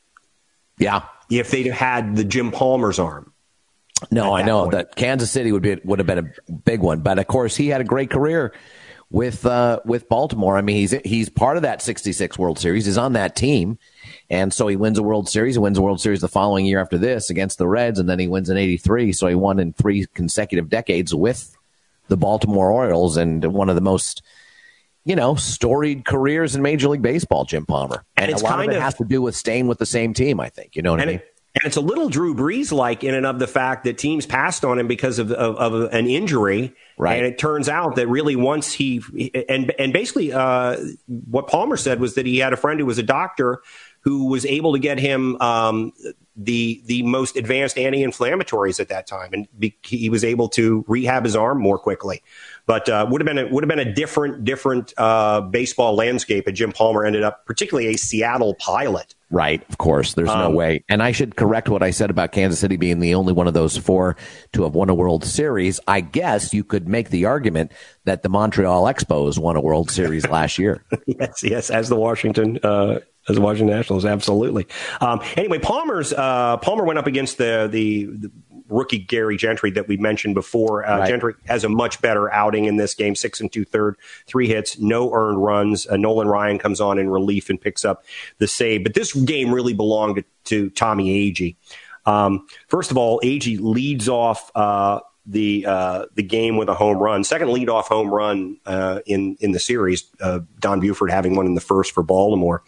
Yeah, 0.78 1.05
if 1.30 1.51
they'd 1.51 1.66
had 1.66 2.16
the 2.16 2.24
Jim 2.24 2.51
Palmer's 2.51 2.99
arm. 2.99 3.33
No, 4.11 4.35
I 4.35 4.43
know 4.43 4.62
point. 4.62 4.72
that 4.72 4.97
Kansas 4.97 5.30
City 5.30 5.53
would 5.53 5.62
be 5.62 5.78
would 5.85 6.01
have 6.01 6.07
been 6.07 6.18
a 6.18 6.53
big 6.53 6.80
one, 6.80 7.01
but 7.01 7.18
of 7.18 7.26
course 7.26 7.57
he 7.57 7.68
had 7.68 7.80
a 7.80 7.85
great 7.85 8.11
career 8.11 8.53
with 9.11 9.47
uh, 9.47 9.80
with 9.85 10.09
Baltimore. 10.09 10.57
I 10.57 10.62
mean, 10.62 10.76
he's 10.76 10.91
he's 11.05 11.28
part 11.28 11.57
of 11.57 11.62
that 11.62 11.83
'66 11.83 12.39
World 12.39 12.59
Series. 12.59 12.87
He's 12.87 12.99
on 12.99 13.12
that 13.12 13.37
team. 13.37 13.78
And 14.33 14.53
so 14.53 14.66
he 14.66 14.76
wins 14.76 14.99
a 14.99 15.03
World 15.03 15.28
Series. 15.28 15.57
He 15.57 15.59
wins 15.59 15.76
a 15.76 15.83
World 15.83 16.01
Series 16.01 16.22
the 16.22 16.28
following 16.28 16.64
year 16.66 16.80
after 16.80 16.97
this 16.97 17.28
against 17.28 17.59
the 17.59 17.68
Reds, 17.68 17.99
and 17.99 18.09
then 18.09 18.18
he 18.18 18.26
wins 18.26 18.49
in 18.49 18.57
'83. 18.57 19.12
So 19.12 19.28
he 19.28 19.35
won 19.35 19.61
in 19.61 19.74
three 19.74 20.07
consecutive 20.14 20.70
decades 20.70 21.14
with 21.14 21.57
the 22.09 22.16
Baltimore 22.16 22.72
Orioles, 22.72 23.18
and 23.18 23.45
one 23.45 23.68
of 23.68 23.74
the 23.74 23.83
most 23.83 24.22
you 25.05 25.16
know, 25.16 25.35
storied 25.35 26.05
careers 26.05 26.55
in 26.55 26.62
Major 26.62 26.89
League 26.89 27.03
Baseball, 27.03 27.45
Jim 27.45 27.66
Palmer. 27.66 28.05
And, 28.16 28.30
and 28.30 28.41
a 28.41 28.45
lot 28.45 28.61
of 28.61 28.70
it 28.70 28.76
of, 28.76 28.83
has 28.83 28.95
to 28.95 29.05
do 29.05 29.20
with 29.20 29.35
staying 29.35 29.66
with 29.66 29.78
the 29.78 29.87
same 29.87 30.14
team, 30.14 30.39
I 30.39 30.49
think. 30.49 30.76
You 30.76 30.83
know 30.83 30.93
what 30.93 31.01
I 31.01 31.07
mean? 31.07 31.14
It, 31.16 31.28
and 31.55 31.64
it's 31.64 31.76
a 31.76 31.83
little 31.83 32.09
Drew 32.09 32.35
Brees 32.35 32.72
like 32.72 33.05
in 33.05 33.14
and 33.14 33.26
of 33.26 33.39
the 33.39 33.47
fact 33.47 33.85
that 33.85 33.99
teams 33.99 34.24
passed 34.24 34.64
on 34.64 34.78
him 34.78 34.87
because 34.87 35.18
of, 35.18 35.30
of, 35.33 35.57
of, 35.57 35.93
an 35.93 36.07
injury. 36.07 36.72
Right. 36.97 37.19
And 37.19 37.27
it 37.27 37.36
turns 37.36 37.69
out 37.69 37.97
that 37.97 38.06
really 38.09 38.36
once 38.36 38.73
he, 38.73 39.02
and, 39.48 39.70
and 39.78 39.93
basically 39.93 40.32
uh, 40.32 40.78
what 41.06 41.48
Palmer 41.48 41.77
said 41.77 42.01
was 42.01 42.15
that 42.15 42.24
he 42.24 42.39
had 42.39 42.55
a 42.55 42.56
friend 42.56 42.81
who 42.81 42.86
was 42.86 42.97
a 42.97 43.02
doctor 43.02 43.61
who 44.03 44.27
was 44.27 44.45
able 44.47 44.73
to 44.73 44.79
get 44.79 44.99
him 44.99 45.41
um, 45.41 45.93
the 46.37 46.83
the 46.87 47.03
most 47.03 47.37
advanced 47.37 47.79
anti-inflammatories 47.79 48.81
at 48.81 48.89
that 48.89 49.07
time, 49.07 49.31
and 49.33 49.49
be, 49.59 49.77
he 49.83 50.09
was 50.09 50.24
able 50.24 50.49
to 50.51 50.85
rehab 50.89 51.24
his 51.24 51.37
arm 51.37 51.61
more 51.61 51.79
quickly. 51.79 52.23
But 52.65 52.89
uh, 52.89 53.07
would 53.11 53.20
have 53.20 53.27
been 53.27 53.39
a, 53.39 53.49
would 53.49 53.62
have 53.65 53.69
been 53.69 53.79
a 53.79 53.93
different 53.93 54.45
different 54.45 54.95
uh, 54.97 55.43
baseball 55.43 55.95
landscape. 55.95 56.47
And 56.47 56.57
Jim 56.57 56.73
Palmer 56.73 57.05
ended 57.05 57.23
up, 57.23 57.45
particularly 57.45 57.89
a 57.89 57.99
Seattle 57.99 58.55
pilot. 58.55 59.15
Right, 59.31 59.66
of 59.70 59.79
course. 59.79 60.15
There's 60.15 60.29
um, 60.29 60.39
no 60.39 60.51
way. 60.51 60.85
And 60.89 61.03
I 61.03 61.12
should 61.12 61.37
correct 61.37 61.69
what 61.69 61.83
I 61.83 61.91
said 61.91 62.11
about 62.11 62.33
Kansas 62.33 62.61
City 62.61 62.77
being 62.77 63.01
the 63.01 63.15
only 63.15 63.33
one 63.33 63.49
of 63.49 63.55
those 63.55 63.79
four 63.79 64.16
to 64.53 64.62
have 64.65 64.74
won 64.74 64.91
a 64.91 64.95
World 64.95 65.24
Series. 65.24 65.81
I 65.89 66.03
guess 66.03 66.53
you 66.53 66.65
could 66.65 66.87
make 66.87 67.09
the 67.09 67.24
argument 67.24 67.73
that 68.05 68.23
the 68.23 68.29
Montreal 68.29 68.85
Expos 68.85 69.39
won 69.39 69.57
a 69.57 69.61
World 69.61 69.91
Series 69.91 70.29
last 70.29 70.59
year. 70.59 70.85
yes, 71.07 71.43
yes, 71.43 71.70
as 71.70 71.89
the 71.89 71.97
Washington 71.97 72.59
uh, 72.62 73.01
as 73.28 73.36
the 73.36 73.43
Washington 73.43 73.74
Nationals, 73.74 74.05
absolutely. 74.05 74.66
Um, 75.01 75.20
anyway, 75.36 75.59
Palmer's 75.59 76.12
uh, 76.12 76.57
Palmer 76.59 76.85
went 76.85 76.99
up 76.99 77.07
against 77.07 77.39
the, 77.39 77.69
the, 77.70 78.07
the 78.07 78.31
rookie 78.69 78.99
Gary 78.99 79.36
Gentry 79.36 79.70
that 79.73 79.86
we 79.86 79.97
mentioned 79.97 80.35
before. 80.35 80.85
Uh, 80.85 80.99
right. 80.99 81.09
Gentry 81.09 81.35
has 81.47 81.62
a 81.65 81.69
much 81.69 82.01
better 82.01 82.32
outing 82.32 82.65
in 82.65 82.77
this 82.77 82.94
game, 82.94 83.15
six 83.15 83.40
and 83.40 83.53
two 83.53 83.65
third, 83.65 83.97
three 84.27 84.49
hits, 84.49 84.78
no 84.78 85.12
earned 85.12 85.43
runs. 85.43 85.86
Uh, 85.86 85.97
Nolan 85.97 86.28
Ryan 86.28 86.59
comes 86.59 86.81
on 86.81 86.99
in 86.99 87.09
relief 87.11 87.51
and 87.51 87.61
picks 87.61 87.85
up 87.85 88.05
the 88.39 88.49
save. 88.49 88.82
But 88.82 88.94
this 88.94 89.12
game 89.12 89.53
really 89.53 89.74
belonged 89.74 90.16
to, 90.16 90.24
to 90.44 90.70
Tommy 90.70 91.31
Agee. 91.31 91.57
Um, 92.05 92.47
first 92.66 92.90
of 92.90 92.97
all, 92.97 93.20
Agee 93.23 93.61
leads 93.61 94.09
off 94.09 94.51
uh, 94.57 95.01
the 95.27 95.65
uh, 95.66 96.07
the 96.15 96.23
game 96.23 96.57
with 96.57 96.69
a 96.69 96.74
home 96.74 96.99
run, 96.99 97.24
second 97.24 97.49
leadoff 97.49 97.85
home 97.85 98.12
run 98.12 98.59
uh, 98.66 99.01
in 99.07 99.36
in 99.40 99.53
the 99.53 99.59
series. 99.59 100.05
Uh, 100.20 100.40
Don 100.59 100.81
Buford 100.81 101.11
having 101.11 101.36
one 101.36 101.47
in 101.47 101.55
the 101.55 101.61
first 101.61 101.93
for 101.93 102.03
Baltimore. 102.03 102.62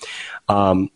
Um, 0.48 0.90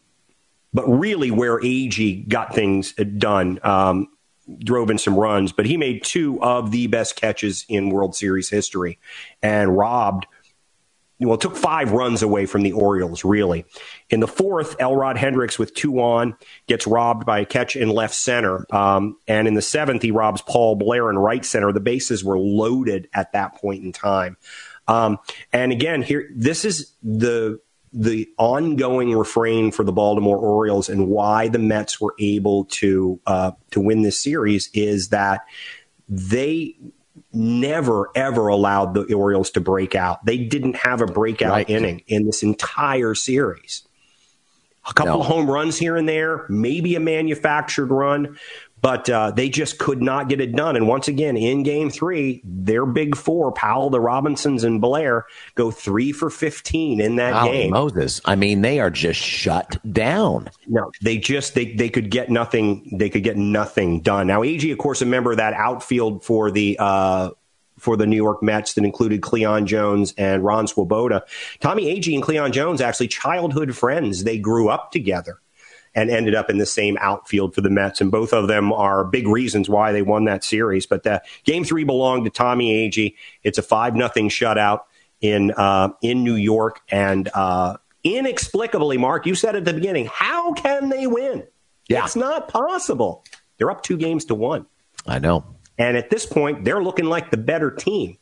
but 0.73 0.87
really, 0.87 1.31
where 1.31 1.59
Agee 1.59 2.29
got 2.29 2.55
things 2.55 2.93
done, 2.93 3.59
um, 3.63 4.09
drove 4.61 4.91
in 4.91 4.99
some 4.99 5.17
runs, 5.17 5.51
but 5.51 5.67
he 5.67 5.77
made 5.77 6.05
two 6.05 6.41
of 6.43 6.71
the 6.71 6.87
best 6.87 7.17
catches 7.17 7.65
in 7.69 7.91
World 7.91 8.15
Series 8.15 8.51
history, 8.51 8.99
and 9.43 9.77
robbed 9.77 10.27
well, 11.21 11.35
it 11.35 11.41
took 11.41 11.57
five 11.57 11.93
runs 11.93 12.23
away 12.23 12.47
from 12.47 12.63
the 12.63 12.73
Orioles, 12.73 13.25
really. 13.25 13.65
In 14.09 14.21
the 14.21 14.29
fourth, 14.29 14.77
Elrod 14.81 15.17
Hendricks 15.17 15.59
with 15.59 15.75
two 15.75 16.01
on 16.01 16.37
gets 16.67 16.87
robbed 16.87 17.27
by 17.27 17.41
a 17.41 17.45
catch 17.45 17.75
in 17.75 17.89
left 17.89 18.15
center. 18.15 18.67
Um, 18.71 19.17
and 19.27 19.49
in 19.49 19.55
the 19.55 19.63
seventh, 19.63 20.03
he 20.03 20.13
robs 20.13 20.43
Paul 20.43 20.77
Blair 20.77 21.11
in 21.11 21.19
right 21.19 21.45
center. 21.45 21.73
The 21.73 21.81
bases 21.81 22.23
were 22.23 22.39
loaded 22.39 23.09
at 23.13 23.33
that 23.33 23.57
point 23.57 23.83
in 23.83 23.93
time. 23.93 24.37
Um, 24.87 25.19
and 25.53 25.73
again, 25.73 26.03
here, 26.03 26.29
this 26.35 26.65
is 26.65 26.93
the 27.03 27.61
the 27.93 28.29
ongoing 28.37 29.17
refrain 29.17 29.71
for 29.71 29.83
the 29.83 29.93
Baltimore 29.93 30.37
Orioles 30.37 30.91
and 30.91 31.09
why 31.09 31.49
the 31.49 31.59
Mets 31.59 32.01
were 32.01 32.15
able 32.19 32.67
to 32.67 33.19
uh, 33.27 33.53
to 33.71 33.81
win 33.81 34.03
this 34.03 34.23
series 34.23 34.71
is 34.75 35.09
that 35.09 35.41
they 36.09 36.77
never 37.33 38.11
ever 38.15 38.49
allowed 38.49 38.95
the 38.95 39.15
Orioles 39.15 39.51
to 39.53 39.61
break 39.61 39.95
out. 39.95 40.25
They 40.25 40.39
didn't 40.39 40.77
have 40.77 41.01
a 41.01 41.07
breakout 41.07 41.51
right. 41.51 41.69
inning 41.69 42.03
in 42.07 42.27
this 42.27 42.43
entire 42.43 43.15
series. 43.15 43.83
A 44.89 44.95
couple 44.95 45.15
no. 45.15 45.21
of 45.21 45.27
home 45.27 45.51
runs 45.51 45.79
here 45.79 45.97
and 45.97 46.09
there, 46.09 46.47
maybe 46.49 46.95
a 46.95 47.01
manufactured 47.01 47.91
run, 47.91 48.39
but 48.81 49.09
uh, 49.11 49.31
they 49.31 49.49
just 49.49 49.79
could 49.79 50.03
not 50.03 50.29
get 50.29 50.41
it 50.41 50.55
done. 50.55 50.77
And 50.77 50.87
once 50.87 51.09
again, 51.09 51.37
in 51.37 51.63
game 51.63 51.91
three, 51.91 52.41
their 52.45 52.87
big 52.87 53.17
four, 53.17 53.53
Powell, 53.53 53.91
the 53.91 54.01
Robinsons, 54.01 54.65
and 54.65 54.81
Blair, 54.81 55.27
go 55.55 55.71
three 55.71 56.13
for 56.13 56.31
15 56.31 57.01
in 57.01 57.17
that 57.17 57.45
game. 57.45 57.71
Moses. 57.71 58.21
I 58.25 58.37
mean, 58.37 58.63
they 58.63 58.81
are 58.81 58.91
just 58.91 59.21
shut 59.21 59.79
down. 59.93 60.51
No, 60.67 60.91
they 61.03 61.19
just, 61.19 61.55
they, 61.55 61.75
they 61.75 61.89
could 61.89 62.11
get 62.11 62.31
nothing, 62.31 62.97
they 62.97 63.11
could 63.11 63.25
get 63.25 63.37
nothing 63.37 64.01
done. 64.01 64.27
Now, 64.27 64.43
Agee, 64.43 64.73
of 64.73 64.79
course, 64.79 65.03
a 65.03 65.07
member 65.07 65.33
of 65.33 65.39
that 65.39 65.55
outfield 65.55 66.25
for 66.25 66.51
the, 66.51 66.77
uh, 66.79 67.31
for 67.79 67.97
the 67.97 68.07
New 68.07 68.17
York 68.17 68.43
Mets 68.43 68.75
that 68.75 68.85
included 68.85 69.23
Cleon 69.23 69.67
Jones 69.67 70.13
and 70.19 70.45
Ron 70.45 70.67
Swoboda. 70.67 71.25
Tommy 71.61 71.87
Agee 71.97 72.15
and 72.15 72.23
Cleon 72.23 72.53
Jones 72.53 72.81
actually 72.81 73.09
childhood 73.09 73.77
friends. 73.77 74.25
They 74.25 74.39
grew 74.39 74.69
up 74.69 74.91
together 74.91 75.41
and 75.99 76.11
ended 76.11 76.37
up 76.37 76.49
in 76.49 76.59
the 76.59 76.67
same 76.67 76.97
outfield 77.01 77.57
for 77.57 77.61
the 77.61 77.71
Mets. 77.71 78.01
And 78.01 78.09
both 78.09 78.33
of 78.33 78.47
them 78.47 78.73
are 78.73 79.05
big 79.05 79.27
reasons 79.27 79.69
why 79.69 79.91
they 79.91 80.03
won 80.03 80.27
that 80.27 80.45
series. 80.45 80.87
But 80.87 81.05
uh, 81.05 81.19
game 81.43 81.65
three 81.65 81.83
belonged 81.83 82.25
to 82.25 82.31
Tommy 82.31 82.89
Agee. 82.89 83.17
It's 83.43 83.59
a 83.59 83.63
five 83.63 83.97
nothing 83.97 84.29
shutout 84.29 84.83
in 85.21 85.51
uh, 85.51 85.89
in 86.01 86.23
New 86.23 86.37
York, 86.37 86.81
and 86.89 87.29
uh, 87.35 87.79
inexplicably, 88.05 88.97
Mark, 88.97 89.27
you 89.27 89.35
said 89.35 89.57
at 89.57 89.65
the 89.65 89.75
beginning, 89.75 90.09
how 90.13 90.53
can 90.53 90.89
they 90.89 91.09
win? 91.09 91.45
Yeah. 91.89 92.05
It's 92.05 92.15
not 92.15 92.47
possible. 92.47 93.25
They're 93.57 93.73
up 93.73 93.83
two 93.83 93.97
games 93.97 94.27
to 94.27 94.37
one. 94.37 94.67
I 95.05 95.19
know. 95.19 95.45
And 95.79 95.97
at 95.97 96.11
this 96.11 96.25
point, 96.25 96.65
they're 96.65 96.83
looking 96.83 97.07
like 97.07 97.33
the 97.33 97.37
better 97.37 97.73
team. 97.73 98.19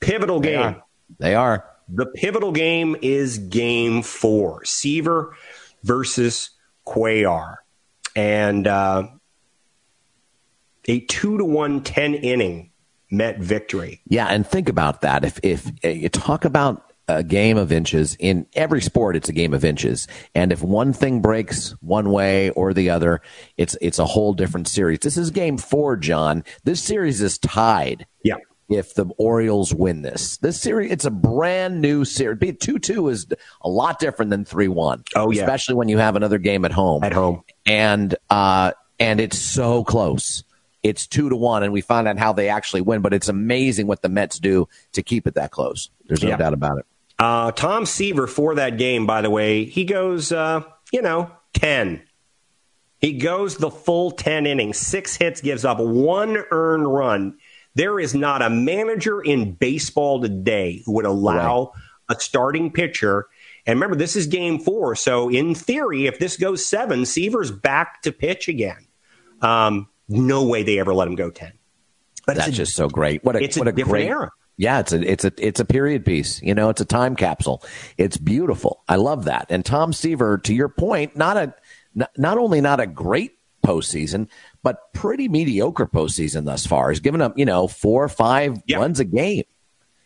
Pivotal 0.00 0.40
game. 0.40 0.52
They 0.52 0.66
are. 0.66 0.84
They 1.18 1.34
are. 1.34 1.70
The 1.88 2.06
pivotal 2.06 2.52
game 2.52 2.96
is 3.00 3.38
game 3.38 4.02
four. 4.02 4.64
Seaver 4.64 5.36
versus 5.84 6.50
Cuellar. 6.86 7.58
And 8.16 8.66
uh, 8.66 9.08
a 10.86 11.00
two 11.00 11.38
to 11.38 11.44
one 11.44 11.82
10 11.82 12.14
inning 12.14 12.72
Met 13.10 13.38
victory. 13.38 14.00
Yeah, 14.08 14.26
and 14.26 14.44
think 14.44 14.68
about 14.68 15.02
that. 15.02 15.24
If 15.24 15.38
if 15.44 15.70
uh, 15.84 15.88
you 15.88 16.08
talk 16.08 16.44
about 16.44 16.92
a 17.06 17.22
game 17.22 17.56
of 17.56 17.70
inches 17.70 18.16
in 18.18 18.46
every 18.54 18.80
sport, 18.80 19.14
it's 19.14 19.28
a 19.28 19.32
game 19.32 19.54
of 19.54 19.64
inches, 19.64 20.08
and 20.34 20.50
if 20.50 20.62
one 20.62 20.92
thing 20.92 21.20
breaks 21.20 21.76
one 21.80 22.10
way 22.10 22.50
or 22.50 22.74
the 22.74 22.90
other, 22.90 23.20
it's 23.56 23.76
it's 23.80 24.00
a 24.00 24.04
whole 24.04 24.32
different 24.32 24.66
series. 24.66 24.98
This 25.00 25.16
is 25.16 25.30
game 25.30 25.58
four, 25.58 25.96
John. 25.96 26.42
This 26.64 26.82
series 26.82 27.20
is 27.22 27.38
tied. 27.38 28.04
Yeah 28.24 28.36
if 28.68 28.94
the 28.94 29.06
Orioles 29.18 29.74
win 29.74 30.02
this. 30.02 30.38
This 30.38 30.60
series, 30.60 30.90
it's 30.90 31.04
a 31.04 31.10
brand 31.10 31.80
new 31.80 32.04
series. 32.04 32.38
Be 32.38 32.52
two 32.52 32.78
two 32.78 33.08
is 33.08 33.26
a 33.60 33.68
lot 33.68 33.98
different 33.98 34.30
than 34.30 34.44
three 34.44 34.68
one. 34.68 35.04
Oh 35.14 35.30
yeah, 35.30 35.42
especially 35.42 35.74
when 35.74 35.88
you 35.88 35.98
have 35.98 36.16
another 36.16 36.38
game 36.38 36.64
at 36.64 36.72
home. 36.72 37.04
At 37.04 37.12
home, 37.12 37.42
and 37.66 38.14
uh, 38.30 38.72
and 38.98 39.20
it's 39.20 39.38
so 39.38 39.84
close. 39.84 40.44
It's 40.82 41.06
two 41.06 41.30
to 41.30 41.36
one, 41.36 41.62
and 41.62 41.72
we 41.72 41.80
find 41.80 42.06
out 42.06 42.18
how 42.18 42.32
they 42.32 42.48
actually 42.48 42.82
win. 42.82 43.00
But 43.00 43.14
it's 43.14 43.28
amazing 43.28 43.86
what 43.86 44.02
the 44.02 44.08
Mets 44.08 44.38
do 44.38 44.68
to 44.92 45.02
keep 45.02 45.26
it 45.26 45.34
that 45.34 45.50
close. 45.50 45.90
There's 46.06 46.22
no 46.22 46.30
yeah. 46.30 46.36
doubt 46.36 46.54
about 46.54 46.78
it. 46.78 46.86
Uh, 47.18 47.52
Tom 47.52 47.86
Seaver 47.86 48.26
for 48.26 48.56
that 48.56 48.76
game, 48.76 49.06
by 49.06 49.22
the 49.22 49.30
way, 49.30 49.64
he 49.64 49.84
goes, 49.84 50.32
uh, 50.32 50.62
you 50.92 51.02
know, 51.02 51.30
ten. 51.52 52.02
He 52.98 53.12
goes 53.12 53.58
the 53.58 53.70
full 53.70 54.10
ten 54.10 54.46
innings, 54.46 54.78
six 54.78 55.16
hits, 55.16 55.40
gives 55.42 55.64
up 55.64 55.78
one 55.78 56.42
earned 56.50 56.92
run 56.92 57.38
there 57.74 57.98
is 57.98 58.14
not 58.14 58.42
a 58.42 58.50
manager 58.50 59.20
in 59.20 59.52
baseball 59.52 60.20
today 60.20 60.82
who 60.84 60.92
would 60.92 61.06
allow 61.06 61.72
right. 62.08 62.16
a 62.16 62.20
starting 62.20 62.70
pitcher. 62.70 63.26
And 63.66 63.78
remember, 63.78 63.96
this 63.96 64.16
is 64.16 64.26
game 64.26 64.58
four. 64.58 64.94
So, 64.94 65.28
in 65.28 65.54
theory, 65.54 66.06
if 66.06 66.18
this 66.18 66.36
goes 66.36 66.64
seven, 66.64 67.06
Seaver's 67.06 67.50
back 67.50 68.02
to 68.02 68.12
pitch 68.12 68.48
again. 68.48 68.86
Um, 69.40 69.88
no 70.08 70.44
way 70.44 70.62
they 70.62 70.78
ever 70.78 70.94
let 70.94 71.08
him 71.08 71.14
go 71.14 71.30
10. 71.30 71.52
But 72.26 72.36
That's 72.36 72.48
a, 72.48 72.52
just 72.52 72.74
so 72.74 72.88
great. 72.88 73.24
What 73.24 73.36
a, 73.36 73.42
it's 73.42 73.58
what 73.58 73.66
a, 73.66 73.70
a 73.70 73.72
different 73.72 74.04
great, 74.04 74.08
era. 74.08 74.30
Yeah, 74.56 74.80
it's 74.80 74.92
a 74.92 75.10
it's 75.10 75.24
a 75.24 75.32
it's 75.36 75.60
a 75.60 75.64
period 75.64 76.04
piece. 76.04 76.40
You 76.40 76.54
know, 76.54 76.68
it's 76.68 76.80
a 76.80 76.84
time 76.84 77.16
capsule. 77.16 77.62
It's 77.98 78.16
beautiful. 78.16 78.82
I 78.88 78.96
love 78.96 79.24
that. 79.24 79.46
And 79.50 79.64
Tom 79.64 79.92
Seaver, 79.92 80.38
to 80.38 80.54
your 80.54 80.68
point, 80.68 81.16
not 81.16 81.36
a 81.36 81.54
not, 81.94 82.10
not 82.16 82.38
only 82.38 82.60
not 82.60 82.80
a 82.80 82.86
great 82.86 83.36
postseason, 83.66 84.28
but 84.64 84.92
pretty 84.94 85.28
mediocre 85.28 85.86
postseason 85.86 86.46
thus 86.46 86.66
far. 86.66 86.88
He's 86.90 86.98
given 86.98 87.20
up, 87.20 87.38
you 87.38 87.44
know, 87.44 87.68
four 87.68 88.02
or 88.02 88.08
five 88.08 88.56
yep. 88.66 88.80
runs 88.80 88.98
a 88.98 89.04
game 89.04 89.44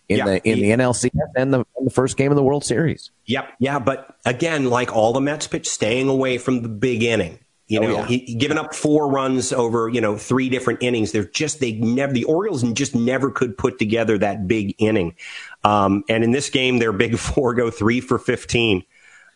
in 0.09 0.25
the 0.25 0.47
in 0.47 0.61
the 0.61 0.71
NLCS 0.71 1.11
and 1.37 1.55
the, 1.55 1.65
the 1.83 1.91
first 1.91 2.17
game 2.17 2.33
of 2.33 2.37
the 2.37 2.43
World 2.43 2.65
Series. 2.65 3.11
Yep, 3.27 3.53
yeah, 3.61 3.79
but 3.79 4.17
again, 4.27 4.69
like 4.69 4.95
all 4.95 5.13
the 5.13 5.21
Mets 5.21 5.47
pitch, 5.47 5.69
staying 5.69 6.09
away 6.09 6.37
from 6.37 6.63
the 6.63 6.69
big 6.69 7.03
inning. 7.03 7.39
You 7.69 7.81
oh, 7.81 7.83
know, 7.83 7.89
oh, 7.89 7.99
yeah. 8.01 8.07
he, 8.07 8.19
he 8.19 8.35
given 8.35 8.57
up 8.59 8.75
four 8.75 9.11
runs 9.11 9.53
over 9.53 9.89
you 9.89 10.01
know 10.01 10.17
three 10.17 10.49
different 10.49 10.83
innings. 10.83 11.13
They're 11.13 11.25
just 11.25 11.61
they 11.61 11.73
never 11.73 12.13
the 12.13 12.25
Orioles 12.25 12.63
just 12.73 12.95
never 12.95 13.31
could 13.31 13.57
put 13.57 13.79
together 13.79 14.19
that 14.19 14.49
big 14.49 14.75
inning. 14.79 15.15
Um, 15.63 16.03
and 16.09 16.25
in 16.25 16.33
this 16.33 16.51
game, 16.51 16.79
their 16.79 16.93
big 16.93 17.17
four 17.19 17.55
go 17.55 17.71
three 17.71 18.01
for 18.01 18.19
fifteen. 18.19 18.83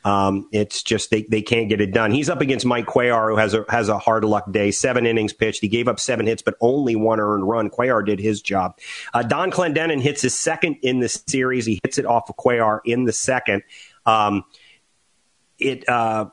Um, 0.05 0.49
it's 0.51 0.83
just 0.83 1.11
they, 1.11 1.23
they 1.23 1.43
can't 1.43 1.69
get 1.69 1.81
it 1.81 1.93
done. 1.93 2.11
He's 2.11 2.29
up 2.29 2.41
against 2.41 2.67
Mike 2.67 2.87
Cuellar, 2.87 3.31
who 3.31 3.37
has 3.37 3.55
a 3.55 3.65
has 3.69 3.89
a 3.89 3.99
hard 3.99 4.25
luck 4.25 4.51
day. 4.51 4.71
Seven 4.73 5.07
innings 5.07 5.33
pitched. 5.33 5.61
He 5.61 5.69
gave 5.69 5.87
up 5.87 6.01
seven 6.01 6.27
hits, 6.27 6.43
but 6.43 6.55
only 6.61 6.97
one 6.97 7.21
earned 7.21 7.49
run. 7.49 7.71
Cuellar 7.71 8.05
did 8.05 8.19
his 8.19 8.43
job. 8.43 8.79
Uh, 9.15 9.23
Donn 9.23 9.53
Clendenon 9.53 10.01
hits 10.01 10.23
his 10.23 10.39
second 10.39 10.79
in 10.83 10.99
the 10.99 11.09
series. 11.09 11.67
He 11.67 11.79
hits 11.85 11.99
it 11.99 12.07
off 12.07 12.29
of 12.29 12.37
Cuellar 12.37 12.81
in 12.85 13.05
the 13.05 13.13
second. 13.13 13.63
Um, 14.05 14.45
it. 15.59 15.89
Uh, 15.89 16.27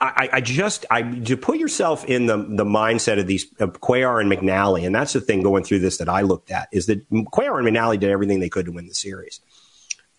I, 0.00 0.28
I, 0.32 0.40
just 0.40 0.84
I 0.90 1.02
to 1.02 1.36
put 1.36 1.58
yourself 1.58 2.04
in 2.06 2.26
the 2.26 2.36
the 2.36 2.64
mindset 2.64 3.20
of 3.20 3.28
these 3.28 3.46
of 3.60 3.80
Cuellar 3.80 4.20
and 4.20 4.30
McNally, 4.30 4.84
and 4.84 4.92
that's 4.92 5.12
the 5.12 5.20
thing 5.20 5.42
going 5.42 5.62
through 5.62 5.78
this 5.78 5.98
that 5.98 6.08
I 6.08 6.22
looked 6.22 6.50
at 6.50 6.68
is 6.72 6.86
that 6.86 7.08
Cuellar 7.10 7.64
and 7.64 7.68
McNally 7.68 7.98
did 7.98 8.10
everything 8.10 8.40
they 8.40 8.48
could 8.48 8.66
to 8.66 8.72
win 8.72 8.88
the 8.88 8.94
series, 8.94 9.40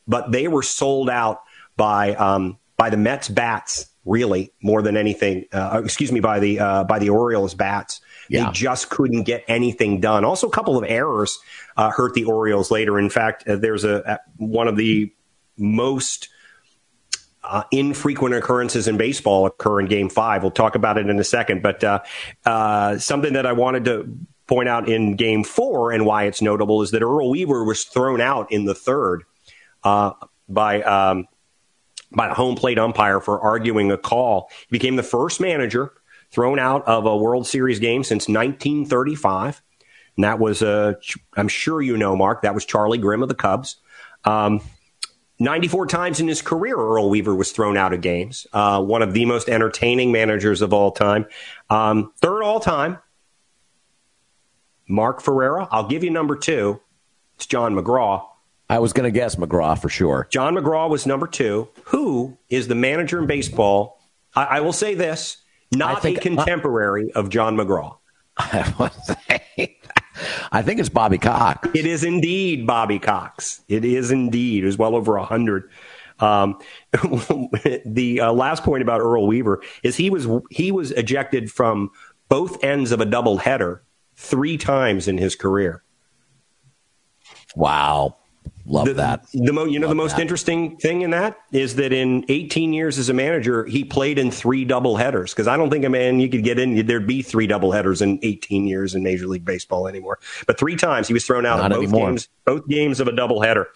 but 0.07 0.31
they 0.31 0.47
were 0.47 0.63
sold 0.63 1.09
out 1.09 1.41
by 1.77 2.15
um, 2.15 2.57
by 2.75 2.89
the 2.89 2.97
Mets 2.97 3.29
bats, 3.29 3.87
really 4.03 4.51
more 4.61 4.81
than 4.81 4.97
anything. 4.97 5.45
Uh, 5.51 5.81
excuse 5.83 6.11
me, 6.11 6.19
by 6.19 6.39
the 6.39 6.59
uh, 6.59 6.83
by 6.83 6.99
the 6.99 7.09
Orioles 7.09 7.53
bats. 7.53 8.01
Yeah. 8.29 8.45
They 8.45 8.51
just 8.51 8.89
couldn't 8.89 9.23
get 9.23 9.45
anything 9.47 10.01
done. 10.01 10.25
Also, 10.25 10.47
a 10.47 10.51
couple 10.51 10.77
of 10.77 10.83
errors 10.87 11.39
uh, 11.77 11.91
hurt 11.91 12.13
the 12.13 12.25
Orioles 12.25 12.71
later. 12.71 12.99
In 12.99 13.09
fact, 13.09 13.47
uh, 13.47 13.55
there's 13.55 13.85
a, 13.85 14.19
one 14.35 14.67
of 14.67 14.75
the 14.75 15.13
most 15.57 16.27
uh, 17.43 17.63
infrequent 17.71 18.35
occurrences 18.35 18.87
in 18.87 18.97
baseball 18.97 19.45
occur 19.45 19.79
in 19.79 19.85
Game 19.85 20.09
Five. 20.09 20.41
We'll 20.41 20.51
talk 20.51 20.75
about 20.75 20.97
it 20.97 21.09
in 21.09 21.17
a 21.19 21.23
second. 21.23 21.61
But 21.61 21.83
uh, 21.83 22.99
something 22.99 23.33
that 23.33 23.45
I 23.45 23.53
wanted 23.53 23.85
to 23.85 24.17
point 24.47 24.67
out 24.67 24.89
in 24.89 25.15
Game 25.15 25.43
Four 25.43 25.91
and 25.91 26.05
why 26.05 26.25
it's 26.25 26.41
notable 26.41 26.81
is 26.81 26.91
that 26.91 27.01
Earl 27.01 27.29
Weaver 27.29 27.63
was 27.63 27.85
thrown 27.85 28.19
out 28.19 28.51
in 28.51 28.65
the 28.65 28.75
third 28.75 29.23
by 29.83 30.81
um, 30.83 31.27
by 32.11 32.27
the 32.27 32.33
home 32.33 32.55
plate 32.55 32.79
umpire 32.79 33.19
for 33.19 33.39
arguing 33.39 33.91
a 33.91 33.97
call. 33.97 34.49
He 34.59 34.67
became 34.71 34.95
the 34.95 35.03
first 35.03 35.39
manager 35.39 35.93
thrown 36.31 36.59
out 36.59 36.85
of 36.87 37.05
a 37.05 37.15
World 37.15 37.47
Series 37.47 37.79
game 37.79 38.03
since 38.03 38.27
1935. 38.27 39.61
And 40.15 40.23
that 40.23 40.39
was, 40.39 40.61
uh, 40.61 40.93
I'm 41.35 41.47
sure 41.47 41.81
you 41.81 41.97
know, 41.97 42.15
Mark, 42.15 42.41
that 42.41 42.53
was 42.53 42.65
Charlie 42.65 42.97
Grimm 42.97 43.23
of 43.23 43.29
the 43.29 43.35
Cubs. 43.35 43.77
Um, 44.25 44.61
94 45.39 45.87
times 45.87 46.19
in 46.19 46.27
his 46.27 46.41
career, 46.41 46.75
Earl 46.75 47.09
Weaver 47.09 47.35
was 47.35 47.51
thrown 47.51 47.77
out 47.77 47.93
of 47.93 48.01
games. 48.01 48.47
Uh, 48.51 48.81
one 48.81 49.03
of 49.03 49.13
the 49.13 49.25
most 49.25 49.49
entertaining 49.49 50.11
managers 50.11 50.61
of 50.61 50.73
all 50.73 50.91
time. 50.91 51.27
Um, 51.69 52.11
third 52.19 52.41
all 52.43 52.59
time 52.59 52.97
Mark 54.87 55.21
Ferrera. 55.21 55.67
I'll 55.69 55.87
give 55.87 56.03
you 56.03 56.09
number 56.09 56.35
two. 56.35 56.81
It's 57.35 57.45
John 57.45 57.75
McGraw. 57.75 58.25
I 58.69 58.79
was 58.79 58.93
going 58.93 59.05
to 59.05 59.11
guess 59.11 59.35
McGraw 59.35 59.79
for 59.79 59.89
sure. 59.89 60.27
John 60.29 60.55
McGraw 60.55 60.89
was 60.89 61.05
number 61.05 61.27
two. 61.27 61.69
Who 61.85 62.37
is 62.49 62.67
the 62.67 62.75
manager 62.75 63.19
in 63.19 63.27
baseball? 63.27 64.01
I, 64.35 64.43
I 64.43 64.59
will 64.59 64.73
say 64.73 64.93
this: 64.93 65.37
not 65.71 66.01
think, 66.01 66.17
a 66.17 66.21
contemporary 66.21 67.13
uh, 67.13 67.19
of 67.19 67.29
John 67.29 67.55
McGraw. 67.55 67.97
I 70.51 70.61
think 70.61 70.79
it's 70.79 70.89
Bobby 70.89 71.17
Cox. 71.17 71.69
It 71.73 71.85
is 71.85 72.03
indeed 72.03 72.67
Bobby 72.67 72.99
Cox. 72.99 73.61
It 73.67 73.85
is 73.85 74.11
indeed. 74.11 74.63
It 74.63 74.67
was 74.67 74.77
well 74.77 74.95
over 74.95 75.17
a 75.17 75.25
hundred. 75.25 75.69
Um, 76.19 76.59
the 77.85 78.21
uh, 78.21 78.33
last 78.33 78.63
point 78.63 78.81
about 78.81 79.01
Earl 79.01 79.27
Weaver 79.27 79.61
is 79.83 79.95
he 79.95 80.09
was 80.09 80.27
he 80.49 80.71
was 80.71 80.91
ejected 80.91 81.51
from 81.51 81.91
both 82.29 82.63
ends 82.63 82.91
of 82.91 82.99
a 82.99 83.05
double 83.05 83.37
header 83.37 83.83
three 84.15 84.57
times 84.57 85.07
in 85.07 85.17
his 85.17 85.35
career. 85.35 85.83
Wow. 87.55 88.17
Love 88.65 88.85
the, 88.85 88.93
that. 88.95 89.25
The 89.33 89.53
mo- 89.53 89.65
you 89.65 89.79
know 89.79 89.87
Love 89.87 89.91
the 89.91 90.03
most 90.03 90.15
that. 90.15 90.21
interesting 90.21 90.77
thing 90.77 91.01
in 91.01 91.11
that 91.11 91.37
is 91.51 91.75
that 91.75 91.93
in 91.93 92.25
18 92.29 92.73
years 92.73 92.97
as 92.97 93.09
a 93.09 93.13
manager, 93.13 93.65
he 93.65 93.83
played 93.83 94.19
in 94.19 94.29
three 94.31 94.65
double 94.65 94.97
headers 94.97 95.33
because 95.33 95.47
I 95.47 95.55
don't 95.57 95.69
think 95.69 95.85
a 95.85 95.89
man 95.89 96.19
you 96.19 96.29
could 96.29 96.43
get 96.43 96.59
in 96.59 96.85
there'd 96.85 97.07
be 97.07 97.21
three 97.21 97.47
double 97.47 97.71
headers 97.71 98.01
in 98.01 98.19
18 98.23 98.67
years 98.67 98.95
in 98.95 99.03
Major 99.03 99.27
League 99.27 99.45
Baseball 99.45 99.87
anymore. 99.87 100.19
But 100.45 100.59
three 100.59 100.75
times 100.75 101.07
he 101.07 101.13
was 101.13 101.25
thrown 101.25 101.45
out 101.45 101.57
Not 101.57 101.71
of 101.71 101.77
both 101.77 101.83
anymore. 101.83 102.09
games, 102.09 102.29
both 102.45 102.67
games 102.67 102.99
of 102.99 103.07
a 103.07 103.11
double 103.13 103.41
header. 103.41 103.67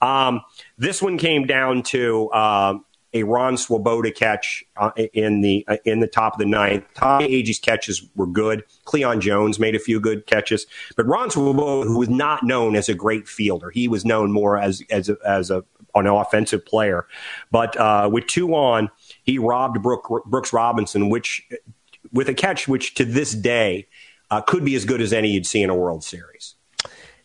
Um, 0.00 0.40
this 0.78 1.00
one 1.00 1.18
came 1.18 1.46
down 1.46 1.82
to 1.84 2.28
uh, 2.30 2.74
a 3.12 3.24
Ron 3.24 3.56
Swoboda 3.56 4.10
catch 4.10 4.64
uh, 4.76 4.90
in 5.12 5.40
the 5.40 5.64
uh, 5.68 5.76
in 5.84 6.00
the 6.00 6.06
top 6.06 6.34
of 6.34 6.38
the 6.38 6.46
ninth. 6.46 6.84
Tommy 6.94 7.28
Agee 7.28 7.60
catches 7.60 8.06
were 8.14 8.26
good. 8.26 8.64
Cleon 8.84 9.20
Jones 9.20 9.58
made 9.58 9.74
a 9.74 9.78
few 9.78 10.00
good 10.00 10.26
catches, 10.26 10.66
but 10.96 11.06
Ron 11.06 11.30
Swoboda, 11.30 11.88
who 11.88 11.98
was 11.98 12.08
not 12.08 12.42
known 12.44 12.76
as 12.76 12.88
a 12.88 12.94
great 12.94 13.28
fielder, 13.28 13.70
he 13.70 13.88
was 13.88 14.04
known 14.04 14.32
more 14.32 14.58
as 14.58 14.82
as 14.90 15.08
a, 15.08 15.16
as 15.26 15.50
a 15.50 15.64
an 15.94 16.06
offensive 16.06 16.64
player. 16.64 17.06
But 17.50 17.76
uh, 17.76 18.08
with 18.12 18.26
two 18.26 18.54
on, 18.54 18.90
he 19.24 19.38
robbed 19.38 19.82
Brooke, 19.82 20.08
Brooks 20.26 20.52
Robinson, 20.52 21.10
which 21.10 21.48
with 22.12 22.28
a 22.28 22.34
catch 22.34 22.68
which 22.68 22.94
to 22.94 23.04
this 23.04 23.32
day 23.32 23.88
uh, 24.30 24.40
could 24.40 24.64
be 24.64 24.74
as 24.74 24.84
good 24.84 25.00
as 25.00 25.12
any 25.12 25.32
you'd 25.32 25.46
see 25.46 25.62
in 25.62 25.70
a 25.70 25.74
World 25.74 26.04
Series 26.04 26.54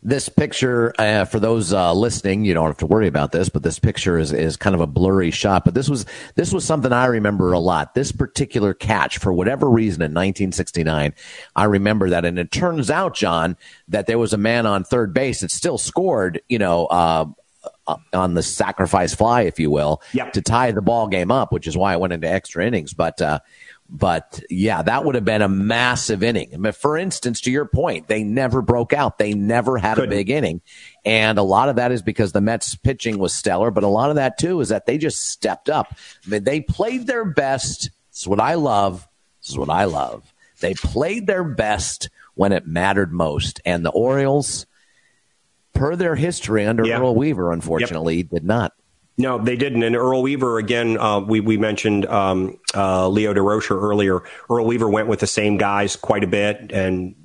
this 0.06 0.30
picture 0.30 0.94
uh, 1.00 1.26
for 1.26 1.40
those 1.40 1.74
uh, 1.74 1.92
listening 1.92 2.46
you 2.46 2.54
don't 2.54 2.68
have 2.68 2.78
to 2.78 2.86
worry 2.86 3.08
about 3.08 3.32
this 3.32 3.50
but 3.50 3.64
this 3.64 3.80
picture 3.80 4.20
is, 4.20 4.32
is 4.32 4.56
kind 4.56 4.76
of 4.76 4.82
a 4.82 4.88
blurry 4.88 5.32
shot. 5.32 5.66
But 5.66 5.74
this 5.74 5.90
was 5.90 6.06
this 6.36 6.54
was 6.54 6.64
something 6.64 6.94
i 6.94 7.08
remember 7.08 7.52
a 7.54 7.60
lot. 7.60 7.96
This 7.96 8.12
particular 8.12 8.76
catch 8.76 9.18
for 9.18 9.34
whatever 9.34 9.68
reason 9.68 10.04
in 10.04 10.12
1969 10.12 11.14
i 11.56 11.64
remember 11.64 12.12
that. 12.12 12.24
And 12.24 12.38
it 12.38 12.52
turns 12.52 12.92
out 12.92 13.16
john 13.16 13.58
that 13.88 14.06
there 14.06 14.20
was 14.20 14.32
a 14.32 14.38
man 14.38 14.68
on 14.68 14.84
third 14.84 15.12
base 15.12 15.42
that 15.42 15.50
still 15.50 15.80
scored 15.80 16.40
you 16.48 16.60
know 16.60 16.86
uh, 16.86 17.26
uh 17.88 17.98
on 18.14 18.36
the 18.36 18.44
sacrifice 18.44 19.16
fly 19.16 19.42
if 19.42 19.60
you 19.60 19.72
will 19.72 20.04
yep. 20.14 20.34
to 20.34 20.42
tie 20.42 20.72
the 20.72 20.84
ball 20.84 21.08
game 21.08 21.32
up 21.32 21.52
which 21.52 21.66
is 21.66 21.76
why 21.76 21.94
i 21.94 21.98
went 21.98 22.14
into 22.14 22.30
extra 22.30 22.64
innings. 22.64 22.94
But 22.94 23.20
uh, 23.24 23.40
but 23.88 24.42
yeah, 24.50 24.82
that 24.82 25.06
would 25.06 25.16
have 25.16 25.26
been 25.26 25.42
a 25.42 25.50
massive 25.50 26.24
inning. 26.24 26.50
I 26.54 26.58
mean, 26.58 26.74
for 26.74 26.98
instance, 26.98 27.42
to 27.42 27.52
your 27.52 27.66
point, 27.66 28.08
they 28.08 28.24
never 28.24 28.62
broke 28.62 28.94
out. 28.94 29.18
They 29.18 29.34
never 29.34 29.78
had 29.78 29.96
Couldn't. 29.96 30.12
a 30.12 30.16
big 30.16 30.30
inning. 30.30 30.62
And 31.04 31.38
a 31.38 31.44
lot 31.44 31.70
of 31.70 31.76
that 31.76 31.92
is 31.92 32.02
because 32.02 32.32
the 32.32 32.42
Mets 32.42 32.76
pitching 32.76 33.20
was 33.20 33.34
stellar, 33.34 33.70
but 33.72 33.84
a 33.84 33.88
lot 33.88 34.10
of 34.10 34.16
that 34.16 34.38
too 34.38 34.60
is 34.62 34.70
that 34.70 34.86
they 34.86 34.98
just 34.98 35.30
stepped 35.30 35.70
up. 35.70 35.96
I 36.26 36.30
mean, 36.30 36.44
they 36.44 36.62
played 36.62 37.06
their 37.06 37.26
best. 37.26 37.92
This 38.12 38.22
is 38.22 38.28
what 38.28 38.40
I 38.40 38.56
love. 38.56 39.08
This 39.42 39.52
is 39.52 39.58
what 39.58 39.70
I 39.70 39.86
love. 39.86 40.34
They 40.62 40.74
played 40.74 41.28
their 41.28 41.44
best 41.44 42.10
when 42.34 42.52
it 42.52 42.66
mattered 42.66 43.14
most. 43.14 43.62
And 43.66 43.86
the 43.86 43.92
Orioles, 43.92 44.66
per 45.76 45.96
their 45.96 46.16
history 46.16 46.66
under 46.66 46.86
yeah. 46.86 47.00
Earl 47.00 47.16
Weaver, 47.16 47.52
unfortunately, 47.52 48.18
yep. 48.18 48.30
did 48.30 48.44
not. 48.44 48.74
No, 49.18 49.38
they 49.38 49.56
didn't. 49.56 49.84
And 49.84 49.96
Earl 49.96 50.22
Weaver, 50.22 50.58
again, 50.58 50.98
uh, 50.98 51.22
we, 51.22 51.40
we 51.40 51.58
mentioned 51.58 52.06
um, 52.08 52.60
uh, 52.74 53.08
Leo 53.08 53.34
Durocher 53.34 53.82
earlier. 53.82 54.22
Earl 54.50 54.66
Weaver 54.66 54.90
went 54.90 55.08
with 55.08 55.20
the 55.22 55.28
same 55.28 55.58
guys 55.58 55.96
quite 55.96 56.24
a 56.24 56.28
bit 56.28 56.72
and 56.74 57.16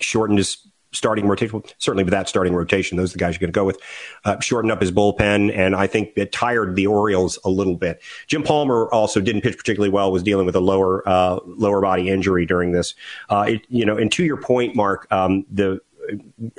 shortened 0.00 0.38
his 0.38 0.68
starting 0.92 1.28
rotation. 1.28 1.62
Certainly 1.78 2.04
with 2.04 2.12
that 2.12 2.28
starting 2.28 2.54
rotation, 2.54 2.96
those 2.96 3.10
are 3.10 3.12
the 3.12 3.18
guys 3.18 3.34
you're 3.34 3.40
going 3.40 3.52
to 3.52 3.58
go 3.58 3.64
with. 3.64 3.78
Uh, 4.24 4.40
shortened 4.40 4.72
up 4.72 4.80
his 4.80 4.90
bullpen, 4.90 5.56
and 5.56 5.76
I 5.76 5.86
think 5.86 6.10
it 6.16 6.32
tired 6.32 6.74
the 6.76 6.86
Orioles 6.86 7.38
a 7.44 7.50
little 7.50 7.76
bit. 7.76 8.02
Jim 8.26 8.42
Palmer 8.42 8.88
also 8.92 9.20
didn't 9.20 9.42
pitch 9.42 9.56
particularly 9.56 9.90
well, 9.90 10.10
was 10.10 10.22
dealing 10.22 10.46
with 10.46 10.56
a 10.56 10.60
lower 10.60 11.08
uh, 11.08 11.38
lower 11.44 11.80
body 11.80 12.08
injury 12.08 12.46
during 12.46 12.72
this. 12.72 12.94
Uh, 13.28 13.46
it, 13.48 13.62
you 13.68 13.84
know, 13.84 13.96
and 13.96 14.10
to 14.12 14.24
your 14.24 14.38
point, 14.38 14.74
Mark, 14.74 15.06
um, 15.12 15.44
the 15.50 15.80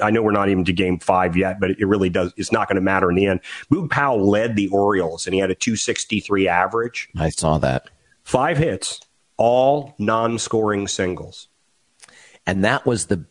I 0.02 0.12
know 0.12 0.22
we're 0.22 0.32
not 0.32 0.50
even 0.50 0.66
to 0.66 0.74
game 0.74 1.00
five 1.00 1.36
yet, 1.36 1.60
but 1.60 1.72
it 1.72 1.86
really 1.86 2.10
does. 2.10 2.34
It's 2.38 2.52
not 2.52 2.68
going 2.68 2.76
to 2.76 2.82
matter 2.82 3.10
in 3.10 3.16
the 3.16 3.26
end. 3.26 3.42
Boog 3.72 3.90
Powell 3.90 4.30
led 4.30 4.56
the 4.56 4.68
Orioles, 4.70 5.26
and 5.26 5.34
he 5.34 5.40
had 5.40 5.52
a 5.52 5.56
263 5.56 6.48
average. 6.48 7.10
I 7.18 7.30
saw 7.30 7.58
that. 7.60 7.90
Five 8.24 8.58
hits, 8.58 9.02
all 9.38 9.96
non-scoring 9.98 10.88
singles, 10.88 11.48
and 12.46 12.64
that 12.64 12.86
was 12.86 13.08
the 13.08 13.26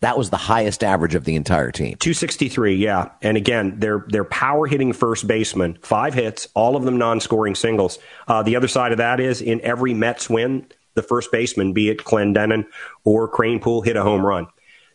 that 0.00 0.16
was 0.16 0.30
the 0.30 0.36
highest 0.36 0.84
average 0.84 1.14
of 1.14 1.24
the 1.24 1.34
entire 1.34 1.72
team. 1.72 1.96
263, 1.98 2.76
yeah. 2.76 3.10
And 3.20 3.36
again, 3.36 3.78
they're 3.78 4.04
they're 4.08 4.24
power 4.24 4.66
hitting 4.66 4.92
first 4.92 5.26
baseman, 5.26 5.78
five 5.82 6.14
hits, 6.14 6.48
all 6.54 6.76
of 6.76 6.84
them 6.84 6.98
non-scoring 6.98 7.54
singles. 7.54 7.98
Uh, 8.26 8.42
the 8.42 8.56
other 8.56 8.68
side 8.68 8.92
of 8.92 8.98
that 8.98 9.20
is 9.20 9.40
in 9.42 9.60
every 9.62 9.94
Mets 9.94 10.30
win, 10.30 10.66
the 10.94 11.02
first 11.02 11.32
baseman, 11.32 11.72
be 11.72 11.88
it 11.90 11.98
Clendenon 11.98 12.66
or 13.04 13.30
Kranepool, 13.30 13.84
hit 13.84 13.96
a 13.96 14.02
home 14.02 14.24
run. 14.24 14.46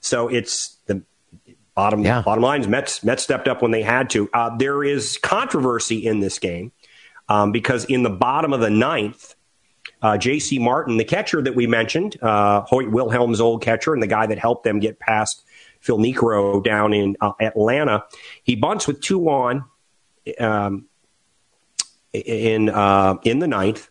So 0.04 0.28
it's 0.28 0.78
the 0.86 1.02
bottom 1.76 2.04
yeah. 2.04 2.22
bottom 2.22 2.44
line 2.44 2.62
is 2.62 2.68
Mets 2.68 3.04
Mets 3.04 3.24
stepped 3.24 3.48
up 3.48 3.62
when 3.62 3.72
they 3.72 3.82
had 3.82 4.10
to. 4.12 4.30
Uh, 4.34 4.56
there 4.56 4.84
is 4.84 5.18
controversy 5.18 6.06
in 6.06 6.20
this 6.20 6.40
game 6.40 6.74
um, 7.30 7.54
because 7.54 7.86
in 7.86 8.04
the 8.04 8.10
bottom 8.10 8.52
of 8.52 8.60
the 8.60 8.70
ninth, 8.70 9.36
uh, 10.02 10.18
J.C. 10.18 10.60
Martin, 10.60 10.98
the 10.98 11.06
catcher 11.06 11.42
that 11.42 11.56
we 11.56 11.68
mentioned, 11.68 12.22
uh, 12.22 12.62
Hoyt 12.68 12.92
Wilhelm's 12.92 13.40
old 13.40 13.62
catcher, 13.62 13.94
and 13.94 14.04
the 14.04 14.08
guy 14.08 14.28
that 14.28 14.38
helped 14.38 14.66
them 14.66 14.80
get 14.80 15.00
past 15.00 15.42
Phil 15.80 15.98
Niekro 15.98 16.62
down 16.62 16.94
in 16.94 17.16
uh, 17.22 17.32
Atlanta, 17.40 18.04
he 18.44 18.58
bunts 18.58 18.86
with 18.86 19.00
two 19.00 19.30
on 19.30 19.64
um, 20.38 20.86
in 22.12 22.70
uh, 22.70 23.16
in 23.24 23.40
the 23.40 23.48
ninth. 23.48 23.90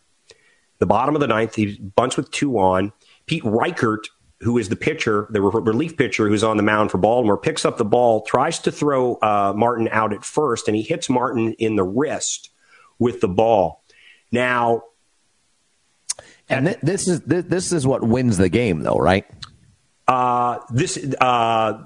The 0.79 0.87
bottom 0.87 1.15
of 1.15 1.23
the 1.23 1.27
ninth, 1.27 1.55
he 1.55 1.79
bunts 1.79 2.19
with 2.19 2.31
two 2.31 2.59
on. 2.59 2.93
Pete 3.25 3.45
Richert 3.45 4.09
who 4.43 4.59
is 4.59 4.69
the 4.69 4.77
pitcher, 4.77 5.29
the 5.31 5.41
relief 5.41 5.97
pitcher 5.97 6.29
who's 6.29 6.43
on 6.43 6.57
the 6.57 6.63
mound 6.63 6.91
for 6.91 6.99
Baltimore, 6.99 7.39
picks 7.39 7.65
up 7.65 7.79
the 7.79 7.85
ball, 7.85 8.23
tries 8.23 8.59
to 8.61 8.73
throw 8.73 9.15
uh, 9.17 9.53
Martin 9.57 9.89
out 9.93 10.13
at 10.13 10.25
first, 10.25 10.67
and 10.67 10.77
he 10.77 10.83
hits 10.83 11.09
Martin 11.09 11.55
in 11.55 11.77
the 11.77 11.85
wrist 11.85 12.51
with 12.99 13.21
the 13.21 13.29
ball. 13.29 13.85
Now, 14.33 14.83
and 16.49 16.67
th- 16.67 16.79
this 16.83 17.07
is 17.07 17.21
th- 17.21 17.45
this 17.45 17.73
is 17.73 17.87
what 17.87 18.03
wins 18.03 18.37
the 18.37 18.49
game, 18.49 18.81
though, 18.81 18.97
right? 18.97 19.25
Uh, 20.09 20.59
this 20.71 20.99
uh, 21.21 21.85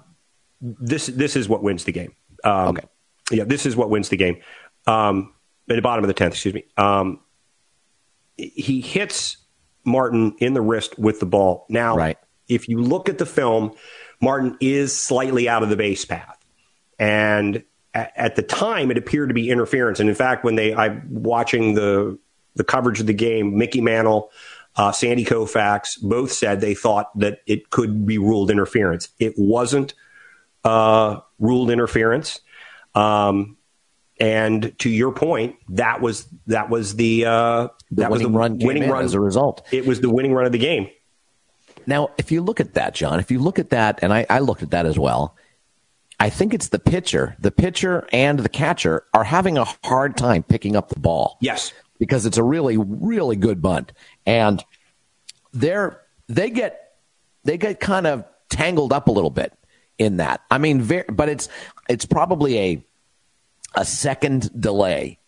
this 0.61 1.07
this 1.09 1.37
is 1.37 1.49
what 1.49 1.63
wins 1.63 1.85
the 1.85 1.93
game. 1.93 2.15
Um, 2.43 2.69
okay. 2.69 2.87
Yeah, 3.33 3.45
this 3.45 3.67
is 3.67 3.77
what 3.77 3.91
wins 3.91 4.09
the 4.09 4.17
game. 4.17 4.39
Um, 4.87 5.35
at 5.69 5.77
the 5.77 5.83
bottom 5.83 6.05
of 6.05 6.09
the 6.09 6.15
tenth, 6.15 6.33
excuse 6.33 6.55
me. 6.55 6.65
Um, 6.79 7.21
he 8.39 8.81
hits 8.81 9.37
Martin 9.85 10.37
in 10.39 10.55
the 10.55 10.63
wrist 10.63 10.99
with 10.99 11.21
the 11.21 11.27
ball. 11.27 11.67
Now, 11.69 11.97
right 11.97 12.17
if 12.49 12.69
you 12.69 12.81
look 12.81 13.09
at 13.09 13.19
the 13.19 13.27
film, 13.27 13.73
Martin 14.21 14.57
is 14.61 14.99
slightly 14.99 15.49
out 15.49 15.63
of 15.63 15.69
the 15.69 15.77
base 15.77 16.05
path. 16.05 16.39
And 16.99 17.63
at, 17.95 18.13
at 18.17 18.37
the 18.37 18.43
time, 18.43 18.91
it 18.91 18.99
appeared 18.99 19.29
to 19.29 19.35
be 19.35 19.51
interference. 19.51 20.01
And 20.01 20.09
in 20.09 20.15
fact, 20.15 20.45
when 20.45 20.55
they, 20.55 20.75
I'm 20.75 21.07
watching 21.11 21.75
the, 21.75 22.19
the 22.55 22.65
coverage 22.65 23.01
of 23.01 23.07
the 23.07 23.15
game, 23.15 23.59
Mickey 23.59 23.81
Mantle, 23.81 24.31
uh, 24.77 24.93
Sandy 24.93 25.25
Koufax 25.25 26.01
both 26.03 26.33
said 26.33 26.61
they 26.61 26.75
thought 26.75 27.19
that 27.19 27.41
it 27.47 27.71
could 27.71 28.07
be 28.07 28.19
ruled 28.19 28.51
interference. 28.51 29.09
It 29.19 29.35
wasn't 29.37 29.95
uh, 30.65 31.21
ruled 31.39 31.71
interference. 31.71 32.41
Um, 32.95 33.57
and 34.19 34.79
to 34.79 34.89
your 34.89 35.13
point, 35.13 35.57
that 35.71 36.01
was 36.01 36.27
that 36.47 36.71
was 36.71 36.97
the, 36.97 37.27
uh, 37.27 37.69
the 37.91 38.03
that 38.03 38.11
was 38.11 38.23
the 38.23 38.31
run 38.31 38.59
winning 38.59 38.89
run 38.89 39.05
as 39.05 39.13
a 39.13 39.21
result. 39.21 39.67
It 39.71 39.87
was 39.87 40.01
the 40.01 40.09
winning 40.09 40.33
run 40.33 40.47
of 40.47 40.53
the 40.53 40.59
game. 40.59 40.89
Now, 41.87 42.11
if 42.19 42.33
you 42.33 42.43
look 42.43 42.61
at 42.61 42.75
that, 42.75 42.95
John, 42.95 43.21
if 43.21 43.31
you 43.31 43.39
look 43.39 43.59
at 43.59 43.71
that, 43.71 44.01
and 44.03 44.13
I, 44.13 44.27
I 44.29 44.41
looked 44.41 44.63
at 44.63 44.71
that 44.71 44.87
as 44.87 44.99
well, 44.99 45.37
I 46.19 46.31
think 46.31 46.55
it's 46.55 46.69
the 46.69 46.79
pitcher. 46.79 47.37
The 47.39 47.51
pitcher 47.51 48.09
and 48.13 48.39
the 48.39 48.49
catcher 48.49 49.05
are 49.13 49.25
having 49.25 49.59
a 49.59 49.67
hard 49.85 50.17
time 50.17 50.43
picking 50.43 50.75
up 50.75 50.89
the 50.89 50.99
ball. 50.99 51.37
Yes. 51.41 51.73
Because 51.99 52.27
it's 52.27 52.39
a 52.39 52.43
really, 52.43 52.77
really 52.77 53.37
good 53.37 53.63
bunt. 53.63 53.93
And 54.25 54.65
they're, 55.53 56.01
they 56.29 56.51
get, 56.51 56.97
they 57.45 57.59
get 57.59 57.81
kind 57.81 58.07
of 58.07 58.25
tangled 58.49 58.93
up 58.93 59.09
a 59.09 59.13
little 59.13 59.31
bit 59.31 59.53
in 59.99 60.17
that. 60.17 60.41
I 60.51 60.59
mean, 60.59 60.81
very, 60.81 61.05
but 61.09 61.29
it's, 61.29 61.49
it's 61.89 62.05
probably 62.05 62.59
a, 62.59 62.85
a 63.75 63.85
second 63.85 64.51
delay. 64.61 65.19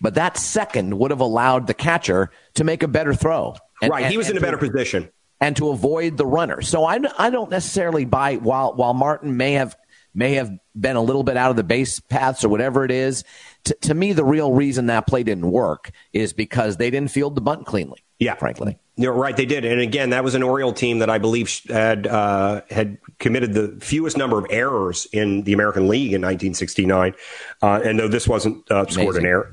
But 0.00 0.14
that 0.14 0.36
second 0.36 0.98
would 0.98 1.10
have 1.10 1.20
allowed 1.20 1.66
the 1.66 1.74
catcher 1.74 2.30
to 2.54 2.64
make 2.64 2.82
a 2.82 2.88
better 2.88 3.14
throw. 3.14 3.56
And, 3.82 3.90
right. 3.90 4.10
he 4.10 4.16
was 4.16 4.30
in 4.30 4.36
a 4.36 4.40
better 4.40 4.58
position. 4.58 5.08
And 5.40 5.56
to 5.56 5.70
avoid 5.70 6.16
the 6.16 6.26
runner. 6.26 6.62
So 6.62 6.84
I, 6.84 6.98
I 7.18 7.30
don't 7.30 7.50
necessarily 7.50 8.04
buy 8.04 8.36
while 8.36 8.74
while 8.74 8.94
Martin 8.94 9.36
may 9.36 9.52
have 9.52 9.76
may 10.14 10.34
have 10.34 10.50
been 10.78 10.96
a 10.96 11.02
little 11.02 11.22
bit 11.22 11.36
out 11.36 11.50
of 11.50 11.56
the 11.56 11.64
base 11.64 12.00
paths 12.00 12.44
or 12.44 12.48
whatever 12.48 12.84
it 12.84 12.90
is. 12.90 13.24
To, 13.64 13.74
to 13.74 13.94
me, 13.94 14.12
the 14.12 14.24
real 14.24 14.52
reason 14.52 14.86
that 14.86 15.06
play 15.06 15.22
didn't 15.22 15.50
work 15.50 15.90
is 16.12 16.32
because 16.32 16.76
they 16.76 16.90
didn't 16.90 17.10
field 17.10 17.34
the 17.34 17.40
bunt 17.40 17.66
cleanly. 17.66 18.02
Yeah, 18.18 18.34
frankly. 18.34 18.78
You're 18.96 19.12
right. 19.12 19.36
They 19.36 19.46
did, 19.46 19.64
and 19.64 19.80
again, 19.80 20.10
that 20.10 20.24
was 20.24 20.34
an 20.34 20.42
Oriole 20.42 20.72
team 20.72 20.98
that 20.98 21.08
I 21.08 21.18
believe 21.18 21.60
had 21.68 22.08
uh, 22.08 22.62
had 22.68 22.98
committed 23.20 23.54
the 23.54 23.78
fewest 23.80 24.16
number 24.16 24.38
of 24.38 24.46
errors 24.50 25.06
in 25.12 25.44
the 25.44 25.52
American 25.52 25.86
League 25.86 26.12
in 26.12 26.20
1969. 26.20 27.14
Uh, 27.62 27.80
and 27.84 28.00
though 28.00 28.08
this 28.08 28.26
wasn't 28.26 28.68
uh, 28.72 28.86
scored 28.86 29.16
an 29.16 29.24
error, 29.24 29.52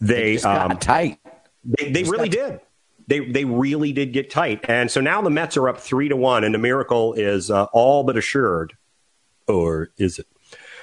they, 0.00 0.36
they 0.36 0.42
um, 0.42 0.78
tight. 0.78 1.18
They, 1.64 1.90
they 1.90 2.04
really 2.04 2.30
did. 2.30 2.60
They 3.08 3.20
they 3.20 3.44
really 3.44 3.92
did 3.92 4.12
get 4.12 4.30
tight, 4.30 4.64
and 4.68 4.90
so 4.90 5.00
now 5.00 5.20
the 5.22 5.30
Mets 5.30 5.56
are 5.56 5.68
up 5.68 5.80
three 5.80 6.08
to 6.08 6.16
one, 6.16 6.44
and 6.44 6.54
the 6.54 6.58
miracle 6.58 7.14
is 7.14 7.50
uh, 7.50 7.64
all 7.72 8.04
but 8.04 8.16
assured, 8.16 8.76
or 9.46 9.90
is 9.96 10.18
it? 10.18 10.26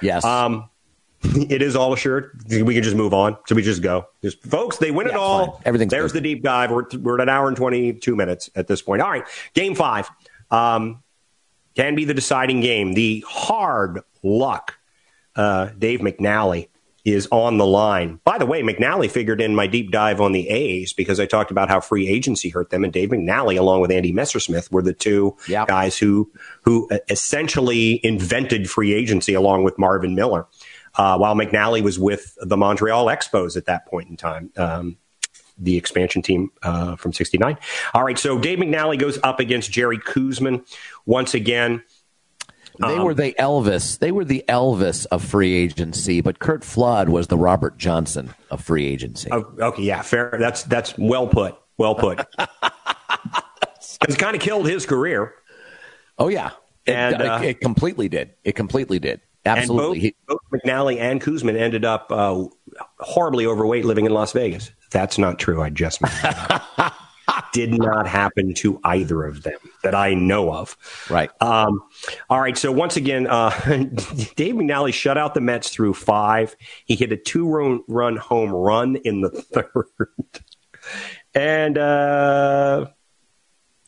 Yes. 0.02 0.24
Um, 0.24 0.68
it 1.22 1.62
is 1.62 1.76
all 1.76 1.92
assured. 1.92 2.42
We 2.48 2.74
can 2.74 2.82
just 2.82 2.96
move 2.96 3.14
on. 3.14 3.36
So 3.46 3.54
we 3.54 3.62
just 3.62 3.82
go. 3.82 4.06
Just, 4.22 4.42
folks, 4.42 4.78
they 4.78 4.90
win 4.90 5.06
yeah, 5.06 5.14
it 5.14 5.16
all. 5.16 5.62
Everything's 5.64 5.90
There's 5.90 6.12
good. 6.12 6.22
the 6.22 6.34
deep 6.34 6.42
dive. 6.42 6.70
We're, 6.70 6.84
we're 6.98 7.16
at 7.16 7.22
an 7.22 7.28
hour 7.28 7.48
and 7.48 7.56
22 7.56 8.14
minutes 8.14 8.50
at 8.54 8.66
this 8.66 8.82
point. 8.82 9.02
All 9.02 9.10
right. 9.10 9.24
Game 9.54 9.74
five 9.74 10.10
um, 10.50 11.02
can 11.74 11.94
be 11.94 12.04
the 12.04 12.14
deciding 12.14 12.60
game. 12.60 12.92
The 12.92 13.24
hard 13.26 14.00
luck 14.22 14.78
uh, 15.34 15.70
Dave 15.78 16.00
McNally 16.00 16.68
is 17.06 17.26
on 17.30 17.56
the 17.56 17.66
line. 17.66 18.20
By 18.24 18.36
the 18.36 18.44
way, 18.44 18.62
McNally 18.62 19.10
figured 19.10 19.40
in 19.40 19.54
my 19.54 19.66
deep 19.66 19.90
dive 19.90 20.20
on 20.20 20.32
the 20.32 20.48
A's 20.48 20.92
because 20.92 21.18
I 21.18 21.26
talked 21.26 21.50
about 21.50 21.68
how 21.68 21.80
free 21.80 22.08
agency 22.08 22.50
hurt 22.50 22.70
them, 22.70 22.84
and 22.84 22.92
Dave 22.92 23.10
McNally, 23.10 23.58
along 23.58 23.80
with 23.80 23.90
Andy 23.90 24.12
Messersmith, 24.12 24.70
were 24.70 24.82
the 24.82 24.92
two 24.92 25.36
yep. 25.48 25.68
guys 25.68 25.96
who 25.96 26.30
who 26.62 26.90
essentially 27.08 28.00
invented 28.04 28.68
free 28.68 28.92
agency, 28.92 29.32
along 29.32 29.64
with 29.64 29.78
Marvin 29.78 30.14
Miller 30.14 30.46
uh, 30.96 31.16
while 31.18 31.34
McNally 31.34 31.82
was 31.82 31.98
with 31.98 32.36
the 32.40 32.56
Montreal 32.56 33.06
Expos 33.06 33.56
at 33.56 33.66
that 33.66 33.86
point 33.86 34.08
in 34.08 34.16
time. 34.16 34.50
Um, 34.56 34.96
the 35.58 35.76
expansion 35.76 36.20
team 36.20 36.50
uh, 36.62 36.96
from 36.96 37.14
69. 37.14 37.56
All 37.94 38.04
right, 38.04 38.18
so 38.18 38.38
Dave 38.38 38.58
McNally 38.58 38.98
goes 38.98 39.18
up 39.22 39.40
against 39.40 39.72
Jerry 39.72 39.98
Koosman 39.98 40.66
once 41.06 41.32
again. 41.32 41.82
They 42.78 42.96
um, 42.96 43.04
were 43.04 43.14
the 43.14 43.34
Elvis. 43.38 43.98
They 43.98 44.12
were 44.12 44.24
the 44.24 44.44
Elvis 44.48 45.06
of 45.10 45.24
free 45.24 45.54
agency, 45.54 46.20
but 46.20 46.38
Curt 46.38 46.64
Flood 46.64 47.08
was 47.08 47.28
the 47.28 47.36
Robert 47.36 47.78
Johnson 47.78 48.34
of 48.50 48.62
free 48.62 48.86
agency. 48.86 49.30
Oh, 49.32 49.52
okay, 49.58 49.82
yeah, 49.82 50.02
fair. 50.02 50.36
That's 50.38 50.62
that's 50.64 50.96
well 50.98 51.26
put. 51.26 51.56
Well 51.76 51.94
put. 51.94 52.26
Because 53.98 54.16
kind 54.16 54.36
of 54.36 54.42
killed 54.42 54.68
his 54.68 54.84
career. 54.84 55.34
Oh 56.18 56.28
yeah, 56.28 56.50
and 56.86 57.14
it, 57.14 57.20
uh, 57.20 57.40
it 57.42 57.60
completely 57.60 58.08
did. 58.08 58.34
It 58.44 58.52
completely 58.52 58.98
did. 58.98 59.20
Absolutely. 59.46 60.14
Both, 60.26 60.38
both, 60.50 60.60
McNally 60.62 60.98
and 60.98 61.20
Koosman 61.20 61.56
ended 61.56 61.84
up 61.84 62.10
uh, 62.10 62.44
horribly 62.98 63.46
overweight 63.46 63.84
living 63.84 64.04
in 64.04 64.12
Las 64.12 64.32
Vegas. 64.32 64.70
That's 64.90 65.18
not 65.18 65.38
true. 65.38 65.62
I 65.62 65.70
just 65.70 66.00
did 67.52 67.78
not 67.78 68.06
happen 68.06 68.54
to 68.54 68.78
either 68.84 69.24
of 69.24 69.42
them 69.42 69.58
that 69.82 69.94
I 69.94 70.14
know 70.14 70.52
of. 70.52 70.76
Right. 71.10 71.30
Um, 71.40 71.82
all 72.28 72.40
right. 72.40 72.56
So 72.56 72.70
once 72.70 72.96
again, 72.96 73.26
uh, 73.26 73.50
Dave 74.36 74.54
McNally 74.54 74.92
shut 74.92 75.16
out 75.18 75.34
the 75.34 75.40
Mets 75.40 75.70
through 75.70 75.94
five. 75.94 76.54
He 76.84 76.94
hit 76.96 77.12
a 77.12 77.16
two 77.16 77.48
run, 77.48 77.82
run 77.88 78.16
home 78.16 78.50
run 78.50 78.96
in 78.96 79.22
the 79.22 79.30
third. 79.30 80.44
and 81.34 81.78
uh, 81.78 82.86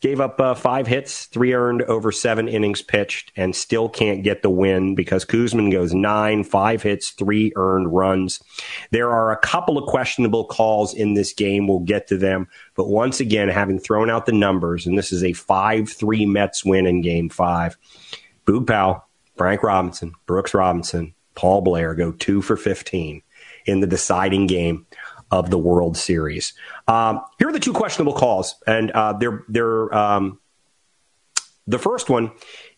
Gave 0.00 0.20
up 0.20 0.40
uh, 0.40 0.54
five 0.54 0.86
hits, 0.86 1.26
three 1.26 1.54
earned 1.54 1.82
over 1.82 2.12
seven 2.12 2.46
innings 2.46 2.82
pitched, 2.82 3.32
and 3.34 3.54
still 3.54 3.88
can't 3.88 4.22
get 4.22 4.42
the 4.42 4.50
win 4.50 4.94
because 4.94 5.24
Koosman 5.24 5.72
goes 5.72 5.92
nine, 5.92 6.44
five 6.44 6.82
hits, 6.82 7.10
three 7.10 7.52
earned 7.56 7.92
runs. 7.92 8.40
There 8.92 9.10
are 9.10 9.32
a 9.32 9.38
couple 9.38 9.76
of 9.76 9.88
questionable 9.88 10.44
calls 10.44 10.94
in 10.94 11.14
this 11.14 11.32
game. 11.32 11.66
We'll 11.66 11.80
get 11.80 12.06
to 12.08 12.16
them. 12.16 12.46
But 12.76 12.88
once 12.88 13.18
again, 13.18 13.48
having 13.48 13.80
thrown 13.80 14.08
out 14.08 14.26
the 14.26 14.32
numbers, 14.32 14.86
and 14.86 14.96
this 14.96 15.10
is 15.10 15.24
a 15.24 15.32
5 15.32 15.90
3 15.90 16.26
Mets 16.26 16.64
win 16.64 16.86
in 16.86 17.02
game 17.02 17.28
five, 17.28 17.76
Boog 18.46 18.66
Powell, 18.66 19.04
Frank 19.36 19.62
Robinson, 19.62 20.12
Brooks 20.26 20.54
Robinson, 20.54 21.14
Paul 21.34 21.60
Blair 21.60 21.94
go 21.94 22.12
two 22.12 22.42
for 22.42 22.56
15 22.56 23.22
in 23.66 23.80
the 23.80 23.86
deciding 23.86 24.46
game 24.48 24.86
of 25.30 25.50
the 25.50 25.58
World 25.58 25.96
Series. 25.96 26.54
Um, 26.86 27.20
here 27.38 27.48
are 27.48 27.52
the 27.52 27.60
two 27.60 27.72
questionable 27.72 28.14
calls, 28.14 28.56
and 28.66 28.90
uh, 28.90 29.12
they're 29.14 29.44
they're 29.48 29.94
um, 29.94 30.40
the 31.66 31.78
first 31.78 32.08
one 32.08 32.32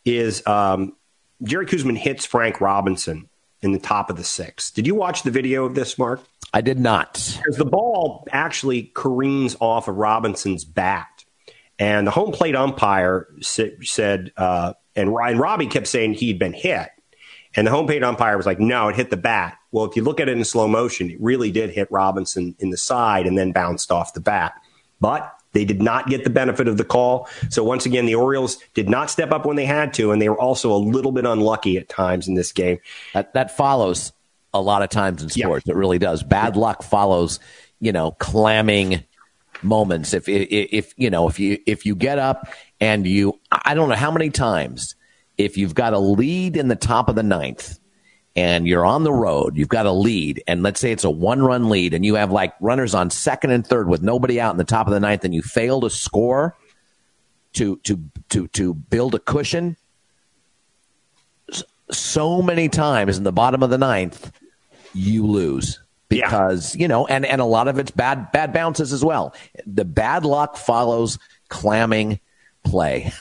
is 0.05 0.47
um, 0.47 0.97
Jerry 1.43 1.67
Koosman 1.67 1.97
hits 1.97 2.27
Frank 2.27 2.61
Robinson 2.61 3.29
in 3.63 3.73
the 3.73 3.79
top 3.79 4.11
of 4.11 4.17
the 4.17 4.25
sixth. 4.25 4.75
Did 4.75 4.87
you 4.87 4.95
watch 4.95 5.23
the 5.23 5.31
video 5.31 5.65
of 5.65 5.75
this, 5.75 5.99
Mark? 5.99 6.21
I 6.53 6.61
did 6.61 6.81
not. 6.81 7.15
Because 7.37 7.57
the 7.57 7.65
ball 7.65 8.27
actually 8.33 8.91
careens 8.95 9.57
off 9.61 9.87
of 9.87 9.97
Robinson's 9.97 10.65
bat, 10.65 11.25
and 11.79 12.07
the 12.07 12.11
home 12.11 12.33
plate 12.33 12.57
umpire 12.57 13.29
said, 13.41 14.33
uh, 14.37 14.75
and 14.97 15.15
Ryan 15.15 15.39
Robbie 15.39 15.67
kept 15.67 15.87
saying 15.87 16.15
he'd 16.15 16.39
been 16.39 16.53
hit. 16.53 16.89
And 17.57 17.67
the 17.67 17.71
home 17.71 17.87
plate 17.87 18.05
umpire 18.05 18.37
was 18.37 18.47
like, 18.47 18.61
no, 18.61 18.89
it 18.89 18.97
hit 18.97 19.11
the 19.11 19.17
bat. 19.17 19.59
Well, 19.73 19.85
if 19.85 19.97
you 19.97 20.03
look 20.03 20.21
at 20.21 20.29
it 20.29 20.37
in 20.37 20.45
slow 20.45 20.69
motion, 20.69 21.11
it 21.11 21.21
really 21.21 21.51
did 21.51 21.71
hit 21.71 21.89
Robinson 21.91 22.55
in 22.59 22.71
the 22.71 22.77
side 22.77 23.27
and 23.27 23.37
then 23.37 23.53
bounced 23.53 23.91
off 23.91 24.15
the 24.15 24.21
bat. 24.21 24.55
But 25.01 25.33
they 25.53 25.65
did 25.65 25.83
not 25.83 26.09
get 26.09 26.23
the 26.23 26.31
benefit 26.31 26.69
of 26.69 26.77
the 26.77 26.85
call. 26.85 27.29
So 27.49 27.65
once 27.65 27.87
again, 27.87 28.07
the 28.07 28.15
Orioles 28.15 28.59
did 28.75 28.89
not 28.89 29.11
step 29.11 29.33
up 29.33 29.47
when 29.47 29.57
they 29.57 29.65
had 29.67 29.93
to, 29.95 30.13
and 30.13 30.23
they 30.23 30.29
were 30.29 30.39
also 30.39 30.73
a 30.73 30.79
little 30.79 31.11
bit 31.11 31.27
unlucky 31.27 31.77
at 31.77 31.89
times 31.89 32.29
in 32.29 32.35
this 32.35 32.53
game. 32.53 32.79
That, 33.15 33.35
that 33.35 33.57
follows 33.57 34.13
a 34.55 34.61
lot 34.61 34.83
of 34.83 34.91
times 34.91 35.23
in 35.23 35.29
sports. 35.29 35.65
Yeah. 35.67 35.73
It 35.73 35.77
really 35.77 35.99
does. 35.99 36.23
Bad 36.23 36.57
luck 36.57 36.83
follows, 36.83 37.41
you 37.81 37.93
know, 37.93 38.13
clamming 38.13 39.03
moments. 39.63 40.15
If, 40.15 40.29
if, 40.29 40.49
if, 40.51 40.95
you 40.97 41.11
know, 41.11 41.29
if 41.29 41.41
you, 41.41 41.59
if 41.67 41.85
you 41.85 41.97
get 41.97 42.19
up 42.19 42.49
and 42.81 43.07
you, 43.07 43.41
I 43.51 43.75
don't 43.75 43.89
know 43.89 43.97
how 43.97 44.11
many 44.13 44.31
times 44.31 44.95
if 45.45 45.57
you've 45.57 45.75
got 45.75 45.93
a 45.93 45.99
lead 45.99 46.57
in 46.57 46.69
the 46.69 46.77
top 46.77 47.09
of 47.09 47.15
the 47.15 47.23
ninth 47.23 47.79
and 48.37 48.69
you're 48.69 48.87
on 48.87 49.05
the 49.05 49.12
road, 49.12 49.57
you've 49.57 49.69
got 49.69 49.87
a 49.87 49.93
lead, 49.93 50.43
and 50.47 50.62
let's 50.62 50.81
say 50.81 50.93
it's 50.93 51.05
a 51.05 51.11
one 51.11 51.43
run 51.43 51.69
lead, 51.69 51.95
and 51.95 52.05
you 52.05 52.15
have 52.15 52.31
like 52.31 52.55
runners 52.61 52.95
on 52.95 53.11
second 53.11 53.51
and 53.51 53.67
third 53.67 53.89
with 53.89 54.03
nobody 54.03 54.41
out 54.41 54.53
in 54.53 54.59
the 54.59 54.65
top 54.65 54.87
of 54.87 54.93
the 54.93 55.01
ninth, 55.01 55.25
and 55.25 55.35
you 55.35 55.43
fail 55.43 55.81
to 55.81 55.91
score 55.91 56.57
to 57.55 57.77
to 57.79 57.99
to 58.29 58.47
to 58.49 58.75
build 58.75 59.15
a 59.15 59.19
cushion. 59.19 59.77
So 61.91 62.41
many 62.41 62.69
times 62.69 63.19
in 63.19 63.25
the 63.25 63.33
bottom 63.33 63.65
of 63.65 63.71
the 63.71 63.79
ninth, 63.79 64.31
you 64.95 65.27
lose 65.27 65.81
because 66.09 66.77
yeah. 66.77 66.83
you 66.83 66.89
know, 66.89 67.07
and 67.07 67.27
and 67.27 67.41
a 67.41 67.45
lot 67.47 67.67
of 67.67 67.79
it's 67.79 67.91
bad 67.91 68.31
bad 68.31 68.53
bounces 68.53 68.93
as 68.93 69.05
well. 69.05 69.35
The 69.67 69.85
bad 69.85 70.25
luck 70.25 70.57
follows 70.57 71.19
clamming 71.49 72.21
play. 72.65 73.12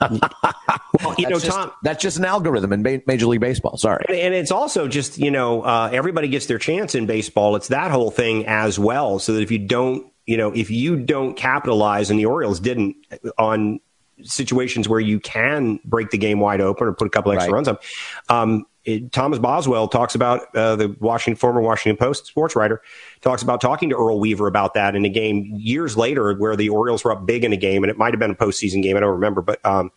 well, 0.00 1.14
you 1.18 1.28
know, 1.28 1.38
just, 1.38 1.46
Tom, 1.46 1.72
that's 1.82 2.02
just 2.02 2.18
an 2.18 2.24
algorithm 2.24 2.72
in 2.72 3.02
Major 3.06 3.26
League 3.26 3.40
Baseball. 3.40 3.76
Sorry, 3.76 4.04
and 4.08 4.34
it's 4.34 4.50
also 4.50 4.88
just 4.88 5.18
you 5.18 5.30
know 5.30 5.62
uh, 5.62 5.90
everybody 5.92 6.28
gets 6.28 6.46
their 6.46 6.58
chance 6.58 6.94
in 6.94 7.06
baseball. 7.06 7.56
It's 7.56 7.68
that 7.68 7.90
whole 7.90 8.10
thing 8.10 8.46
as 8.46 8.78
well. 8.78 9.18
So 9.18 9.34
that 9.34 9.42
if 9.42 9.50
you 9.50 9.58
don't, 9.58 10.12
you 10.26 10.36
know, 10.36 10.52
if 10.52 10.70
you 10.70 10.96
don't 10.96 11.36
capitalize, 11.36 12.10
and 12.10 12.18
the 12.18 12.26
Orioles 12.26 12.60
didn't 12.60 12.96
on 13.38 13.80
situations 14.22 14.88
where 14.88 15.00
you 15.00 15.20
can 15.20 15.80
break 15.84 16.10
the 16.10 16.18
game 16.18 16.40
wide 16.40 16.60
open 16.60 16.88
or 16.88 16.92
put 16.92 17.06
a 17.06 17.10
couple 17.10 17.32
extra 17.32 17.52
right. 17.52 17.56
runs 17.56 17.68
up. 17.68 17.82
Um, 18.28 18.66
it, 18.88 19.12
Thomas 19.12 19.38
Boswell 19.38 19.86
talks 19.86 20.14
about 20.14 20.54
uh, 20.56 20.74
the 20.74 20.96
Washington 20.98 21.38
former 21.38 21.60
Washington 21.60 21.98
Post 21.98 22.26
sports 22.26 22.56
writer 22.56 22.80
talks 23.20 23.42
about 23.42 23.60
talking 23.60 23.90
to 23.90 23.96
Earl 23.96 24.18
Weaver 24.18 24.46
about 24.46 24.72
that 24.74 24.96
in 24.96 25.04
a 25.04 25.10
game 25.10 25.44
years 25.54 25.96
later 25.96 26.34
where 26.34 26.56
the 26.56 26.70
Orioles 26.70 27.04
were 27.04 27.12
up 27.12 27.26
big 27.26 27.44
in 27.44 27.52
a 27.52 27.56
game 27.56 27.84
and 27.84 27.90
it 27.90 27.98
might 27.98 28.14
have 28.14 28.18
been 28.18 28.30
a 28.30 28.34
postseason 28.34 28.82
game. 28.82 28.96
I 28.96 29.00
don't 29.00 29.12
remember 29.12 29.42
but 29.42 29.64
um, 29.64 29.90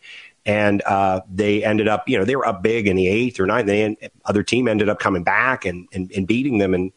and 0.44 0.82
uh, 0.82 1.22
they 1.32 1.64
ended 1.64 1.88
up 1.88 2.06
you 2.06 2.18
know 2.18 2.24
they 2.24 2.36
were 2.36 2.46
up 2.46 2.62
big 2.62 2.86
in 2.86 2.96
the 2.96 3.08
eighth 3.08 3.40
or 3.40 3.46
ninth 3.46 3.66
the 3.66 3.96
other 4.26 4.42
team 4.42 4.68
ended 4.68 4.90
up 4.90 4.98
coming 4.98 5.24
back 5.24 5.64
and, 5.64 5.88
and, 5.94 6.12
and 6.14 6.26
beating 6.26 6.58
them. 6.58 6.74
And 6.74 6.92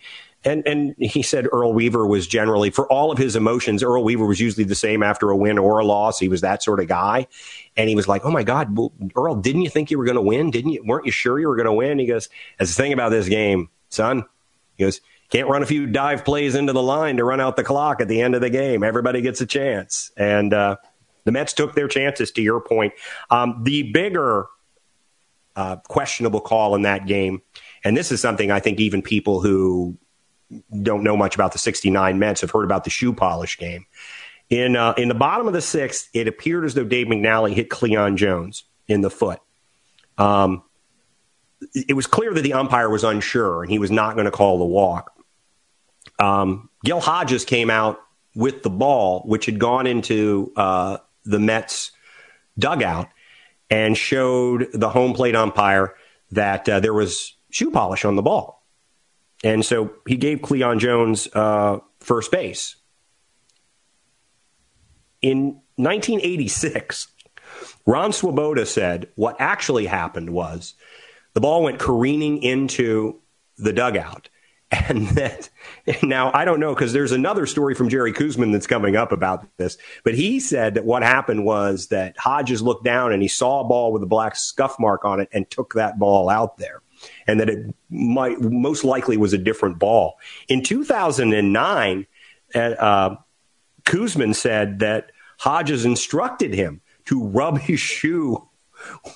and 0.46 0.66
and 0.68 0.96
he 1.00 1.24
said 1.24 1.48
Earl 1.52 1.74
Weaver 1.74 2.06
was 2.06 2.28
generally 2.28 2.70
for 2.70 2.90
all 2.92 3.12
of 3.12 3.18
his 3.18 3.36
emotions. 3.36 3.82
Earl 3.84 4.04
Weaver 4.04 4.26
was 4.26 4.40
usually 4.40 4.64
the 4.64 4.76
same 4.76 5.02
after 5.02 5.32
a 5.32 5.36
win 5.36 5.58
or 5.58 5.80
a 5.80 5.86
loss. 5.86 6.20
He 6.20 6.30
was 6.30 6.42
that 6.42 6.62
sort 6.62 6.80
of 6.80 6.88
guy, 6.88 7.28
and 7.76 7.90
he 7.90 7.96
was 7.96 8.08
like, 8.08 8.24
"Oh 8.24 8.32
my 8.32 8.44
God, 8.44 8.78
well, 8.78 8.94
Earl, 9.16 9.36
didn't 9.36 9.64
you 9.64 9.70
think 9.70 9.90
you 9.90 9.98
were 9.98 10.06
going 10.06 10.16
to 10.16 10.22
win? 10.22 10.52
Didn't 10.52 10.72
you? 10.72 10.84
Weren't 10.86 11.06
you 11.06 11.12
sure 11.12 11.40
you 11.40 11.48
were 11.48 11.56
going 11.56 11.66
to 11.66 11.74
win?" 11.74 11.98
He 11.98 12.06
goes, 12.06 12.30
"That's 12.60 12.76
the 12.76 12.82
thing 12.82 12.94
about 12.94 13.10
this 13.10 13.28
game, 13.28 13.70
son." 13.90 14.24
He 14.76 14.84
goes, 14.84 15.02
"Can't 15.32 15.50
run 15.50 15.64
a 15.64 15.66
few 15.66 15.88
dive 15.88 16.24
plays 16.24 16.54
into 16.54 16.74
the 16.74 16.84
line 16.84 17.18
to 17.18 17.24
run 17.24 17.42
out 17.42 17.56
the 17.56 17.64
clock 17.64 18.00
at 18.00 18.08
the 18.08 18.22
end 18.22 18.36
of 18.36 18.42
the 18.42 18.52
game. 18.52 18.84
Everybody 18.84 19.22
gets 19.22 19.42
a 19.42 19.48
chance." 19.48 20.12
And 20.16 20.54
uh, 20.54 20.78
the 21.24 21.32
Mets 21.32 21.54
took 21.54 21.74
their 21.74 21.88
chances. 21.88 22.32
To 22.34 22.42
your 22.44 22.62
point, 22.62 22.94
um, 23.32 23.62
the 23.64 23.92
bigger 23.92 24.46
uh, 25.56 25.78
questionable 25.88 26.42
call 26.42 26.76
in 26.76 26.84
that 26.84 27.08
game, 27.08 27.42
and 27.84 27.98
this 27.98 28.12
is 28.12 28.22
something 28.22 28.52
I 28.52 28.60
think 28.60 28.80
even 28.80 29.02
people 29.02 29.42
who 29.42 29.98
don't 30.82 31.04
know 31.04 31.18
much 31.18 31.36
about 31.36 31.54
the 31.54 31.60
69 31.60 32.20
Mets 32.20 32.42
have 32.42 32.52
heard 32.52 32.66
about 32.66 32.84
the 32.84 32.90
shoe 32.90 33.14
polish 33.14 33.58
game. 33.58 33.86
In 34.50 34.76
uh, 34.76 34.94
in 34.98 35.08
the 35.08 35.16
bottom 35.16 35.48
of 35.48 35.54
the 35.54 35.62
sixth, 35.62 36.10
it 36.14 36.28
appeared 36.28 36.66
as 36.66 36.76
though 36.76 36.84
Dave 36.84 37.08
McNally 37.08 37.54
hit 37.54 37.70
Cleon 37.70 38.16
Jones 38.16 38.64
in 38.88 39.02
the 39.02 39.10
foot. 39.10 39.40
Um, 40.18 40.64
it 41.74 41.94
was 41.94 42.06
clear 42.06 42.34
that 42.34 42.42
the 42.42 42.54
umpire 42.54 42.90
was 42.90 43.04
unsure 43.04 43.64
and 43.64 43.72
he 43.72 43.80
was 43.80 43.90
not 43.90 44.14
going 44.14 44.26
to 44.26 44.32
call 44.32 44.60
the 44.60 44.66
walk. 44.66 45.12
Um, 46.20 46.70
Gil 46.84 47.00
Hodges 47.00 47.44
came 47.44 47.70
out 47.70 48.00
with 48.36 48.64
the 48.64 48.70
ball, 48.70 49.22
which 49.26 49.46
had 49.46 49.60
gone 49.60 49.88
into 49.88 50.52
uh, 50.56 50.98
the 51.24 51.40
Mets 51.40 51.92
dugout, 52.60 53.10
and 53.70 53.98
showed 53.98 54.68
the 54.74 54.90
home 54.90 55.14
plate 55.14 55.36
umpire 55.36 55.96
that 56.32 56.68
uh, 56.70 56.80
there 56.80 56.94
was 56.94 57.36
shoe 57.50 57.72
polish 57.72 58.06
on 58.06 58.16
the 58.16 58.22
ball. 58.22 58.55
And 59.44 59.66
so 59.66 59.94
he 60.08 60.18
gave 60.18 60.42
Cleon 60.42 60.80
Jones 60.80 61.28
uh, 61.34 61.80
first 62.00 62.32
base. 62.32 62.76
In 65.22 65.62
1986, 65.78 67.08
Ron 67.86 68.14
Swoboda 68.14 68.66
said 68.66 69.10
what 69.16 69.36
actually 69.40 69.86
happened 69.86 70.30
was 70.30 70.74
the 71.34 71.42
ball 71.42 71.64
went 71.64 71.80
careening 71.80 72.42
into 72.42 73.22
the 73.58 73.74
dugout. 73.74 74.30
And 74.90 75.08
that 75.10 75.48
now 76.02 76.32
I 76.34 76.44
don't 76.44 76.60
know 76.60 76.74
because 76.74 76.92
there's 76.92 77.12
another 77.12 77.46
story 77.46 77.76
from 77.76 77.88
Jerry 77.88 78.12
Koosman 78.12 78.52
that's 78.52 78.66
coming 78.66 78.96
up 78.96 79.12
about 79.12 79.48
this. 79.58 79.78
But 80.04 80.16
he 80.16 80.40
said 80.40 80.74
that 80.74 80.86
what 80.86 81.04
happened 81.04 81.46
was 81.46 81.88
that 81.90 82.18
Hodges 82.18 82.64
looked 82.64 82.84
down 82.84 83.14
and 83.14 83.22
he 83.22 83.28
saw 83.28 83.62
a 83.62 83.64
ball 83.64 83.94
with 83.94 84.02
a 84.02 84.08
black 84.08 84.36
scuff 84.36 84.78
mark 84.80 85.06
on 85.06 85.20
it 85.20 85.30
and 85.32 85.50
took 85.50 85.76
that 85.76 86.00
ball 86.00 86.30
out 86.30 86.58
there 86.58 86.82
and 87.28 87.40
that 87.40 87.50
it 87.50 87.74
might 87.90 88.40
most 88.42 88.84
likely 88.84 89.18
was 89.18 89.34
a 89.34 89.38
different 89.38 89.80
ball. 89.80 90.18
In 90.48 90.64
2009, 90.64 92.08
uh, 92.54 92.60
uh 92.60 93.16
Koosman 93.84 94.36
said 94.36 94.80
that 94.80 95.12
Hodges 95.40 95.86
instructed 95.86 96.54
him 96.54 96.82
to 97.06 97.24
rub 97.24 97.60
his 97.60 97.80
shoe 97.80 98.48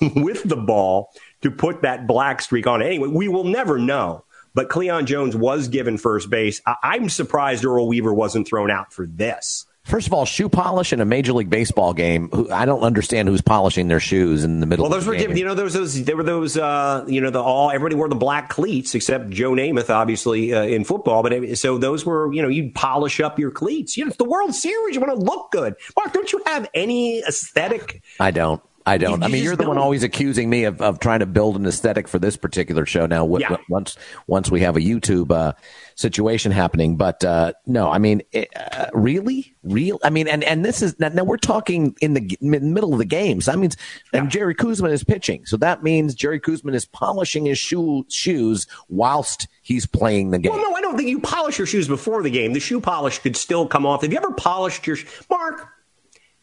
with 0.16 0.44
the 0.44 0.56
ball 0.56 1.10
to 1.42 1.50
put 1.50 1.82
that 1.82 2.06
black 2.06 2.40
streak 2.40 2.66
on. 2.66 2.82
Anyway, 2.82 3.08
we 3.08 3.28
will 3.28 3.44
never 3.44 3.78
know. 3.78 4.24
But 4.52 4.68
Cleon 4.68 5.06
Jones 5.06 5.36
was 5.36 5.68
given 5.68 5.96
first 5.96 6.28
base. 6.28 6.60
I- 6.66 6.96
am 6.96 7.08
surprised 7.08 7.64
Earl 7.64 7.86
Weaver 7.86 8.12
wasn't 8.12 8.48
thrown 8.48 8.70
out 8.70 8.92
for 8.92 9.06
this. 9.06 9.66
First 9.84 10.06
of 10.06 10.12
all, 10.12 10.26
shoe 10.26 10.48
polish 10.48 10.92
in 10.92 11.00
a 11.00 11.04
Major 11.04 11.32
League 11.32 11.48
Baseball 11.48 11.94
game. 11.94 12.30
I 12.52 12.66
don't 12.66 12.82
understand 12.82 13.28
who's 13.28 13.40
polishing 13.40 13.88
their 13.88 13.98
shoes 13.98 14.44
in 14.44 14.60
the 14.60 14.66
middle. 14.66 14.84
Well, 14.84 14.90
those 14.90 15.06
were 15.06 15.14
you 15.14 15.44
know 15.44 15.54
those 15.54 15.72
those 15.72 16.04
there 16.04 16.16
were 16.16 16.22
those 16.22 16.56
uh, 16.56 17.04
you 17.08 17.20
know 17.20 17.30
the 17.30 17.40
all 17.40 17.70
everybody 17.70 17.94
wore 17.94 18.08
the 18.08 18.14
black 18.14 18.50
cleats 18.50 18.94
except 18.94 19.30
Joe 19.30 19.52
Namath, 19.52 19.88
obviously 19.88 20.52
uh, 20.52 20.62
in 20.62 20.84
football. 20.84 21.22
But 21.22 21.56
so 21.58 21.78
those 21.78 22.04
were 22.04 22.32
you 22.32 22.42
know 22.42 22.48
you'd 22.48 22.74
polish 22.74 23.20
up 23.20 23.38
your 23.38 23.50
cleats. 23.50 23.96
You 23.96 24.04
know, 24.04 24.08
it's 24.08 24.18
the 24.18 24.24
World 24.24 24.54
Series. 24.54 24.94
You 24.94 25.00
want 25.00 25.18
to 25.18 25.24
look 25.24 25.50
good. 25.50 25.74
Mark, 25.96 26.12
don't 26.12 26.30
you 26.30 26.42
have 26.46 26.68
any 26.74 27.20
aesthetic? 27.20 28.02
I 28.20 28.30
don't. 28.30 28.62
I 28.86 28.98
don't. 28.98 29.20
You, 29.20 29.26
I 29.26 29.28
mean, 29.28 29.44
you're 29.44 29.56
the 29.56 29.64
don't. 29.64 29.68
one 29.68 29.78
always 29.78 30.02
accusing 30.02 30.48
me 30.48 30.64
of, 30.64 30.80
of 30.80 31.00
trying 31.00 31.20
to 31.20 31.26
build 31.26 31.56
an 31.56 31.66
aesthetic 31.66 32.08
for 32.08 32.18
this 32.18 32.36
particular 32.36 32.86
show. 32.86 33.06
Now, 33.06 33.20
w- 33.20 33.40
yeah. 33.42 33.50
w- 33.50 33.66
once 33.68 33.96
once 34.26 34.50
we 34.50 34.60
have 34.60 34.76
a 34.76 34.80
YouTube 34.80 35.30
uh, 35.32 35.52
situation 35.96 36.50
happening, 36.50 36.96
but 36.96 37.22
uh, 37.22 37.52
no, 37.66 37.90
I 37.90 37.98
mean, 37.98 38.22
it, 38.32 38.48
uh, 38.56 38.86
really, 38.94 39.54
real. 39.62 40.00
I 40.02 40.10
mean, 40.10 40.28
and 40.28 40.42
and 40.44 40.64
this 40.64 40.80
is 40.80 40.98
now, 40.98 41.08
now 41.08 41.24
we're 41.24 41.36
talking 41.36 41.94
in 42.00 42.14
the 42.14 42.36
middle 42.40 42.92
of 42.92 42.98
the 42.98 43.04
games. 43.04 43.46
That 43.46 43.58
means, 43.58 43.76
yeah. 44.12 44.20
and 44.20 44.30
Jerry 44.30 44.54
Koosman 44.54 44.92
is 44.92 45.04
pitching, 45.04 45.44
so 45.44 45.56
that 45.58 45.82
means 45.82 46.14
Jerry 46.14 46.40
Koosman 46.40 46.74
is 46.74 46.86
polishing 46.86 47.44
his 47.46 47.58
shoe 47.58 48.06
shoes 48.08 48.66
whilst 48.88 49.46
he's 49.62 49.86
playing 49.86 50.30
the 50.30 50.38
game. 50.38 50.52
Well, 50.52 50.70
no, 50.70 50.74
I 50.74 50.80
don't 50.80 50.96
think 50.96 51.08
you 51.08 51.20
polish 51.20 51.58
your 51.58 51.66
shoes 51.66 51.86
before 51.86 52.22
the 52.22 52.30
game. 52.30 52.54
The 52.54 52.60
shoe 52.60 52.80
polish 52.80 53.18
could 53.18 53.36
still 53.36 53.66
come 53.66 53.84
off. 53.84 54.02
Have 54.02 54.12
you 54.12 54.18
ever 54.18 54.32
polished 54.32 54.86
your 54.86 54.96
Mark? 55.28 55.58
Have 55.60 55.68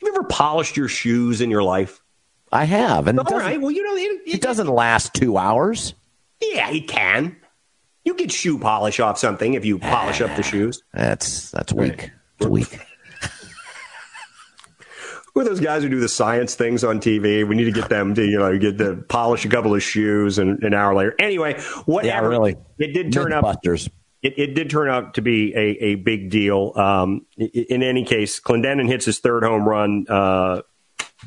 you 0.04 0.10
ever 0.10 0.24
polished 0.26 0.78
your 0.78 0.88
shoes 0.88 1.42
in 1.42 1.50
your 1.50 1.64
life? 1.64 2.00
I 2.52 2.66
have, 2.66 3.08
and 3.08 3.20
all 3.20 3.38
right. 3.38 3.60
Well, 3.60 3.72
you 3.72 3.84
know, 3.84 3.96
it, 3.96 4.22
it, 4.26 4.36
it 4.36 4.42
doesn't 4.42 4.68
last 4.68 5.14
two 5.14 5.38
hours. 5.38 5.94
Yeah, 6.42 6.70
it 6.70 6.88
can. 6.88 7.36
You 8.06 8.14
get 8.14 8.32
shoe 8.32 8.58
polish 8.58 9.02
off 9.02 9.18
something 9.18 9.54
if 9.56 9.66
you 9.66 9.80
polish 9.80 10.22
up 10.22 10.36
the 10.38 10.44
shoes. 10.44 10.82
That's 10.94 11.52
that's 11.52 11.74
weak. 11.74 12.12
It's 12.40 12.48
weak. 12.48 12.80
Who 15.34 15.42
are 15.42 15.44
those 15.44 15.60
guys 15.60 15.84
who 15.84 15.90
do 15.90 16.00
the 16.00 16.08
science 16.08 16.56
things 16.56 16.84
on 16.84 17.00
TV? 17.00 17.48
We 17.48 17.56
need 17.56 17.66
to 17.66 17.72
get 17.72 17.90
them 17.90 18.16
to, 18.16 18.26
you 18.26 18.40
know, 18.40 18.58
get 18.58 18.78
the 18.78 18.96
polish 19.10 19.46
a 19.46 19.50
couple 19.50 19.76
of 19.76 19.84
shoes 19.84 20.40
and 20.40 20.64
an 20.64 20.74
hour 20.74 20.96
later. 20.96 21.16
Anyway, 21.20 21.60
whatever. 21.86 22.08
Yeah, 22.08 22.22
really. 22.22 22.56
It 22.80 22.94
did 22.94 23.14
turn 23.14 23.34
up. 23.34 23.64
It, 23.64 23.84
it, 24.24 24.56
did 24.56 24.72
turn 24.72 24.90
out 24.90 25.14
to 25.14 25.22
be 25.22 25.54
a, 25.54 25.60
a 25.60 25.96
big 25.96 26.32
deal. 26.32 26.72
Um, 26.76 27.28
in 27.38 27.84
any 27.84 28.04
case, 28.04 28.40
Clendenon 28.40 28.88
hits 28.88 29.06
his 29.06 29.20
third 29.20 29.44
home 29.44 29.70
run, 29.70 30.08
uh, 30.10 30.62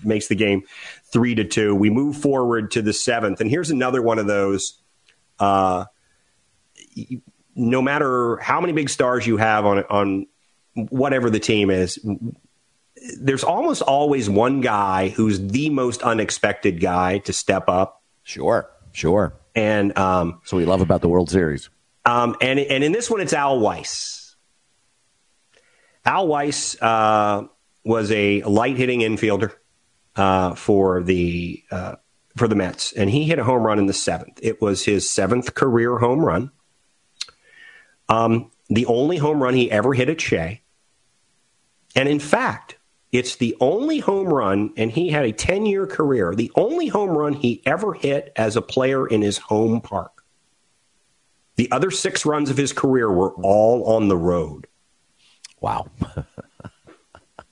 makes 0.03 0.27
the 0.27 0.35
game 0.35 0.65
three 1.13 1.35
to 1.35 1.45
two. 1.45 1.75
We 1.75 1.91
move 1.91 2.17
forward 2.17 2.71
to 2.73 2.83
the 2.83 2.93
seventh, 2.93 3.41
and 3.41 3.51
here's 3.51 3.71
another 3.71 4.03
one 4.03 4.19
of 4.19 4.27
those. 4.27 4.81
Uh, 5.39 5.87
no 7.55 7.83
matter 7.83 8.37
how 8.39 8.61
many 8.61 8.73
big 8.73 8.89
stars 8.89 9.27
you 9.27 9.37
have 9.37 9.67
on 9.67 9.85
on 9.85 10.27
whatever 10.75 11.31
the 11.31 11.41
team 11.41 11.71
is, 11.71 11.99
there's 13.21 13.45
almost 13.45 13.83
always 13.83 14.29
one 14.29 14.61
guy 14.61 15.09
who's 15.09 15.41
the 15.41 15.71
most 15.71 16.03
unexpected 16.03 16.81
guy 16.81 17.19
to 17.19 17.33
step 17.33 17.69
up. 17.69 18.03
Sure, 18.23 18.71
sure. 18.93 19.35
And 19.55 19.97
um, 19.99 20.41
so 20.45 20.57
we 20.57 20.65
love 20.65 20.81
about 20.81 21.01
the 21.01 21.09
World 21.09 21.31
Series. 21.31 21.71
Um, 22.05 22.37
and 22.41 22.59
and 22.59 22.85
in 22.85 22.93
this 22.93 23.11
one, 23.11 23.21
it's 23.21 23.33
Al 23.33 23.61
Weiss. 23.61 24.37
Al 26.05 26.29
Weiss 26.29 26.81
uh, 26.81 27.45
was 27.85 28.11
a 28.13 28.43
light 28.43 28.77
hitting 28.77 29.01
infielder 29.01 29.53
uh, 30.17 30.55
for 30.55 31.03
the 31.03 31.63
uh, 31.71 31.97
for 32.37 32.49
the 32.49 32.55
Mets, 32.55 32.93
and 32.93 33.11
he 33.11 33.25
hit 33.25 33.39
a 33.39 33.45
home 33.45 33.63
run 33.63 33.79
in 33.79 33.87
the 33.87 33.93
seventh. 33.93 34.39
It 34.43 34.61
was 34.61 34.85
his 34.85 35.11
seventh 35.11 35.55
career 35.55 35.99
home 35.99 36.25
run. 36.25 36.51
Um, 38.09 38.51
the 38.69 38.87
only 38.87 39.17
home 39.17 39.43
run 39.43 39.55
he 39.55 39.71
ever 39.71 39.95
hit 39.95 40.09
at 40.09 40.21
Shea, 40.21 40.63
and 41.95 42.09
in 42.09 42.21
fact, 42.21 42.77
it's 43.13 43.37
the 43.37 43.57
only 43.61 43.99
home 43.99 44.29
run, 44.29 44.73
and 44.77 44.91
he 44.91 45.11
had 45.11 45.25
a 45.25 45.33
ten 45.33 45.67
year 45.67 45.87
career. 45.87 46.35
The 46.35 46.53
only 46.55 46.89
home 46.89 47.11
run 47.11 47.33
he 47.33 47.63
ever 47.67 47.93
hit 47.95 48.33
as 48.37 48.57
a 48.57 48.63
player 48.63 49.07
in 49.07 49.23
his 49.23 49.39
home 49.39 49.81
park. 49.81 50.25
The 51.57 51.71
other 51.71 51.91
six 51.91 52.25
runs 52.25 52.49
of 52.49 52.57
his 52.57 52.73
career 52.73 53.11
were 53.11 53.35
all 53.35 53.85
on 53.95 54.09
the 54.09 54.17
road. 54.17 54.67
Wow. 55.61 55.89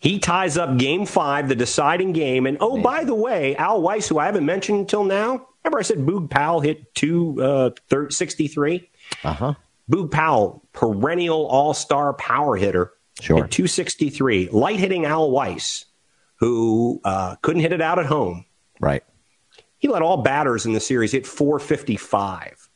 He 0.00 0.18
ties 0.18 0.56
up 0.56 0.78
game 0.78 1.06
five, 1.06 1.48
the 1.48 1.56
deciding 1.56 2.12
game. 2.12 2.46
And 2.46 2.56
oh, 2.60 2.74
Man. 2.74 2.82
by 2.82 3.04
the 3.04 3.14
way, 3.14 3.56
Al 3.56 3.82
Weiss, 3.82 4.08
who 4.08 4.18
I 4.18 4.26
haven't 4.26 4.46
mentioned 4.46 4.78
until 4.78 5.02
now, 5.04 5.48
remember 5.64 5.80
I 5.80 5.82
said 5.82 5.98
Boog 5.98 6.30
Powell 6.30 6.60
hit 6.60 6.94
263? 6.94 8.90
Uh 9.24 9.32
huh. 9.32 9.54
Boog 9.90 10.10
Powell, 10.10 10.62
perennial 10.72 11.46
all 11.46 11.74
star 11.74 12.12
power 12.14 12.56
hitter, 12.56 12.92
sure. 13.20 13.38
hit 13.38 13.50
263. 13.50 14.50
Light 14.50 14.78
hitting 14.78 15.04
Al 15.04 15.30
Weiss, 15.30 15.84
who 16.36 17.00
uh, 17.04 17.34
couldn't 17.42 17.62
hit 17.62 17.72
it 17.72 17.80
out 17.80 17.98
at 17.98 18.06
home. 18.06 18.44
Right. 18.80 19.02
He 19.78 19.88
led 19.88 20.02
all 20.02 20.18
batters 20.18 20.66
in 20.66 20.72
the 20.72 20.80
series 20.80 21.12
hit 21.12 21.26
455. 21.26 22.68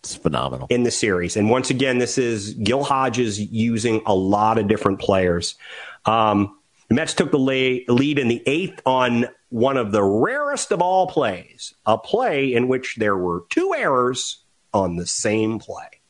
It's 0.00 0.14
phenomenal. 0.14 0.66
In 0.70 0.82
the 0.84 0.90
series. 0.90 1.36
And 1.36 1.50
once 1.50 1.70
again, 1.70 1.98
this 1.98 2.18
is 2.18 2.54
Gil 2.54 2.84
Hodges 2.84 3.40
using 3.40 4.00
a 4.06 4.14
lot 4.14 4.58
of 4.58 4.68
different 4.68 5.00
players. 5.00 5.56
Um, 6.04 6.57
the 6.88 6.94
Mets 6.94 7.14
took 7.14 7.30
the 7.30 7.38
lead 7.38 8.18
in 8.18 8.28
the 8.28 8.42
eighth 8.46 8.80
on 8.86 9.26
one 9.50 9.76
of 9.76 9.92
the 9.92 10.02
rarest 10.02 10.72
of 10.72 10.82
all 10.82 11.06
plays, 11.06 11.74
a 11.86 11.98
play 11.98 12.52
in 12.52 12.68
which 12.68 12.96
there 12.96 13.16
were 13.16 13.44
two 13.50 13.74
errors 13.74 14.44
on 14.72 14.96
the 14.96 15.06
same 15.06 15.58
play. 15.58 16.00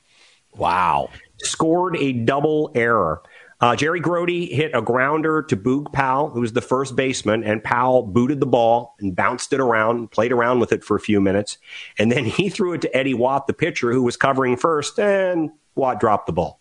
Wow. 0.57 1.11
Scored 1.39 1.97
a 1.97 2.13
double 2.13 2.73
error. 2.75 3.23
Uh, 3.61 3.75
Jerry 3.75 3.99
Grote 3.99 4.29
hit 4.29 4.71
a 4.73 4.81
grounder 4.81 5.43
to 5.43 5.57
Boog 5.57 5.93
Powell, 5.93 6.31
who 6.31 6.41
was 6.41 6.53
the 6.53 6.61
first 6.61 6.95
baseman, 6.95 7.43
and 7.43 7.63
Powell 7.63 8.03
booted 8.03 8.39
the 8.39 8.47
ball 8.47 8.95
and 9.01 9.17
bounced 9.17 9.53
it 9.53 9.59
around, 9.59 10.13
played 10.13 10.31
around 10.31 10.61
with 10.61 10.73
it 10.73 10.85
for 10.85 10.97
a 10.97 11.01
few 11.01 11.21
minutes. 11.21 11.59
And 11.99 12.11
then 12.11 12.25
he 12.25 12.49
threw 12.51 12.75
it 12.75 12.83
to 12.83 12.97
Eddie 12.97 13.15
Watt, 13.15 13.49
the 13.49 13.53
pitcher, 13.53 13.93
who 13.93 14.03
was 14.03 14.17
covering 14.17 14.57
first, 14.57 14.99
and 15.01 15.51
Watt 15.75 15.99
dropped 15.99 16.27
the 16.27 16.33
ball. 16.33 16.61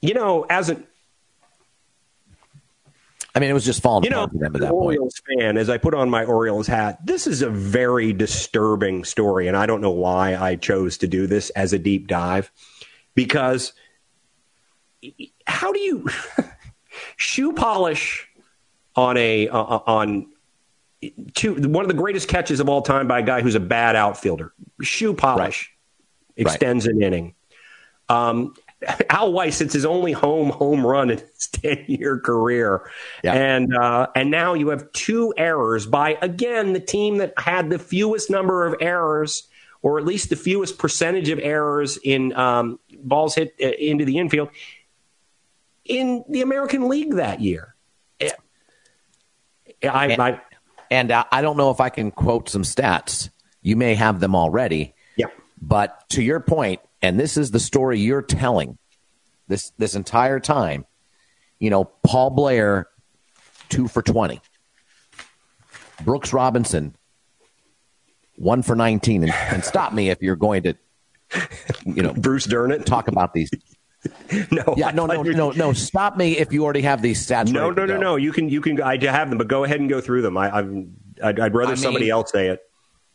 You 0.00 0.14
know, 0.14 0.46
as 0.50 0.68
an 0.68 0.84
I 3.34 3.40
mean, 3.40 3.48
it 3.48 3.54
was 3.54 3.64
just 3.64 3.82
falling 3.82 4.04
you 4.04 4.10
know, 4.10 4.26
them 4.26 4.54
at 4.54 4.60
that 4.60 4.70
Orioles 4.70 5.20
point. 5.26 5.40
fan, 5.40 5.56
as 5.56 5.70
I 5.70 5.78
put 5.78 5.94
on 5.94 6.10
my 6.10 6.24
Orioles 6.24 6.66
hat, 6.66 7.04
this 7.04 7.26
is 7.26 7.40
a 7.40 7.48
very 7.48 8.12
disturbing 8.12 9.04
story, 9.04 9.48
and 9.48 9.56
I 9.56 9.64
don't 9.64 9.80
know 9.80 9.90
why 9.90 10.36
I 10.36 10.56
chose 10.56 10.98
to 10.98 11.06
do 11.06 11.26
this 11.26 11.48
as 11.50 11.72
a 11.72 11.78
deep 11.78 12.08
dive, 12.08 12.52
because 13.14 13.72
how 15.46 15.72
do 15.72 15.80
you 15.80 16.08
shoe 17.16 17.52
polish 17.54 18.28
on 18.96 19.16
a 19.16 19.48
uh, 19.48 19.58
uh, 19.58 19.82
on 19.86 20.26
two 21.34 21.54
one 21.54 21.84
of 21.84 21.88
the 21.88 21.96
greatest 21.96 22.28
catches 22.28 22.60
of 22.60 22.68
all 22.68 22.82
time 22.82 23.08
by 23.08 23.20
a 23.20 23.22
guy 23.22 23.40
who's 23.40 23.54
a 23.54 23.60
bad 23.60 23.96
outfielder? 23.96 24.52
Shoe 24.82 25.14
polish 25.14 25.72
right. 26.36 26.46
extends 26.46 26.86
right. 26.86 26.96
an 26.96 27.02
inning. 27.02 27.34
Um, 28.10 28.54
Al 29.10 29.32
Weiss, 29.32 29.60
it's 29.60 29.74
his 29.74 29.84
only 29.84 30.12
home 30.12 30.50
home 30.50 30.86
run 30.86 31.10
in 31.10 31.18
his 31.18 31.46
10 31.52 31.84
year 31.88 32.18
career. 32.18 32.90
Yeah. 33.22 33.34
And, 33.34 33.74
uh, 33.74 34.08
and 34.14 34.30
now 34.30 34.54
you 34.54 34.68
have 34.68 34.90
two 34.92 35.32
errors 35.36 35.86
by, 35.86 36.18
again, 36.20 36.72
the 36.72 36.80
team 36.80 37.18
that 37.18 37.34
had 37.38 37.70
the 37.70 37.78
fewest 37.78 38.30
number 38.30 38.66
of 38.66 38.76
errors, 38.80 39.48
or 39.82 39.98
at 39.98 40.04
least 40.04 40.30
the 40.30 40.36
fewest 40.36 40.78
percentage 40.78 41.28
of 41.28 41.38
errors 41.38 41.98
in 42.02 42.32
um, 42.34 42.78
balls 43.02 43.34
hit 43.34 43.54
uh, 43.62 43.66
into 43.66 44.04
the 44.04 44.18
infield 44.18 44.48
in 45.84 46.24
the 46.28 46.42
American 46.42 46.88
League 46.88 47.14
that 47.14 47.40
year. 47.40 47.74
I, 49.82 50.06
and, 50.08 50.22
I, 50.22 50.40
and 50.90 51.12
I 51.12 51.42
don't 51.42 51.56
know 51.56 51.70
if 51.70 51.80
I 51.80 51.88
can 51.88 52.12
quote 52.12 52.48
some 52.48 52.62
stats. 52.62 53.30
You 53.62 53.76
may 53.76 53.94
have 53.94 54.20
them 54.20 54.36
already. 54.36 54.94
Yeah. 55.16 55.26
But 55.60 56.08
to 56.10 56.22
your 56.22 56.38
point, 56.40 56.80
and 57.02 57.18
this 57.18 57.36
is 57.36 57.50
the 57.50 57.60
story 57.60 57.98
you're 57.98 58.22
telling 58.22 58.78
this 59.48 59.72
this 59.76 59.94
entire 59.94 60.40
time. 60.40 60.86
You 61.58 61.70
know, 61.70 61.84
Paul 62.04 62.30
Blair, 62.30 62.86
two 63.68 63.88
for 63.88 64.02
twenty. 64.02 64.40
Brooks 66.04 66.32
Robinson, 66.32 66.96
one 68.36 68.62
for 68.62 68.76
nineteen. 68.76 69.22
And, 69.24 69.32
and 69.32 69.64
stop 69.64 69.92
me 69.92 70.10
if 70.10 70.22
you're 70.22 70.36
going 70.36 70.62
to, 70.62 70.74
you 71.84 72.02
know, 72.02 72.14
Bruce 72.14 72.46
Dernett 72.46 72.84
talk 72.84 73.08
about 73.08 73.34
these. 73.34 73.50
no, 74.50 74.74
yeah, 74.76 74.90
no, 74.90 75.06
no, 75.06 75.22
no, 75.22 75.50
no. 75.50 75.72
Stop 75.72 76.16
me 76.16 76.38
if 76.38 76.52
you 76.52 76.64
already 76.64 76.82
have 76.82 77.02
these 77.02 77.24
stats. 77.24 77.52
No, 77.52 77.70
no, 77.70 77.86
no, 77.86 77.96
no. 77.96 78.16
You 78.16 78.32
can, 78.32 78.48
you 78.48 78.60
can. 78.60 78.80
I 78.80 78.98
have 79.04 79.28
them, 79.28 79.38
but 79.38 79.46
go 79.46 79.62
ahead 79.62 79.78
and 79.78 79.88
go 79.88 80.00
through 80.00 80.22
them. 80.22 80.36
I, 80.36 80.50
I'm, 80.50 80.96
I'd, 81.22 81.38
I'd 81.38 81.54
rather 81.54 81.76
somebody 81.76 82.10
else 82.10 82.32
say 82.32 82.48
it 82.48 82.60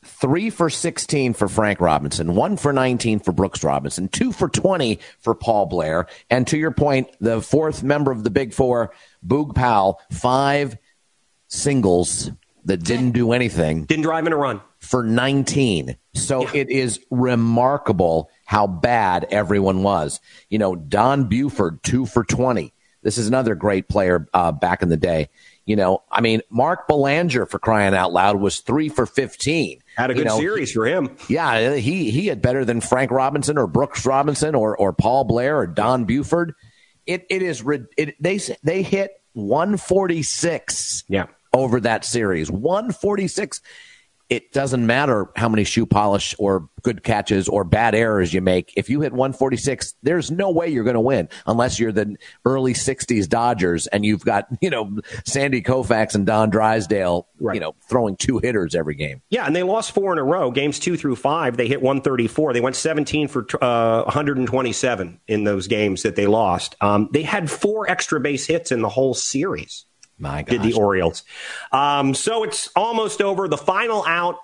three 0.03 0.49
for 0.49 0.69
16 0.69 1.33
for 1.33 1.47
Frank 1.47 1.81
Robinson, 1.81 2.35
one 2.35 2.57
for 2.57 2.71
19 2.71 3.19
for 3.19 3.31
Brooks 3.31 3.63
Robinson, 3.63 4.07
two 4.07 4.31
for 4.31 4.47
20 4.47 4.99
for 5.19 5.35
Paul 5.35 5.65
Blair. 5.65 6.07
And 6.29 6.47
to 6.47 6.57
your 6.57 6.71
point, 6.71 7.09
the 7.19 7.41
fourth 7.41 7.83
member 7.83 8.11
of 8.11 8.23
the 8.23 8.29
Big 8.29 8.53
Four, 8.53 8.93
Boog 9.25 9.55
Powell, 9.55 9.99
five 10.11 10.77
singles 11.47 12.31
that 12.65 12.83
didn't 12.83 13.11
do 13.11 13.31
anything. 13.31 13.85
Didn't 13.85 14.03
drive 14.03 14.27
in 14.27 14.33
a 14.33 14.37
run. 14.37 14.61
For 14.79 15.03
19. 15.03 15.97
So 16.13 16.41
yeah. 16.41 16.49
it 16.53 16.69
is 16.69 16.99
remarkable 17.09 18.29
how 18.45 18.67
bad 18.67 19.27
everyone 19.31 19.83
was. 19.83 20.19
You 20.49 20.59
know, 20.59 20.75
Don 20.75 21.29
Buford, 21.29 21.81
two 21.83 22.05
for 22.05 22.23
20. 22.23 22.73
This 23.03 23.17
is 23.17 23.27
another 23.27 23.55
great 23.55 23.87
player 23.87 24.27
uh, 24.33 24.51
back 24.51 24.81
in 24.83 24.89
the 24.89 24.97
day. 24.97 25.29
You 25.65 25.75
know, 25.75 26.03
I 26.11 26.21
mean, 26.21 26.41
Mark 26.49 26.87
Belanger 26.87 27.45
for 27.45 27.59
crying 27.59 27.93
out 27.93 28.11
loud 28.11 28.37
was 28.37 28.59
three 28.59 28.89
for 28.89 29.05
15. 29.05 29.81
Had 29.97 30.11
a 30.11 30.13
good 30.13 30.19
you 30.19 30.25
know, 30.25 30.39
series 30.39 30.71
for 30.71 30.85
him. 30.85 31.17
Yeah, 31.27 31.75
he 31.75 32.11
he 32.11 32.27
had 32.27 32.39
better 32.39 32.63
than 32.63 32.81
Frank 32.81 33.09
Robinson 33.09 33.57
or 33.57 33.65
Brooks 33.65 34.05
Robinson 34.05 34.53
or 34.53 34.77
or 34.77 34.93
Paul 34.93 35.23
Blair 35.23 35.57
or 35.57 35.65
Don 35.65 36.05
Buford. 36.05 36.53
It 37.07 37.25
it 37.31 37.41
is 37.41 37.63
it, 37.97 38.15
they 38.21 38.39
they 38.63 38.83
hit 38.83 39.19
146. 39.33 41.03
Yeah. 41.09 41.25
Over 41.53 41.79
that 41.79 42.05
series, 42.05 42.51
146 42.51 43.61
it 44.29 44.51
doesn't 44.51 44.85
matter 44.85 45.29
how 45.35 45.47
many 45.47 45.63
shoe 45.63 45.85
polish 45.85 46.35
or 46.37 46.69
good 46.83 47.03
catches 47.03 47.47
or 47.47 47.63
bad 47.63 47.95
errors 47.95 48.33
you 48.33 48.41
make. 48.41 48.73
If 48.75 48.89
you 48.89 49.01
hit 49.01 49.13
146, 49.13 49.93
there's 50.03 50.29
no 50.31 50.51
way 50.51 50.67
you're 50.67 50.83
going 50.83 50.95
to 50.95 50.99
win 50.99 51.29
unless 51.45 51.79
you're 51.79 51.91
the 51.91 52.17
early 52.45 52.73
60s 52.73 53.27
Dodgers 53.27 53.87
and 53.87 54.05
you've 54.05 54.25
got, 54.25 54.47
you 54.61 54.69
know, 54.69 54.99
Sandy 55.25 55.61
Koufax 55.61 56.13
and 56.15 56.25
Don 56.25 56.49
Drysdale, 56.49 57.27
right. 57.39 57.55
you 57.55 57.59
know, 57.59 57.75
throwing 57.89 58.17
two 58.17 58.39
hitters 58.39 58.75
every 58.75 58.95
game. 58.95 59.21
Yeah, 59.29 59.45
and 59.45 59.55
they 59.55 59.63
lost 59.63 59.93
four 59.93 60.11
in 60.11 60.19
a 60.19 60.23
row. 60.23 60.51
Games 60.51 60.79
two 60.79 60.97
through 60.97 61.15
five, 61.15 61.57
they 61.57 61.67
hit 61.67 61.81
134. 61.81 62.53
They 62.53 62.61
went 62.61 62.75
17 62.75 63.27
for 63.27 63.45
uh, 63.61 64.03
127 64.03 65.19
in 65.27 65.43
those 65.45 65.67
games 65.67 66.03
that 66.03 66.15
they 66.15 66.27
lost. 66.27 66.75
Um, 66.81 67.09
they 67.13 67.23
had 67.23 67.49
four 67.49 67.89
extra 67.89 68.19
base 68.19 68.45
hits 68.45 68.71
in 68.71 68.81
the 68.81 68.89
whole 68.89 69.13
series. 69.13 69.85
My 70.17 70.41
gosh. 70.41 70.57
Did 70.57 70.61
the 70.63 70.73
Orioles. 70.73 71.23
Um, 71.71 72.13
so 72.13 72.43
it's 72.43 72.69
almost 72.75 73.21
over. 73.21 73.47
The 73.47 73.57
final 73.57 74.03
out 74.05 74.39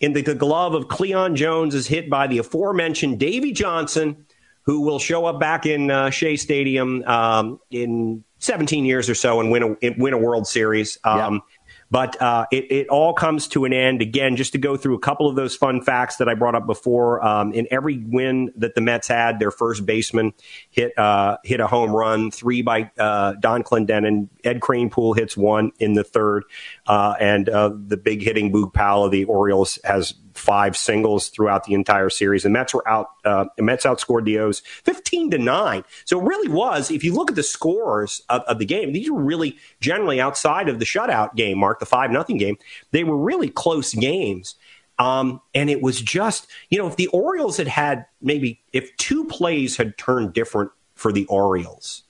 in 0.00 0.12
the, 0.12 0.22
the 0.22 0.34
glove 0.34 0.74
of 0.74 0.88
Cleon 0.88 1.36
Jones 1.36 1.74
is 1.74 1.86
hit 1.86 2.10
by 2.10 2.26
the 2.26 2.38
aforementioned 2.38 3.18
Davey 3.18 3.52
Johnson, 3.52 4.26
who 4.62 4.82
will 4.82 4.98
show 4.98 5.24
up 5.26 5.40
back 5.40 5.64
in 5.64 5.90
uh, 5.90 6.10
Shea 6.10 6.36
Stadium 6.36 7.02
um, 7.04 7.60
in 7.70 8.24
17 8.40 8.84
years 8.84 9.08
or 9.08 9.14
so 9.14 9.40
and 9.40 9.50
win 9.50 9.76
a, 9.80 9.94
win 9.96 10.12
a 10.12 10.18
World 10.18 10.46
Series. 10.46 10.98
Um, 11.04 11.34
yeah. 11.34 11.55
But 11.90 12.20
uh, 12.20 12.46
it, 12.50 12.70
it 12.70 12.88
all 12.88 13.14
comes 13.14 13.46
to 13.48 13.64
an 13.64 13.72
end. 13.72 14.02
Again, 14.02 14.36
just 14.36 14.52
to 14.52 14.58
go 14.58 14.76
through 14.76 14.96
a 14.96 15.00
couple 15.00 15.28
of 15.28 15.36
those 15.36 15.54
fun 15.54 15.82
facts 15.82 16.16
that 16.16 16.28
I 16.28 16.34
brought 16.34 16.54
up 16.54 16.66
before. 16.66 17.24
Um, 17.24 17.52
in 17.52 17.68
every 17.70 17.98
win 17.98 18.52
that 18.56 18.74
the 18.74 18.80
Mets 18.80 19.08
had, 19.08 19.38
their 19.38 19.50
first 19.50 19.86
baseman 19.86 20.34
hit 20.70 20.98
uh, 20.98 21.36
hit 21.44 21.60
a 21.60 21.66
home 21.66 21.94
run, 21.94 22.30
three 22.30 22.62
by 22.62 22.90
uh, 22.98 23.34
Donn 23.34 23.62
Clendenon. 23.62 24.28
Ed 24.44 24.60
Kranepool 24.60 25.16
hits 25.16 25.36
one 25.36 25.72
in 25.78 25.94
the 25.94 26.04
third. 26.04 26.44
Uh, 26.86 27.14
and 27.20 27.48
uh, 27.48 27.70
the 27.74 27.96
big 27.96 28.22
hitting 28.22 28.52
Boog 28.52 28.72
Powell 28.72 29.04
of 29.04 29.12
the 29.12 29.24
Orioles 29.24 29.78
has 29.84 30.14
five 30.36 30.76
singles 30.76 31.28
throughout 31.28 31.64
the 31.64 31.74
entire 31.74 32.10
series. 32.10 32.42
The 32.42 32.50
Mets 32.50 32.74
were 32.74 32.86
out. 32.88 33.08
Uh, 33.24 33.46
the 33.56 33.62
Mets 33.62 33.84
outscored 33.84 34.24
the 34.24 34.38
O's 34.38 34.60
fifteen 34.60 35.30
to 35.30 35.38
nine. 35.38 35.84
So 36.04 36.20
it 36.20 36.24
really 36.24 36.48
was. 36.48 36.90
If 36.90 37.02
you 37.04 37.14
look 37.14 37.30
at 37.30 37.36
the 37.36 37.42
scores 37.42 38.22
of, 38.28 38.42
of 38.42 38.58
the 38.58 38.64
game, 38.64 38.92
these 38.92 39.10
were 39.10 39.20
really 39.20 39.56
generally 39.80 40.20
outside 40.20 40.68
of 40.68 40.78
the 40.78 40.84
shutout 40.84 41.34
game, 41.34 41.58
Mark, 41.58 41.80
the 41.80 41.86
five 41.86 42.10
nothing 42.10 42.38
game. 42.38 42.56
They 42.90 43.04
were 43.04 43.16
really 43.16 43.48
close 43.48 43.94
games. 43.94 44.54
Um, 44.98 45.42
and 45.54 45.68
it 45.68 45.82
was 45.82 46.00
just, 46.00 46.46
you 46.70 46.78
know, 46.78 46.86
if 46.86 46.96
the 46.96 47.08
Orioles 47.08 47.58
had 47.58 47.68
had 47.68 48.06
maybe 48.22 48.60
if 48.72 48.96
two 48.96 49.24
plays 49.26 49.76
had 49.76 49.98
turned 49.98 50.32
different 50.32 50.70
for 50.94 51.12
the 51.12 51.26
Orioles, 51.26 52.02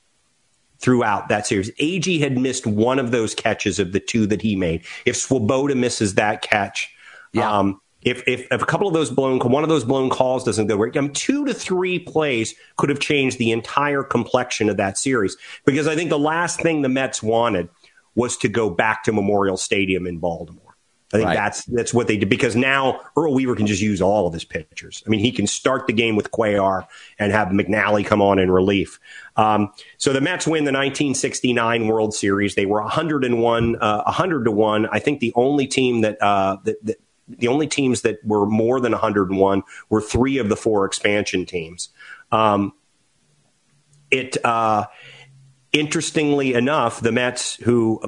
throughout 0.78 1.28
that 1.28 1.46
series. 1.46 1.70
Agee 1.72 2.20
had 2.20 2.36
missed 2.36 2.66
one 2.66 2.98
of 2.98 3.10
those 3.10 3.34
catches 3.34 3.78
of 3.78 3.92
the 3.92 4.00
two 4.00 4.26
that 4.26 4.42
he 4.42 4.56
made. 4.56 4.84
If 5.06 5.16
Swoboda 5.16 5.74
misses 5.74 6.16
that 6.16 6.42
catch, 6.42 6.94
yeah. 7.32 7.50
um, 7.50 7.80
if, 8.06 8.22
if, 8.28 8.46
if, 8.52 8.62
a 8.62 8.66
couple 8.66 8.86
of 8.86 8.94
those 8.94 9.10
blown, 9.10 9.40
one 9.40 9.64
of 9.64 9.68
those 9.68 9.84
blown 9.84 10.10
calls 10.10 10.44
doesn't 10.44 10.68
go 10.68 10.76
right, 10.76 10.96
um, 10.96 11.12
two 11.12 11.44
to 11.44 11.52
three 11.52 11.98
plays 11.98 12.54
could 12.76 12.88
have 12.88 13.00
changed 13.00 13.38
the 13.38 13.50
entire 13.50 14.04
complexion 14.04 14.70
of 14.70 14.76
that 14.76 14.96
series. 14.96 15.36
Because 15.64 15.88
I 15.88 15.96
think 15.96 16.10
the 16.10 16.18
last 16.18 16.60
thing 16.60 16.82
the 16.82 16.88
Mets 16.88 17.20
wanted 17.20 17.68
was 18.14 18.36
to 18.38 18.48
go 18.48 18.70
back 18.70 19.02
to 19.04 19.12
Memorial 19.12 19.56
Stadium 19.56 20.06
in 20.06 20.18
Baltimore. 20.18 20.62
I 21.12 21.18
think 21.18 21.28
right. 21.28 21.34
that's 21.34 21.64
that's 21.66 21.94
what 21.94 22.08
they 22.08 22.16
did 22.16 22.28
because 22.28 22.56
now 22.56 23.00
Earl 23.16 23.32
Weaver 23.32 23.54
can 23.54 23.68
just 23.68 23.80
use 23.80 24.02
all 24.02 24.26
of 24.26 24.32
his 24.32 24.44
pitchers. 24.44 25.04
I 25.06 25.08
mean, 25.08 25.20
he 25.20 25.30
can 25.30 25.46
start 25.46 25.86
the 25.86 25.92
game 25.92 26.16
with 26.16 26.32
Cuellar 26.32 26.84
and 27.20 27.30
have 27.30 27.48
McNally 27.48 28.04
come 28.04 28.20
on 28.20 28.40
in 28.40 28.50
relief. 28.50 28.98
Um, 29.36 29.72
so 29.98 30.12
the 30.12 30.20
Mets 30.20 30.46
win 30.46 30.64
the 30.64 30.72
1969 30.72 31.86
World 31.86 32.12
Series. 32.12 32.56
They 32.56 32.66
were 32.66 32.82
101, 32.82 33.76
uh, 33.76 34.02
100 34.02 34.44
to 34.44 34.50
one. 34.50 34.86
I 34.86 34.98
think 34.98 35.20
the 35.20 35.32
only 35.36 35.68
team 35.68 36.00
that, 36.00 36.20
uh, 36.20 36.56
that, 36.64 36.84
that 36.84 36.96
the 37.28 37.48
only 37.48 37.66
teams 37.66 38.02
that 38.02 38.18
were 38.24 38.46
more 38.46 38.80
than 38.80 38.92
101 38.92 39.62
were 39.88 40.00
three 40.00 40.38
of 40.38 40.48
the 40.48 40.56
four 40.56 40.84
expansion 40.84 41.46
teams. 41.46 41.88
Um, 42.30 42.72
it 44.10 44.36
uh, 44.44 44.86
interestingly 45.72 46.54
enough, 46.54 47.00
the 47.00 47.12
Mets, 47.12 47.56
who 47.56 48.00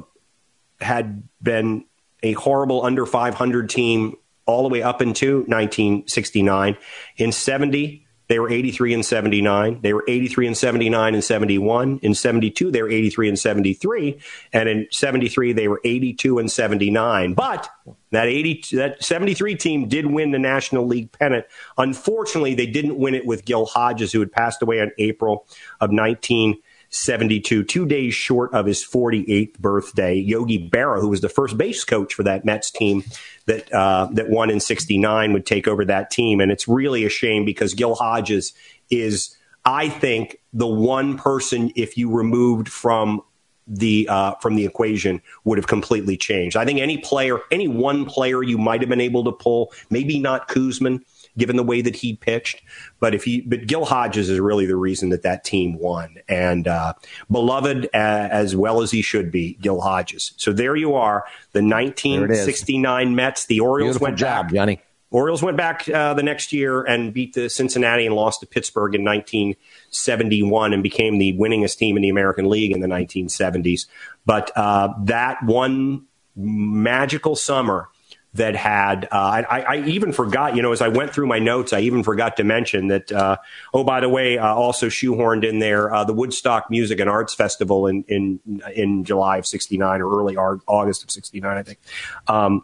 had 0.79 1.23
been 1.41 1.85
a 2.23 2.33
horrible 2.33 2.83
under 2.83 3.05
500 3.05 3.69
team 3.69 4.15
all 4.45 4.63
the 4.63 4.69
way 4.69 4.81
up 4.81 5.01
into 5.01 5.39
1969. 5.47 6.77
In 7.17 7.31
70, 7.31 8.05
they 8.29 8.39
were 8.39 8.49
83 8.49 8.93
and 8.93 9.05
79. 9.05 9.81
They 9.81 9.91
were 9.91 10.03
83 10.07 10.47
and 10.47 10.57
79 10.57 11.13
and 11.15 11.23
71. 11.23 11.99
In 12.03 12.13
72, 12.13 12.71
they 12.71 12.81
were 12.83 12.89
83 12.89 13.29
and 13.29 13.39
73. 13.39 14.19
And 14.53 14.69
in 14.69 14.87
73, 14.91 15.51
they 15.53 15.67
were 15.67 15.81
82 15.83 16.37
and 16.37 16.51
79. 16.51 17.33
But 17.33 17.69
that 18.11 18.27
80, 18.27 18.77
that 18.77 19.03
73 19.03 19.55
team 19.55 19.87
did 19.87 20.05
win 20.05 20.29
the 20.29 20.39
National 20.39 20.85
League 20.85 21.11
pennant. 21.11 21.45
Unfortunately, 21.79 22.53
they 22.53 22.67
didn't 22.67 22.97
win 22.97 23.15
it 23.15 23.25
with 23.25 23.45
Gil 23.45 23.65
Hodges, 23.65 24.13
who 24.13 24.19
had 24.19 24.31
passed 24.31 24.61
away 24.61 24.77
in 24.77 24.91
April 24.99 25.47
of 25.81 25.89
19- 25.89 26.59
72, 26.89 27.63
two 27.63 27.85
days 27.85 28.13
short 28.13 28.53
of 28.53 28.65
his 28.65 28.83
48th 28.83 29.59
birthday. 29.59 30.15
Yogi 30.15 30.69
Berra, 30.69 30.99
who 30.99 31.09
was 31.09 31.21
the 31.21 31.29
first 31.29 31.57
base 31.57 31.83
coach 31.83 32.13
for 32.13 32.23
that 32.23 32.45
Mets 32.45 32.71
team 32.71 33.03
that 33.45 33.71
uh, 33.73 34.07
that 34.13 34.29
won 34.29 34.49
in 34.49 34.59
69, 34.59 35.33
would 35.33 35.45
take 35.45 35.67
over 35.67 35.85
that 35.85 36.09
team. 36.09 36.39
And 36.41 36.51
it's 36.51 36.67
really 36.67 37.05
a 37.05 37.09
shame 37.09 37.45
because 37.45 37.73
Gil 37.73 37.95
Hodges 37.95 38.53
is, 38.89 39.35
I 39.65 39.89
think, 39.89 40.37
the 40.51 40.67
one 40.67 41.17
person, 41.17 41.71
if 41.75 41.97
you 41.97 42.11
removed 42.11 42.69
from 42.69 43.21
the 43.69 44.07
uh, 44.09 44.33
from 44.35 44.55
the 44.55 44.65
equation 44.65 45.21
would 45.43 45.57
have 45.57 45.67
completely 45.67 46.17
changed. 46.17 46.57
I 46.57 46.65
think 46.65 46.79
any 46.79 46.97
player, 46.97 47.39
any 47.51 47.67
one 47.67 48.05
player 48.05 48.41
you 48.41 48.57
might 48.57 48.81
have 48.81 48.89
been 48.89 48.99
able 48.99 49.23
to 49.25 49.31
pull, 49.31 49.71
maybe 49.91 50.19
not 50.19 50.47
Koosman, 50.47 51.03
given 51.39 51.55
the 51.55 51.63
way 51.63 51.81
that 51.81 51.95
he 51.95 52.15
pitched. 52.15 52.61
But 52.99 53.15
if 53.15 53.23
he, 53.23 53.41
but 53.41 53.65
Gil 53.65 53.85
Hodges 53.85 54.29
is 54.29 54.39
really 54.39 54.65
the 54.65 54.75
reason 54.75 55.09
that 55.09 55.23
that 55.23 55.43
team 55.43 55.79
won, 55.79 56.17
and 56.27 56.67
uh, 56.67 56.93
beloved 57.31 57.85
uh, 57.85 57.87
as 57.97 58.55
well 58.55 58.81
as 58.81 58.91
he 58.91 59.01
should 59.01 59.31
be, 59.31 59.53
Gil 59.61 59.81
Hodges. 59.81 60.33
So 60.37 60.53
there 60.53 60.75
you 60.75 60.95
are, 60.95 61.25
the 61.53 61.63
1969 61.63 63.15
Mets. 63.15 63.45
The 63.45 63.59
Orioles 63.59 63.93
Beautiful 63.93 64.05
went 64.05 64.17
job, 64.17 64.45
back. 64.47 64.53
Johnny. 64.53 64.81
Orioles 65.11 65.41
went 65.41 65.57
back 65.57 65.89
uh, 65.89 66.13
the 66.13 66.21
next 66.21 66.53
year 66.53 66.83
and 66.83 67.11
beat 67.11 67.33
the 67.33 67.49
Cincinnati 67.49 68.05
and 68.05 68.15
lost 68.15 68.41
to 68.41 68.45
Pittsburgh 68.45 68.93
in 68.93 69.03
1971 69.03 70.71
and 70.71 70.83
became 70.83 71.17
the 71.17 71.33
winningest 71.33 71.77
team 71.77 71.97
in 71.97 72.03
the 72.03 72.09
American 72.09 72.47
League 72.47 72.71
in 72.71 72.79
the 72.79 72.87
1970s. 72.87 73.87
But 74.27 74.51
uh, 74.55 74.93
that 75.05 75.41
one 75.43 76.05
magical 76.35 77.35
summer 77.35 77.89
that 78.33 78.55
had 78.55 79.05
uh, 79.05 79.43
I, 79.49 79.61
I, 79.61 79.77
even 79.87 80.11
forgot 80.11 80.55
you 80.55 80.61
know 80.61 80.71
as 80.71 80.81
i 80.81 80.87
went 80.87 81.13
through 81.13 81.25
my 81.25 81.39
notes 81.39 81.73
i 81.73 81.79
even 81.79 82.03
forgot 82.03 82.37
to 82.37 82.43
mention 82.43 82.87
that 82.87 83.11
uh, 83.11 83.37
oh 83.73 83.83
by 83.83 83.99
the 84.01 84.09
way 84.09 84.37
uh, 84.37 84.53
also 84.53 84.87
shoehorned 84.87 85.43
in 85.43 85.59
there 85.59 85.93
uh, 85.93 86.03
the 86.03 86.13
woodstock 86.13 86.69
music 86.69 86.99
and 86.99 87.09
arts 87.09 87.33
festival 87.33 87.87
in 87.87 88.03
in 88.07 88.39
in 88.75 89.03
july 89.03 89.37
of 89.37 89.47
69 89.47 90.01
or 90.01 90.19
early 90.19 90.37
august 90.37 91.03
of 91.03 91.09
69 91.11 91.57
i 91.57 91.63
think 91.63 91.79
um, 92.27 92.63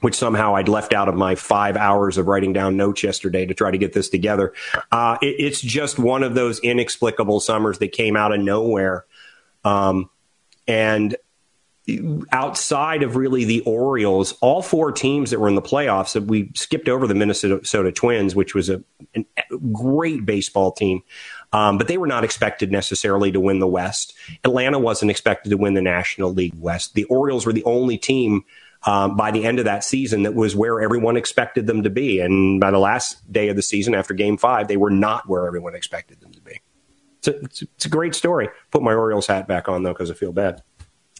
which 0.00 0.14
somehow 0.14 0.54
I'd 0.54 0.68
left 0.68 0.92
out 0.92 1.08
of 1.08 1.14
my 1.14 1.34
five 1.34 1.76
hours 1.76 2.18
of 2.18 2.26
writing 2.26 2.52
down 2.52 2.76
notes 2.76 3.02
yesterday 3.02 3.46
to 3.46 3.54
try 3.54 3.70
to 3.70 3.78
get 3.78 3.92
this 3.94 4.10
together. 4.10 4.52
Uh, 4.92 5.16
it, 5.22 5.36
it's 5.38 5.60
just 5.60 5.98
one 5.98 6.22
of 6.22 6.34
those 6.34 6.60
inexplicable 6.60 7.40
summers 7.40 7.78
that 7.78 7.92
came 7.92 8.14
out 8.14 8.32
of 8.32 8.40
nowhere. 8.40 9.06
Um, 9.64 10.10
and 10.68 11.16
outside 12.32 13.02
of 13.02 13.14
really 13.16 13.44
the 13.44 13.60
Orioles, 13.60 14.32
all 14.40 14.60
four 14.60 14.90
teams 14.90 15.30
that 15.30 15.38
were 15.38 15.48
in 15.48 15.54
the 15.54 15.62
playoffs, 15.62 16.20
we 16.20 16.50
skipped 16.54 16.88
over 16.88 17.06
the 17.06 17.14
Minnesota 17.14 17.92
Twins, 17.92 18.34
which 18.34 18.54
was 18.54 18.68
a, 18.68 18.82
a 19.14 19.24
great 19.72 20.26
baseball 20.26 20.72
team. 20.72 21.02
Um, 21.52 21.78
but 21.78 21.86
they 21.86 21.96
were 21.96 22.08
not 22.08 22.24
expected 22.24 22.72
necessarily 22.72 23.30
to 23.30 23.40
win 23.40 23.60
the 23.60 23.68
West. 23.68 24.14
Atlanta 24.42 24.78
wasn't 24.78 25.12
expected 25.12 25.50
to 25.50 25.56
win 25.56 25.74
the 25.74 25.82
National 25.82 26.32
League 26.32 26.54
West. 26.58 26.94
The 26.94 27.04
Orioles 27.04 27.46
were 27.46 27.52
the 27.52 27.64
only 27.64 27.98
team 27.98 28.44
um, 28.84 29.16
by 29.16 29.30
the 29.30 29.44
end 29.44 29.58
of 29.58 29.64
that 29.64 29.84
season 29.84 30.24
that 30.24 30.34
was 30.34 30.56
where 30.56 30.80
everyone 30.80 31.16
expected 31.16 31.66
them 31.66 31.84
to 31.84 31.90
be. 31.90 32.20
And 32.20 32.60
by 32.60 32.72
the 32.72 32.78
last 32.78 33.32
day 33.32 33.48
of 33.48 33.56
the 33.56 33.62
season, 33.62 33.94
after 33.94 34.12
game 34.12 34.36
five, 34.36 34.66
they 34.66 34.76
were 34.76 34.90
not 34.90 35.28
where 35.28 35.46
everyone 35.46 35.74
expected 35.74 36.20
them 36.20 36.32
to 36.32 36.40
be. 36.40 36.60
It's 37.18 37.28
a, 37.28 37.36
it's, 37.44 37.62
it's 37.62 37.84
a 37.86 37.88
great 37.88 38.14
story. 38.14 38.48
Put 38.72 38.82
my 38.82 38.92
Orioles 38.92 39.28
hat 39.28 39.46
back 39.46 39.68
on, 39.68 39.84
though, 39.84 39.92
because 39.92 40.10
I 40.10 40.14
feel 40.14 40.32
bad. 40.32 40.62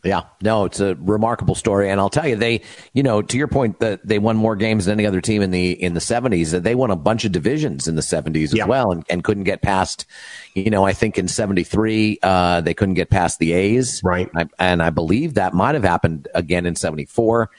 Yeah, 0.07 0.23
no, 0.41 0.65
it's 0.65 0.79
a 0.79 0.95
remarkable 0.95 1.55
story, 1.55 1.91
and 1.91 2.01
I'll 2.01 2.11
tell 2.11 2.29
you, 2.29 2.37
they, 2.37 2.63
you 2.93 3.03
know, 3.03 3.23
to 3.23 3.37
your 3.37 3.49
point, 3.49 3.81
that 3.81 4.07
they 4.07 4.19
won 4.19 4.37
more 4.37 4.55
games 4.55 4.85
than 4.85 5.01
any 5.01 5.07
other 5.07 5.21
team 5.21 5.43
in 5.43 5.51
the 5.51 5.73
in 5.73 5.95
the 5.95 6.01
seventies. 6.01 6.53
They 6.53 6.75
won 6.75 6.91
a 6.91 6.97
bunch 6.97 7.25
of 7.25 7.33
divisions 7.33 7.89
in 7.89 7.97
the 7.97 8.03
seventies 8.03 8.53
as 8.53 8.59
yeah. 8.59 8.67
well, 8.67 8.93
and, 8.93 9.05
and 9.11 9.25
couldn't 9.25 9.45
get 9.45 9.63
past, 9.63 10.07
you 10.55 10.71
know, 10.71 10.85
I 10.85 10.93
think 10.93 11.19
in 11.19 11.27
seventy 11.27 11.65
three 11.65 12.19
uh, 12.23 12.61
they 12.61 12.73
couldn't 12.73 12.95
get 12.95 13.11
past 13.11 13.39
the 13.41 13.53
A's, 13.53 14.01
right? 14.05 14.31
I, 14.37 14.47
and 14.59 14.83
I 14.83 14.91
believe 14.91 15.35
that 15.35 15.55
might 15.55 15.75
have 15.75 15.85
happened 15.85 16.29
again 16.35 16.67
in 16.67 16.77
seventy 16.77 17.07
four. 17.07 17.51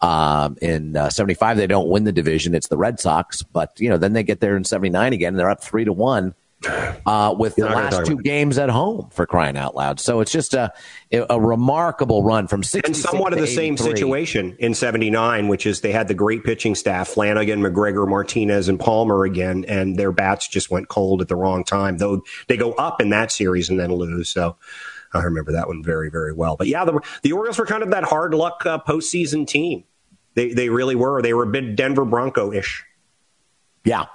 Um, 0.00 0.58
in 0.60 0.94
uh, 0.94 1.08
75, 1.08 1.56
they 1.56 1.66
don't 1.66 1.88
win 1.88 2.04
the 2.04 2.12
division. 2.12 2.54
It's 2.54 2.68
the 2.68 2.76
Red 2.76 3.00
Sox, 3.00 3.42
but 3.42 3.72
you 3.80 3.88
know, 3.88 3.96
then 3.96 4.12
they 4.12 4.22
get 4.22 4.40
there 4.40 4.54
in 4.54 4.62
79 4.62 5.14
again. 5.14 5.28
And 5.28 5.38
they're 5.38 5.50
up 5.50 5.64
three 5.64 5.86
to 5.86 5.92
one 5.92 6.34
uh, 6.64 7.34
with 7.38 7.56
You're 7.58 7.68
the 7.68 7.74
last 7.74 8.06
two 8.06 8.16
games 8.16 8.58
at 8.58 8.70
home 8.70 9.08
for 9.10 9.26
crying 9.26 9.56
out 9.56 9.74
loud. 9.74 10.00
So 10.00 10.20
it's 10.20 10.32
just 10.32 10.54
a 10.54 10.72
a 11.12 11.40
remarkable 11.40 12.22
run 12.22 12.46
from 12.46 12.62
60 12.62 12.88
and 12.88 12.96
somewhat 12.96 13.32
of 13.32 13.38
the 13.38 13.46
same 13.46 13.76
situation 13.76 14.56
in 14.58 14.74
79 14.74 15.48
which 15.48 15.66
is 15.66 15.80
they 15.80 15.92
had 15.92 16.08
the 16.08 16.14
great 16.14 16.44
pitching 16.44 16.74
staff 16.74 17.08
Flanagan, 17.08 17.60
McGregor, 17.60 18.08
Martinez 18.08 18.68
and 18.68 18.80
Palmer 18.80 19.24
again 19.24 19.64
and 19.68 19.96
their 19.96 20.12
bats 20.12 20.48
just 20.48 20.70
went 20.70 20.88
cold 20.88 21.20
at 21.20 21.28
the 21.28 21.36
wrong 21.36 21.62
time. 21.62 21.98
Though 21.98 22.22
they 22.48 22.56
go 22.56 22.72
up 22.72 23.00
in 23.00 23.10
that 23.10 23.30
series 23.30 23.68
and 23.68 23.78
then 23.78 23.92
lose. 23.92 24.30
So 24.30 24.56
I 25.12 25.22
remember 25.22 25.52
that 25.52 25.68
one 25.68 25.82
very 25.82 26.10
very 26.10 26.32
well. 26.32 26.56
But 26.56 26.68
yeah, 26.68 26.84
the, 26.84 27.00
the 27.22 27.32
Orioles 27.32 27.58
were 27.58 27.66
kind 27.66 27.82
of 27.82 27.90
that 27.90 28.04
hard 28.04 28.34
luck 28.34 28.64
uh, 28.64 28.78
postseason 28.78 29.46
team. 29.46 29.84
They 30.34 30.52
they 30.52 30.68
really 30.68 30.94
were. 30.94 31.22
They 31.22 31.34
were 31.34 31.44
a 31.44 31.50
bit 31.50 31.76
Denver 31.76 32.04
Bronco 32.04 32.52
ish. 32.52 32.84
Yeah. 33.86 34.06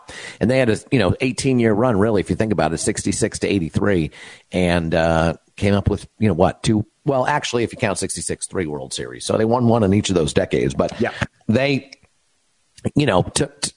And 0.41 0.51
they 0.51 0.59
had 0.59 0.69
a, 0.69 0.77
you 0.91 0.99
know, 0.99 1.15
18 1.21 1.57
year 1.57 1.73
run, 1.73 1.97
really, 1.97 2.19
if 2.19 2.29
you 2.29 2.35
think 2.35 2.51
about 2.51 2.73
it, 2.73 2.77
66 2.77 3.39
to 3.39 3.47
83, 3.47 4.11
and 4.51 4.93
uh, 4.93 5.35
came 5.55 5.73
up 5.73 5.89
with, 5.89 6.07
you 6.19 6.27
know, 6.27 6.33
what, 6.33 6.61
two, 6.61 6.85
well, 7.05 7.25
actually, 7.25 7.63
if 7.63 7.71
you 7.71 7.79
count 7.79 7.97
66, 7.97 8.47
three 8.47 8.67
World 8.67 8.93
Series. 8.93 9.25
So 9.25 9.37
they 9.37 9.45
won 9.45 9.67
one 9.67 9.83
in 9.83 9.93
each 9.93 10.09
of 10.09 10.15
those 10.15 10.33
decades. 10.33 10.73
But 10.73 10.99
yeah. 10.99 11.13
they, 11.47 11.91
you 12.95 13.05
know, 13.05 13.23
to, 13.23 13.47
to, 13.47 13.73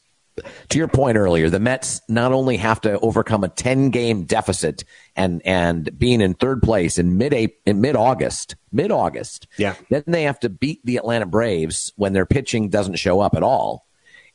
to 0.71 0.79
your 0.79 0.89
point 0.89 1.17
earlier, 1.17 1.49
the 1.49 1.61
Mets 1.61 2.01
not 2.09 2.33
only 2.33 2.57
have 2.57 2.81
to 2.81 2.99
overcome 2.99 3.45
a 3.45 3.49
10 3.49 3.91
game 3.91 4.25
deficit 4.25 4.83
and, 5.15 5.41
and 5.45 5.97
being 5.97 6.21
in 6.21 6.35
third 6.35 6.61
place 6.61 6.99
in 6.99 7.17
mid 7.17 7.33
in 7.65 7.81
mid 7.81 7.95
August, 7.95 8.57
mid 8.73 8.91
August. 8.91 9.47
Yeah. 9.59 9.77
Then 9.91 10.03
they 10.09 10.25
have 10.25 10.41
to 10.41 10.49
beat 10.49 10.85
the 10.85 10.97
Atlanta 10.97 11.27
Braves 11.27 11.93
when 11.95 12.15
their 12.15 12.27
pitching 12.27 12.69
doesn't 12.69 12.97
show 12.97 13.21
up 13.21 13.37
at 13.37 13.45
all 13.45 13.87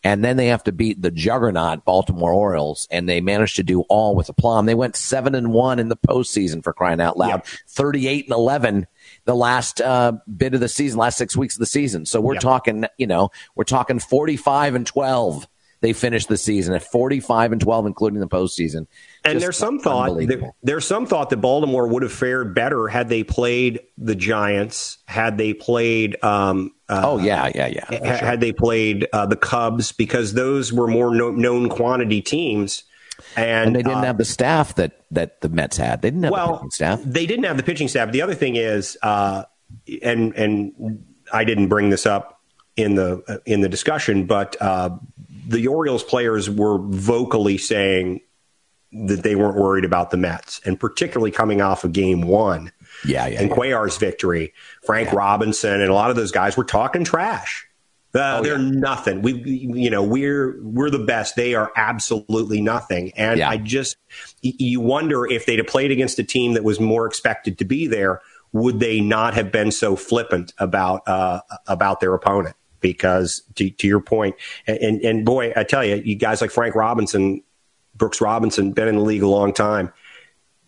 and 0.03 0.23
then 0.23 0.38
they 0.38 0.47
have 0.47 0.63
to 0.63 0.71
beat 0.71 1.01
the 1.01 1.11
juggernaut 1.11 1.85
Baltimore 1.85 2.34
Orioles, 2.34 2.88
and 2.89 3.07
they 3.07 3.21
managed 3.21 3.55
to 3.57 3.63
do 3.63 3.81
all 3.89 4.15
with 4.15 4.30
aplomb. 4.30 4.65
They 4.65 4.76
went 4.76 4.95
seven 4.95 5.35
and 5.35 5.51
one 5.51 5.80
in 5.80 5.89
the 5.89 5.97
postseason 5.97 6.63
for 6.63 6.73
crying 6.73 7.01
out 7.01 7.17
loud, 7.17 7.30
yep. 7.30 7.47
thirty-eight 7.67 8.26
and 8.26 8.34
eleven 8.34 8.88
the 9.26 9.35
last 9.35 9.81
uh, 9.81 10.13
bit 10.38 10.53
of 10.53 10.59
the 10.59 10.69
season, 10.69 10.99
last 10.99 11.17
six 11.17 11.35
weeks 11.35 11.55
of 11.55 11.59
the 11.59 11.65
season. 11.65 12.05
So 12.05 12.21
we're 12.21 12.34
yep. 12.34 12.41
talking, 12.41 12.85
you 12.97 13.07
know, 13.07 13.30
we're 13.55 13.63
talking 13.63 13.99
forty-five 13.99 14.76
and 14.76 14.88
twelve 14.88 15.47
they 15.81 15.93
finished 15.93 16.27
the 16.27 16.38
season 16.38 16.73
at 16.73 16.84
45 16.84 17.53
and 17.53 17.61
12, 17.61 17.85
including 17.85 18.19
the 18.19 18.27
postseason. 18.27 18.88
And 19.23 19.35
Just 19.35 19.43
there's 19.43 19.57
some 19.57 19.80
thought 19.80 20.18
there, 20.18 20.53
there's 20.61 20.85
some 20.85 21.06
thought 21.06 21.30
that 21.30 21.38
Baltimore 21.38 21.88
would 21.88 22.03
have 22.03 22.11
fared 22.11 22.53
better 22.53 22.88
had 22.88 23.10
they 23.10 23.23
played 23.23 23.80
the 23.97 24.15
Giants, 24.15 24.97
had 25.06 25.38
they 25.38 25.53
played. 25.53 26.22
Um, 26.23 26.73
uh, 26.89 27.01
oh 27.06 27.18
yeah, 27.19 27.49
yeah, 27.56 27.68
yeah. 27.68 27.89
Sure. 27.89 28.27
Had 28.27 28.41
they 28.41 28.51
played 28.51 29.07
uh, 29.14 29.26
the 29.26 29.38
Cubs, 29.38 29.91
because 29.91 30.34
those 30.34 30.73
were 30.73 30.88
more 30.88 31.14
no- 31.14 31.31
known 31.31 31.69
quantity 31.69 32.22
teams. 32.22 32.84
And, 33.35 33.68
and, 33.68 33.76
they 33.76 33.84
didn't 33.84 33.97
uh, 33.97 34.03
have 34.03 34.18
the 34.18 34.26
staff 34.26 34.76
that 34.76 35.03
that 35.11 35.41
the 35.41 35.49
Mets 35.49 35.77
had. 35.77 36.01
They 36.01 36.10
didn't 36.10 36.23
have 36.23 36.31
well, 36.31 36.47
the 36.47 36.57
pitching 36.57 36.72
staff. 36.72 37.01
They 37.03 37.26
didn't 37.26 37.45
have 37.45 37.57
the 37.57 37.64
pitching 37.64 37.88
staff. 37.88 38.11
The 38.11 38.22
other 38.22 38.34
thing 38.34 38.56
is, 38.56 38.97
uh, 39.03 39.43
and 40.01 40.34
and 40.35 41.03
I 41.34 41.43
didn't 41.43 41.68
bring 41.68 41.89
this 41.89 42.06
up 42.06 42.41
in 42.76 42.95
the 42.95 43.23
uh, 43.27 43.38
in 43.45 43.61
the 43.61 43.69
discussion, 43.69 44.26
but 44.26 44.56
uh, 44.61 44.91
the 45.49 45.67
Orioles 45.67 46.03
players 46.03 46.49
were 46.49 46.77
vocally 46.77 47.57
saying 47.57 48.21
that 48.91 49.23
they 49.23 49.35
weren't 49.35 49.57
worried 49.57 49.85
about 49.85 50.11
the 50.11 50.17
Mets, 50.17 50.61
and 50.65 50.80
particularly 50.80 51.31
coming 51.31 51.61
off 51.61 51.84
of 51.84 51.91
game 51.93 52.21
one. 52.21 52.71
Yeah, 53.05 53.27
yeah. 53.27 53.41
And 53.41 53.49
yeah. 53.49 53.55
Cuellar's 53.55 53.97
victory, 53.97 54.53
Frank 54.84 55.09
yeah. 55.09 55.15
Robinson, 55.15 55.81
and 55.81 55.89
a 55.89 55.93
lot 55.93 56.09
of 56.09 56.15
those 56.15 56.31
guys 56.31 56.57
were 56.57 56.63
talking 56.63 57.03
trash. 57.03 57.67
Uh, 58.15 58.38
oh, 58.39 58.43
they're 58.43 58.59
yeah. 58.59 58.71
nothing. 58.71 59.21
We, 59.21 59.34
you 59.34 59.89
know, 59.89 60.03
we're 60.03 60.59
we're 60.63 60.89
the 60.89 60.99
best. 61.05 61.35
They 61.35 61.53
are 61.53 61.71
absolutely 61.76 62.61
nothing. 62.61 63.11
And 63.15 63.41
I 63.41 63.57
just, 63.57 63.97
you 64.41 64.80
wonder 64.80 65.27
if 65.27 65.45
they'd 65.45 65.59
have 65.59 65.67
played 65.67 65.91
against 65.91 66.17
a 66.17 66.23
team 66.23 66.53
that 66.53 66.63
was 66.63 66.80
more 66.80 67.05
expected 67.05 67.59
to 67.59 67.65
be 67.65 67.85
there, 67.85 68.21
would 68.51 68.80
they 68.80 68.99
not 68.99 69.35
have 69.35 69.51
been 69.51 69.71
so 69.71 69.95
flippant 69.95 70.53
about 70.57 71.07
uh, 71.07 71.41
about 71.67 71.99
their 71.99 72.15
opponent? 72.15 72.55
Because 72.81 73.41
to, 73.56 73.69
to 73.69 73.88
your 73.88 73.99
point, 73.99 74.35
and, 74.68 75.01
and 75.01 75.26
boy, 75.26 75.53
I 75.56 75.64
tell 75.64 75.84
you, 75.84 75.95
you 75.95 76.15
guys 76.15 76.41
like 76.41 76.51
Frank 76.51 76.76
Robinson, 76.76 77.43
Brooks 77.95 78.22
Robinson, 78.22 78.72
been 78.72 78.88
in 78.88 78.95
the 78.95 79.03
league 79.03 79.23
a 79.23 79.27
long 79.27 79.53
time. 79.53 79.91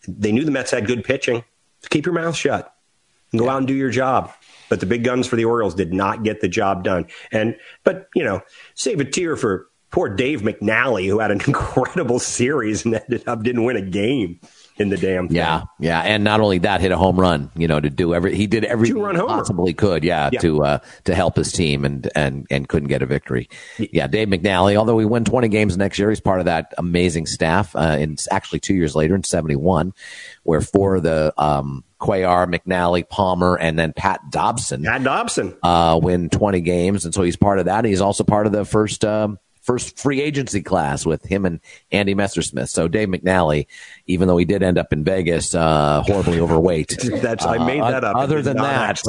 They 0.08 0.32
knew 0.32 0.44
the 0.44 0.52
Mets 0.52 0.72
had 0.72 0.88
good 0.88 1.04
pitching. 1.04 1.44
Keep 1.90 2.06
your 2.06 2.16
mouth 2.16 2.36
shut 2.36 2.74
and 3.32 3.40
go 3.40 3.46
yeah. 3.46 3.54
out 3.54 3.58
and 3.58 3.68
do 3.68 3.74
your 3.74 3.90
job. 3.90 4.32
But 4.70 4.80
the 4.80 4.86
big 4.86 5.04
guns 5.04 5.28
for 5.28 5.36
the 5.36 5.46
Orioles 5.46 5.76
did 5.76 5.94
not 5.94 6.24
get 6.24 6.42
the 6.42 6.48
job 6.48 6.84
done. 6.84 7.08
And 7.32 7.58
but 7.84 8.08
you 8.16 8.24
know, 8.24 8.42
save 8.74 9.00
a 9.00 9.06
tear 9.06 9.36
for 9.36 9.68
poor 9.92 10.10
Dave 10.10 10.42
McNally, 10.42 11.08
who 11.08 11.20
had 11.20 11.32
an 11.32 11.42
incredible 11.48 12.20
series 12.20 12.86
and 12.86 12.96
ended 12.96 13.28
up 13.28 13.44
didn't 13.44 13.64
win 13.64 13.78
a 13.78 13.82
game 13.82 14.40
in 14.78 14.90
the 14.90 14.98
damn 14.98 15.28
thing. 15.28 15.38
Yeah, 15.38 15.64
yeah, 15.80 16.02
and 16.02 16.24
not 16.24 16.40
only 16.40 16.60
that, 16.60 16.82
hit 16.82 16.92
a 16.92 16.98
home 16.98 17.20
run. 17.20 17.52
You 17.56 17.68
know, 17.68 17.80
to 17.80 17.90
do 17.90 18.14
every 18.14 18.36
he 18.36 18.48
did 18.48 18.64
everything 18.64 18.98
he 18.98 19.18
possibly 19.18 19.74
could. 19.74 20.04
Yeah, 20.04 20.30
yeah, 20.32 20.40
to 20.40 20.64
uh, 20.64 20.80
to 21.06 21.16
help 21.16 21.36
his 21.36 21.52
team 21.52 21.86
and 21.86 22.10
and 22.16 22.48
and 22.50 22.68
couldn't 22.68 22.90
get 22.90 23.02
a 23.02 23.06
victory. 23.06 23.50
Yeah, 23.78 24.08
Dave 24.08 24.28
McNally. 24.28 24.76
Although 24.76 24.96
we 24.96 25.06
win 25.06 25.26
twenty 25.26 25.48
games 25.48 25.78
next 25.78 26.00
year, 26.00 26.10
he's 26.10 26.20
part 26.20 26.40
of 26.40 26.46
that 26.46 26.74
amazing 26.78 27.26
staff. 27.26 27.76
Uh, 27.76 27.98
and 28.00 28.24
actually, 28.32 28.60
two 28.60 28.76
years 28.76 28.96
later 28.96 29.16
in 29.16 29.24
seventy 29.24 29.56
one, 29.56 29.94
where 30.44 30.62
for 30.62 31.00
the 31.00 31.34
um, 31.38 31.84
Cuellar, 32.00 32.48
McNally, 32.54 33.08
Palmer, 33.08 33.56
and 33.58 33.78
then 33.78 33.94
Pat 33.94 34.20
Dobson. 34.32 34.84
Pat 34.84 35.04
Dobson 35.04 35.56
uh, 35.62 36.00
win 36.02 36.30
20 36.30 36.60
games, 36.62 37.06
and 37.06 37.14
so 37.14 37.22
he's 37.22 37.36
part 37.36 37.60
of 37.60 37.66
that. 37.66 37.86
He's 37.86 38.02
also 38.02 38.24
part 38.24 38.48
of 38.48 38.52
the 38.52 38.66
first 38.66 39.06
um, 39.06 39.38
first 39.62 39.98
free 39.98 40.22
agency 40.22 40.62
class 40.62 41.06
with 41.06 41.24
him 41.24 41.46
and 41.46 41.60
Andy 41.92 42.16
Messersmith. 42.16 42.70
So 42.70 42.88
Dave 42.88 43.08
McNally, 43.08 43.68
even 44.08 44.28
though 44.28 44.38
he 44.38 44.46
did 44.46 44.64
end 44.64 44.78
up 44.78 44.92
in 44.92 45.04
Vegas, 45.04 45.56
uh, 45.56 46.04
horribly 46.06 46.40
overweight. 46.40 46.98
That's 47.22 47.46
I 47.46 47.58
made 47.66 47.82
that 47.82 48.04
up. 48.04 48.16
Uh, 48.16 48.20
other 48.20 48.42
than 48.42 48.58
that, 48.58 49.02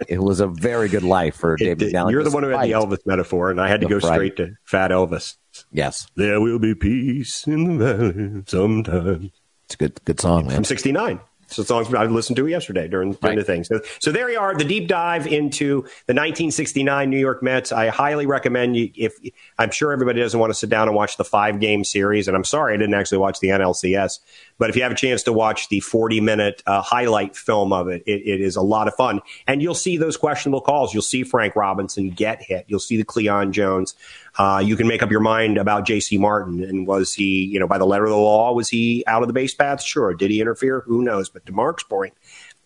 it 0.08 0.22
was 0.22 0.40
a 0.40 0.46
very 0.46 0.88
good 0.88 1.02
life 1.02 1.36
for 1.36 1.56
Dave 1.56 1.80
it, 1.80 1.92
McNally. 1.92 2.12
You're 2.12 2.24
the 2.24 2.30
one 2.30 2.42
who 2.42 2.50
had 2.50 2.66
the 2.66 2.72
Elvis 2.72 3.04
metaphor, 3.06 3.50
and 3.50 3.60
I 3.60 3.68
had 3.68 3.80
to 3.80 3.88
go 3.88 3.98
straight 3.98 4.36
to 4.36 4.54
Fat 4.64 4.90
Elvis. 4.90 5.36
Yes, 5.72 6.06
there 6.16 6.40
will 6.40 6.58
be 6.58 6.74
peace 6.74 7.46
in 7.46 7.78
the 7.78 7.84
valley 7.84 8.42
sometime. 8.46 9.32
It's 9.66 9.74
a 9.74 9.78
good 9.78 10.04
good 10.04 10.20
song, 10.20 10.46
man. 10.46 10.56
From 10.56 10.64
'69. 10.64 11.20
So 11.48 11.62
songs 11.62 11.92
I 11.92 12.04
listened 12.04 12.36
to 12.36 12.46
it 12.46 12.50
yesterday 12.50 12.88
during, 12.88 13.12
during 13.12 13.36
right. 13.36 13.36
the 13.36 13.44
thing. 13.44 13.64
So, 13.64 13.80
so 13.98 14.12
there 14.12 14.30
you 14.30 14.38
are, 14.38 14.54
the 14.54 14.64
deep 14.64 14.88
dive 14.88 15.26
into 15.26 15.82
the 16.06 16.14
1969 16.14 17.10
New 17.10 17.18
York 17.18 17.42
Mets. 17.42 17.72
I 17.72 17.88
highly 17.88 18.26
recommend 18.26 18.76
you. 18.76 18.90
If 18.94 19.16
I'm 19.58 19.70
sure 19.70 19.92
everybody 19.92 20.20
doesn't 20.20 20.38
want 20.38 20.50
to 20.50 20.54
sit 20.54 20.70
down 20.70 20.88
and 20.88 20.96
watch 20.96 21.16
the 21.16 21.24
five 21.24 21.60
game 21.60 21.84
series, 21.84 22.28
and 22.28 22.36
I'm 22.36 22.44
sorry 22.44 22.74
I 22.74 22.76
didn't 22.76 22.94
actually 22.94 23.18
watch 23.18 23.40
the 23.40 23.48
NLCS, 23.48 24.20
but 24.58 24.70
if 24.70 24.76
you 24.76 24.82
have 24.82 24.92
a 24.92 24.96
chance 24.96 25.22
to 25.24 25.32
watch 25.32 25.68
the 25.68 25.80
40 25.80 26.20
minute 26.20 26.62
uh, 26.66 26.80
highlight 26.80 27.36
film 27.36 27.72
of 27.72 27.88
it, 27.88 28.02
it, 28.06 28.22
it 28.22 28.40
is 28.40 28.56
a 28.56 28.62
lot 28.62 28.88
of 28.88 28.94
fun. 28.94 29.20
And 29.46 29.60
you'll 29.60 29.74
see 29.74 29.96
those 29.96 30.16
questionable 30.16 30.60
calls. 30.60 30.94
You'll 30.94 31.02
see 31.02 31.24
Frank 31.24 31.56
Robinson 31.56 32.10
get 32.10 32.42
hit. 32.42 32.64
You'll 32.68 32.80
see 32.80 32.96
the 32.96 33.04
Cleon 33.04 33.52
Jones. 33.52 33.94
Uh, 34.38 34.62
you 34.64 34.76
can 34.76 34.86
make 34.86 35.02
up 35.02 35.10
your 35.10 35.20
mind 35.20 35.58
about 35.58 35.86
J.C. 35.86 36.18
Martin 36.18 36.62
and 36.62 36.86
was 36.86 37.14
he, 37.14 37.44
you 37.44 37.58
know, 37.58 37.66
by 37.66 37.78
the 37.78 37.86
letter 37.86 38.04
of 38.04 38.10
the 38.10 38.16
law, 38.16 38.52
was 38.52 38.68
he 38.68 39.04
out 39.06 39.22
of 39.22 39.28
the 39.28 39.34
base 39.34 39.54
paths? 39.54 39.84
Sure. 39.84 40.14
Did 40.14 40.30
he 40.30 40.40
interfere? 40.40 40.80
Who 40.86 41.02
knows? 41.02 41.28
But 41.28 41.46
to 41.46 41.52
Mark's 41.52 41.84
point, 41.84 42.14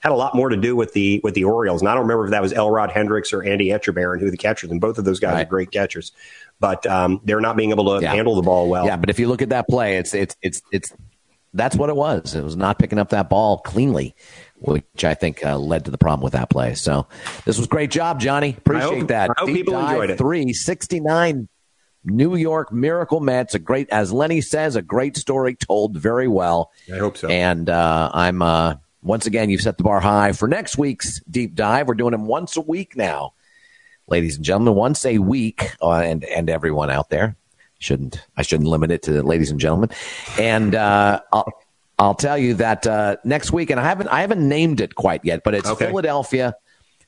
had 0.01 0.13
a 0.13 0.15
lot 0.15 0.35
more 0.35 0.49
to 0.49 0.57
do 0.57 0.77
with 0.77 0.93
the 0.93 1.21
with 1.25 1.35
the 1.35 1.45
Orioles. 1.45 1.83
And 1.83 1.89
I 1.89 1.95
don't 1.95 2.03
remember 2.03 2.27
if 2.27 2.31
that 2.31 2.43
was 2.43 2.53
Elrod 2.53 2.91
Hendricks 2.91 3.33
or 3.33 3.43
Andy 3.43 3.69
Etchebarren 3.69 4.21
who 4.21 4.31
the 4.31 4.37
catchers, 4.37 4.71
and 4.71 4.81
both 4.81 4.99
of 4.99 5.05
those 5.05 5.19
guys 5.19 5.35
right. 5.35 5.47
are 5.47 5.51
great 5.51 5.71
catchers. 5.71 6.13
But 6.61 6.87
um, 6.87 7.21
they're 7.25 7.41
not 7.41 7.57
being 7.57 7.71
able 7.71 7.97
to 7.99 8.03
yeah. 8.03 8.15
handle 8.15 8.37
the 8.37 8.43
ball 8.43 8.69
well. 8.69 8.87
Yeah, 8.87 8.97
but 8.97 9.11
if 9.11 9.19
you 9.19 9.29
look 9.29 9.43
at 9.43 9.49
that 9.51 9.69
play, 9.69 9.97
it's 9.97 10.15
it's 10.15 10.37
it's 10.43 10.63
it's 10.71 10.93
that's 11.55 11.77
what 11.77 11.91
it 11.91 11.97
was. 11.97 12.35
It 12.35 12.45
was 12.45 12.57
not 12.57 12.79
picking 12.79 12.99
up 12.99 13.11
that 13.11 13.29
ball 13.29 13.59
cleanly, 13.59 14.15
which 14.57 15.05
I 15.05 15.15
think 15.15 15.45
uh, 15.45 15.59
led 15.59 15.87
to 15.87 15.91
the 15.91 15.99
problem 15.99 16.23
with 16.23 16.35
that 16.35 16.51
play. 16.51 16.75
So 16.75 17.07
this 17.45 17.59
was 17.59 17.67
great 17.67 17.91
job, 17.91 18.21
Johnny. 18.21 18.55
Appreciate 18.57 19.01
hope, 19.01 19.09
that. 19.09 19.31
I 19.31 19.35
hope 19.39 19.47
Deep 19.49 19.57
people 19.57 19.79
enjoyed 19.79 20.11
it. 20.11 20.19
Three 20.19 20.53
sixty 20.53 21.01
nine. 21.01 21.49
New 22.05 22.37
York 22.37 22.73
Miracle 22.73 23.21
Mets, 23.21 23.55
a 23.55 23.59
great, 23.59 23.91
as 23.91 24.13
Lenny 24.13 24.41
says, 24.41 24.77
a 24.77 24.83
great 24.83 25.17
story 25.17 25.57
told 25.57 25.97
very 25.97 26.29
well. 26.29 26.71
I 26.93 26.97
hope 26.97 27.19
so. 27.19 27.29
And 27.29 27.69
uh, 27.69 28.11
I'm 28.15 28.41
uh, 28.41 28.77
once 29.03 29.27
again, 29.27 29.51
you've 29.51 29.61
set 29.61 29.77
the 29.77 29.85
bar 29.85 30.01
high 30.01 30.33
for 30.33 30.49
next 30.49 30.79
week's 30.79 31.21
deep 31.25 31.55
dive. 31.55 31.89
We're 31.89 31.95
doing 31.95 32.13
them 32.13 32.27
once 32.27 32.57
a 32.57 32.61
week 32.61 32.97
now, 32.97 33.35
ladies 34.07 34.37
and 34.37 34.45
gentlemen, 34.45 34.75
once 34.75 35.05
a 35.05 35.19
week, 35.19 35.73
uh, 35.83 35.91
and 35.91 36.25
and 36.25 36.49
everyone 36.49 36.89
out 36.89 37.11
there 37.11 37.37
shouldn't 37.79 38.25
I 38.37 38.43
shouldn't 38.43 38.69
limit 38.69 38.91
it 38.91 39.03
to 39.03 39.13
the 39.13 39.23
ladies 39.23 39.51
and 39.51 39.61
gentlemen. 39.61 39.91
And 40.39 40.75
uh, 40.75 41.21
I'll, 41.33 41.53
I'll 41.99 42.15
tell 42.15 42.39
you 42.39 42.55
that 42.55 42.87
uh, 42.87 43.17
next 43.25 43.53
week, 43.53 43.71
and 43.71 43.81
I 43.81 43.85
haven't 43.85 44.09
I 44.09 44.21
haven't 44.21 44.47
named 44.47 44.81
it 44.81 44.95
quite 44.95 45.25
yet, 45.25 45.43
but 45.45 45.55
it's 45.55 45.69
okay. 45.69 45.87
Philadelphia. 45.87 46.55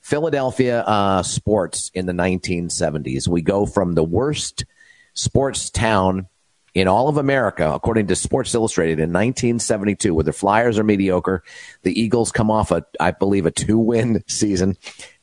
Philadelphia 0.01 0.81
uh, 0.81 1.23
sports 1.23 1.91
in 1.93 2.07
the 2.07 2.15
1970s. 2.15 3.29
We 3.29 3.43
go 3.43 3.67
from 3.67 3.93
the 3.93 4.03
worst 4.03 4.65
sports 5.13 5.69
town 5.69 6.27
in 6.75 6.89
all 6.89 7.09
of 7.09 7.17
America, 7.17 7.71
according 7.73 8.07
to 8.07 8.17
Sports 8.17 8.55
Illustrated 8.55 8.95
in 8.95 9.11
1972, 9.11 10.15
where 10.15 10.25
the 10.25 10.33
Flyers 10.33 10.79
are 10.79 10.85
mediocre. 10.85 11.43
The 11.83 12.01
Eagles 12.01 12.31
come 12.31 12.51
off 12.51 12.71
a, 12.71 12.85
I 12.99 13.11
believe, 13.11 13.47
a 13.47 13.51
two 13.51 13.79
win 13.79 14.23
season. 14.29 14.77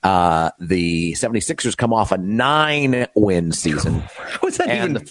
Uh, 0.07 0.51
the 0.61 1.11
76ers 1.13 1.75
come 1.75 1.91
off 1.91 2.13
a 2.13 2.17
nine 2.17 3.07
win 3.13 3.51
season. 3.51 3.95
What's 4.39 4.57
that 4.57 4.69
and 4.69 4.95
even? 4.95 5.07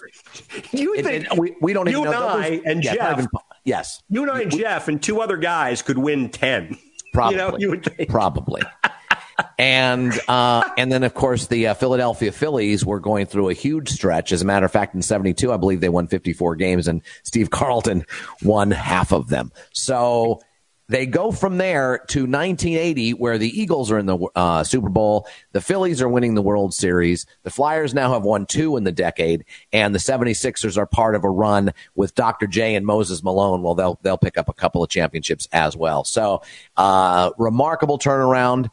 You 0.72 0.94
it, 0.94 1.04
think 1.04 1.26
it, 1.26 1.38
we, 1.38 1.54
we 1.60 1.74
don't 1.74 1.86
you 1.90 2.00
even 2.00 2.14
and 2.14 2.16
I 2.16 2.62
and 2.64 2.82
yeah, 2.82 2.94
Jeff, 2.94 3.18
even, 3.18 3.28
yes, 3.62 4.02
you 4.08 4.22
and 4.22 4.30
I 4.30 4.40
and 4.40 4.52
we, 4.54 4.58
Jeff 4.58 4.88
and 4.88 5.02
two 5.02 5.20
other 5.20 5.36
guys 5.36 5.82
could 5.82 5.98
win 5.98 6.30
10. 6.30 6.78
Probably. 7.12 7.36
You 7.36 7.36
know, 7.36 7.58
you 7.58 7.70
would 7.70 7.84
think. 7.84 8.08
Probably. 8.08 8.62
and 9.58 10.18
uh, 10.28 10.66
and 10.78 10.90
then 10.90 11.02
of 11.02 11.12
course 11.12 11.48
the 11.48 11.66
uh, 11.66 11.74
Philadelphia 11.74 12.32
Phillies 12.32 12.82
were 12.82 13.00
going 13.00 13.26
through 13.26 13.50
a 13.50 13.54
huge 13.54 13.90
stretch. 13.90 14.32
As 14.32 14.40
a 14.40 14.46
matter 14.46 14.64
of 14.64 14.72
fact, 14.72 14.94
in 14.94 15.02
'72, 15.02 15.52
I 15.52 15.58
believe 15.58 15.80
they 15.80 15.90
won 15.90 16.06
54 16.06 16.56
games, 16.56 16.88
and 16.88 17.02
Steve 17.22 17.50
Carlton 17.50 18.06
won 18.42 18.70
half 18.70 19.12
of 19.12 19.28
them. 19.28 19.52
So 19.72 20.40
they 20.88 21.04
go 21.06 21.32
from 21.32 21.58
there 21.58 21.98
to 22.08 22.20
1980, 22.20 23.14
where 23.14 23.38
the 23.38 23.60
Eagles 23.60 23.90
are 23.90 23.98
in 23.98 24.06
the 24.06 24.18
uh, 24.36 24.62
Super 24.62 24.88
Bowl, 24.88 25.26
the 25.52 25.60
Phillies 25.60 26.00
are 26.00 26.08
winning 26.08 26.34
the 26.34 26.42
World 26.42 26.74
Series, 26.74 27.26
the 27.42 27.50
Flyers 27.50 27.92
now 27.92 28.12
have 28.12 28.22
won 28.22 28.46
two 28.46 28.76
in 28.76 28.84
the 28.84 28.92
decade, 28.92 29.44
and 29.72 29.94
the 29.94 29.98
76ers 29.98 30.76
are 30.76 30.86
part 30.86 31.16
of 31.16 31.24
a 31.24 31.30
run 31.30 31.72
with 31.96 32.14
Dr. 32.14 32.46
J 32.46 32.76
and 32.76 32.86
Moses 32.86 33.24
Malone. 33.24 33.62
Well, 33.62 33.74
they'll 33.74 33.98
they'll 34.02 34.18
pick 34.18 34.38
up 34.38 34.48
a 34.48 34.52
couple 34.52 34.82
of 34.82 34.88
championships 34.88 35.48
as 35.52 35.76
well. 35.76 36.04
So, 36.04 36.42
uh, 36.76 37.30
remarkable 37.36 37.98
turnaround. 37.98 38.70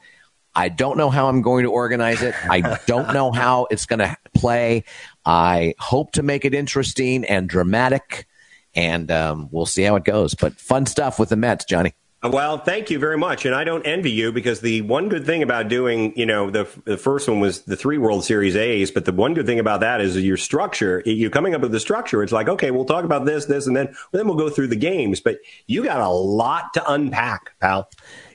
I 0.55 0.69
don't 0.69 0.97
know 0.99 1.09
how 1.09 1.29
I'm 1.29 1.41
going 1.41 1.63
to 1.63 1.71
organize 1.71 2.21
it. 2.21 2.35
I 2.47 2.77
don't 2.85 3.11
know 3.11 3.31
how 3.31 3.65
it's 3.71 3.87
going 3.87 3.99
to 3.99 4.15
play. 4.35 4.83
I 5.25 5.73
hope 5.79 6.11
to 6.11 6.21
make 6.21 6.45
it 6.45 6.53
interesting 6.53 7.25
and 7.25 7.49
dramatic, 7.49 8.27
and 8.75 9.09
um, 9.09 9.49
we'll 9.51 9.65
see 9.65 9.81
how 9.81 9.95
it 9.95 10.03
goes. 10.03 10.35
But 10.35 10.59
fun 10.59 10.85
stuff 10.85 11.17
with 11.17 11.29
the 11.29 11.37
Mets, 11.37 11.65
Johnny. 11.65 11.95
Well, 12.23 12.57
thank 12.57 12.89
you 12.89 12.99
very 12.99 13.17
much, 13.17 13.45
and 13.45 13.53
I 13.53 13.65
don't 13.65 13.85
envy 13.85 14.11
you 14.11 14.31
because 14.31 14.61
the 14.61 14.81
one 14.83 15.09
good 15.09 15.25
thing 15.25 15.43
about 15.43 15.67
doing, 15.67 16.17
you 16.17 16.25
know, 16.25 16.49
the 16.49 16.67
the 16.85 16.97
first 16.97 17.27
one 17.27 17.41
was 17.41 17.63
the 17.63 17.75
three 17.75 17.97
World 17.97 18.23
Series 18.23 18.55
A's, 18.55 18.91
but 18.91 19.03
the 19.03 19.11
one 19.11 19.33
good 19.33 19.45
thing 19.45 19.59
about 19.59 19.81
that 19.81 19.99
is 19.99 20.17
your 20.17 20.37
structure. 20.37 21.03
You're 21.05 21.29
coming 21.29 21.53
up 21.53 21.61
with 21.61 21.71
the 21.71 21.81
structure. 21.81 22.23
It's 22.23 22.31
like, 22.31 22.47
okay, 22.47 22.71
we'll 22.71 22.85
talk 22.85 23.03
about 23.03 23.25
this, 23.25 23.45
this, 23.45 23.67
and 23.67 23.75
then 23.75 23.93
then 24.13 24.25
we'll 24.25 24.37
go 24.37 24.49
through 24.49 24.67
the 24.67 24.77
games. 24.77 25.19
But 25.19 25.39
you 25.67 25.83
got 25.83 25.99
a 25.99 26.07
lot 26.07 26.73
to 26.75 26.91
unpack, 26.91 27.59
pal. 27.59 27.89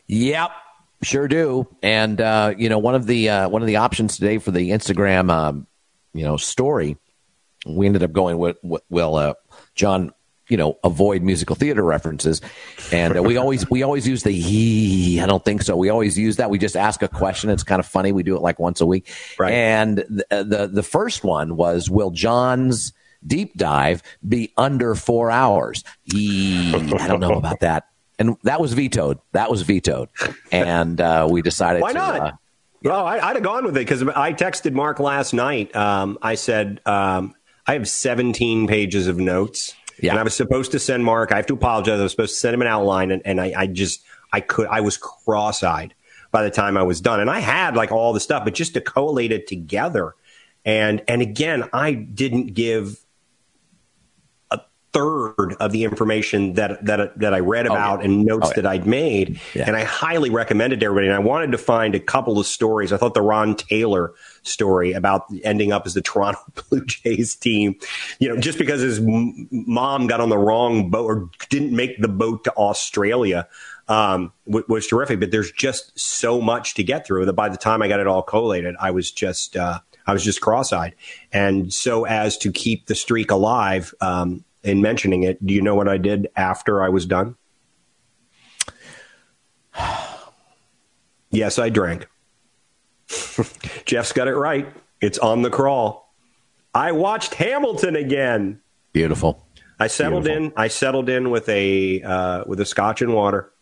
Yep, 0.07 0.51
Sure 1.03 1.29
do. 1.29 1.69
And 1.83 2.21
uh, 2.21 2.55
you 2.57 2.69
know, 2.69 2.79
one 2.79 2.95
of 2.95 3.07
the 3.07 3.29
uh, 3.31 3.49
one 3.49 3.63
of 3.63 3.67
the 3.67 3.77
options 3.77 4.17
today 4.17 4.39
for 4.39 4.51
the 4.51 4.71
Instagram, 4.71 5.31
um, 5.31 5.67
you 6.13 6.25
know, 6.25 6.37
story, 6.37 6.97
we 7.67 7.87
ended 7.87 8.03
up 8.03 8.13
going 8.13 8.39
with, 8.39 8.57
with 8.63 8.83
well, 8.91 9.15
uh, 9.15 9.35
John, 9.77 10.13
you 10.49 10.57
know, 10.57 10.79
avoid 10.85 11.23
musical 11.23 11.57
theater 11.57 11.83
references, 11.83 12.41
and 12.93 13.17
uh, 13.17 13.23
we 13.23 13.37
always 13.37 13.69
we 13.71 13.83
always 13.83 14.07
use 14.07 14.23
the 14.23 14.33
he. 14.33 15.21
I 15.21 15.27
don't 15.27 15.45
think 15.45 15.63
so. 15.63 15.77
We 15.77 15.89
always 15.91 16.19
use 16.19 16.37
that. 16.37 16.51
We 16.51 16.59
just 16.59 16.77
ask 16.77 17.03
a 17.03 17.09
question. 17.09 17.51
It's 17.51 17.63
kind 17.63 17.81
of 17.81 17.87
funny. 17.87 18.13
We 18.13 18.23
do 18.23 18.37
it 18.37 18.43
like 18.43 18.59
once 18.59 18.81
a 18.81 18.87
week. 18.87 19.11
Right. 19.39 19.53
And 19.53 19.99
the 19.99 20.45
the, 20.45 20.71
the 20.73 20.83
first 20.83 21.25
one 21.25 21.57
was, 21.57 21.91
will 21.91 22.11
John's 22.11 22.93
deep 23.27 23.57
dive 23.57 24.03
be 24.27 24.53
under 24.57 24.95
four 24.95 25.31
hours? 25.31 25.85
He, 26.05 26.75
I 26.75 27.07
don't 27.07 27.21
know 27.21 27.35
about 27.35 27.61
that 27.61 27.85
and 28.19 28.37
that 28.43 28.61
was 28.61 28.73
vetoed. 28.73 29.19
That 29.33 29.51
was 29.51 29.63
vetoed, 29.63 30.09
and 30.51 31.01
uh, 31.01 31.29
we 31.31 31.43
decided. 31.43 31.83
Why 31.83 31.93
not? 31.93 32.17
To, 32.17 32.23
uh, 32.23 32.33
well, 32.83 33.07
I, 33.07 33.15
would 33.29 33.37
have 33.37 33.43
gone 33.43 33.65
with 33.65 33.77
it 33.77 33.81
because 33.81 34.03
I 34.03 34.33
texted 34.33 34.73
Mark 34.73 35.01
last 35.01 35.33
night. 35.33 35.75
Um, 35.75 36.19
I 36.23 36.35
said 36.35 36.81
um, 36.87 37.35
I 37.67 37.75
have 37.75 37.89
17 37.89 38.67
pages 38.67 39.07
of 39.07 39.19
notes, 39.19 39.75
yeah. 40.01 40.11
and 40.11 40.21
I 40.21 40.23
was 40.23 40.37
supposed 40.37 40.73
to 40.73 40.79
send 40.79 41.05
Mark. 41.05 41.33
I 41.33 41.37
have 41.37 41.47
to 41.47 41.55
apologize. 41.55 42.01
I 42.01 42.03
was 42.03 42.13
supposed 42.13 42.35
to 42.35 42.41
send 42.41 42.55
him 42.55 42.63
an 42.63 42.69
outline, 42.69 43.11
and, 43.11 43.23
and 43.25 43.41
I, 43.41 43.53
I 43.57 43.67
just 43.67 44.03
I 44.33 44.41
could 44.41 44.69
I 44.69 44.81
was 44.81 44.97
cross-eyed 44.97 45.95
by 46.31 46.43
the 46.43 46.51
time 46.51 46.77
I 46.77 46.83
was 46.83 47.01
done, 47.01 47.21
and 47.21 47.31
I 47.31 47.41
had 47.41 47.77
like 47.77 47.91
all 47.93 48.13
the 48.13 48.21
stuff, 48.21 48.45
but 48.45 48.55
just 48.55 48.75
to 48.75 48.81
collate 48.81 49.33
it 49.33 49.47
together, 49.47 50.15
and 50.65 51.03
and 51.09 51.23
again, 51.23 51.69
I 51.73 51.93
didn't 51.93 52.55
give 52.55 53.01
a 54.51 54.61
third 54.93 55.55
of 55.59 55.73
the 55.73 55.85
information 55.85 56.55
that 56.55 56.85
that 56.85 57.19
that 57.19 57.35
I 57.35 57.41
read 57.41 57.67
oh, 57.67 57.73
about 57.73 57.99
oh, 57.99 58.03
yeah. 58.03 58.05
and 58.07 58.25
notes 58.25 58.47
oh, 58.47 58.49
yeah. 58.51 58.55
that 58.57 58.67
I'd 58.67 58.87
made, 58.87 59.41
yeah. 59.55 59.65
and 59.67 59.75
I 59.75 59.85
highly 59.85 60.31
recommended 60.31 60.81
to 60.81 60.87
everybody. 60.87 61.07
And 61.07 61.17
I 61.17 61.21
wanted 61.21 61.53
to 61.53 61.59
find 61.59 61.95
a 61.95 62.01
couple 62.01 62.39
of 62.39 62.47
stories. 62.47 62.93
I 62.93 62.99
thought 62.99 63.15
the 63.15 63.23
Ron 63.23 63.55
Taylor 63.57 64.13
story 64.49 64.93
about 64.93 65.27
ending 65.45 65.73
up 65.73 65.87
as 65.87 65.95
the 65.95 66.03
Toronto 66.09 66.41
Blue 66.69 66.85
Jays 66.85 67.37
team, 67.37 67.77
you 68.19 68.29
know, 68.29 68.37
just 68.37 68.59
because 68.59 68.81
his 68.81 69.01
mom 69.01 70.07
got 70.07 70.21
on 70.21 70.29
the 70.29 70.39
wrong 70.39 70.91
boat 70.91 71.07
or 71.07 71.31
didn't 71.49 71.75
make 71.75 72.01
the 72.01 72.09
boat 72.09 72.45
to 72.45 72.53
Australia. 72.55 73.49
Um, 73.89 74.33
was 74.47 74.87
terrific, 74.87 75.19
but 75.19 75.31
there's 75.31 75.51
just 75.51 75.99
so 75.99 76.43
much 76.43 76.75
to 76.75 76.85
get 76.85 77.07
through 77.07 77.25
that 77.25 77.33
by 77.33 77.49
the 77.49 77.57
time 77.57 77.81
I 77.81 77.89
got 77.89 78.01
it 78.01 78.07
all 78.07 78.23
collated, 78.23 78.75
I 78.79 78.91
was 78.91 79.11
just 79.11 79.57
uh, 79.57 79.81
I 80.07 80.13
was 80.13 80.23
just 80.23 80.43
cross-eyed. 80.43 80.95
And 81.33 81.73
so 81.73 82.05
as 82.05 82.37
to 82.39 82.53
keep 82.53 82.87
the 82.87 82.95
streak 82.95 83.31
alive, 83.31 83.95
um, 84.03 84.45
in 84.63 84.83
mentioning 84.83 85.23
it, 85.23 85.45
do 85.45 85.55
you 85.55 85.63
know 85.63 85.75
what 85.75 85.89
I 85.89 85.99
did 85.99 86.29
after 86.37 86.83
I 86.83 86.89
was 86.89 87.07
done? 87.07 87.37
yes, 91.31 91.59
I 91.59 91.69
drank. 91.71 92.09
Jeff's 93.85 94.13
got 94.13 94.29
it 94.29 94.35
right. 94.35 94.69
It's 95.01 95.19
on 95.19 95.43
the 95.43 95.51
crawl. 95.51 96.13
I 96.75 96.93
watched 96.93 97.35
Hamilton 97.35 97.97
again. 97.97 98.61
Beautiful. 98.93 99.47
I 99.79 99.87
settled 99.87 100.25
Beautiful. 100.25 100.47
in. 100.47 100.53
I 100.57 100.69
settled 100.69 101.09
in 101.09 101.31
with 101.31 101.49
a 101.49 102.03
uh, 102.03 102.45
with 102.47 102.61
a 102.61 102.65
scotch 102.65 103.01
and 103.01 103.15
water 103.15 103.53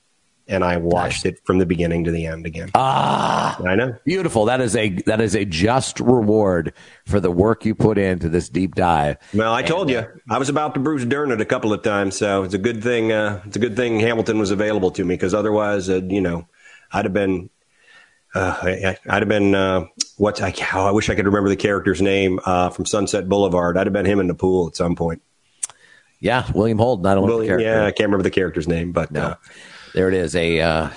and 0.48 0.64
I 0.64 0.77
watched 0.77 1.24
nice. 1.24 1.35
it 1.35 1.40
from 1.44 1.59
the 1.59 1.66
beginning 1.66 2.05
to 2.05 2.10
the 2.10 2.27
end 2.27 2.47
again. 2.47 2.70
Ah, 2.74 3.60
I 3.64 3.74
know. 3.74 3.97
Beautiful. 4.05 4.44
That 4.44 4.60
is 4.60 4.77
a 4.77 4.90
that 5.06 5.20
is 5.20 5.35
a 5.35 5.44
just 5.44 5.98
reward 6.01 6.73
for 7.05 7.20
the 7.20 7.31
work 7.31 7.64
you 7.64 7.74
put 7.74 7.98
into 7.98 8.28
this 8.28 8.48
deep 8.48 8.74
dive. 8.74 9.16
Well, 9.35 9.52
I 9.52 9.60
and, 9.60 9.68
told 9.68 9.90
you, 9.90 9.98
uh, 9.98 10.06
I 10.31 10.39
was 10.39 10.48
about 10.48 10.74
to 10.74 10.81
Bruce 10.81 11.05
Dern 11.05 11.32
it 11.32 11.40
a 11.40 11.44
couple 11.44 11.73
of 11.73 11.82
times, 11.82 12.16
so 12.16 12.44
it's 12.44 12.55
a 12.55 12.59
good 12.59 12.82
thing. 12.82 13.12
Uh, 13.12 13.43
it's 13.47 13.56
a 13.56 13.60
good 13.60 13.77
thing 13.77 14.01
Hamilton 14.01 14.39
was 14.39 14.51
available 14.51 14.90
to 14.93 15.05
me 15.05 15.14
because 15.14 15.35
otherwise, 15.35 15.89
uh, 15.89 16.01
you 16.09 16.20
know, 16.20 16.47
I'd 16.93 17.05
have 17.05 17.14
been. 17.14 17.51
Uh, 18.37 18.57
I, 18.63 18.97
would 19.15 19.23
have 19.23 19.29
been 19.29 19.55
uh, 19.55 19.87
what 20.19 20.43
I, 20.43 20.55
I 20.73 20.91
wish 20.91 21.09
I 21.09 21.15
could 21.15 21.25
remember 21.25 21.49
the 21.49 21.57
character's 21.57 22.03
name 22.03 22.39
uh, 22.45 22.69
from 22.69 22.85
Sunset 22.85 23.29
Boulevard. 23.29 23.79
I'd 23.79 23.87
have 23.87 23.95
been 23.95 24.05
him 24.05 24.21
in 24.21 24.27
the 24.27 24.35
pool 24.35 24.67
at 24.67 24.77
some 24.77 24.95
point. 24.95 25.23
Yeah, 26.21 26.47
William 26.55 26.79
Holden. 26.79 27.07
I 27.07 27.15
don't 27.15 27.25
William, 27.25 27.59
Yeah, 27.61 27.85
I 27.85 27.93
can't 27.93 28.09
remember 28.09 28.25
the 28.25 28.31
character's 28.31 28.69
name, 28.69 28.93
but 28.93 29.11
no. 29.11 29.37
There 29.95 30.09
it 30.09 30.15
is, 30.15 30.37
a 30.37 30.61
uh, 30.61 30.91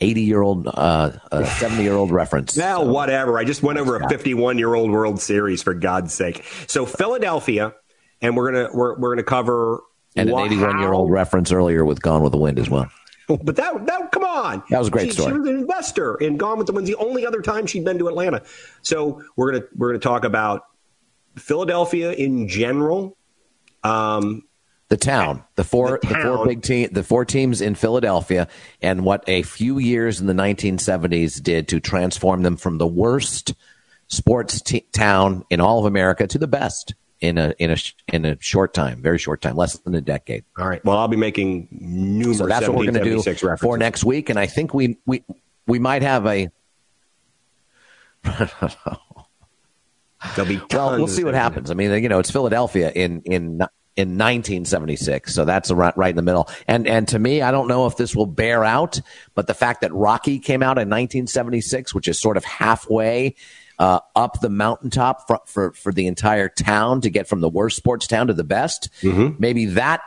80 0.00 0.22
year 0.22 0.42
old, 0.42 0.66
uh, 0.66 1.44
70 1.44 1.82
year 1.82 1.94
old 1.94 2.10
reference. 2.10 2.56
Now, 2.56 2.82
so, 2.82 2.90
whatever. 2.90 3.38
I 3.38 3.44
just 3.44 3.62
went 3.62 3.78
over 3.78 3.96
a 3.96 4.08
51 4.08 4.58
year 4.58 4.74
old 4.74 4.90
World 4.90 5.20
Series 5.20 5.62
for 5.62 5.74
God's 5.74 6.12
sake. 6.12 6.44
So 6.66 6.84
Philadelphia, 6.84 7.74
and 8.20 8.36
we're 8.36 8.52
gonna 8.52 8.70
we're 8.72 8.98
we're 8.98 9.14
gonna 9.14 9.22
cover 9.22 9.82
and 10.16 10.30
an 10.30 10.38
81 10.38 10.80
year 10.80 10.92
old 10.92 11.10
reference 11.10 11.52
earlier 11.52 11.84
with 11.84 12.02
Gone 12.02 12.22
with 12.22 12.32
the 12.32 12.38
Wind 12.38 12.58
as 12.58 12.68
well. 12.68 12.90
But 13.42 13.56
that, 13.56 13.86
that, 13.86 14.12
come 14.12 14.22
on. 14.22 14.62
That 14.70 14.78
was 14.78 14.88
a 14.88 14.90
great 14.90 15.06
she, 15.06 15.12
story. 15.12 15.32
She 15.32 15.38
was 15.38 15.48
an 15.48 15.56
investor 15.56 16.14
in 16.14 16.36
Gone 16.36 16.58
with 16.58 16.68
the 16.68 16.72
Wind. 16.72 16.86
The 16.86 16.94
only 16.94 17.26
other 17.26 17.42
time 17.42 17.66
she'd 17.66 17.84
been 17.84 17.98
to 17.98 18.06
Atlanta. 18.08 18.42
So 18.82 19.22
we're 19.34 19.52
gonna 19.52 19.64
we're 19.74 19.88
gonna 19.88 19.98
talk 19.98 20.24
about 20.24 20.62
Philadelphia 21.36 22.12
in 22.12 22.46
general. 22.46 23.16
Um, 23.82 24.44
the 24.88 24.96
town, 24.96 25.42
the 25.56 25.64
four, 25.64 25.98
the, 26.00 26.08
the 26.08 26.14
four 26.14 26.46
big 26.46 26.62
team, 26.62 26.88
the 26.92 27.02
four 27.02 27.24
teams 27.24 27.60
in 27.60 27.74
Philadelphia, 27.74 28.46
and 28.80 29.04
what 29.04 29.24
a 29.26 29.42
few 29.42 29.78
years 29.78 30.20
in 30.20 30.28
the 30.28 30.32
1970s 30.32 31.42
did 31.42 31.66
to 31.68 31.80
transform 31.80 32.42
them 32.42 32.56
from 32.56 32.78
the 32.78 32.86
worst 32.86 33.54
sports 34.06 34.62
t- 34.62 34.86
town 34.92 35.44
in 35.50 35.60
all 35.60 35.80
of 35.80 35.86
America 35.86 36.28
to 36.28 36.38
the 36.38 36.46
best 36.46 36.94
in 37.20 37.38
a 37.38 37.54
in 37.58 37.70
a 37.70 37.76
in 38.08 38.24
a 38.24 38.36
short 38.40 38.74
time, 38.74 39.02
very 39.02 39.18
short 39.18 39.40
time, 39.40 39.56
less 39.56 39.78
than 39.78 39.94
a 39.94 40.00
decade. 40.00 40.44
All 40.58 40.68
right. 40.68 40.84
Well, 40.84 40.98
I'll 40.98 41.08
be 41.08 41.16
making 41.16 41.68
numerous. 41.70 42.38
So 42.38 42.46
that's 42.46 42.68
what 42.68 42.76
we're 42.76 42.90
going 42.90 42.94
to 42.94 43.04
do 43.04 43.16
references. 43.16 43.60
for 43.60 43.78
next 43.78 44.04
week, 44.04 44.30
and 44.30 44.38
I 44.38 44.46
think 44.46 44.74
we 44.74 44.98
we 45.06 45.24
we 45.66 45.78
might 45.78 46.02
have 46.02 46.26
a. 46.26 46.48
There'll 50.34 50.48
be 50.48 50.60
well, 50.72 50.96
we'll 50.96 51.08
see 51.08 51.24
what 51.24 51.34
happens. 51.34 51.70
I 51.70 51.74
mean, 51.74 52.02
you 52.02 52.08
know, 52.08 52.18
it's 52.18 52.30
Philadelphia 52.30 52.90
in 52.94 53.22
in 53.22 53.60
in 53.96 54.08
1976, 54.18 55.32
so 55.32 55.44
that's 55.44 55.70
right, 55.70 55.96
right 55.96 56.10
in 56.10 56.16
the 56.16 56.22
middle. 56.22 56.48
And 56.66 56.86
and 56.86 57.08
to 57.08 57.18
me, 57.18 57.42
I 57.42 57.50
don't 57.50 57.68
know 57.68 57.86
if 57.86 57.96
this 57.96 58.14
will 58.14 58.26
bear 58.26 58.64
out, 58.64 59.00
but 59.34 59.46
the 59.46 59.54
fact 59.54 59.80
that 59.82 59.92
Rocky 59.94 60.38
came 60.38 60.62
out 60.62 60.78
in 60.78 60.88
1976, 60.88 61.94
which 61.94 62.08
is 62.08 62.20
sort 62.20 62.36
of 62.36 62.44
halfway 62.44 63.36
uh, 63.78 64.00
up 64.14 64.40
the 64.40 64.48
mountaintop 64.48 65.26
for, 65.26 65.40
for, 65.46 65.72
for 65.72 65.92
the 65.92 66.06
entire 66.06 66.48
town 66.48 67.00
to 67.02 67.10
get 67.10 67.28
from 67.28 67.40
the 67.40 67.48
worst 67.48 67.76
sports 67.76 68.06
town 68.06 68.28
to 68.28 68.32
the 68.32 68.44
best. 68.44 68.88
Mm-hmm. 69.02 69.36
Maybe 69.38 69.66
that 69.66 70.00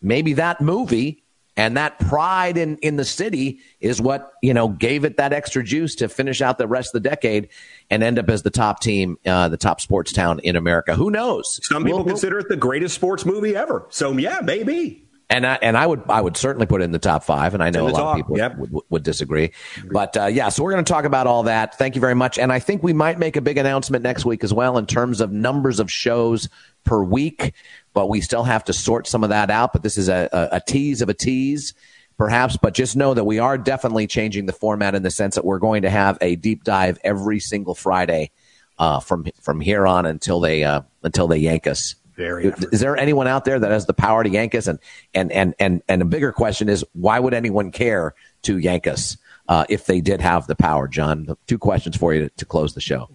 maybe 0.00 0.32
that 0.34 0.60
movie 0.60 1.22
and 1.56 1.76
that 1.76 1.98
pride 1.98 2.56
in, 2.56 2.78
in 2.78 2.96
the 2.96 3.04
city 3.04 3.60
is 3.80 4.00
what 4.00 4.32
you 4.42 4.54
know 4.54 4.68
gave 4.68 5.04
it 5.04 5.18
that 5.18 5.32
extra 5.32 5.62
juice 5.62 5.94
to 5.96 6.08
finish 6.08 6.40
out 6.40 6.58
the 6.58 6.66
rest 6.66 6.94
of 6.94 7.02
the 7.02 7.08
decade 7.08 7.48
and 7.90 8.02
end 8.02 8.18
up 8.18 8.28
as 8.28 8.42
the 8.42 8.50
top 8.50 8.80
team, 8.80 9.18
uh, 9.26 9.48
the 9.48 9.56
top 9.56 9.80
sports 9.80 10.12
town 10.12 10.38
in 10.40 10.56
America. 10.56 10.94
Who 10.94 11.10
knows? 11.10 11.60
Some 11.62 11.84
people 11.84 12.00
we'll, 12.00 12.06
consider 12.06 12.38
it 12.38 12.48
the 12.48 12.56
greatest 12.56 12.94
sports 12.94 13.26
movie 13.26 13.54
ever. 13.54 13.86
So 13.90 14.12
yeah, 14.16 14.40
maybe 14.42 15.01
and 15.32 15.46
I, 15.46 15.58
and 15.62 15.76
I 15.76 15.86
would 15.86 16.02
I 16.08 16.20
would 16.20 16.36
certainly 16.36 16.66
put 16.66 16.82
it 16.82 16.84
in 16.84 16.92
the 16.92 16.98
top 16.98 17.24
five, 17.24 17.54
and 17.54 17.62
I 17.62 17.70
know 17.70 17.88
a 17.88 17.90
lot 17.90 17.98
talk. 17.98 18.12
of 18.12 18.16
people 18.18 18.38
yep. 18.38 18.56
would, 18.58 18.70
would, 18.70 18.84
would, 18.90 19.02
disagree. 19.02 19.52
But 19.90 20.16
uh, 20.16 20.26
yeah, 20.26 20.50
so 20.50 20.62
we're 20.62 20.72
going 20.72 20.84
to 20.84 20.92
talk 20.92 21.04
about 21.04 21.26
all 21.26 21.44
that. 21.44 21.78
Thank 21.78 21.94
you 21.94 22.00
very 22.00 22.14
much, 22.14 22.38
and 22.38 22.52
I 22.52 22.58
think 22.58 22.82
we 22.82 22.92
might 22.92 23.18
make 23.18 23.36
a 23.36 23.40
big 23.40 23.56
announcement 23.56 24.02
next 24.02 24.24
week 24.24 24.44
as 24.44 24.52
well 24.52 24.76
in 24.76 24.86
terms 24.86 25.20
of 25.20 25.32
numbers 25.32 25.80
of 25.80 25.90
shows 25.90 26.48
per 26.84 27.02
week. 27.02 27.54
But 27.94 28.08
we 28.08 28.20
still 28.20 28.44
have 28.44 28.64
to 28.64 28.72
sort 28.72 29.06
some 29.06 29.24
of 29.24 29.30
that 29.30 29.50
out. 29.50 29.72
But 29.72 29.82
this 29.82 29.96
is 29.96 30.08
a, 30.08 30.28
a, 30.32 30.56
a 30.56 30.60
tease 30.60 31.00
of 31.02 31.08
a 31.08 31.14
tease, 31.14 31.74
perhaps. 32.18 32.56
But 32.56 32.74
just 32.74 32.94
know 32.94 33.14
that 33.14 33.24
we 33.24 33.38
are 33.38 33.56
definitely 33.56 34.06
changing 34.06 34.46
the 34.46 34.52
format 34.52 34.94
in 34.94 35.02
the 35.02 35.10
sense 35.10 35.34
that 35.36 35.44
we're 35.44 35.58
going 35.58 35.82
to 35.82 35.90
have 35.90 36.18
a 36.20 36.36
deep 36.36 36.64
dive 36.64 36.98
every 37.02 37.40
single 37.40 37.74
Friday 37.74 38.30
uh, 38.78 39.00
from 39.00 39.26
from 39.40 39.60
here 39.60 39.86
on 39.86 40.04
until 40.04 40.40
they 40.40 40.64
uh, 40.64 40.82
until 41.02 41.26
they 41.26 41.38
yank 41.38 41.66
us 41.66 41.94
very. 42.14 42.46
Is 42.72 42.80
there 42.80 42.96
anyone 42.96 43.26
out 43.26 43.44
there 43.44 43.58
that 43.58 43.70
has 43.70 43.86
the 43.86 43.94
power 43.94 44.22
to 44.22 44.30
yank 44.30 44.54
us? 44.54 44.66
And 44.66 44.78
and 45.14 45.32
and 45.32 45.54
and 45.58 45.82
and 45.88 46.02
a 46.02 46.04
bigger 46.04 46.32
question 46.32 46.68
is 46.68 46.84
why 46.92 47.18
would 47.18 47.34
anyone 47.34 47.70
care 47.70 48.14
to 48.42 48.58
yank 48.58 48.86
us 48.86 49.16
uh, 49.48 49.64
if 49.68 49.86
they 49.86 50.00
did 50.00 50.20
have 50.20 50.46
the 50.46 50.56
power? 50.56 50.88
John, 50.88 51.36
two 51.46 51.58
questions 51.58 51.96
for 51.96 52.14
you 52.14 52.28
to, 52.28 52.28
to 52.36 52.44
close 52.44 52.74
the 52.74 52.80
show. 52.80 53.08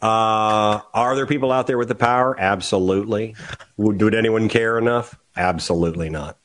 Uh, 0.00 0.80
are 0.92 1.16
there 1.16 1.26
people 1.26 1.50
out 1.50 1.66
there 1.66 1.78
with 1.78 1.88
the 1.88 1.94
power? 1.94 2.38
Absolutely. 2.38 3.34
Would, 3.76 4.02
would 4.02 4.14
anyone 4.14 4.48
care 4.48 4.78
enough? 4.78 5.18
Absolutely 5.36 6.10
not. 6.10 6.38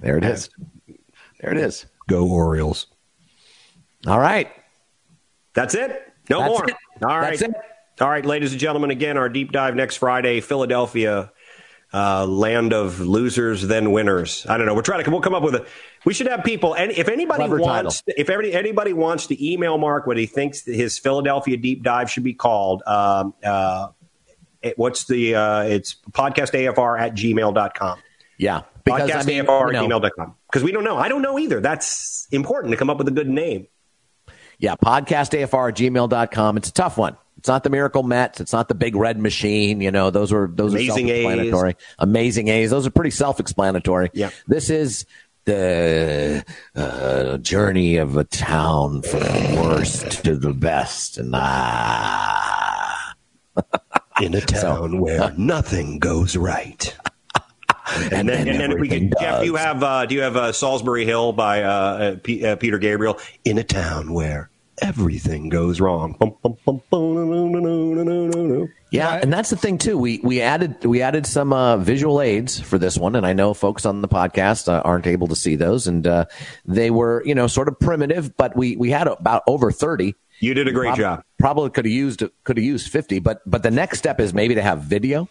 There 0.00 0.18
it 0.18 0.24
is. 0.24 0.50
There 1.40 1.50
it 1.50 1.56
is. 1.56 1.86
Go 2.06 2.28
Orioles. 2.28 2.86
All 4.06 4.18
right. 4.18 4.50
That's 5.54 5.74
it. 5.74 6.12
No 6.28 6.40
That's 6.40 6.50
more. 6.50 6.68
It. 6.68 6.76
All 7.02 7.18
right. 7.18 7.42
All 8.00 8.08
right, 8.08 8.24
ladies 8.24 8.52
and 8.52 8.60
gentlemen, 8.60 8.90
again, 8.90 9.18
our 9.18 9.28
deep 9.28 9.52
dive 9.52 9.76
next 9.76 9.96
Friday, 9.96 10.40
Philadelphia, 10.40 11.30
uh, 11.92 12.24
land 12.24 12.72
of 12.72 13.00
losers, 13.00 13.60
then 13.66 13.92
winners. 13.92 14.46
I 14.48 14.56
don't 14.56 14.66
know. 14.66 14.74
We're 14.74 14.80
trying 14.80 15.04
to. 15.04 15.10
We'll 15.10 15.20
come 15.20 15.34
up 15.34 15.42
with 15.42 15.54
a. 15.56 15.66
We 16.06 16.14
should 16.14 16.28
have 16.28 16.42
people. 16.42 16.74
And 16.74 16.92
if 16.92 17.08
anybody 17.08 17.40
Clever 17.40 17.58
wants, 17.58 18.00
title. 18.00 18.14
if 18.16 18.30
anybody, 18.30 18.54
anybody 18.54 18.92
wants 18.94 19.26
to 19.26 19.46
email 19.46 19.76
Mark 19.76 20.06
what 20.06 20.16
he 20.16 20.24
thinks 20.24 20.64
his 20.64 20.98
Philadelphia 20.98 21.58
deep 21.58 21.82
dive 21.82 22.10
should 22.10 22.24
be 22.24 22.32
called, 22.32 22.82
um, 22.86 23.34
uh, 23.44 23.88
it, 24.62 24.78
what's 24.78 25.04
the? 25.04 25.34
Uh, 25.34 25.62
it's 25.64 25.96
podcastafr 26.12 26.98
at 26.98 27.14
gmail.com. 27.14 27.98
Yeah, 28.38 28.62
because 28.82 29.10
podcastafr 29.10 29.20
I 29.20 29.66
mean, 29.66 29.76
at 29.76 29.82
you 29.82 29.88
know, 29.88 30.00
gmail.com. 30.00 30.36
Because 30.50 30.62
we 30.62 30.72
don't 30.72 30.84
know. 30.84 30.96
I 30.96 31.08
don't 31.08 31.22
know 31.22 31.38
either. 31.38 31.60
That's 31.60 32.28
important 32.32 32.70
to 32.70 32.78
come 32.78 32.88
up 32.88 32.96
with 32.96 33.08
a 33.08 33.12
good 33.12 33.28
name. 33.28 33.66
Yeah, 34.58 34.76
podcastafr 34.76 35.68
at 35.68 35.76
gmail.com. 35.76 36.56
It's 36.56 36.68
a 36.70 36.72
tough 36.72 36.96
one. 36.96 37.16
It's 37.40 37.48
not 37.48 37.64
the 37.64 37.70
Miracle 37.70 38.02
Mets. 38.02 38.38
It's 38.38 38.52
not 38.52 38.68
the 38.68 38.74
Big 38.74 38.94
Red 38.94 39.18
Machine. 39.18 39.80
You 39.80 39.90
know, 39.90 40.10
those 40.10 40.30
are 40.30 40.46
those 40.46 40.74
Amazing 40.74 41.10
are 41.10 41.14
self-explanatory. 41.14 41.70
A's. 41.70 41.76
Amazing 41.98 42.48
A's. 42.48 42.68
Those 42.68 42.86
are 42.86 42.90
pretty 42.90 43.12
self-explanatory. 43.12 44.10
Yeah. 44.12 44.28
This 44.46 44.68
is 44.68 45.06
the 45.46 46.44
uh, 46.76 47.38
journey 47.38 47.96
of 47.96 48.18
a 48.18 48.24
town 48.24 49.00
from 49.00 49.20
the 49.20 49.58
worst 49.58 50.22
to 50.26 50.36
the 50.36 50.52
best, 50.52 51.16
and 51.16 51.30
ah, 51.34 53.14
in 54.20 54.34
a 54.34 54.42
town 54.42 54.90
so, 54.90 54.96
where 54.98 55.32
nothing 55.38 55.98
goes 55.98 56.36
right. 56.36 56.94
and, 57.94 58.12
and, 58.12 58.28
then, 58.28 58.48
and 58.48 58.60
then 58.60 58.72
if 58.72 58.80
we 58.80 58.88
can, 58.88 59.10
Jeff, 59.18 59.40
do 59.40 59.46
you 59.46 59.56
have 59.56 59.82
uh, 59.82 60.04
do 60.04 60.14
you 60.14 60.20
have 60.20 60.36
uh, 60.36 60.52
Solsbury 60.52 61.06
Hill 61.06 61.32
by 61.32 61.62
uh, 61.62 61.70
uh, 61.70 62.16
P- 62.22 62.44
uh, 62.44 62.56
Peter 62.56 62.76
Gabriel 62.76 63.18
in 63.46 63.56
a 63.56 63.64
town 63.64 64.12
where 64.12 64.50
everything 64.82 65.48
goes 65.48 65.80
wrong. 65.80 66.16
Yeah, 68.90 69.20
and 69.22 69.32
that's 69.32 69.50
the 69.50 69.56
thing 69.56 69.78
too. 69.78 69.96
We 69.96 70.20
we 70.22 70.40
added 70.40 70.84
we 70.84 71.02
added 71.02 71.26
some 71.26 71.52
uh, 71.52 71.76
visual 71.76 72.20
aids 72.20 72.60
for 72.60 72.78
this 72.78 72.98
one, 72.98 73.16
and 73.16 73.26
I 73.26 73.32
know 73.32 73.54
folks 73.54 73.86
on 73.86 74.02
the 74.02 74.08
podcast 74.08 74.68
uh, 74.68 74.82
aren't 74.84 75.06
able 75.06 75.28
to 75.28 75.36
see 75.36 75.56
those, 75.56 75.86
and 75.86 76.06
uh, 76.06 76.24
they 76.64 76.90
were 76.90 77.22
you 77.24 77.34
know 77.34 77.46
sort 77.46 77.68
of 77.68 77.78
primitive, 77.78 78.36
but 78.36 78.56
we 78.56 78.76
we 78.76 78.90
had 78.90 79.06
about 79.06 79.42
over 79.46 79.70
thirty. 79.70 80.14
You 80.40 80.54
did 80.54 80.68
a 80.68 80.72
great 80.72 80.88
probably, 80.88 81.02
job. 81.04 81.24
Probably 81.38 81.70
could 81.70 81.84
have 81.84 81.92
used 81.92 82.22
could 82.44 82.56
have 82.56 82.64
used 82.64 82.90
fifty, 82.90 83.18
but 83.18 83.42
but 83.46 83.62
the 83.62 83.70
next 83.70 83.98
step 83.98 84.20
is 84.20 84.34
maybe 84.34 84.54
to 84.54 84.62
have 84.62 84.80
video, 84.80 85.28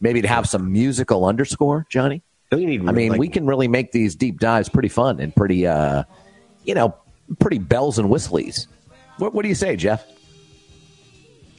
maybe 0.00 0.22
to 0.22 0.28
have 0.28 0.48
some 0.48 0.72
musical 0.72 1.24
underscore, 1.24 1.86
Johnny. 1.90 2.22
Don't 2.50 2.60
you 2.60 2.66
need? 2.66 2.88
I 2.88 2.92
mean, 2.92 3.10
like, 3.10 3.20
we 3.20 3.28
can 3.28 3.46
really 3.46 3.68
make 3.68 3.92
these 3.92 4.14
deep 4.14 4.38
dives 4.38 4.68
pretty 4.68 4.88
fun 4.88 5.18
and 5.18 5.34
pretty, 5.34 5.66
uh, 5.66 6.04
you 6.64 6.74
know, 6.74 6.94
pretty 7.40 7.58
bells 7.58 7.98
and 7.98 8.08
whistles. 8.08 8.68
What, 9.18 9.34
what 9.34 9.42
do 9.42 9.48
you 9.48 9.54
say, 9.54 9.76
Jeff? 9.76 10.04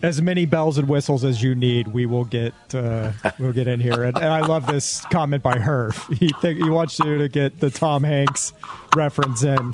As 0.03 0.21
many 0.21 0.45
bells 0.45 0.77
and 0.77 0.87
whistles 0.87 1.23
as 1.23 1.41
you 1.41 1.55
need, 1.55 1.87
we 1.87 2.05
will 2.05 2.25
get 2.25 2.53
uh, 2.73 3.13
we'll 3.39 3.51
get 3.51 3.67
in 3.67 3.79
here. 3.79 4.03
And, 4.03 4.15
and, 4.15 4.27
I 4.27 4.41
love 4.41 4.67
this 4.67 5.01
comment 5.05 5.41
by 5.41 5.57
her. 5.57 5.91
He 6.13 6.31
think, 6.39 6.59
he 6.59 6.69
wants 6.69 6.99
you 6.99 7.17
to 7.17 7.27
get 7.27 7.59
the 7.59 7.71
Tom 7.71 8.03
Hanks 8.03 8.53
reference 8.95 9.43
in. 9.43 9.73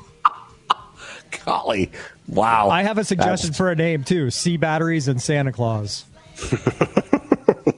Golly, 1.43 1.91
wow! 2.27 2.69
I 2.69 2.83
have 2.83 2.97
a 2.97 3.03
suggestion 3.03 3.49
That's... 3.49 3.57
for 3.57 3.69
a 3.69 3.75
name 3.75 4.05
too: 4.05 4.31
Sea 4.31 4.55
batteries 4.55 5.09
and 5.09 5.21
Santa 5.21 5.51
Claus. 5.51 6.05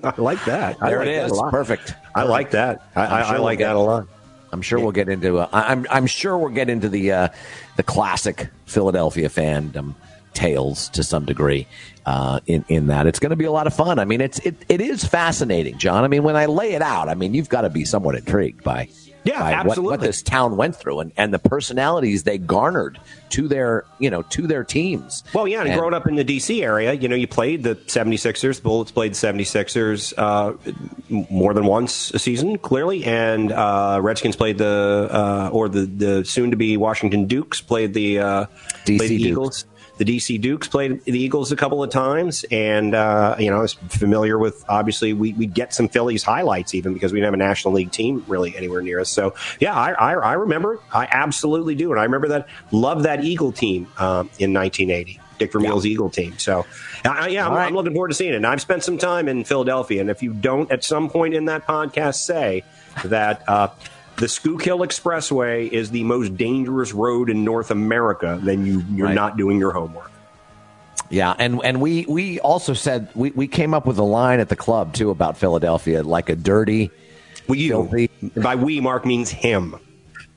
I 0.03 0.13
like 0.17 0.43
that. 0.45 0.79
There 0.79 0.99
like 0.99 1.07
it 1.07 1.25
is. 1.25 1.41
Perfect. 1.49 1.95
I 2.13 2.23
like 2.23 2.51
that. 2.51 2.83
I, 2.95 3.01
I, 3.01 3.23
sure 3.23 3.35
I 3.35 3.39
like 3.39 3.59
we'll 3.59 3.67
that 3.67 3.75
a 3.75 3.79
lot. 3.79 4.07
I'm 4.51 4.61
sure 4.61 4.77
yeah. 4.77 4.85
we'll 4.85 4.91
get 4.91 5.09
into. 5.09 5.39
Uh, 5.39 5.49
I'm 5.51 5.87
I'm 5.89 6.05
sure 6.05 6.37
we'll 6.37 6.49
get 6.49 6.69
into 6.69 6.89
the 6.89 7.11
uh, 7.11 7.27
the 7.75 7.83
classic 7.83 8.49
Philadelphia 8.65 9.29
fandom 9.29 9.95
tales 10.33 10.89
to 10.89 11.03
some 11.03 11.25
degree 11.25 11.67
uh, 12.05 12.39
in 12.45 12.63
in 12.67 12.87
that. 12.87 13.07
It's 13.07 13.19
going 13.19 13.31
to 13.31 13.35
be 13.35 13.45
a 13.45 13.51
lot 13.51 13.67
of 13.67 13.73
fun. 13.73 13.99
I 13.99 14.05
mean, 14.05 14.21
it's 14.21 14.39
it, 14.39 14.55
it 14.69 14.81
is 14.81 15.03
fascinating, 15.03 15.77
John. 15.77 16.03
I 16.03 16.07
mean, 16.07 16.23
when 16.23 16.35
I 16.35 16.45
lay 16.45 16.73
it 16.73 16.81
out, 16.81 17.09
I 17.09 17.15
mean, 17.15 17.33
you've 17.33 17.49
got 17.49 17.61
to 17.61 17.69
be 17.69 17.85
somewhat 17.85 18.15
intrigued 18.15 18.63
by 18.63 18.89
yeah, 19.25 19.43
absolutely. 19.43 19.83
What, 19.83 19.99
what, 19.99 20.01
this 20.01 20.21
town 20.21 20.55
went 20.55 20.75
through 20.75 20.99
and, 20.99 21.11
and 21.17 21.33
the 21.33 21.39
personalities 21.39 22.23
they 22.23 22.37
garnered 22.37 22.99
to 23.29 23.47
their, 23.47 23.85
you 23.99 24.09
know, 24.09 24.21
to 24.21 24.45
their 24.45 24.63
teams. 24.63 25.23
Well, 25.33 25.47
yeah, 25.47 25.61
and, 25.61 25.69
and 25.69 25.79
growing 25.79 25.93
up 25.93 26.07
in 26.07 26.15
the 26.15 26.23
D.C. 26.23 26.63
area, 26.63 26.93
you 26.93 27.07
know, 27.07 27.15
you 27.15 27.27
played 27.27 27.63
the 27.63 27.75
76ers. 27.75 28.57
The 28.57 28.61
Bullets 28.61 28.91
played 28.91 29.13
the 29.13 29.27
76ers 29.27 30.13
uh, 30.17 30.53
more 31.09 31.53
than 31.53 31.65
once 31.65 32.11
a 32.11 32.19
season, 32.19 32.57
clearly, 32.59 33.03
and 33.03 33.51
uh, 33.51 33.99
Redskins 34.01 34.35
played 34.35 34.59
the, 34.59 35.09
uh, 35.11 35.49
or 35.51 35.69
the, 35.69 35.85
the 35.85 36.25
soon-to-be 36.25 36.77
Washington 36.77 37.25
Dukes 37.25 37.61
played 37.61 37.93
the, 37.93 38.19
uh, 38.19 38.45
D.C. 38.85 38.97
played 38.97 39.09
the. 39.09 39.23
Eagles. 39.23 39.65
The 39.97 40.05
DC 40.05 40.39
Dukes 40.41 40.67
played 40.67 41.03
the 41.05 41.17
Eagles 41.17 41.51
a 41.51 41.55
couple 41.55 41.81
of 41.83 41.89
times, 41.89 42.43
and 42.51 42.93
uh, 42.93 43.35
you 43.39 43.49
know 43.49 43.57
I 43.57 43.61
was 43.61 43.73
familiar 43.73 44.37
with. 44.37 44.63
Obviously, 44.67 45.13
we 45.13 45.33
we 45.33 45.45
get 45.45 45.73
some 45.73 45.87
Phillies 45.87 46.23
highlights 46.23 46.75
even 46.75 46.93
because 46.93 47.13
we 47.13 47.19
didn't 47.19 47.27
have 47.27 47.33
a 47.33 47.37
National 47.37 47.73
League 47.73 47.91
team 47.91 48.23
really 48.27 48.55
anywhere 48.55 48.81
near 48.81 48.99
us. 48.99 49.09
So 49.09 49.35
yeah, 49.59 49.73
I 49.73 49.91
I, 49.91 50.13
I 50.13 50.33
remember. 50.33 50.79
I 50.91 51.07
absolutely 51.09 51.75
do, 51.75 51.91
and 51.91 51.99
I 51.99 52.03
remember 52.03 52.29
that. 52.29 52.47
Love 52.71 53.03
that 53.03 53.23
Eagle 53.23 53.51
team 53.51 53.87
um, 53.97 54.29
in 54.39 54.53
1980. 54.53 55.21
Dick 55.37 55.51
Vermeil's 55.51 55.85
yeah. 55.85 55.91
Eagle 55.91 56.09
team. 56.09 56.37
So, 56.37 56.65
uh, 57.03 57.27
yeah, 57.29 57.45
I'm, 57.45 57.53
right. 57.53 57.67
I'm, 57.67 57.73
looking 57.73 57.91
forward 57.91 58.07
to 58.07 58.13
seeing 58.13 58.31
it. 58.31 58.37
And 58.37 58.47
I've 58.47 58.61
spent 58.61 58.83
some 58.83 58.97
time 58.97 59.27
in 59.27 59.43
Philadelphia, 59.43 59.99
and 60.01 60.09
if 60.09 60.23
you 60.23 60.33
don't 60.33 60.71
at 60.71 60.83
some 60.83 61.09
point 61.09 61.33
in 61.33 61.45
that 61.45 61.67
podcast 61.67 62.15
say 62.15 62.63
that 63.03 63.43
uh, 63.47 63.67
the 64.17 64.27
Schuylkill 64.27 64.79
Expressway 64.79 65.69
is 65.69 65.91
the 65.91 66.03
most 66.03 66.37
dangerous 66.37 66.93
road 66.93 67.29
in 67.29 67.43
North 67.43 67.71
America, 67.71 68.39
then 68.41 68.65
you 68.65 68.83
you're 68.91 69.07
right. 69.07 69.15
not 69.15 69.37
doing 69.37 69.59
your 69.59 69.71
homework. 69.71 70.11
Yeah, 71.09 71.35
and 71.37 71.63
and 71.63 71.81
we 71.81 72.05
we 72.07 72.39
also 72.39 72.73
said 72.73 73.09
we, 73.13 73.31
we 73.31 73.47
came 73.47 73.73
up 73.73 73.85
with 73.85 73.97
a 73.97 74.03
line 74.03 74.39
at 74.39 74.49
the 74.49 74.55
club 74.55 74.93
too 74.93 75.09
about 75.09 75.37
Philadelphia, 75.37 76.03
like 76.03 76.29
a 76.29 76.35
dirty. 76.35 76.91
Well, 77.47 77.57
you 77.57 77.69
filthy. 77.69 78.09
by 78.35 78.55
we, 78.55 78.79
Mark 78.81 79.05
means 79.05 79.29
him. 79.29 79.75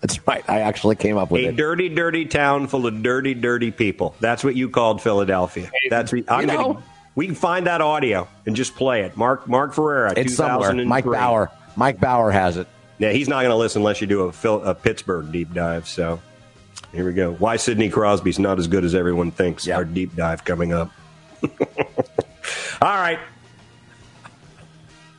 That's 0.00 0.24
right. 0.28 0.44
I 0.48 0.60
actually 0.60 0.96
came 0.96 1.16
up 1.16 1.30
with 1.30 1.42
a 1.42 1.48
it. 1.48 1.56
dirty, 1.56 1.88
dirty 1.88 2.26
town 2.26 2.68
full 2.68 2.86
of 2.86 3.02
dirty, 3.02 3.34
dirty 3.34 3.70
people. 3.70 4.14
That's 4.20 4.44
what 4.44 4.54
you 4.54 4.68
called 4.68 5.02
Philadelphia. 5.02 5.70
That's 5.90 6.12
I'm 6.12 6.40
you 6.40 6.46
know, 6.46 6.72
gonna, 6.74 6.82
we 7.14 7.26
can 7.26 7.34
find 7.34 7.66
that 7.66 7.80
audio 7.80 8.28
and 8.46 8.54
just 8.54 8.76
play 8.76 9.02
it. 9.02 9.16
Mark 9.16 9.48
Mark 9.48 9.72
Ferreira, 9.72 10.12
it's 10.16 10.34
somewhere. 10.34 10.74
Mike 10.84 11.04
Bauer. 11.04 11.50
Mike 11.76 12.00
Bauer 12.00 12.30
has 12.30 12.56
it. 12.56 12.68
Yeah, 12.98 13.12
he's 13.12 13.28
not 13.28 13.40
going 13.40 13.50
to 13.50 13.56
listen 13.56 13.80
unless 13.82 14.00
you 14.00 14.06
do 14.06 14.22
a, 14.22 14.32
Phil, 14.32 14.62
a, 14.62 14.74
Pittsburgh 14.74 15.30
deep 15.30 15.54
dive. 15.54 15.86
So 15.86 16.20
here 16.92 17.06
we 17.06 17.12
go. 17.12 17.34
Why 17.34 17.56
Sidney 17.56 17.90
Crosby's 17.90 18.38
not 18.38 18.58
as 18.58 18.66
good 18.66 18.84
as 18.84 18.94
everyone 18.94 19.30
thinks. 19.30 19.66
Yep. 19.66 19.76
Our 19.76 19.84
deep 19.84 20.16
dive 20.16 20.44
coming 20.44 20.72
up. 20.72 20.90
All 22.82 22.96
right. 22.96 23.20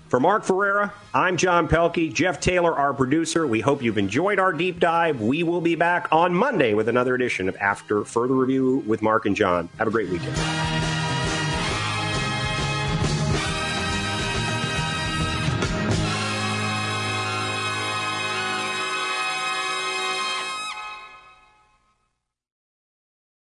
For 0.10 0.20
Mark 0.20 0.44
Ferreira, 0.44 0.92
I'm 1.14 1.38
John 1.38 1.68
Pelkey. 1.68 2.12
Jeff 2.12 2.40
Taylor, 2.40 2.76
our 2.76 2.96
producer. 2.96 3.46
We 3.46 3.62
hope 3.62 3.84
you've 3.84 4.00
enjoyed 4.00 4.40
our 4.40 4.52
deep 4.52 4.80
dive. 4.80 5.22
We 5.22 5.44
will 5.44 5.62
be 5.62 5.76
back 5.76 6.08
on 6.12 6.34
Monday 6.34 6.74
with 6.74 6.90
another 6.90 7.14
edition 7.14 7.48
of 7.48 7.56
After 7.58 8.04
Further 8.04 8.34
Review 8.34 8.84
with 8.88 9.04
Mark 9.04 9.28
and 9.28 9.36
John. 9.36 9.70
Have 9.78 9.88
a 9.88 9.92
great 9.92 10.10
weekend. 10.10 10.36